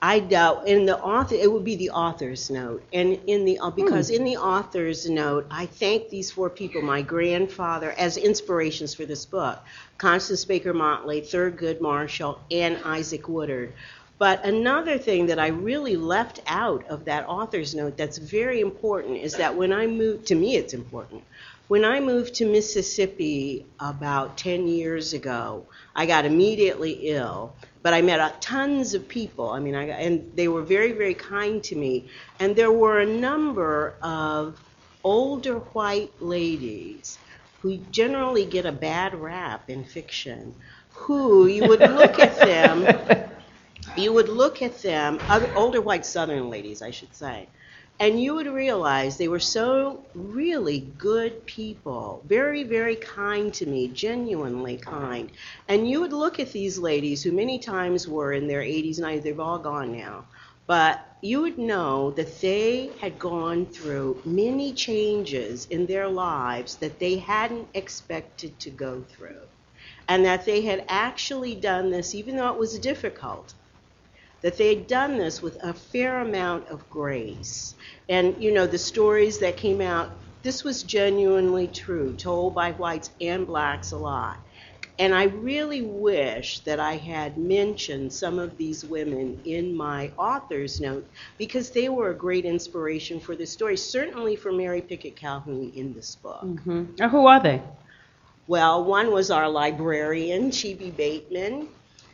I 0.00 0.20
doubt 0.20 0.68
in 0.68 0.86
the 0.86 0.96
author 0.96 1.34
it 1.34 1.50
would 1.50 1.64
be 1.64 1.74
the 1.74 1.90
author's 1.90 2.50
note, 2.50 2.84
and 2.92 3.18
in 3.26 3.44
the 3.44 3.58
uh, 3.58 3.70
because 3.70 4.10
in 4.10 4.22
the 4.22 4.36
author's 4.36 5.10
note 5.10 5.46
I 5.50 5.66
thank 5.66 6.08
these 6.08 6.30
four 6.30 6.50
people, 6.50 6.82
my 6.82 7.02
grandfather, 7.02 7.90
as 7.98 8.16
inspirations 8.16 8.94
for 8.94 9.06
this 9.06 9.26
book: 9.26 9.58
Constance 9.98 10.44
Baker 10.44 10.72
Motley, 10.72 11.20
Thurgood 11.20 11.80
Marshall, 11.80 12.40
and 12.50 12.78
Isaac 12.84 13.28
Woodard. 13.28 13.72
But 14.18 14.44
another 14.44 14.98
thing 14.98 15.26
that 15.26 15.38
I 15.38 15.48
really 15.48 15.96
left 15.96 16.40
out 16.48 16.84
of 16.88 17.04
that 17.04 17.28
author's 17.28 17.74
note 17.74 17.96
that's 17.96 18.18
very 18.18 18.60
important 18.60 19.18
is 19.18 19.34
that 19.36 19.54
when 19.54 19.72
I 19.72 19.86
moved, 19.86 20.26
to 20.26 20.34
me 20.34 20.56
it's 20.56 20.74
important. 20.74 21.22
When 21.68 21.84
I 21.84 22.00
moved 22.00 22.34
to 22.36 22.46
Mississippi 22.46 23.66
about 23.78 24.36
10 24.36 24.66
years 24.66 25.12
ago, 25.12 25.66
I 25.94 26.06
got 26.06 26.24
immediately 26.24 27.10
ill, 27.10 27.54
but 27.82 27.94
I 27.94 28.02
met 28.02 28.42
tons 28.42 28.94
of 28.94 29.06
people. 29.06 29.50
I 29.50 29.60
mean, 29.60 29.76
I 29.76 29.86
got, 29.86 30.00
and 30.00 30.32
they 30.34 30.48
were 30.48 30.62
very, 30.62 30.92
very 30.92 31.14
kind 31.14 31.62
to 31.64 31.76
me. 31.76 32.08
And 32.40 32.56
there 32.56 32.72
were 32.72 33.00
a 33.00 33.06
number 33.06 33.94
of 34.02 34.58
older 35.04 35.58
white 35.58 36.10
ladies 36.20 37.18
who 37.60 37.76
generally 37.90 38.46
get 38.46 38.66
a 38.66 38.72
bad 38.72 39.14
rap 39.14 39.68
in 39.68 39.84
fiction, 39.84 40.54
who 40.90 41.46
you 41.46 41.68
would 41.68 41.80
look 41.80 42.18
at 42.18 42.36
them 42.38 43.30
you 43.96 44.12
would 44.12 44.28
look 44.28 44.62
at 44.62 44.82
them, 44.82 45.20
other, 45.28 45.50
older 45.54 45.80
white 45.80 46.06
Southern 46.06 46.50
ladies, 46.50 46.82
I 46.82 46.90
should 46.90 47.14
say, 47.14 47.48
and 48.00 48.22
you 48.22 48.36
would 48.36 48.46
realize 48.46 49.16
they 49.16 49.26
were 49.26 49.40
so 49.40 50.04
really 50.14 50.80
good 50.98 51.44
people, 51.46 52.22
very, 52.26 52.62
very 52.62 52.94
kind 52.94 53.52
to 53.54 53.66
me, 53.66 53.88
genuinely 53.88 54.76
kind. 54.76 55.32
And 55.66 55.88
you 55.88 56.00
would 56.00 56.12
look 56.12 56.38
at 56.38 56.52
these 56.52 56.78
ladies 56.78 57.24
who 57.24 57.32
many 57.32 57.58
times 57.58 58.06
were 58.06 58.32
in 58.32 58.46
their 58.46 58.62
80s, 58.62 59.00
90s, 59.00 59.22
they've 59.22 59.40
all 59.40 59.58
gone 59.58 59.96
now. 59.96 60.26
But 60.68 61.00
you 61.22 61.40
would 61.40 61.58
know 61.58 62.12
that 62.12 62.40
they 62.40 62.90
had 63.00 63.18
gone 63.18 63.66
through 63.66 64.22
many 64.24 64.72
changes 64.74 65.66
in 65.66 65.86
their 65.86 66.06
lives 66.06 66.76
that 66.76 67.00
they 67.00 67.16
hadn't 67.16 67.66
expected 67.74 68.56
to 68.60 68.70
go 68.70 69.02
through. 69.08 69.40
And 70.06 70.24
that 70.24 70.44
they 70.44 70.60
had 70.60 70.84
actually 70.88 71.56
done 71.56 71.90
this, 71.90 72.14
even 72.14 72.36
though 72.36 72.52
it 72.52 72.58
was 72.58 72.78
difficult, 72.78 73.54
that 74.42 74.56
they 74.58 74.74
had 74.74 74.86
done 74.86 75.18
this 75.18 75.42
with 75.42 75.56
a 75.62 75.74
fair 75.74 76.20
amount 76.20 76.68
of 76.68 76.88
grace. 76.88 77.74
And, 78.08 78.42
you 78.42 78.52
know, 78.52 78.66
the 78.66 78.78
stories 78.78 79.38
that 79.40 79.56
came 79.56 79.80
out, 79.80 80.12
this 80.42 80.64
was 80.64 80.82
genuinely 80.82 81.68
true, 81.68 82.16
told 82.16 82.54
by 82.54 82.72
whites 82.72 83.10
and 83.20 83.46
blacks 83.46 83.92
a 83.92 83.98
lot. 83.98 84.38
And 84.98 85.14
I 85.14 85.24
really 85.24 85.82
wish 85.82 86.60
that 86.64 86.80
I 86.80 86.96
had 86.96 87.36
mentioned 87.38 88.12
some 88.12 88.38
of 88.38 88.56
these 88.56 88.84
women 88.84 89.40
in 89.44 89.74
my 89.76 90.12
author's 90.18 90.80
note 90.80 91.08
because 91.38 91.70
they 91.70 91.88
were 91.88 92.10
a 92.10 92.16
great 92.16 92.44
inspiration 92.44 93.20
for 93.20 93.36
this 93.36 93.52
story, 93.52 93.76
certainly 93.76 94.36
for 94.36 94.52
Mary 94.52 94.82
Pickett 94.82 95.16
Calhoun 95.16 95.72
in 95.74 95.94
this 95.94 96.16
book. 96.16 96.62
hmm 96.64 96.84
who 97.10 97.26
are 97.26 97.40
they? 97.42 97.62
Well, 98.46 98.84
one 98.84 99.12
was 99.12 99.30
our 99.30 99.48
librarian, 99.48 100.50
Chibi 100.50 100.96
Bateman. 100.96 101.68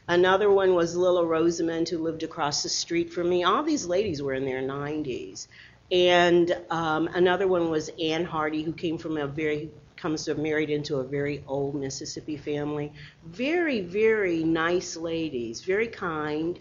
Another 0.07 0.51
one 0.51 0.75
was 0.75 0.97
Lilla 0.97 1.25
Rosamond, 1.25 1.89
who 1.89 1.99
lived 1.99 2.23
across 2.23 2.63
the 2.63 2.69
street 2.69 3.13
from 3.13 3.29
me. 3.29 3.45
All 3.45 3.63
these 3.63 3.87
ladies 3.87 4.23
were 4.23 4.35
in 4.35 4.45
their 4.45 4.63
90s. 4.63 5.47
And 5.91 6.57
um, 6.71 7.09
another 7.15 7.47
one 7.47 7.71
was 7.71 7.91
Ann 8.01 8.25
Hardy, 8.25 8.63
who 8.63 8.73
came 8.73 8.99
from 8.99 9.17
a 9.17 9.27
very, 9.27 9.71
comes 9.97 10.25
to 10.25 10.35
married 10.35 10.71
into 10.71 10.97
a 10.97 11.05
very 11.05 11.43
old 11.47 11.75
Mississippi 11.75 12.37
family. 12.37 12.93
Very, 13.25 13.81
very 13.81 14.45
nice 14.45 14.97
ladies, 14.97 15.63
very 15.63 15.89
kind 15.89 16.59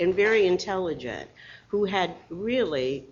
and 0.00 0.14
very 0.14 0.46
intelligent, 0.46 1.30
who 1.68 1.84
had 1.84 2.14
really 2.28 3.06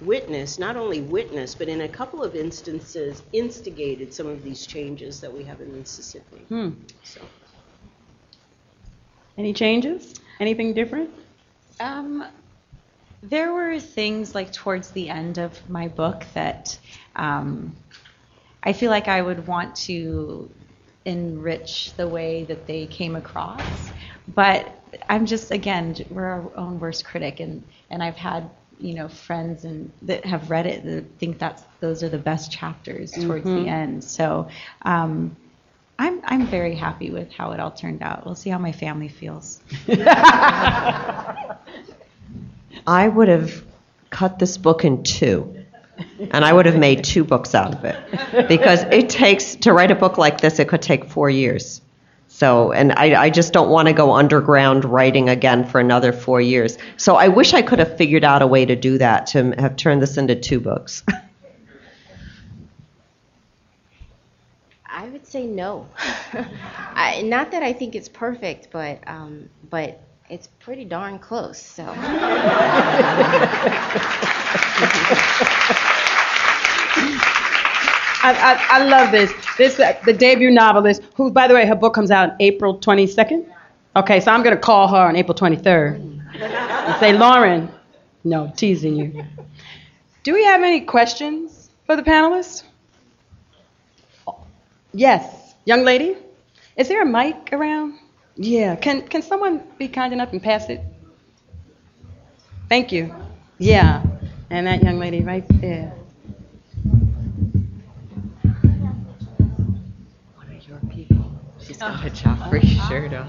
witnessed, 0.00 0.58
not 0.58 0.76
only 0.76 1.00
witnessed, 1.00 1.58
but 1.58 1.68
in 1.68 1.82
a 1.82 1.88
couple 1.88 2.22
of 2.22 2.34
instances, 2.34 3.22
instigated 3.32 4.12
some 4.12 4.26
of 4.26 4.42
these 4.42 4.66
changes 4.66 5.20
that 5.20 5.32
we 5.32 5.44
have 5.44 5.60
in 5.60 5.78
Mississippi. 5.78 6.44
Hmm. 6.48 6.70
So. 7.04 7.20
Any 9.42 9.52
changes? 9.52 10.14
Anything 10.38 10.72
different? 10.72 11.10
Um, 11.80 12.24
there 13.22 13.52
were 13.52 13.80
things 13.80 14.36
like 14.36 14.52
towards 14.52 14.92
the 14.92 15.08
end 15.08 15.38
of 15.38 15.68
my 15.68 15.88
book 15.88 16.24
that 16.34 16.78
um, 17.16 17.74
I 18.62 18.72
feel 18.72 18.90
like 18.90 19.08
I 19.08 19.20
would 19.20 19.48
want 19.48 19.74
to 19.88 20.48
enrich 21.04 21.92
the 21.96 22.06
way 22.06 22.44
that 22.44 22.68
they 22.68 22.86
came 22.86 23.16
across. 23.16 23.90
But 24.28 24.80
I'm 25.08 25.26
just 25.26 25.50
again, 25.50 25.96
we're 26.08 26.24
our 26.24 26.56
own 26.56 26.78
worst 26.78 27.04
critic, 27.04 27.40
and 27.40 27.64
and 27.90 28.00
I've 28.00 28.16
had 28.16 28.48
you 28.78 28.94
know 28.94 29.08
friends 29.08 29.64
and 29.64 29.92
that 30.02 30.24
have 30.24 30.50
read 30.50 30.66
it 30.66 30.84
that 30.84 31.18
think 31.18 31.40
that's 31.40 31.64
those 31.80 32.04
are 32.04 32.08
the 32.08 32.18
best 32.18 32.52
chapters 32.52 33.18
towards 33.18 33.50
Mhm. 33.50 33.54
the 33.56 33.66
end. 33.66 34.04
So. 34.04 34.46
Um, 34.82 35.36
I'm, 35.98 36.20
I'm 36.24 36.46
very 36.46 36.74
happy 36.74 37.10
with 37.10 37.30
how 37.32 37.52
it 37.52 37.60
all 37.60 37.70
turned 37.70 38.02
out. 38.02 38.24
We'll 38.24 38.34
see 38.34 38.50
how 38.50 38.58
my 38.58 38.72
family 38.72 39.08
feels. 39.08 39.60
I 42.86 43.08
would 43.08 43.28
have 43.28 43.64
cut 44.10 44.38
this 44.38 44.58
book 44.58 44.84
in 44.84 45.02
two, 45.04 45.64
and 46.18 46.44
I 46.44 46.52
would 46.52 46.66
have 46.66 46.78
made 46.78 47.04
two 47.04 47.24
books 47.24 47.54
out 47.54 47.74
of 47.74 47.84
it. 47.84 48.48
Because 48.48 48.82
it 48.82 49.08
takes, 49.08 49.54
to 49.56 49.72
write 49.72 49.90
a 49.90 49.94
book 49.94 50.18
like 50.18 50.40
this, 50.40 50.58
it 50.58 50.68
could 50.68 50.82
take 50.82 51.04
four 51.04 51.30
years. 51.30 51.80
So, 52.28 52.72
and 52.72 52.92
I, 52.92 53.24
I 53.24 53.30
just 53.30 53.52
don't 53.52 53.68
want 53.68 53.88
to 53.88 53.94
go 53.94 54.12
underground 54.12 54.86
writing 54.86 55.28
again 55.28 55.66
for 55.66 55.80
another 55.80 56.12
four 56.12 56.40
years. 56.40 56.78
So 56.96 57.14
I 57.14 57.28
wish 57.28 57.52
I 57.52 57.60
could 57.60 57.78
have 57.78 57.98
figured 57.98 58.24
out 58.24 58.40
a 58.40 58.46
way 58.46 58.64
to 58.64 58.74
do 58.74 58.96
that, 58.98 59.26
to 59.28 59.52
have 59.58 59.76
turned 59.76 60.00
this 60.00 60.16
into 60.16 60.34
two 60.34 60.58
books. 60.58 61.04
I 64.86 65.08
would 65.08 65.21
say 65.32 65.46
no. 65.46 65.88
I, 66.94 67.22
not 67.24 67.50
that 67.52 67.62
I 67.62 67.72
think 67.72 67.94
it's 67.94 68.08
perfect, 68.08 68.68
but 68.70 69.00
um, 69.06 69.48
but 69.70 69.98
it's 70.28 70.46
pretty 70.46 70.84
darn 70.84 71.18
close. 71.18 71.58
So. 71.58 71.84
I, 78.24 78.30
I, 78.38 78.66
I 78.68 78.84
love 78.84 79.10
this. 79.10 79.32
This 79.56 79.80
uh, 79.80 79.98
the 80.04 80.12
debut 80.12 80.50
novelist, 80.50 81.02
who, 81.14 81.30
by 81.30 81.48
the 81.48 81.54
way, 81.54 81.66
her 81.66 81.74
book 81.74 81.94
comes 81.94 82.10
out 82.10 82.32
April 82.38 82.78
22nd. 82.78 83.50
Okay, 83.96 84.20
so 84.20 84.30
I'm 84.30 84.42
gonna 84.42 84.56
call 84.56 84.86
her 84.88 84.96
on 84.96 85.16
April 85.16 85.34
23rd 85.34 85.96
and 86.40 87.00
say, 87.00 87.16
Lauren, 87.16 87.70
no, 88.22 88.52
teasing 88.54 88.96
you. 88.96 89.24
Do 90.24 90.34
we 90.34 90.44
have 90.44 90.62
any 90.62 90.82
questions 90.82 91.70
for 91.86 91.96
the 91.96 92.02
panelists? 92.02 92.64
Yes, 94.92 95.54
young 95.64 95.84
lady. 95.84 96.16
Is 96.76 96.88
there 96.88 97.02
a 97.02 97.06
mic 97.06 97.52
around? 97.52 97.98
Yeah. 98.36 98.76
Can 98.76 99.02
can 99.08 99.22
someone 99.22 99.62
be 99.78 99.88
kind 99.88 100.12
enough 100.12 100.32
and 100.32 100.42
pass 100.42 100.68
it? 100.68 100.80
Thank 102.68 102.92
you. 102.92 103.14
Yeah. 103.58 104.02
And 104.50 104.66
that 104.66 104.82
young 104.82 104.98
lady 104.98 105.22
right 105.22 105.44
there. 105.60 105.92
One 110.36 110.56
of 110.56 110.68
your 110.68 110.78
people. 110.90 111.32
She's 111.60 111.78
got 111.78 112.04
a 112.06 112.10
Joffrey 112.10 112.62
shirt 112.88 113.12
on. 113.14 113.28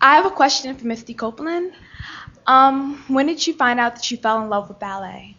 I 0.00 0.16
have 0.16 0.26
a 0.26 0.30
question 0.30 0.74
for 0.76 0.86
Misty 0.86 1.14
Copeland. 1.14 1.72
Um, 2.46 3.02
when 3.08 3.26
did 3.26 3.46
you 3.46 3.54
find 3.54 3.80
out 3.80 3.96
that 3.96 4.10
you 4.10 4.16
fell 4.16 4.42
in 4.42 4.48
love 4.48 4.68
with 4.68 4.78
ballet? 4.78 5.36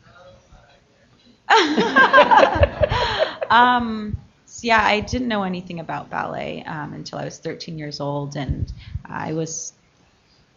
um, 3.49 4.17
so 4.45 4.67
yeah, 4.67 4.83
I 4.83 5.01
didn't 5.01 5.27
know 5.27 5.43
anything 5.43 5.79
about 5.79 6.09
ballet 6.09 6.63
um, 6.63 6.93
until 6.93 7.19
I 7.19 7.25
was 7.25 7.37
13 7.37 7.77
years 7.77 7.99
old, 7.99 8.35
and 8.35 8.71
I 9.05 9.33
was 9.33 9.73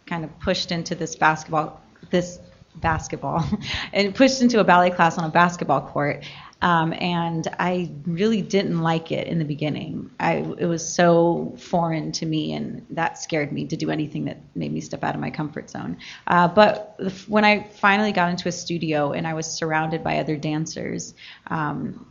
kind 0.07 0.25
of 0.25 0.39
pushed 0.41 0.73
into 0.73 0.95
this 0.95 1.17
basketball, 1.17 1.81
this 2.11 2.39
basketball, 2.81 3.45
and 3.93 4.15
pushed 4.15 4.43
into 4.43 4.61
a 4.61 4.65
ballet 4.65 4.91
class 4.91 5.19
on 5.19 5.25
a 5.25 5.29
basketball 5.29 5.83
court. 5.83 6.25
Um, 6.61 6.93
and 6.95 7.47
I 7.61 7.93
really 8.05 8.43
didn't 8.43 8.81
like 8.81 9.13
it 9.13 9.29
in 9.29 9.39
the 9.39 9.45
beginning. 9.45 10.11
I, 10.19 10.39
it 10.59 10.67
was 10.67 10.87
so 10.87 11.55
foreign 11.57 12.11
to 12.13 12.27
me, 12.27 12.53
and 12.53 12.85
that 12.91 13.19
scared 13.19 13.53
me 13.53 13.67
to 13.67 13.77
do 13.77 13.91
anything 13.91 14.25
that 14.25 14.39
made 14.57 14.73
me 14.73 14.81
step 14.81 15.05
out 15.05 15.15
of 15.15 15.21
my 15.21 15.31
comfort 15.31 15.71
zone. 15.71 15.99
Uh, 16.27 16.49
but 16.49 16.99
when 17.29 17.45
I 17.45 17.63
finally 17.63 18.11
got 18.11 18.31
into 18.31 18.49
a 18.49 18.53
studio 18.53 19.13
and 19.13 19.27
I 19.27 19.35
was 19.35 19.47
surrounded 19.47 20.03
by 20.03 20.19
other 20.19 20.37
dancers, 20.37 21.15
um, 21.47 22.05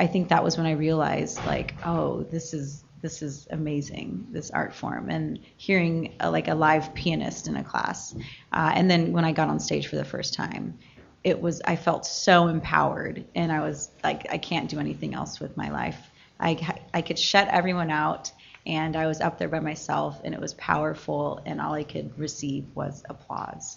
I 0.00 0.06
think 0.06 0.30
that 0.30 0.42
was 0.42 0.56
when 0.56 0.66
I 0.66 0.72
realized, 0.72 1.44
like, 1.44 1.74
oh, 1.84 2.22
this 2.22 2.54
is 2.54 2.83
this 3.04 3.20
is 3.20 3.46
amazing, 3.50 4.26
this 4.30 4.50
art 4.50 4.72
form, 4.72 5.10
and 5.10 5.38
hearing 5.58 6.14
a, 6.20 6.30
like 6.30 6.48
a 6.48 6.54
live 6.54 6.94
pianist 6.94 7.46
in 7.46 7.56
a 7.56 7.62
class, 7.62 8.14
uh, 8.50 8.72
and 8.74 8.90
then 8.90 9.12
when 9.12 9.26
I 9.26 9.32
got 9.32 9.50
on 9.50 9.60
stage 9.60 9.88
for 9.88 9.96
the 9.96 10.06
first 10.06 10.32
time, 10.32 10.78
it 11.22 11.38
was 11.38 11.60
I 11.66 11.76
felt 11.76 12.06
so 12.06 12.48
empowered, 12.48 13.26
and 13.34 13.52
I 13.52 13.60
was 13.60 13.90
like, 14.02 14.26
I 14.32 14.38
can't 14.38 14.70
do 14.70 14.80
anything 14.80 15.12
else 15.12 15.38
with 15.38 15.54
my 15.54 15.70
life. 15.70 15.98
I 16.40 16.78
I 16.94 17.02
could 17.02 17.18
shut 17.18 17.46
everyone 17.48 17.90
out, 17.90 18.32
and 18.64 18.96
I 18.96 19.06
was 19.06 19.20
up 19.20 19.38
there 19.38 19.50
by 19.50 19.60
myself, 19.60 20.22
and 20.24 20.32
it 20.32 20.40
was 20.40 20.54
powerful, 20.54 21.42
and 21.44 21.60
all 21.60 21.74
I 21.74 21.84
could 21.84 22.18
receive 22.18 22.64
was 22.74 23.04
applause. 23.10 23.76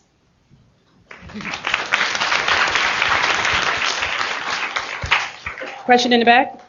Question 5.84 6.14
in 6.14 6.20
the 6.20 6.26
back? 6.26 6.67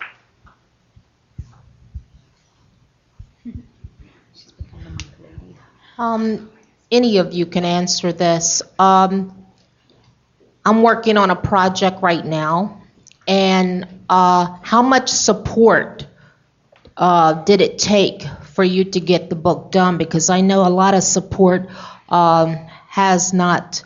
Um, 5.99 6.49
any 6.93 7.19
of 7.19 7.35
you 7.35 7.45
can 7.45 7.65
answer 7.65 8.13
this. 8.13 8.63
Um, 8.79 9.47
I'm 10.65 10.83
working 10.83 11.17
on 11.17 11.31
a 11.31 11.37
project 11.37 12.03
right 12.03 12.25
now, 12.25 12.83
and 13.27 13.87
uh, 14.09 14.59
how 14.63 14.83
much 14.83 15.11
support 15.11 16.07
uh, 16.97 17.43
did 17.45 17.61
it 17.61 17.79
take 17.79 18.23
for 18.53 18.63
you 18.63 18.85
to 18.85 19.01
get 19.01 19.29
the 19.29 19.35
book 19.35 19.73
done? 19.73 19.99
Because 19.99 20.31
I 20.31 20.41
know 20.41 20.67
a 20.67 20.71
lot 20.71 20.95
of 20.95 21.03
support 21.03 21.69
um, 22.09 22.55
has 22.89 23.33
not, 23.33 23.85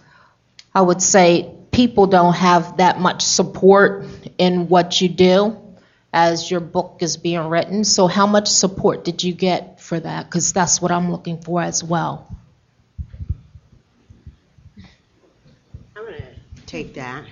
I 0.74 0.82
would 0.82 1.00
say, 1.00 1.50
people 1.70 2.06
don't 2.06 2.34
have 2.34 2.76
that 2.76 3.00
much 3.00 3.22
support 3.22 4.04
in 4.36 4.68
what 4.68 5.00
you 5.00 5.08
do 5.08 5.61
as 6.12 6.50
your 6.50 6.60
book 6.60 6.98
is 7.00 7.16
being 7.16 7.48
written. 7.48 7.84
So, 7.84 8.06
how 8.06 8.26
much 8.26 8.48
support 8.48 9.04
did 9.04 9.22
you 9.22 9.32
get 9.32 9.80
for 9.80 9.98
that? 9.98 10.26
Because 10.26 10.52
that's 10.52 10.82
what 10.82 10.90
I'm 10.90 11.10
looking 11.10 11.40
for 11.40 11.62
as 11.62 11.82
well. 11.82 12.28
I'm 15.96 16.04
going 16.04 16.14
to 16.16 16.66
take 16.66 16.94
that. 16.94 17.24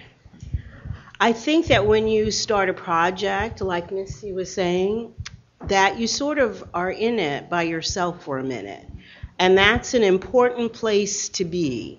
I 1.21 1.33
think 1.35 1.67
that 1.67 1.87
when 1.87 2.09
you 2.09 2.31
start 2.31 2.71
a 2.71 2.75
project, 2.75 3.61
like 3.61 3.93
Misty 3.93 4.33
was 4.33 4.53
saying, 4.53 5.15
that 5.67 5.99
you 5.99 6.07
sort 6.07 6.39
of 6.39 6.65
are 6.73 6.91
in 6.91 7.19
it 7.19 7.51
by 7.51 7.63
yourself 7.65 8.25
for 8.25 8.39
a 8.39 8.43
minute. 8.43 8.87
And 9.39 9.59
that's 9.59 9.93
an 9.93 10.03
important 10.03 10.73
place 10.73 11.29
to 11.31 11.45
be 11.45 11.99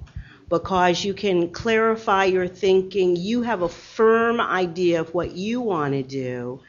because 0.51 1.01
you 1.01 1.13
can 1.13 1.49
clarify 1.49 2.25
your 2.25 2.45
thinking. 2.45 3.15
You 3.15 3.41
have 3.43 3.61
a 3.61 3.69
firm 3.69 4.41
idea 4.41 4.99
of 4.99 5.13
what 5.13 5.31
you 5.31 5.61
want 5.61 5.93
to 5.93 6.03
do, 6.03 6.59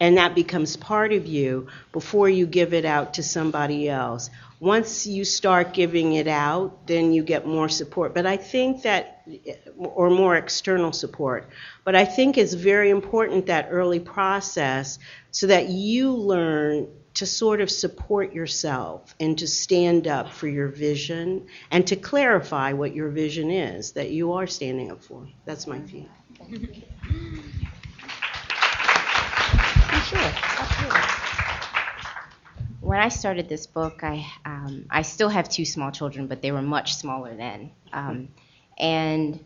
and 0.00 0.16
that 0.16 0.34
becomes 0.34 0.78
part 0.78 1.12
of 1.12 1.26
you 1.26 1.66
before 1.92 2.30
you 2.30 2.46
give 2.46 2.72
it 2.72 2.86
out 2.86 3.14
to 3.14 3.22
somebody 3.22 3.86
else. 3.86 4.30
Once 4.60 5.06
you 5.06 5.26
start 5.26 5.74
giving 5.74 6.14
it 6.14 6.26
out, 6.26 6.86
then 6.86 7.12
you 7.12 7.22
get 7.22 7.46
more 7.46 7.68
support. 7.68 8.14
But 8.14 8.24
I 8.24 8.38
think 8.38 8.82
that, 8.84 9.22
or 9.76 10.08
more 10.08 10.34
external 10.34 10.92
support. 10.92 11.50
But 11.84 11.94
I 11.94 12.06
think 12.06 12.38
it's 12.38 12.54
very 12.54 12.88
important 12.88 13.46
that 13.46 13.68
early 13.70 14.00
process 14.00 14.98
so 15.32 15.48
that 15.48 15.68
you 15.68 16.12
learn 16.12 16.88
to 17.14 17.26
sort 17.26 17.60
of 17.60 17.70
support 17.70 18.32
yourself 18.32 19.14
and 19.20 19.38
to 19.38 19.46
stand 19.46 20.06
up 20.06 20.32
for 20.32 20.48
your 20.48 20.68
vision 20.68 21.46
and 21.70 21.86
to 21.86 21.96
clarify 21.96 22.72
what 22.72 22.94
your 22.94 23.10
vision 23.10 23.50
is 23.50 23.92
that 23.92 24.10
you 24.10 24.32
are 24.32 24.46
standing 24.46 24.90
up 24.90 25.02
for. 25.02 25.26
That's 25.44 25.66
my 25.66 25.78
view. 25.78 26.08
When 32.80 32.98
I 32.98 33.08
started 33.08 33.48
this 33.48 33.66
book, 33.66 34.02
I 34.02 34.26
um, 34.44 34.86
I 34.90 35.02
still 35.02 35.28
have 35.28 35.48
two 35.48 35.64
small 35.64 35.92
children, 35.92 36.26
but 36.26 36.42
they 36.42 36.50
were 36.50 36.62
much 36.62 36.96
smaller 36.96 37.34
then, 37.36 37.70
um, 37.92 38.28
and 38.76 39.38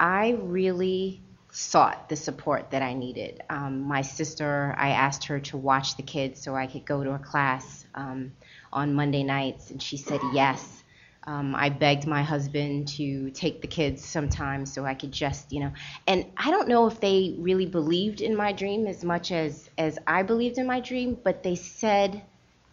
I 0.00 0.32
really 0.40 1.22
sought 1.56 2.08
the 2.08 2.16
support 2.16 2.72
that 2.72 2.82
I 2.82 2.94
needed. 2.94 3.40
Um, 3.48 3.82
my 3.82 4.02
sister, 4.02 4.74
I 4.76 4.90
asked 4.90 5.26
her 5.26 5.38
to 5.38 5.56
watch 5.56 5.96
the 5.96 6.02
kids 6.02 6.42
so 6.42 6.56
I 6.56 6.66
could 6.66 6.84
go 6.84 7.04
to 7.04 7.12
a 7.12 7.18
class 7.18 7.86
um, 7.94 8.32
on 8.72 8.94
Monday 8.94 9.22
nights, 9.22 9.70
and 9.70 9.80
she 9.80 9.96
said 9.96 10.20
yes. 10.32 10.82
Um, 11.26 11.54
I 11.54 11.70
begged 11.70 12.08
my 12.08 12.24
husband 12.24 12.88
to 12.98 13.30
take 13.30 13.62
the 13.62 13.68
kids 13.68 14.04
sometimes 14.04 14.74
so 14.74 14.84
I 14.84 14.94
could 14.94 15.12
just, 15.12 15.52
you 15.52 15.60
know, 15.60 15.72
and 16.08 16.26
I 16.36 16.50
don't 16.50 16.68
know 16.68 16.88
if 16.88 17.00
they 17.00 17.36
really 17.38 17.66
believed 17.66 18.20
in 18.20 18.36
my 18.36 18.52
dream 18.52 18.88
as 18.88 19.04
much 19.04 19.30
as 19.30 19.70
as 19.78 19.96
I 20.08 20.24
believed 20.24 20.58
in 20.58 20.66
my 20.66 20.80
dream, 20.80 21.16
but 21.22 21.44
they 21.44 21.54
said 21.54 22.20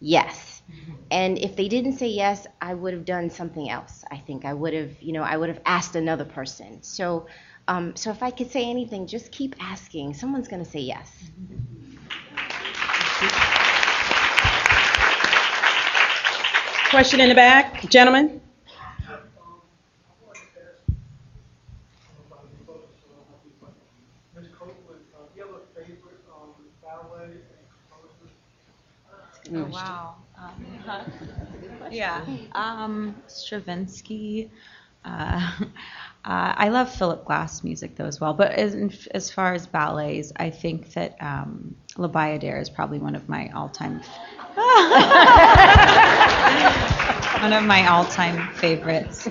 yes. 0.00 0.60
And 1.10 1.38
if 1.38 1.56
they 1.56 1.68
didn't 1.68 1.94
say 1.94 2.08
yes, 2.08 2.46
I 2.60 2.74
would 2.74 2.94
have 2.94 3.04
done 3.04 3.30
something 3.30 3.70
else. 3.70 4.04
I 4.10 4.16
think 4.16 4.44
I 4.44 4.52
would 4.52 4.74
have, 4.74 5.00
you 5.00 5.12
know, 5.12 5.22
I 5.22 5.36
would 5.36 5.50
have 5.50 5.60
asked 5.64 5.94
another 5.94 6.24
person. 6.24 6.82
So 6.82 7.26
um, 7.68 7.96
so 7.96 8.10
if 8.10 8.22
I 8.22 8.30
could 8.30 8.50
say 8.50 8.68
anything, 8.68 9.06
just 9.06 9.32
keep 9.32 9.54
asking. 9.60 10.14
Someone's 10.14 10.48
going 10.48 10.64
to 10.64 10.70
say 10.70 10.80
yes. 10.80 11.30
Question 16.90 17.20
in 17.20 17.28
the 17.30 17.34
back, 17.34 17.88
gentlemen. 17.88 18.40
Oh, 29.54 29.64
wow. 29.72 30.14
Um, 30.38 31.10
yeah. 31.90 32.24
Um, 32.52 33.22
Stravinsky. 33.26 34.50
Uh, 35.04 35.50
Uh, 36.24 36.54
I 36.56 36.68
love 36.68 36.94
Philip 36.94 37.24
Glass 37.24 37.64
music 37.64 37.96
though 37.96 38.04
as 38.04 38.20
well, 38.20 38.32
but 38.32 38.52
as, 38.52 39.08
as 39.10 39.28
far 39.28 39.54
as 39.54 39.66
ballets, 39.66 40.32
I 40.36 40.50
think 40.50 40.92
that 40.92 41.16
um, 41.20 41.74
La 41.96 42.06
Bayadere 42.06 42.60
is 42.60 42.70
probably 42.70 43.00
one 43.00 43.16
of 43.16 43.28
my 43.28 43.50
all-time 43.50 44.00
one 47.42 47.52
of 47.52 47.64
my 47.64 47.88
all-time 47.88 48.54
favorites. 48.54 49.28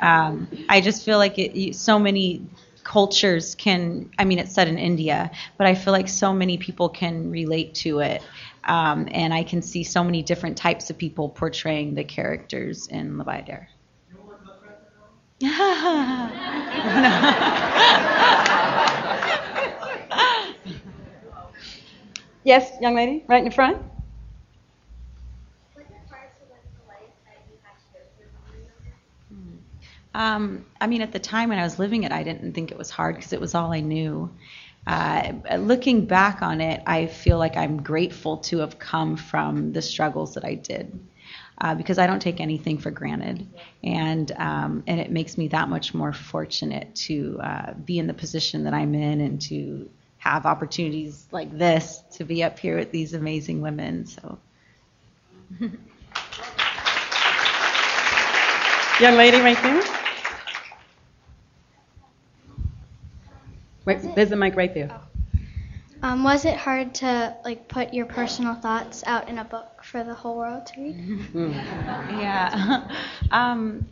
Um, 0.00 0.46
I 0.68 0.82
just 0.82 1.02
feel 1.02 1.16
like 1.16 1.38
it, 1.38 1.74
so 1.76 1.98
many 1.98 2.46
cultures 2.82 3.54
can. 3.54 4.10
I 4.18 4.26
mean, 4.26 4.38
it's 4.38 4.52
set 4.52 4.68
in 4.68 4.76
India, 4.76 5.30
but 5.56 5.66
I 5.66 5.74
feel 5.74 5.94
like 5.94 6.08
so 6.08 6.34
many 6.34 6.58
people 6.58 6.90
can 6.90 7.30
relate 7.30 7.74
to 7.76 8.00
it, 8.00 8.22
um, 8.64 9.08
and 9.12 9.32
I 9.32 9.44
can 9.44 9.62
see 9.62 9.82
so 9.82 10.04
many 10.04 10.22
different 10.22 10.58
types 10.58 10.90
of 10.90 10.98
people 10.98 11.30
portraying 11.30 11.94
the 11.94 12.04
characters 12.04 12.86
in 12.88 13.16
La 13.16 13.24
Bayadere. 13.24 13.68
yes, 22.44 22.70
young 22.80 22.94
lady, 22.94 23.24
right 23.28 23.38
in 23.38 23.44
the 23.44 23.50
front. 23.50 23.78
Um, 30.14 30.64
I 30.80 30.86
mean, 30.86 31.02
at 31.02 31.12
the 31.12 31.18
time 31.18 31.48
when 31.48 31.58
I 31.58 31.64
was 31.64 31.78
living 31.78 32.04
it, 32.04 32.12
I 32.12 32.22
didn't 32.22 32.52
think 32.54 32.70
it 32.70 32.78
was 32.78 32.90
hard 32.90 33.16
because 33.16 33.32
it 33.32 33.40
was 33.40 33.54
all 33.54 33.72
I 33.72 33.80
knew. 33.80 34.30
Uh, 34.86 35.32
looking 35.58 36.06
back 36.06 36.42
on 36.42 36.60
it, 36.60 36.82
I 36.86 37.06
feel 37.06 37.38
like 37.38 37.56
I'm 37.56 37.82
grateful 37.82 38.38
to 38.38 38.58
have 38.58 38.78
come 38.78 39.16
from 39.16 39.72
the 39.72 39.82
struggles 39.82 40.34
that 40.34 40.44
I 40.44 40.54
did 40.54 41.00
uh, 41.60 41.74
because 41.74 41.98
I 41.98 42.06
don't 42.06 42.20
take 42.20 42.40
anything 42.40 42.78
for 42.78 42.90
granted, 42.90 43.46
and 43.82 44.30
um, 44.32 44.82
and 44.86 45.00
it 45.00 45.10
makes 45.10 45.38
me 45.38 45.48
that 45.48 45.68
much 45.68 45.94
more 45.94 46.12
fortunate 46.12 46.94
to 47.06 47.40
uh, 47.42 47.74
be 47.74 47.98
in 47.98 48.06
the 48.06 48.14
position 48.14 48.64
that 48.64 48.74
I'm 48.74 48.94
in 48.94 49.20
and 49.20 49.40
to 49.42 49.88
have 50.18 50.46
opportunities 50.46 51.26
like 51.30 51.56
this 51.56 52.02
to 52.12 52.24
be 52.24 52.42
up 52.42 52.58
here 52.58 52.78
with 52.78 52.90
these 52.90 53.14
amazing 53.14 53.60
women. 53.60 54.06
So. 54.06 54.38
Young 59.00 59.16
lady 59.16 59.38
right 59.40 59.60
there. 59.62 59.82
Wait, 63.84 64.14
there's 64.14 64.32
a 64.32 64.36
mic 64.36 64.56
right 64.56 64.72
there. 64.72 65.00
Um, 66.04 66.22
was 66.22 66.44
it 66.44 66.54
hard 66.54 66.94
to 66.96 67.34
like 67.46 67.66
put 67.66 67.94
your 67.94 68.04
personal 68.04 68.54
thoughts 68.54 69.02
out 69.06 69.26
in 69.30 69.38
a 69.38 69.44
book 69.44 69.82
for 69.82 70.04
the 70.04 70.12
whole 70.12 70.36
world 70.36 70.66
to 70.66 70.80
read? 70.82 70.96
Yeah. 72.20 72.86
um, 73.30 73.86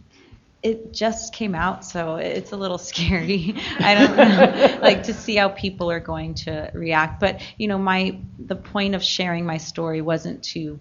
it 0.62 0.92
just 0.92 1.32
came 1.32 1.54
out, 1.54 1.86
so 1.86 2.16
it's 2.16 2.52
a 2.52 2.56
little 2.56 2.76
scary. 2.90 3.54
I 3.78 3.94
don't 3.94 4.14
know, 4.14 4.78
like 4.82 5.04
to 5.04 5.14
see 5.14 5.36
how 5.36 5.48
people 5.48 5.90
are 5.90 6.00
going 6.00 6.34
to 6.44 6.70
react. 6.74 7.18
But 7.18 7.40
you 7.56 7.66
know, 7.66 7.78
my 7.78 8.18
the 8.38 8.56
point 8.56 8.94
of 8.94 9.02
sharing 9.02 9.46
my 9.46 9.56
story 9.56 10.02
wasn't 10.02 10.44
to 10.52 10.78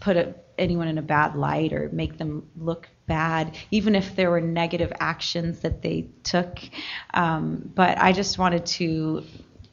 put 0.00 0.16
a, 0.16 0.34
anyone 0.58 0.88
in 0.88 0.98
a 0.98 1.02
bad 1.02 1.36
light 1.36 1.72
or 1.74 1.90
make 1.92 2.18
them 2.18 2.44
look 2.58 2.88
bad, 3.06 3.56
even 3.70 3.94
if 3.94 4.16
there 4.16 4.32
were 4.32 4.40
negative 4.40 4.92
actions 4.98 5.60
that 5.60 5.80
they 5.80 6.08
took. 6.24 6.58
Um, 7.14 7.70
but 7.72 7.98
I 7.98 8.10
just 8.10 8.36
wanted 8.36 8.66
to 8.66 9.22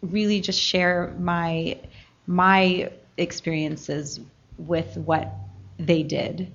really 0.04 0.42
just 0.42 0.60
share 0.60 1.16
my 1.20 1.78
my 2.28 2.92
experiences 3.18 4.20
with 4.58 4.98
what 4.98 5.32
they 5.80 6.04
did. 6.04 6.52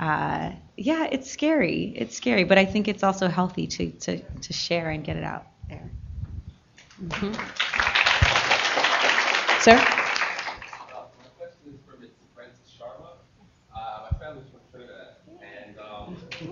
Uh, 0.00 0.52
yeah, 0.76 1.06
it's 1.10 1.30
scary. 1.30 1.92
It's 1.96 2.16
scary, 2.16 2.44
but 2.44 2.58
I 2.58 2.64
think 2.64 2.88
it's 2.88 3.02
also 3.02 3.28
healthy 3.28 3.66
to, 3.66 3.90
to, 3.90 4.18
to 4.18 4.52
share 4.52 4.90
and 4.90 5.04
get 5.04 5.16
it 5.16 5.24
out 5.24 5.46
there. 5.68 5.90
Mm-hmm. 7.02 7.32
Sir? 9.60 9.76
My 9.76 9.84
question 11.38 11.72
is 11.72 11.78
for 11.86 11.96
Ms. 12.00 12.10
Francis 12.34 12.72
Sharma. 12.74 13.10
Uh, 13.74 14.08
my 14.10 14.18
family's 14.18 14.48
from 14.50 14.60
Trinidad, 14.72 15.14
and 15.38 15.78
um, 15.78 16.16
you 16.40 16.48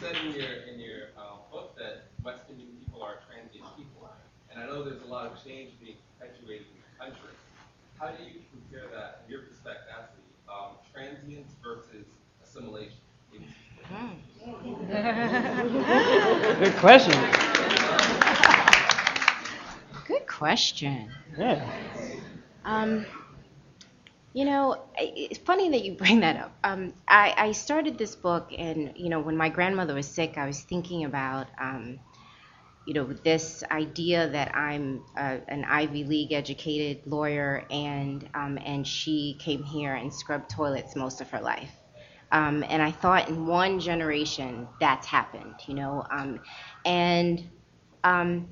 said 0.00 0.16
in 0.24 0.32
your 0.32 0.52
in 0.72 0.80
your 0.80 1.00
um, 1.18 1.40
book 1.52 1.76
that 1.76 2.04
West 2.24 2.44
Indian 2.50 2.68
people 2.80 3.02
are 3.02 3.16
transient 3.28 3.66
people, 3.76 4.08
and 4.50 4.62
I 4.62 4.66
know 4.66 4.82
there's 4.84 5.02
a 5.02 5.06
lot 5.06 5.26
of 5.26 5.36
change 5.44 5.72
being 5.84 5.96
perpetuated 6.18 6.66
in 6.72 6.80
the 6.80 7.04
country. 7.04 7.34
How 7.98 8.08
do 8.08 8.22
you 8.24 8.40
compare 8.52 8.88
that, 8.96 9.20
in 9.26 9.32
your 9.32 9.42
perspective, 9.42 9.92
athlete, 9.92 10.32
um, 10.48 10.78
transience 10.94 11.52
versus 11.62 12.06
assimilation? 12.42 12.96
Good 13.30 13.42
question. 16.80 17.12
Good 20.06 20.26
question. 20.26 21.10
Yeah. 21.38 21.70
Um, 22.64 23.06
you 24.32 24.44
know, 24.44 24.84
it's 24.96 25.38
funny 25.40 25.70
that 25.70 25.84
you 25.84 25.96
bring 25.96 26.20
that 26.20 26.36
up. 26.36 26.56
Um, 26.64 26.94
I, 27.08 27.34
I 27.36 27.52
started 27.52 27.98
this 27.98 28.14
book, 28.16 28.50
and 28.56 28.92
you 28.96 29.10
know, 29.10 29.20
when 29.20 29.36
my 29.36 29.48
grandmother 29.48 29.94
was 29.94 30.08
sick, 30.08 30.38
I 30.38 30.46
was 30.46 30.60
thinking 30.62 31.04
about, 31.04 31.48
um, 31.60 32.00
you 32.86 32.94
know, 32.94 33.12
this 33.24 33.64
idea 33.70 34.28
that 34.30 34.54
I'm 34.56 35.04
uh 35.16 35.38
an 35.48 35.64
Ivy 35.64 36.04
League 36.04 36.32
educated 36.32 37.06
lawyer, 37.06 37.66
and 37.70 38.28
um, 38.34 38.58
and 38.64 38.86
she 38.86 39.38
came 39.40 39.62
here 39.64 39.94
and 39.94 40.14
scrubbed 40.14 40.50
toilets 40.50 40.96
most 40.96 41.20
of 41.20 41.30
her 41.30 41.40
life. 41.40 41.79
Um, 42.32 42.64
and 42.68 42.80
I 42.80 42.90
thought 42.90 43.28
in 43.28 43.46
one 43.46 43.80
generation 43.80 44.68
that's 44.78 45.06
happened, 45.06 45.54
you 45.66 45.74
know, 45.74 46.06
um, 46.10 46.40
and 46.84 47.42
um, 48.04 48.48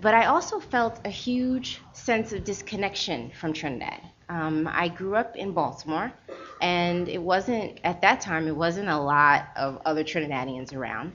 but 0.00 0.14
I 0.14 0.26
also 0.26 0.60
felt 0.60 1.00
a 1.04 1.10
huge 1.10 1.80
sense 1.92 2.32
of 2.32 2.44
disconnection 2.44 3.30
from 3.38 3.52
Trinidad. 3.52 4.00
Um, 4.28 4.68
I 4.70 4.88
grew 4.88 5.16
up 5.16 5.36
in 5.36 5.52
Baltimore, 5.52 6.12
and 6.60 7.08
it 7.08 7.20
wasn't, 7.20 7.80
at 7.82 8.00
that 8.02 8.20
time, 8.20 8.46
it 8.46 8.54
wasn't 8.54 8.88
a 8.88 8.98
lot 8.98 9.48
of 9.56 9.80
other 9.84 10.04
Trinidadians 10.04 10.74
around. 10.74 11.12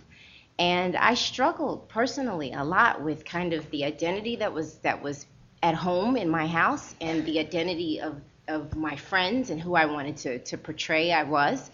And 0.59 0.95
I 0.95 1.13
struggled 1.13 1.87
personally 1.89 2.53
a 2.53 2.63
lot 2.63 3.01
with 3.01 3.23
kind 3.23 3.53
of 3.53 3.69
the 3.71 3.85
identity 3.85 4.35
that 4.37 4.51
was, 4.51 4.75
that 4.79 5.01
was 5.01 5.27
at 5.61 5.75
home 5.75 6.17
in 6.17 6.29
my 6.29 6.47
house 6.47 6.95
and 7.01 7.25
the 7.25 7.39
identity 7.39 8.01
of, 8.01 8.19
of 8.47 8.75
my 8.75 8.95
friends 8.95 9.49
and 9.49 9.59
who 9.61 9.75
I 9.75 9.85
wanted 9.85 10.17
to, 10.17 10.39
to 10.39 10.57
portray 10.57 11.11
I 11.11 11.23
was. 11.23 11.71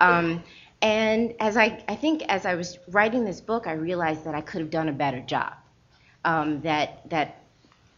Um, 0.00 0.42
and 0.80 1.34
as 1.38 1.56
I, 1.56 1.84
I 1.88 1.94
think 1.94 2.22
as 2.28 2.44
I 2.44 2.54
was 2.56 2.78
writing 2.88 3.24
this 3.24 3.40
book, 3.40 3.66
I 3.66 3.72
realized 3.72 4.24
that 4.24 4.34
I 4.34 4.40
could 4.40 4.60
have 4.60 4.70
done 4.70 4.88
a 4.88 4.92
better 4.92 5.20
job 5.20 5.54
um, 6.24 6.60
that 6.62 7.08
that 7.10 7.44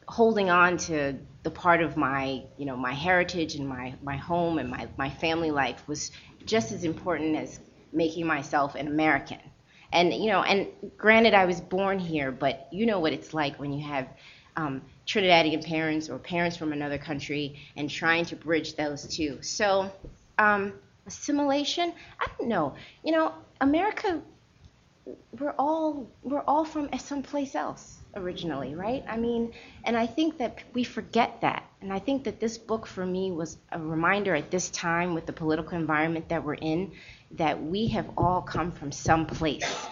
holding 0.07 0.51
on 0.51 0.77
to 0.77 1.15
the 1.43 1.51
part 1.51 1.83
of 1.83 1.97
my 1.97 2.43
you 2.59 2.67
know 2.67 2.77
my 2.77 2.93
heritage 2.93 3.55
and 3.55 3.69
my 3.69 3.95
my 4.03 4.17
home 4.17 4.59
and 4.59 4.69
my 4.71 4.87
my 4.99 5.09
family 5.09 5.51
life 5.51 5.87
was 5.89 6.11
just 6.45 6.73
as 6.73 6.85
important 6.85 7.37
as 7.37 7.61
making 7.93 8.27
myself 8.27 8.75
an 8.75 8.87
American. 8.87 9.39
And 9.93 10.13
you 10.13 10.27
know, 10.27 10.43
and 10.43 10.69
granted, 10.97 11.35
I 11.35 11.45
was 11.47 11.61
born 11.61 11.99
here, 11.99 12.33
but 12.33 12.69
you 12.73 12.85
know 12.85 13.01
what 13.01 13.13
it's 13.13 13.33
like 13.33 13.59
when 13.59 13.73
you 13.73 13.87
have 13.87 14.09
um, 14.57 14.83
Trinidadian 15.07 15.65
parents 15.65 16.09
or 16.09 16.19
parents 16.19 16.57
from 16.57 16.73
another 16.73 16.99
country 16.99 17.61
and 17.77 17.91
trying 17.91 18.25
to 18.27 18.37
bridge 18.37 18.77
those 18.77 19.07
two. 19.07 19.39
So, 19.43 19.91
um, 20.39 20.73
assimilation, 21.07 21.93
I 22.21 22.27
don't 22.39 22.49
know. 22.49 22.75
You 23.03 23.13
know, 23.13 23.35
America 23.61 24.23
we're 25.39 25.55
all 25.59 26.11
we're 26.23 26.43
all 26.43 26.65
from 26.65 26.89
someplace 26.99 27.55
else 27.55 27.99
originally, 28.17 28.75
right? 28.75 29.05
I 29.09 29.17
mean, 29.17 29.53
and 29.85 29.97
I 29.97 30.07
think 30.07 30.39
that 30.39 30.63
we 30.73 30.85
forget 30.85 31.41
that. 31.41 31.65
And 31.81 31.93
I 31.93 31.99
think 31.99 32.25
that 32.25 32.41
this 32.41 32.57
book 32.57 32.87
for 32.87 33.05
me 33.05 33.31
was 33.33 33.59
a 33.73 33.79
reminder 33.79 34.35
at 34.35 34.51
this 34.51 34.71
time 34.71 35.15
with 35.15 35.27
the 35.27 35.33
political 35.33 35.77
environment 35.77 36.29
that 36.29 36.45
we're 36.45 36.55
in 36.55 36.93
that 37.33 37.63
we 37.63 37.89
have 37.89 38.09
all 38.17 38.41
come 38.41 38.71
from 38.71 38.93
some 38.93 39.27
place. 39.27 39.87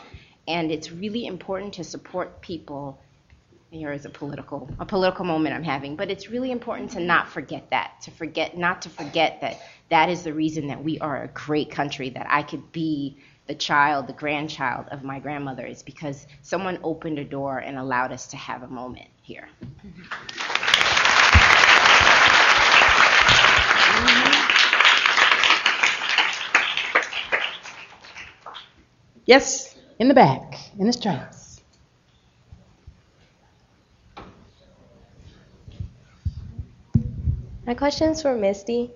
And 0.46 0.70
it's 0.70 0.90
really 0.92 1.26
important 1.26 1.74
to 1.74 1.84
support 1.84 2.40
people. 2.40 3.00
Here 3.72 3.90
is 3.90 4.04
a 4.04 4.10
political 4.10 4.68
a 4.78 4.84
political 4.84 5.24
moment 5.24 5.54
I'm 5.54 5.62
having, 5.62 5.96
but 5.96 6.10
it's 6.10 6.28
really 6.28 6.50
important 6.50 6.90
to 6.90 7.00
not 7.00 7.26
forget 7.26 7.70
that, 7.70 7.92
to 8.02 8.10
forget 8.10 8.54
not 8.54 8.82
to 8.82 8.90
forget 8.90 9.40
that 9.40 9.62
that 9.88 10.10
is 10.10 10.24
the 10.24 10.34
reason 10.34 10.66
that 10.66 10.84
we 10.84 10.98
are 10.98 11.22
a 11.22 11.28
great 11.28 11.70
country 11.70 12.10
that 12.10 12.26
I 12.28 12.42
could 12.42 12.70
be 12.70 13.16
the 13.46 13.54
child, 13.54 14.08
the 14.08 14.12
grandchild 14.12 14.88
of 14.90 15.04
my 15.04 15.18
grandmother 15.20 15.64
is 15.64 15.82
because 15.82 16.26
someone 16.42 16.80
opened 16.82 17.18
a 17.18 17.24
door 17.24 17.60
and 17.60 17.78
allowed 17.78 18.12
us 18.12 18.26
to 18.26 18.36
have 18.36 18.62
a 18.62 18.68
moment 18.68 19.08
here. 19.22 19.48
Yes, 29.24 29.78
in 29.98 30.08
the 30.08 30.14
back, 30.14 30.58
in 30.78 30.86
the 30.86 30.92
stripes. 30.92 31.41
My 37.72 37.78
question's 37.78 38.20
for 38.20 38.34
Misty. 38.34 38.90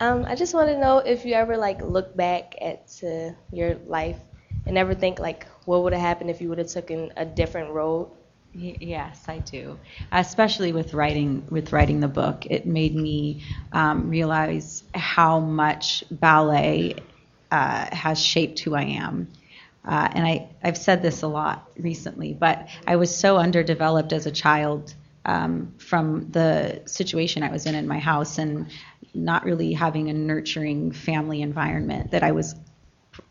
Um, 0.00 0.24
I 0.24 0.34
just 0.34 0.52
want 0.52 0.70
to 0.70 0.76
know 0.76 0.98
if 0.98 1.24
you 1.24 1.34
ever 1.34 1.56
like 1.56 1.80
look 1.80 2.16
back 2.16 2.56
at 2.60 2.88
to 2.98 3.32
your 3.52 3.76
life 3.86 4.18
and 4.66 4.76
ever 4.76 4.92
think 4.92 5.20
like 5.20 5.46
what 5.66 5.84
would 5.84 5.92
have 5.92 6.02
happened 6.02 6.28
if 6.28 6.40
you 6.40 6.48
would 6.48 6.58
have 6.58 6.66
taken 6.66 7.12
a 7.16 7.24
different 7.24 7.70
road. 7.70 8.10
Yes, 8.52 9.22
I 9.28 9.38
do. 9.38 9.78
Especially 10.10 10.72
with 10.72 10.94
writing 10.94 11.46
with 11.48 11.72
writing 11.72 12.00
the 12.00 12.08
book, 12.08 12.44
it 12.46 12.66
made 12.66 12.96
me 12.96 13.44
um, 13.70 14.10
realize 14.10 14.82
how 14.96 15.38
much 15.38 16.02
ballet 16.10 16.96
uh, 17.52 17.94
has 17.94 18.20
shaped 18.20 18.58
who 18.58 18.74
I 18.74 18.82
am. 18.82 19.28
Uh, 19.84 20.08
and 20.12 20.26
I, 20.26 20.48
I've 20.64 20.76
said 20.76 21.02
this 21.02 21.22
a 21.22 21.28
lot 21.28 21.70
recently, 21.78 22.34
but 22.34 22.66
I 22.84 22.96
was 22.96 23.16
so 23.16 23.36
underdeveloped 23.36 24.12
as 24.12 24.26
a 24.26 24.32
child 24.32 24.92
um, 25.28 25.74
from 25.76 26.30
the 26.30 26.82
situation 26.86 27.42
I 27.42 27.52
was 27.52 27.66
in 27.66 27.74
in 27.74 27.86
my 27.86 27.98
house 27.98 28.38
and 28.38 28.66
not 29.12 29.44
really 29.44 29.74
having 29.74 30.08
a 30.08 30.14
nurturing 30.14 30.90
family 30.90 31.42
environment 31.42 32.10
that 32.12 32.22
I 32.22 32.32
was 32.32 32.54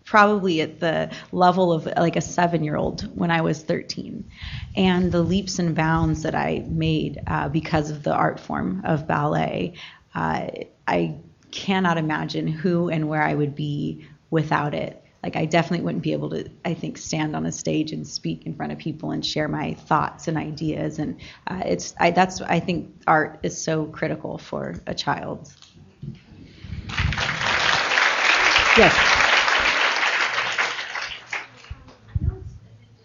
probably 0.06 0.62
at 0.62 0.80
the 0.80 1.12
level 1.32 1.74
of 1.74 1.86
like 1.98 2.16
a 2.16 2.22
seven 2.22 2.64
year 2.64 2.76
old 2.76 3.02
when 3.18 3.32
I 3.32 3.42
was 3.42 3.64
13. 3.64 4.30
And 4.76 5.12
the 5.12 5.24
leaps 5.24 5.58
and 5.58 5.76
bounds 5.76 6.22
that 6.22 6.36
I 6.36 6.64
made 6.68 7.20
uh, 7.26 7.50
because 7.50 7.90
of 7.90 8.04
the 8.04 8.14
art 8.14 8.40
form 8.40 8.84
of 8.86 9.08
ballet, 9.08 9.74
uh, 10.14 10.48
I 10.88 11.16
cannot 11.52 11.98
imagine 11.98 12.48
who 12.48 12.90
and 12.90 13.10
where 13.10 13.24
I 13.24 13.34
would 13.34 13.56
be 13.56 14.06
without 14.30 14.76
it. 14.76 15.04
Like, 15.28 15.36
I 15.36 15.44
definitely 15.44 15.84
wouldn't 15.84 16.04
be 16.04 16.14
able 16.14 16.30
to, 16.30 16.50
I 16.64 16.74
think, 16.74 16.98
stand 16.98 17.36
on 17.36 17.46
a 17.46 17.52
stage 17.52 17.92
and 17.92 18.08
speak 18.08 18.46
in 18.46 18.56
front 18.56 18.72
of 18.72 18.78
people 18.78 19.12
and 19.12 19.26
share 19.26 19.50
my 19.50 19.74
thoughts 19.74 20.30
and 20.30 20.38
ideas. 20.38 21.00
And 21.00 21.20
uh, 21.48 21.64
it's, 21.66 21.94
I, 22.00 22.12
that's, 22.12 22.40
I 22.40 22.62
think 22.62 22.96
art 23.08 23.40
is 23.44 23.62
so 23.62 23.88
critical 23.88 24.38
for 24.38 24.76
a 24.88 24.96
child. 24.96 25.54
Yes. 28.78 28.96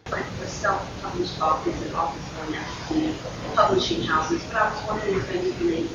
for 0.07 0.47
self-published 0.47 1.41
authors 1.41 1.83
and 1.83 1.93
authors 1.97 2.23
going 2.37 2.55
after 2.55 3.55
publishing 3.57 4.03
houses, 4.03 4.45
but 4.45 4.63
I 4.63 4.71
was 4.71 4.81
wondering 4.87 5.17
if 5.17 5.29
anybody, 5.29 5.89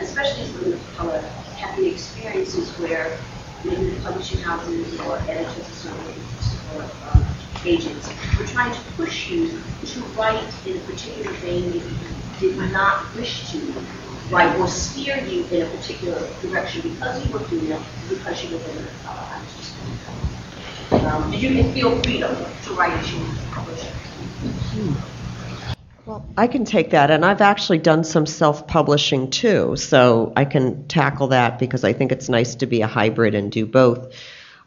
especially 0.00 0.44
as 0.44 0.54
women 0.54 0.72
of 0.72 0.96
color, 0.96 1.20
have 1.20 1.78
any 1.78 1.92
experiences 1.92 2.78
where 2.78 3.18
maybe 3.64 3.96
publishing 4.02 4.38
houses 4.40 5.00
or 5.00 5.18
editors 5.28 5.86
or 5.86 6.90
agents 7.64 8.08
were 8.38 8.46
trying 8.46 8.72
to 8.72 8.80
push 8.92 9.30
you 9.30 9.62
to 9.86 10.00
write 10.16 10.52
in 10.66 10.76
a 10.76 10.80
particular 10.80 11.32
vein 11.34 11.70
that 11.72 12.42
you 12.42 12.54
did 12.54 12.72
not 12.72 13.14
wish 13.14 13.50
to 13.50 13.74
write 14.30 14.58
or 14.58 14.68
steer 14.68 15.16
you 15.24 15.44
in 15.46 15.62
a 15.62 15.70
particular 15.70 16.28
direction 16.42 16.82
because 16.82 17.24
you 17.24 17.32
were 17.32 17.40
female, 17.40 17.82
because 18.08 18.44
you 18.44 18.56
were 18.56 18.62
women 18.64 18.84
of 18.84 19.04
color. 19.04 19.26
I 19.30 19.42
was 19.42 19.54
just 19.56 19.74
um, 21.04 21.32
you 21.32 21.72
feel 21.72 22.02
freedom 22.02 22.36
to 22.62 22.74
write 22.74 22.92
as 22.92 23.12
you 23.12 23.20
published? 23.52 23.86
Well, 26.06 26.24
I 26.36 26.48
can 26.48 26.64
take 26.66 26.90
that, 26.90 27.10
and 27.10 27.24
I've 27.24 27.40
actually 27.40 27.78
done 27.78 28.04
some 28.04 28.26
self 28.26 28.66
publishing 28.66 29.30
too, 29.30 29.76
so 29.76 30.32
I 30.36 30.44
can 30.44 30.86
tackle 30.86 31.28
that 31.28 31.58
because 31.58 31.82
I 31.82 31.94
think 31.94 32.12
it's 32.12 32.28
nice 32.28 32.56
to 32.56 32.66
be 32.66 32.82
a 32.82 32.86
hybrid 32.86 33.34
and 33.34 33.50
do 33.50 33.64
both. 33.64 34.12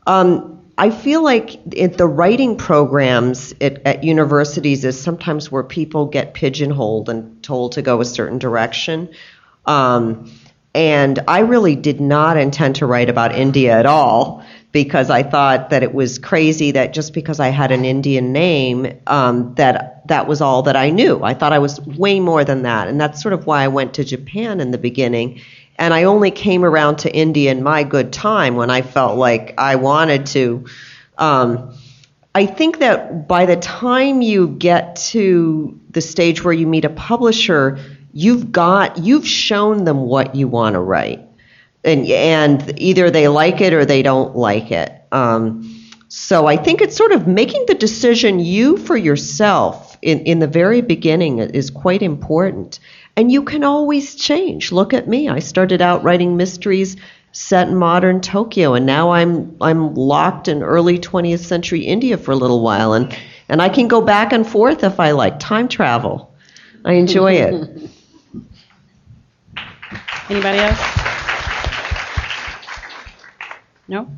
Um, 0.07 0.65
I 0.79 0.89
feel 0.89 1.23
like 1.23 1.59
it, 1.73 1.97
the 1.97 2.07
writing 2.07 2.57
programs 2.57 3.53
at, 3.61 3.85
at 3.85 4.03
universities 4.03 4.83
is 4.83 4.99
sometimes 4.99 5.51
where 5.51 5.63
people 5.63 6.07
get 6.07 6.33
pigeonholed 6.33 7.09
and 7.09 7.43
told 7.43 7.73
to 7.73 7.81
go 7.81 8.01
a 8.01 8.05
certain 8.05 8.39
direction. 8.39 9.09
Um, 9.65 10.31
And 10.73 11.19
I 11.27 11.39
really 11.39 11.75
did 11.75 11.99
not 11.99 12.37
intend 12.37 12.75
to 12.75 12.85
write 12.85 13.09
about 13.09 13.33
India 13.33 13.79
at 13.79 13.87
all 13.87 14.43
because 14.83 15.09
I 15.09 15.23
thought 15.23 15.71
that 15.71 15.81
it 15.81 15.91
was 15.91 16.19
crazy 16.19 16.69
that 16.69 16.93
just 16.93 17.11
because 17.11 17.39
I 17.39 17.47
had 17.47 17.71
an 17.71 17.83
Indian 17.83 18.31
name, 18.31 18.95
um, 19.07 19.55
that 19.55 20.07
that 20.07 20.27
was 20.27 20.39
all 20.39 20.61
that 20.61 20.75
I 20.75 20.91
knew. 20.91 21.23
I 21.23 21.33
thought 21.33 21.51
I 21.51 21.57
was 21.57 21.81
way 21.81 22.19
more 22.19 22.45
than 22.45 22.61
that, 22.61 22.87
and 22.87 23.01
that's 23.01 23.19
sort 23.19 23.33
of 23.33 23.47
why 23.47 23.63
I 23.63 23.69
went 23.69 23.95
to 23.95 24.03
Japan 24.03 24.59
in 24.59 24.69
the 24.69 24.77
beginning. 24.77 25.41
And 25.79 25.95
I 25.95 26.03
only 26.03 26.29
came 26.29 26.63
around 26.63 26.97
to 26.97 27.11
India 27.11 27.49
in 27.49 27.63
my 27.63 27.81
good 27.81 28.13
time 28.13 28.55
when 28.55 28.69
I 28.69 28.83
felt 28.83 29.17
like 29.17 29.55
I 29.57 29.77
wanted 29.77 30.27
to. 30.27 30.67
Um, 31.17 31.73
I 32.35 32.45
think 32.45 32.77
that 32.77 33.27
by 33.27 33.47
the 33.47 33.55
time 33.55 34.21
you 34.21 34.47
get 34.47 34.97
to 35.07 35.79
the 35.89 36.01
stage 36.01 36.43
where 36.43 36.53
you 36.53 36.67
meet 36.67 36.85
a 36.85 36.91
publisher, 36.91 37.79
you've 38.13 38.51
got 38.51 38.99
you've 38.99 39.27
shown 39.27 39.85
them 39.85 40.01
what 40.01 40.35
you 40.35 40.47
want 40.47 40.75
to 40.75 40.79
write, 40.79 41.26
and 41.87 42.05
and 42.07 42.79
either 42.79 43.09
they 43.09 43.27
like 43.27 43.61
it 43.61 43.73
or 43.73 43.85
they 43.85 44.01
don't 44.01 44.35
like 44.35 44.71
it. 44.71 44.91
Um, 45.11 45.73
so 46.09 46.45
I 46.45 46.57
think 46.57 46.81
it's 46.81 46.95
sort 46.95 47.11
of 47.11 47.27
making 47.27 47.65
the 47.67 47.73
decision 47.73 48.39
you 48.39 48.77
for 48.77 48.95
yourself 48.95 49.97
in, 50.01 50.19
in 50.21 50.39
the 50.39 50.47
very 50.47 50.81
beginning 50.81 51.39
is 51.39 51.69
quite 51.69 52.01
important. 52.01 52.79
And 53.15 53.31
you 53.31 53.43
can 53.43 53.63
always 53.63 54.15
change. 54.15 54.71
Look 54.71 54.93
at 54.93 55.07
me. 55.07 55.27
I 55.27 55.39
started 55.39 55.81
out 55.81 56.03
writing 56.03 56.37
mysteries 56.37 56.97
set 57.31 57.67
in 57.67 57.75
modern 57.75 58.21
Tokyo, 58.21 58.73
and 58.73 58.85
now 58.85 59.11
I'm 59.11 59.55
I'm 59.61 59.93
locked 59.95 60.47
in 60.47 60.63
early 60.63 60.99
20th 60.99 61.39
century 61.39 61.81
India 61.81 62.17
for 62.17 62.31
a 62.31 62.35
little 62.35 62.61
while, 62.61 62.93
and 62.93 63.15
and 63.49 63.61
I 63.61 63.69
can 63.69 63.87
go 63.87 64.01
back 64.01 64.33
and 64.33 64.47
forth 64.47 64.83
if 64.83 64.99
I 64.99 65.11
like. 65.11 65.39
Time 65.39 65.67
travel, 65.67 66.33
I 66.85 66.93
enjoy 66.93 67.33
it. 67.33 67.89
Anybody 70.29 70.59
else? 70.59 71.16
No? 73.87 74.09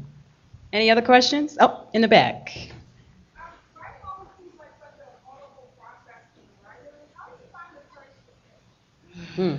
Any 0.74 0.90
other 0.90 1.02
questions? 1.02 1.58
Oh, 1.60 1.88
in 1.94 2.02
the 2.02 2.08
back. 2.08 2.70
Hmm. 9.36 9.56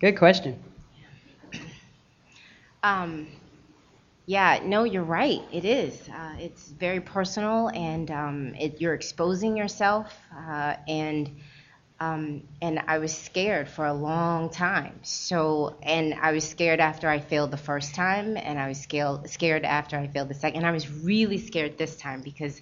Good 0.00 0.18
question. 0.18 0.58
Um, 2.82 3.28
yeah, 4.26 4.60
no, 4.62 4.84
you're 4.84 5.04
right. 5.04 5.40
It 5.52 5.64
is. 5.64 6.08
Uh, 6.08 6.34
it's 6.38 6.68
very 6.68 7.00
personal, 7.00 7.68
and 7.68 8.10
um, 8.10 8.54
it, 8.54 8.80
you're 8.80 8.94
exposing 8.94 9.56
yourself. 9.56 10.14
Uh, 10.36 10.76
and 10.88 11.30
um, 12.00 12.42
and 12.60 12.80
I 12.88 12.98
was 12.98 13.16
scared 13.16 13.68
for 13.68 13.86
a 13.86 13.94
long 13.94 14.50
time. 14.50 14.98
So, 15.02 15.76
and 15.82 16.14
I 16.14 16.32
was 16.32 16.48
scared 16.48 16.80
after 16.80 17.08
I 17.08 17.20
failed 17.20 17.50
the 17.50 17.56
first 17.56 17.94
time, 17.94 18.36
and 18.36 18.58
I 18.58 18.68
was 18.68 18.80
scared 18.80 19.30
scared 19.30 19.64
after 19.64 19.96
I 19.96 20.08
failed 20.08 20.28
the 20.28 20.34
second. 20.34 20.58
And 20.58 20.66
I 20.66 20.72
was 20.72 20.90
really 20.90 21.38
scared 21.38 21.78
this 21.78 21.96
time 21.96 22.20
because 22.22 22.60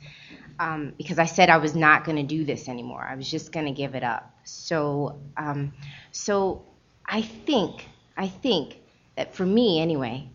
um, 0.59 0.93
because 0.99 1.19
I 1.19 1.27
said 1.27 1.49
I 1.49 1.57
was 1.57 1.75
not 1.75 2.05
going 2.05 2.17
to 2.17 2.23
do 2.23 2.45
this 2.45 2.69
anymore. 2.69 3.03
I 3.03 3.15
was 3.15 3.31
just 3.31 3.53
going 3.53 3.67
to 3.67 3.73
give 3.73 3.95
it 3.95 4.05
up. 4.05 4.31
So, 4.45 5.19
um, 5.37 5.73
so 6.13 6.63
I 7.07 7.23
think 7.23 7.87
I 8.17 8.29
think 8.29 8.77
that 9.17 9.35
for 9.35 9.47
me 9.47 9.81
anyway, 9.81 10.29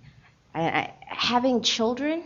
I, 0.55 0.61
I, 0.61 0.93
having 1.01 1.61
children 1.61 2.23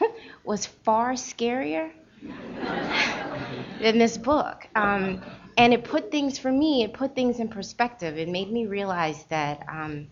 was 0.44 0.66
far 0.66 1.12
scarier 1.12 1.90
than 3.80 3.98
this 3.98 4.16
book. 4.16 4.66
Um, 4.74 5.22
and 5.56 5.72
it 5.72 5.84
put 5.84 6.10
things 6.10 6.38
for 6.38 6.52
me. 6.52 6.84
It 6.84 6.94
put 6.94 7.14
things 7.14 7.40
in 7.40 7.48
perspective. 7.48 8.18
It 8.18 8.28
made 8.28 8.50
me 8.52 8.66
realize 8.66 9.24
that. 9.26 9.64
Um, 9.68 10.08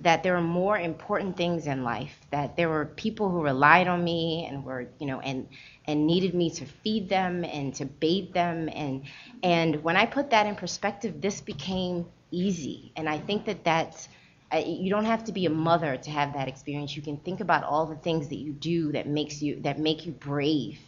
that 0.00 0.22
there 0.22 0.36
are 0.36 0.42
more 0.42 0.76
important 0.78 1.36
things 1.36 1.66
in 1.66 1.84
life 1.84 2.18
that 2.30 2.56
there 2.56 2.68
were 2.68 2.86
people 2.86 3.30
who 3.30 3.42
relied 3.42 3.86
on 3.86 4.02
me 4.02 4.46
and 4.50 4.64
were 4.64 4.88
you 4.98 5.06
know 5.06 5.20
and 5.20 5.48
and 5.86 6.06
needed 6.06 6.34
me 6.34 6.50
to 6.50 6.66
feed 6.66 7.08
them 7.08 7.44
and 7.44 7.74
to 7.74 7.84
bathe 7.84 8.32
them 8.34 8.68
and 8.74 9.04
and 9.42 9.82
when 9.84 9.96
i 9.96 10.04
put 10.04 10.30
that 10.30 10.46
in 10.46 10.56
perspective 10.56 11.20
this 11.20 11.40
became 11.40 12.06
easy 12.32 12.92
and 12.96 13.08
i 13.08 13.18
think 13.18 13.44
that 13.46 13.64
that's 13.64 14.08
uh, 14.52 14.62
you 14.66 14.90
don't 14.90 15.04
have 15.06 15.24
to 15.24 15.32
be 15.32 15.46
a 15.46 15.50
mother 15.50 15.96
to 15.96 16.10
have 16.10 16.32
that 16.34 16.48
experience 16.48 16.96
you 16.96 17.02
can 17.02 17.16
think 17.18 17.40
about 17.40 17.62
all 17.64 17.86
the 17.86 17.96
things 17.96 18.28
that 18.28 18.36
you 18.38 18.52
do 18.52 18.92
that 18.92 19.06
makes 19.06 19.40
you 19.40 19.60
that 19.62 19.78
make 19.78 20.06
you 20.06 20.12
brave 20.12 20.78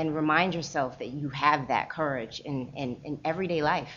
and 0.00 0.14
remind 0.14 0.54
yourself 0.54 0.98
that 0.98 1.08
you 1.08 1.28
have 1.28 1.68
that 1.68 1.90
courage 1.90 2.40
in, 2.40 2.72
in, 2.74 2.96
in 3.04 3.20
everyday 3.24 3.62
life 3.62 3.90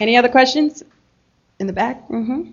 Any 0.00 0.16
other 0.16 0.28
questions? 0.28 0.82
In 1.58 1.66
the 1.66 1.72
back? 1.72 2.08
Mm-hmm. 2.08 2.52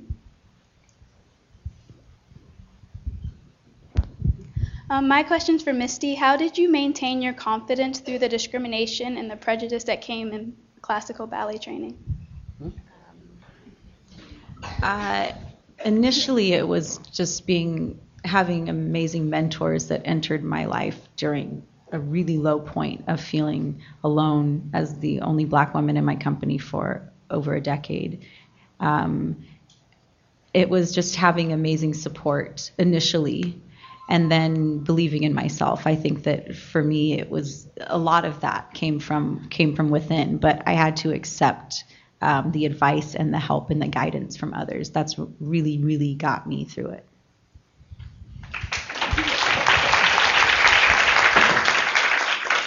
Um, 4.89 5.07
my 5.07 5.23
question's 5.23 5.61
for 5.61 5.73
Misty. 5.73 6.15
How 6.15 6.37
did 6.37 6.57
you 6.57 6.71
maintain 6.71 7.21
your 7.21 7.33
confidence 7.33 7.99
through 7.99 8.19
the 8.19 8.29
discrimination 8.29 9.17
and 9.17 9.29
the 9.29 9.35
prejudice 9.35 9.83
that 9.83 10.01
came 10.01 10.31
in 10.31 10.55
classical 10.81 11.27
ballet 11.27 11.57
training? 11.57 11.97
Uh, 14.81 15.31
initially, 15.85 16.53
it 16.53 16.67
was 16.67 16.97
just 17.13 17.45
being 17.45 17.99
having 18.25 18.69
amazing 18.69 19.29
mentors 19.29 19.87
that 19.87 20.01
entered 20.03 20.43
my 20.43 20.65
life 20.65 20.99
during 21.15 21.63
a 21.91 21.99
really 21.99 22.37
low 22.37 22.59
point 22.59 23.03
of 23.07 23.21
feeling 23.21 23.81
alone 24.03 24.71
as 24.73 24.99
the 24.99 25.21
only 25.21 25.45
black 25.45 25.73
woman 25.75 25.95
in 25.95 26.03
my 26.03 26.15
company 26.15 26.57
for 26.57 27.07
over 27.29 27.53
a 27.53 27.61
decade. 27.61 28.25
Um, 28.79 29.45
it 30.53 30.69
was 30.69 30.91
just 30.91 31.15
having 31.15 31.53
amazing 31.53 31.93
support 31.93 32.71
initially 32.79 33.61
and 34.09 34.31
then 34.31 34.79
believing 34.79 35.23
in 35.23 35.33
myself. 35.33 35.85
I 35.85 35.95
think 35.95 36.23
that 36.23 36.55
for 36.55 36.81
me 36.81 37.19
it 37.19 37.29
was 37.29 37.67
a 37.81 37.97
lot 37.97 38.25
of 38.25 38.41
that 38.41 38.73
came 38.73 38.99
from 38.99 39.47
came 39.49 39.75
from 39.75 39.89
within, 39.89 40.37
but 40.37 40.63
I 40.65 40.73
had 40.73 40.97
to 40.97 41.13
accept 41.13 41.83
um, 42.21 42.51
the 42.51 42.65
advice 42.65 43.15
and 43.15 43.33
the 43.33 43.39
help 43.39 43.69
and 43.69 43.81
the 43.81 43.87
guidance 43.87 44.35
from 44.35 44.53
others. 44.53 44.89
That's 44.89 45.17
what 45.17 45.29
really 45.39 45.77
really 45.77 46.15
got 46.15 46.47
me 46.47 46.65
through 46.65 46.89
it. 46.89 47.05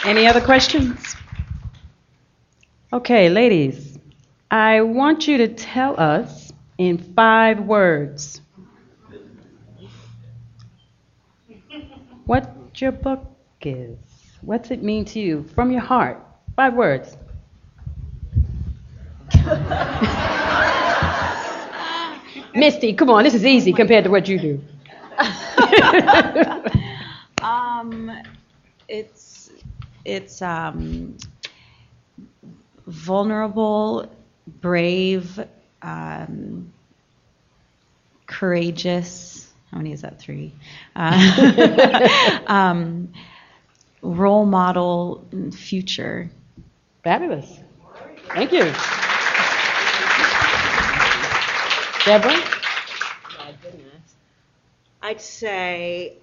Any 0.05 0.27
other 0.27 0.41
questions? 0.41 1.16
Okay, 2.93 3.29
ladies, 3.29 3.99
I 4.51 4.81
want 4.81 5.29
you 5.29 5.39
to 5.39 5.49
tell 5.49 5.99
us 6.01 6.53
in 6.79 6.97
five 6.99 7.61
words 7.61 8.41
what 12.25 12.55
your 12.81 12.93
book 12.93 13.27
is. 13.61 13.99
What's 14.41 14.70
it 14.70 14.83
mean 14.83 15.05
to 15.07 15.19
you 15.19 15.45
from 15.55 15.70
your 15.70 15.81
heart? 15.81 16.25
Five 16.57 16.75
words. 16.75 17.16
Misty, 22.55 22.93
come 22.93 23.11
on, 23.11 23.25
this 23.25 23.35
is 23.35 23.45
easy 23.47 23.73
compared 23.73 24.05
to 24.05 24.11
what 24.11 24.29
you 24.29 24.39
do. 24.39 24.61
um, 27.43 28.12
it's 28.89 29.51
it's 30.05 30.43
um, 30.43 31.16
vulnerable, 32.87 34.09
brave, 34.61 35.39
um, 35.83 36.73
courageous. 38.27 39.53
How 39.70 39.79
many 39.79 39.93
is 39.93 40.03
that? 40.03 40.19
Three. 40.19 40.53
Uh, 40.97 42.09
um, 42.47 43.12
role 44.03 44.47
model, 44.47 45.25
future. 45.53 46.31
Fabulous. 47.03 47.59
Thank 48.35 48.53
you. 48.53 48.73
Deborah? 52.09 52.31
My 52.31 53.55
goodness. 53.63 54.15
I'd 55.03 55.21
say 55.21 56.15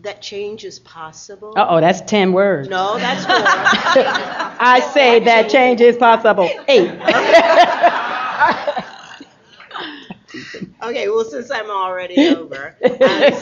that 0.00 0.22
change 0.22 0.64
is 0.64 0.78
possible. 0.78 1.52
Uh 1.54 1.66
oh, 1.68 1.82
that's 1.82 2.00
10 2.00 2.32
words. 2.32 2.70
No, 2.70 2.96
that's 2.96 3.28
more. 3.28 3.36
I 3.46 4.80
say 4.94 5.20
that 5.20 5.50
change 5.50 5.82
is 5.82 5.98
possible. 5.98 6.48
Eight. 6.66 6.90
okay, 10.82 11.10
well, 11.10 11.26
since 11.26 11.50
I'm 11.50 11.68
already 11.68 12.26
over, 12.28 12.74
I'd 12.82 13.34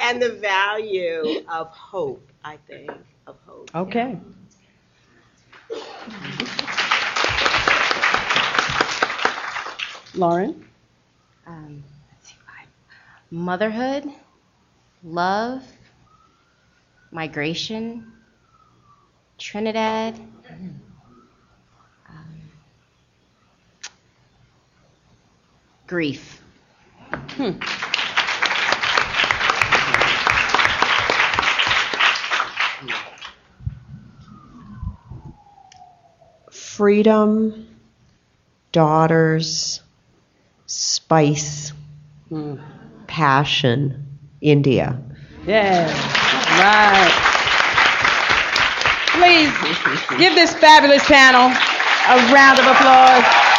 and 0.00 0.22
the 0.22 0.38
value 0.40 1.42
of 1.48 1.66
hope, 1.70 2.30
I 2.44 2.58
think, 2.68 2.92
of 3.26 3.36
hope. 3.44 3.74
Okay. 3.74 4.20
Lauren? 10.14 10.64
um, 11.46 11.82
let's 12.12 12.28
see, 12.28 12.34
motherhood 13.30 14.04
love 15.02 15.62
migration, 17.10 18.12
Trinidad, 19.38 20.18
um, 22.08 22.40
grief. 25.86 26.42
Freedom, 36.50 37.66
daughters, 38.72 39.82
spice, 40.70 41.72
hmm. 42.28 42.54
passion, 43.08 44.06
India. 44.40 45.02
Yeah, 45.44 45.90
right. 46.62 47.10
Please 49.18 49.50
give 50.18 50.34
this 50.36 50.54
fabulous 50.54 51.04
panel 51.06 51.50
a 51.50 52.32
round 52.32 52.58
of 52.60 52.66
applause. 52.66 53.49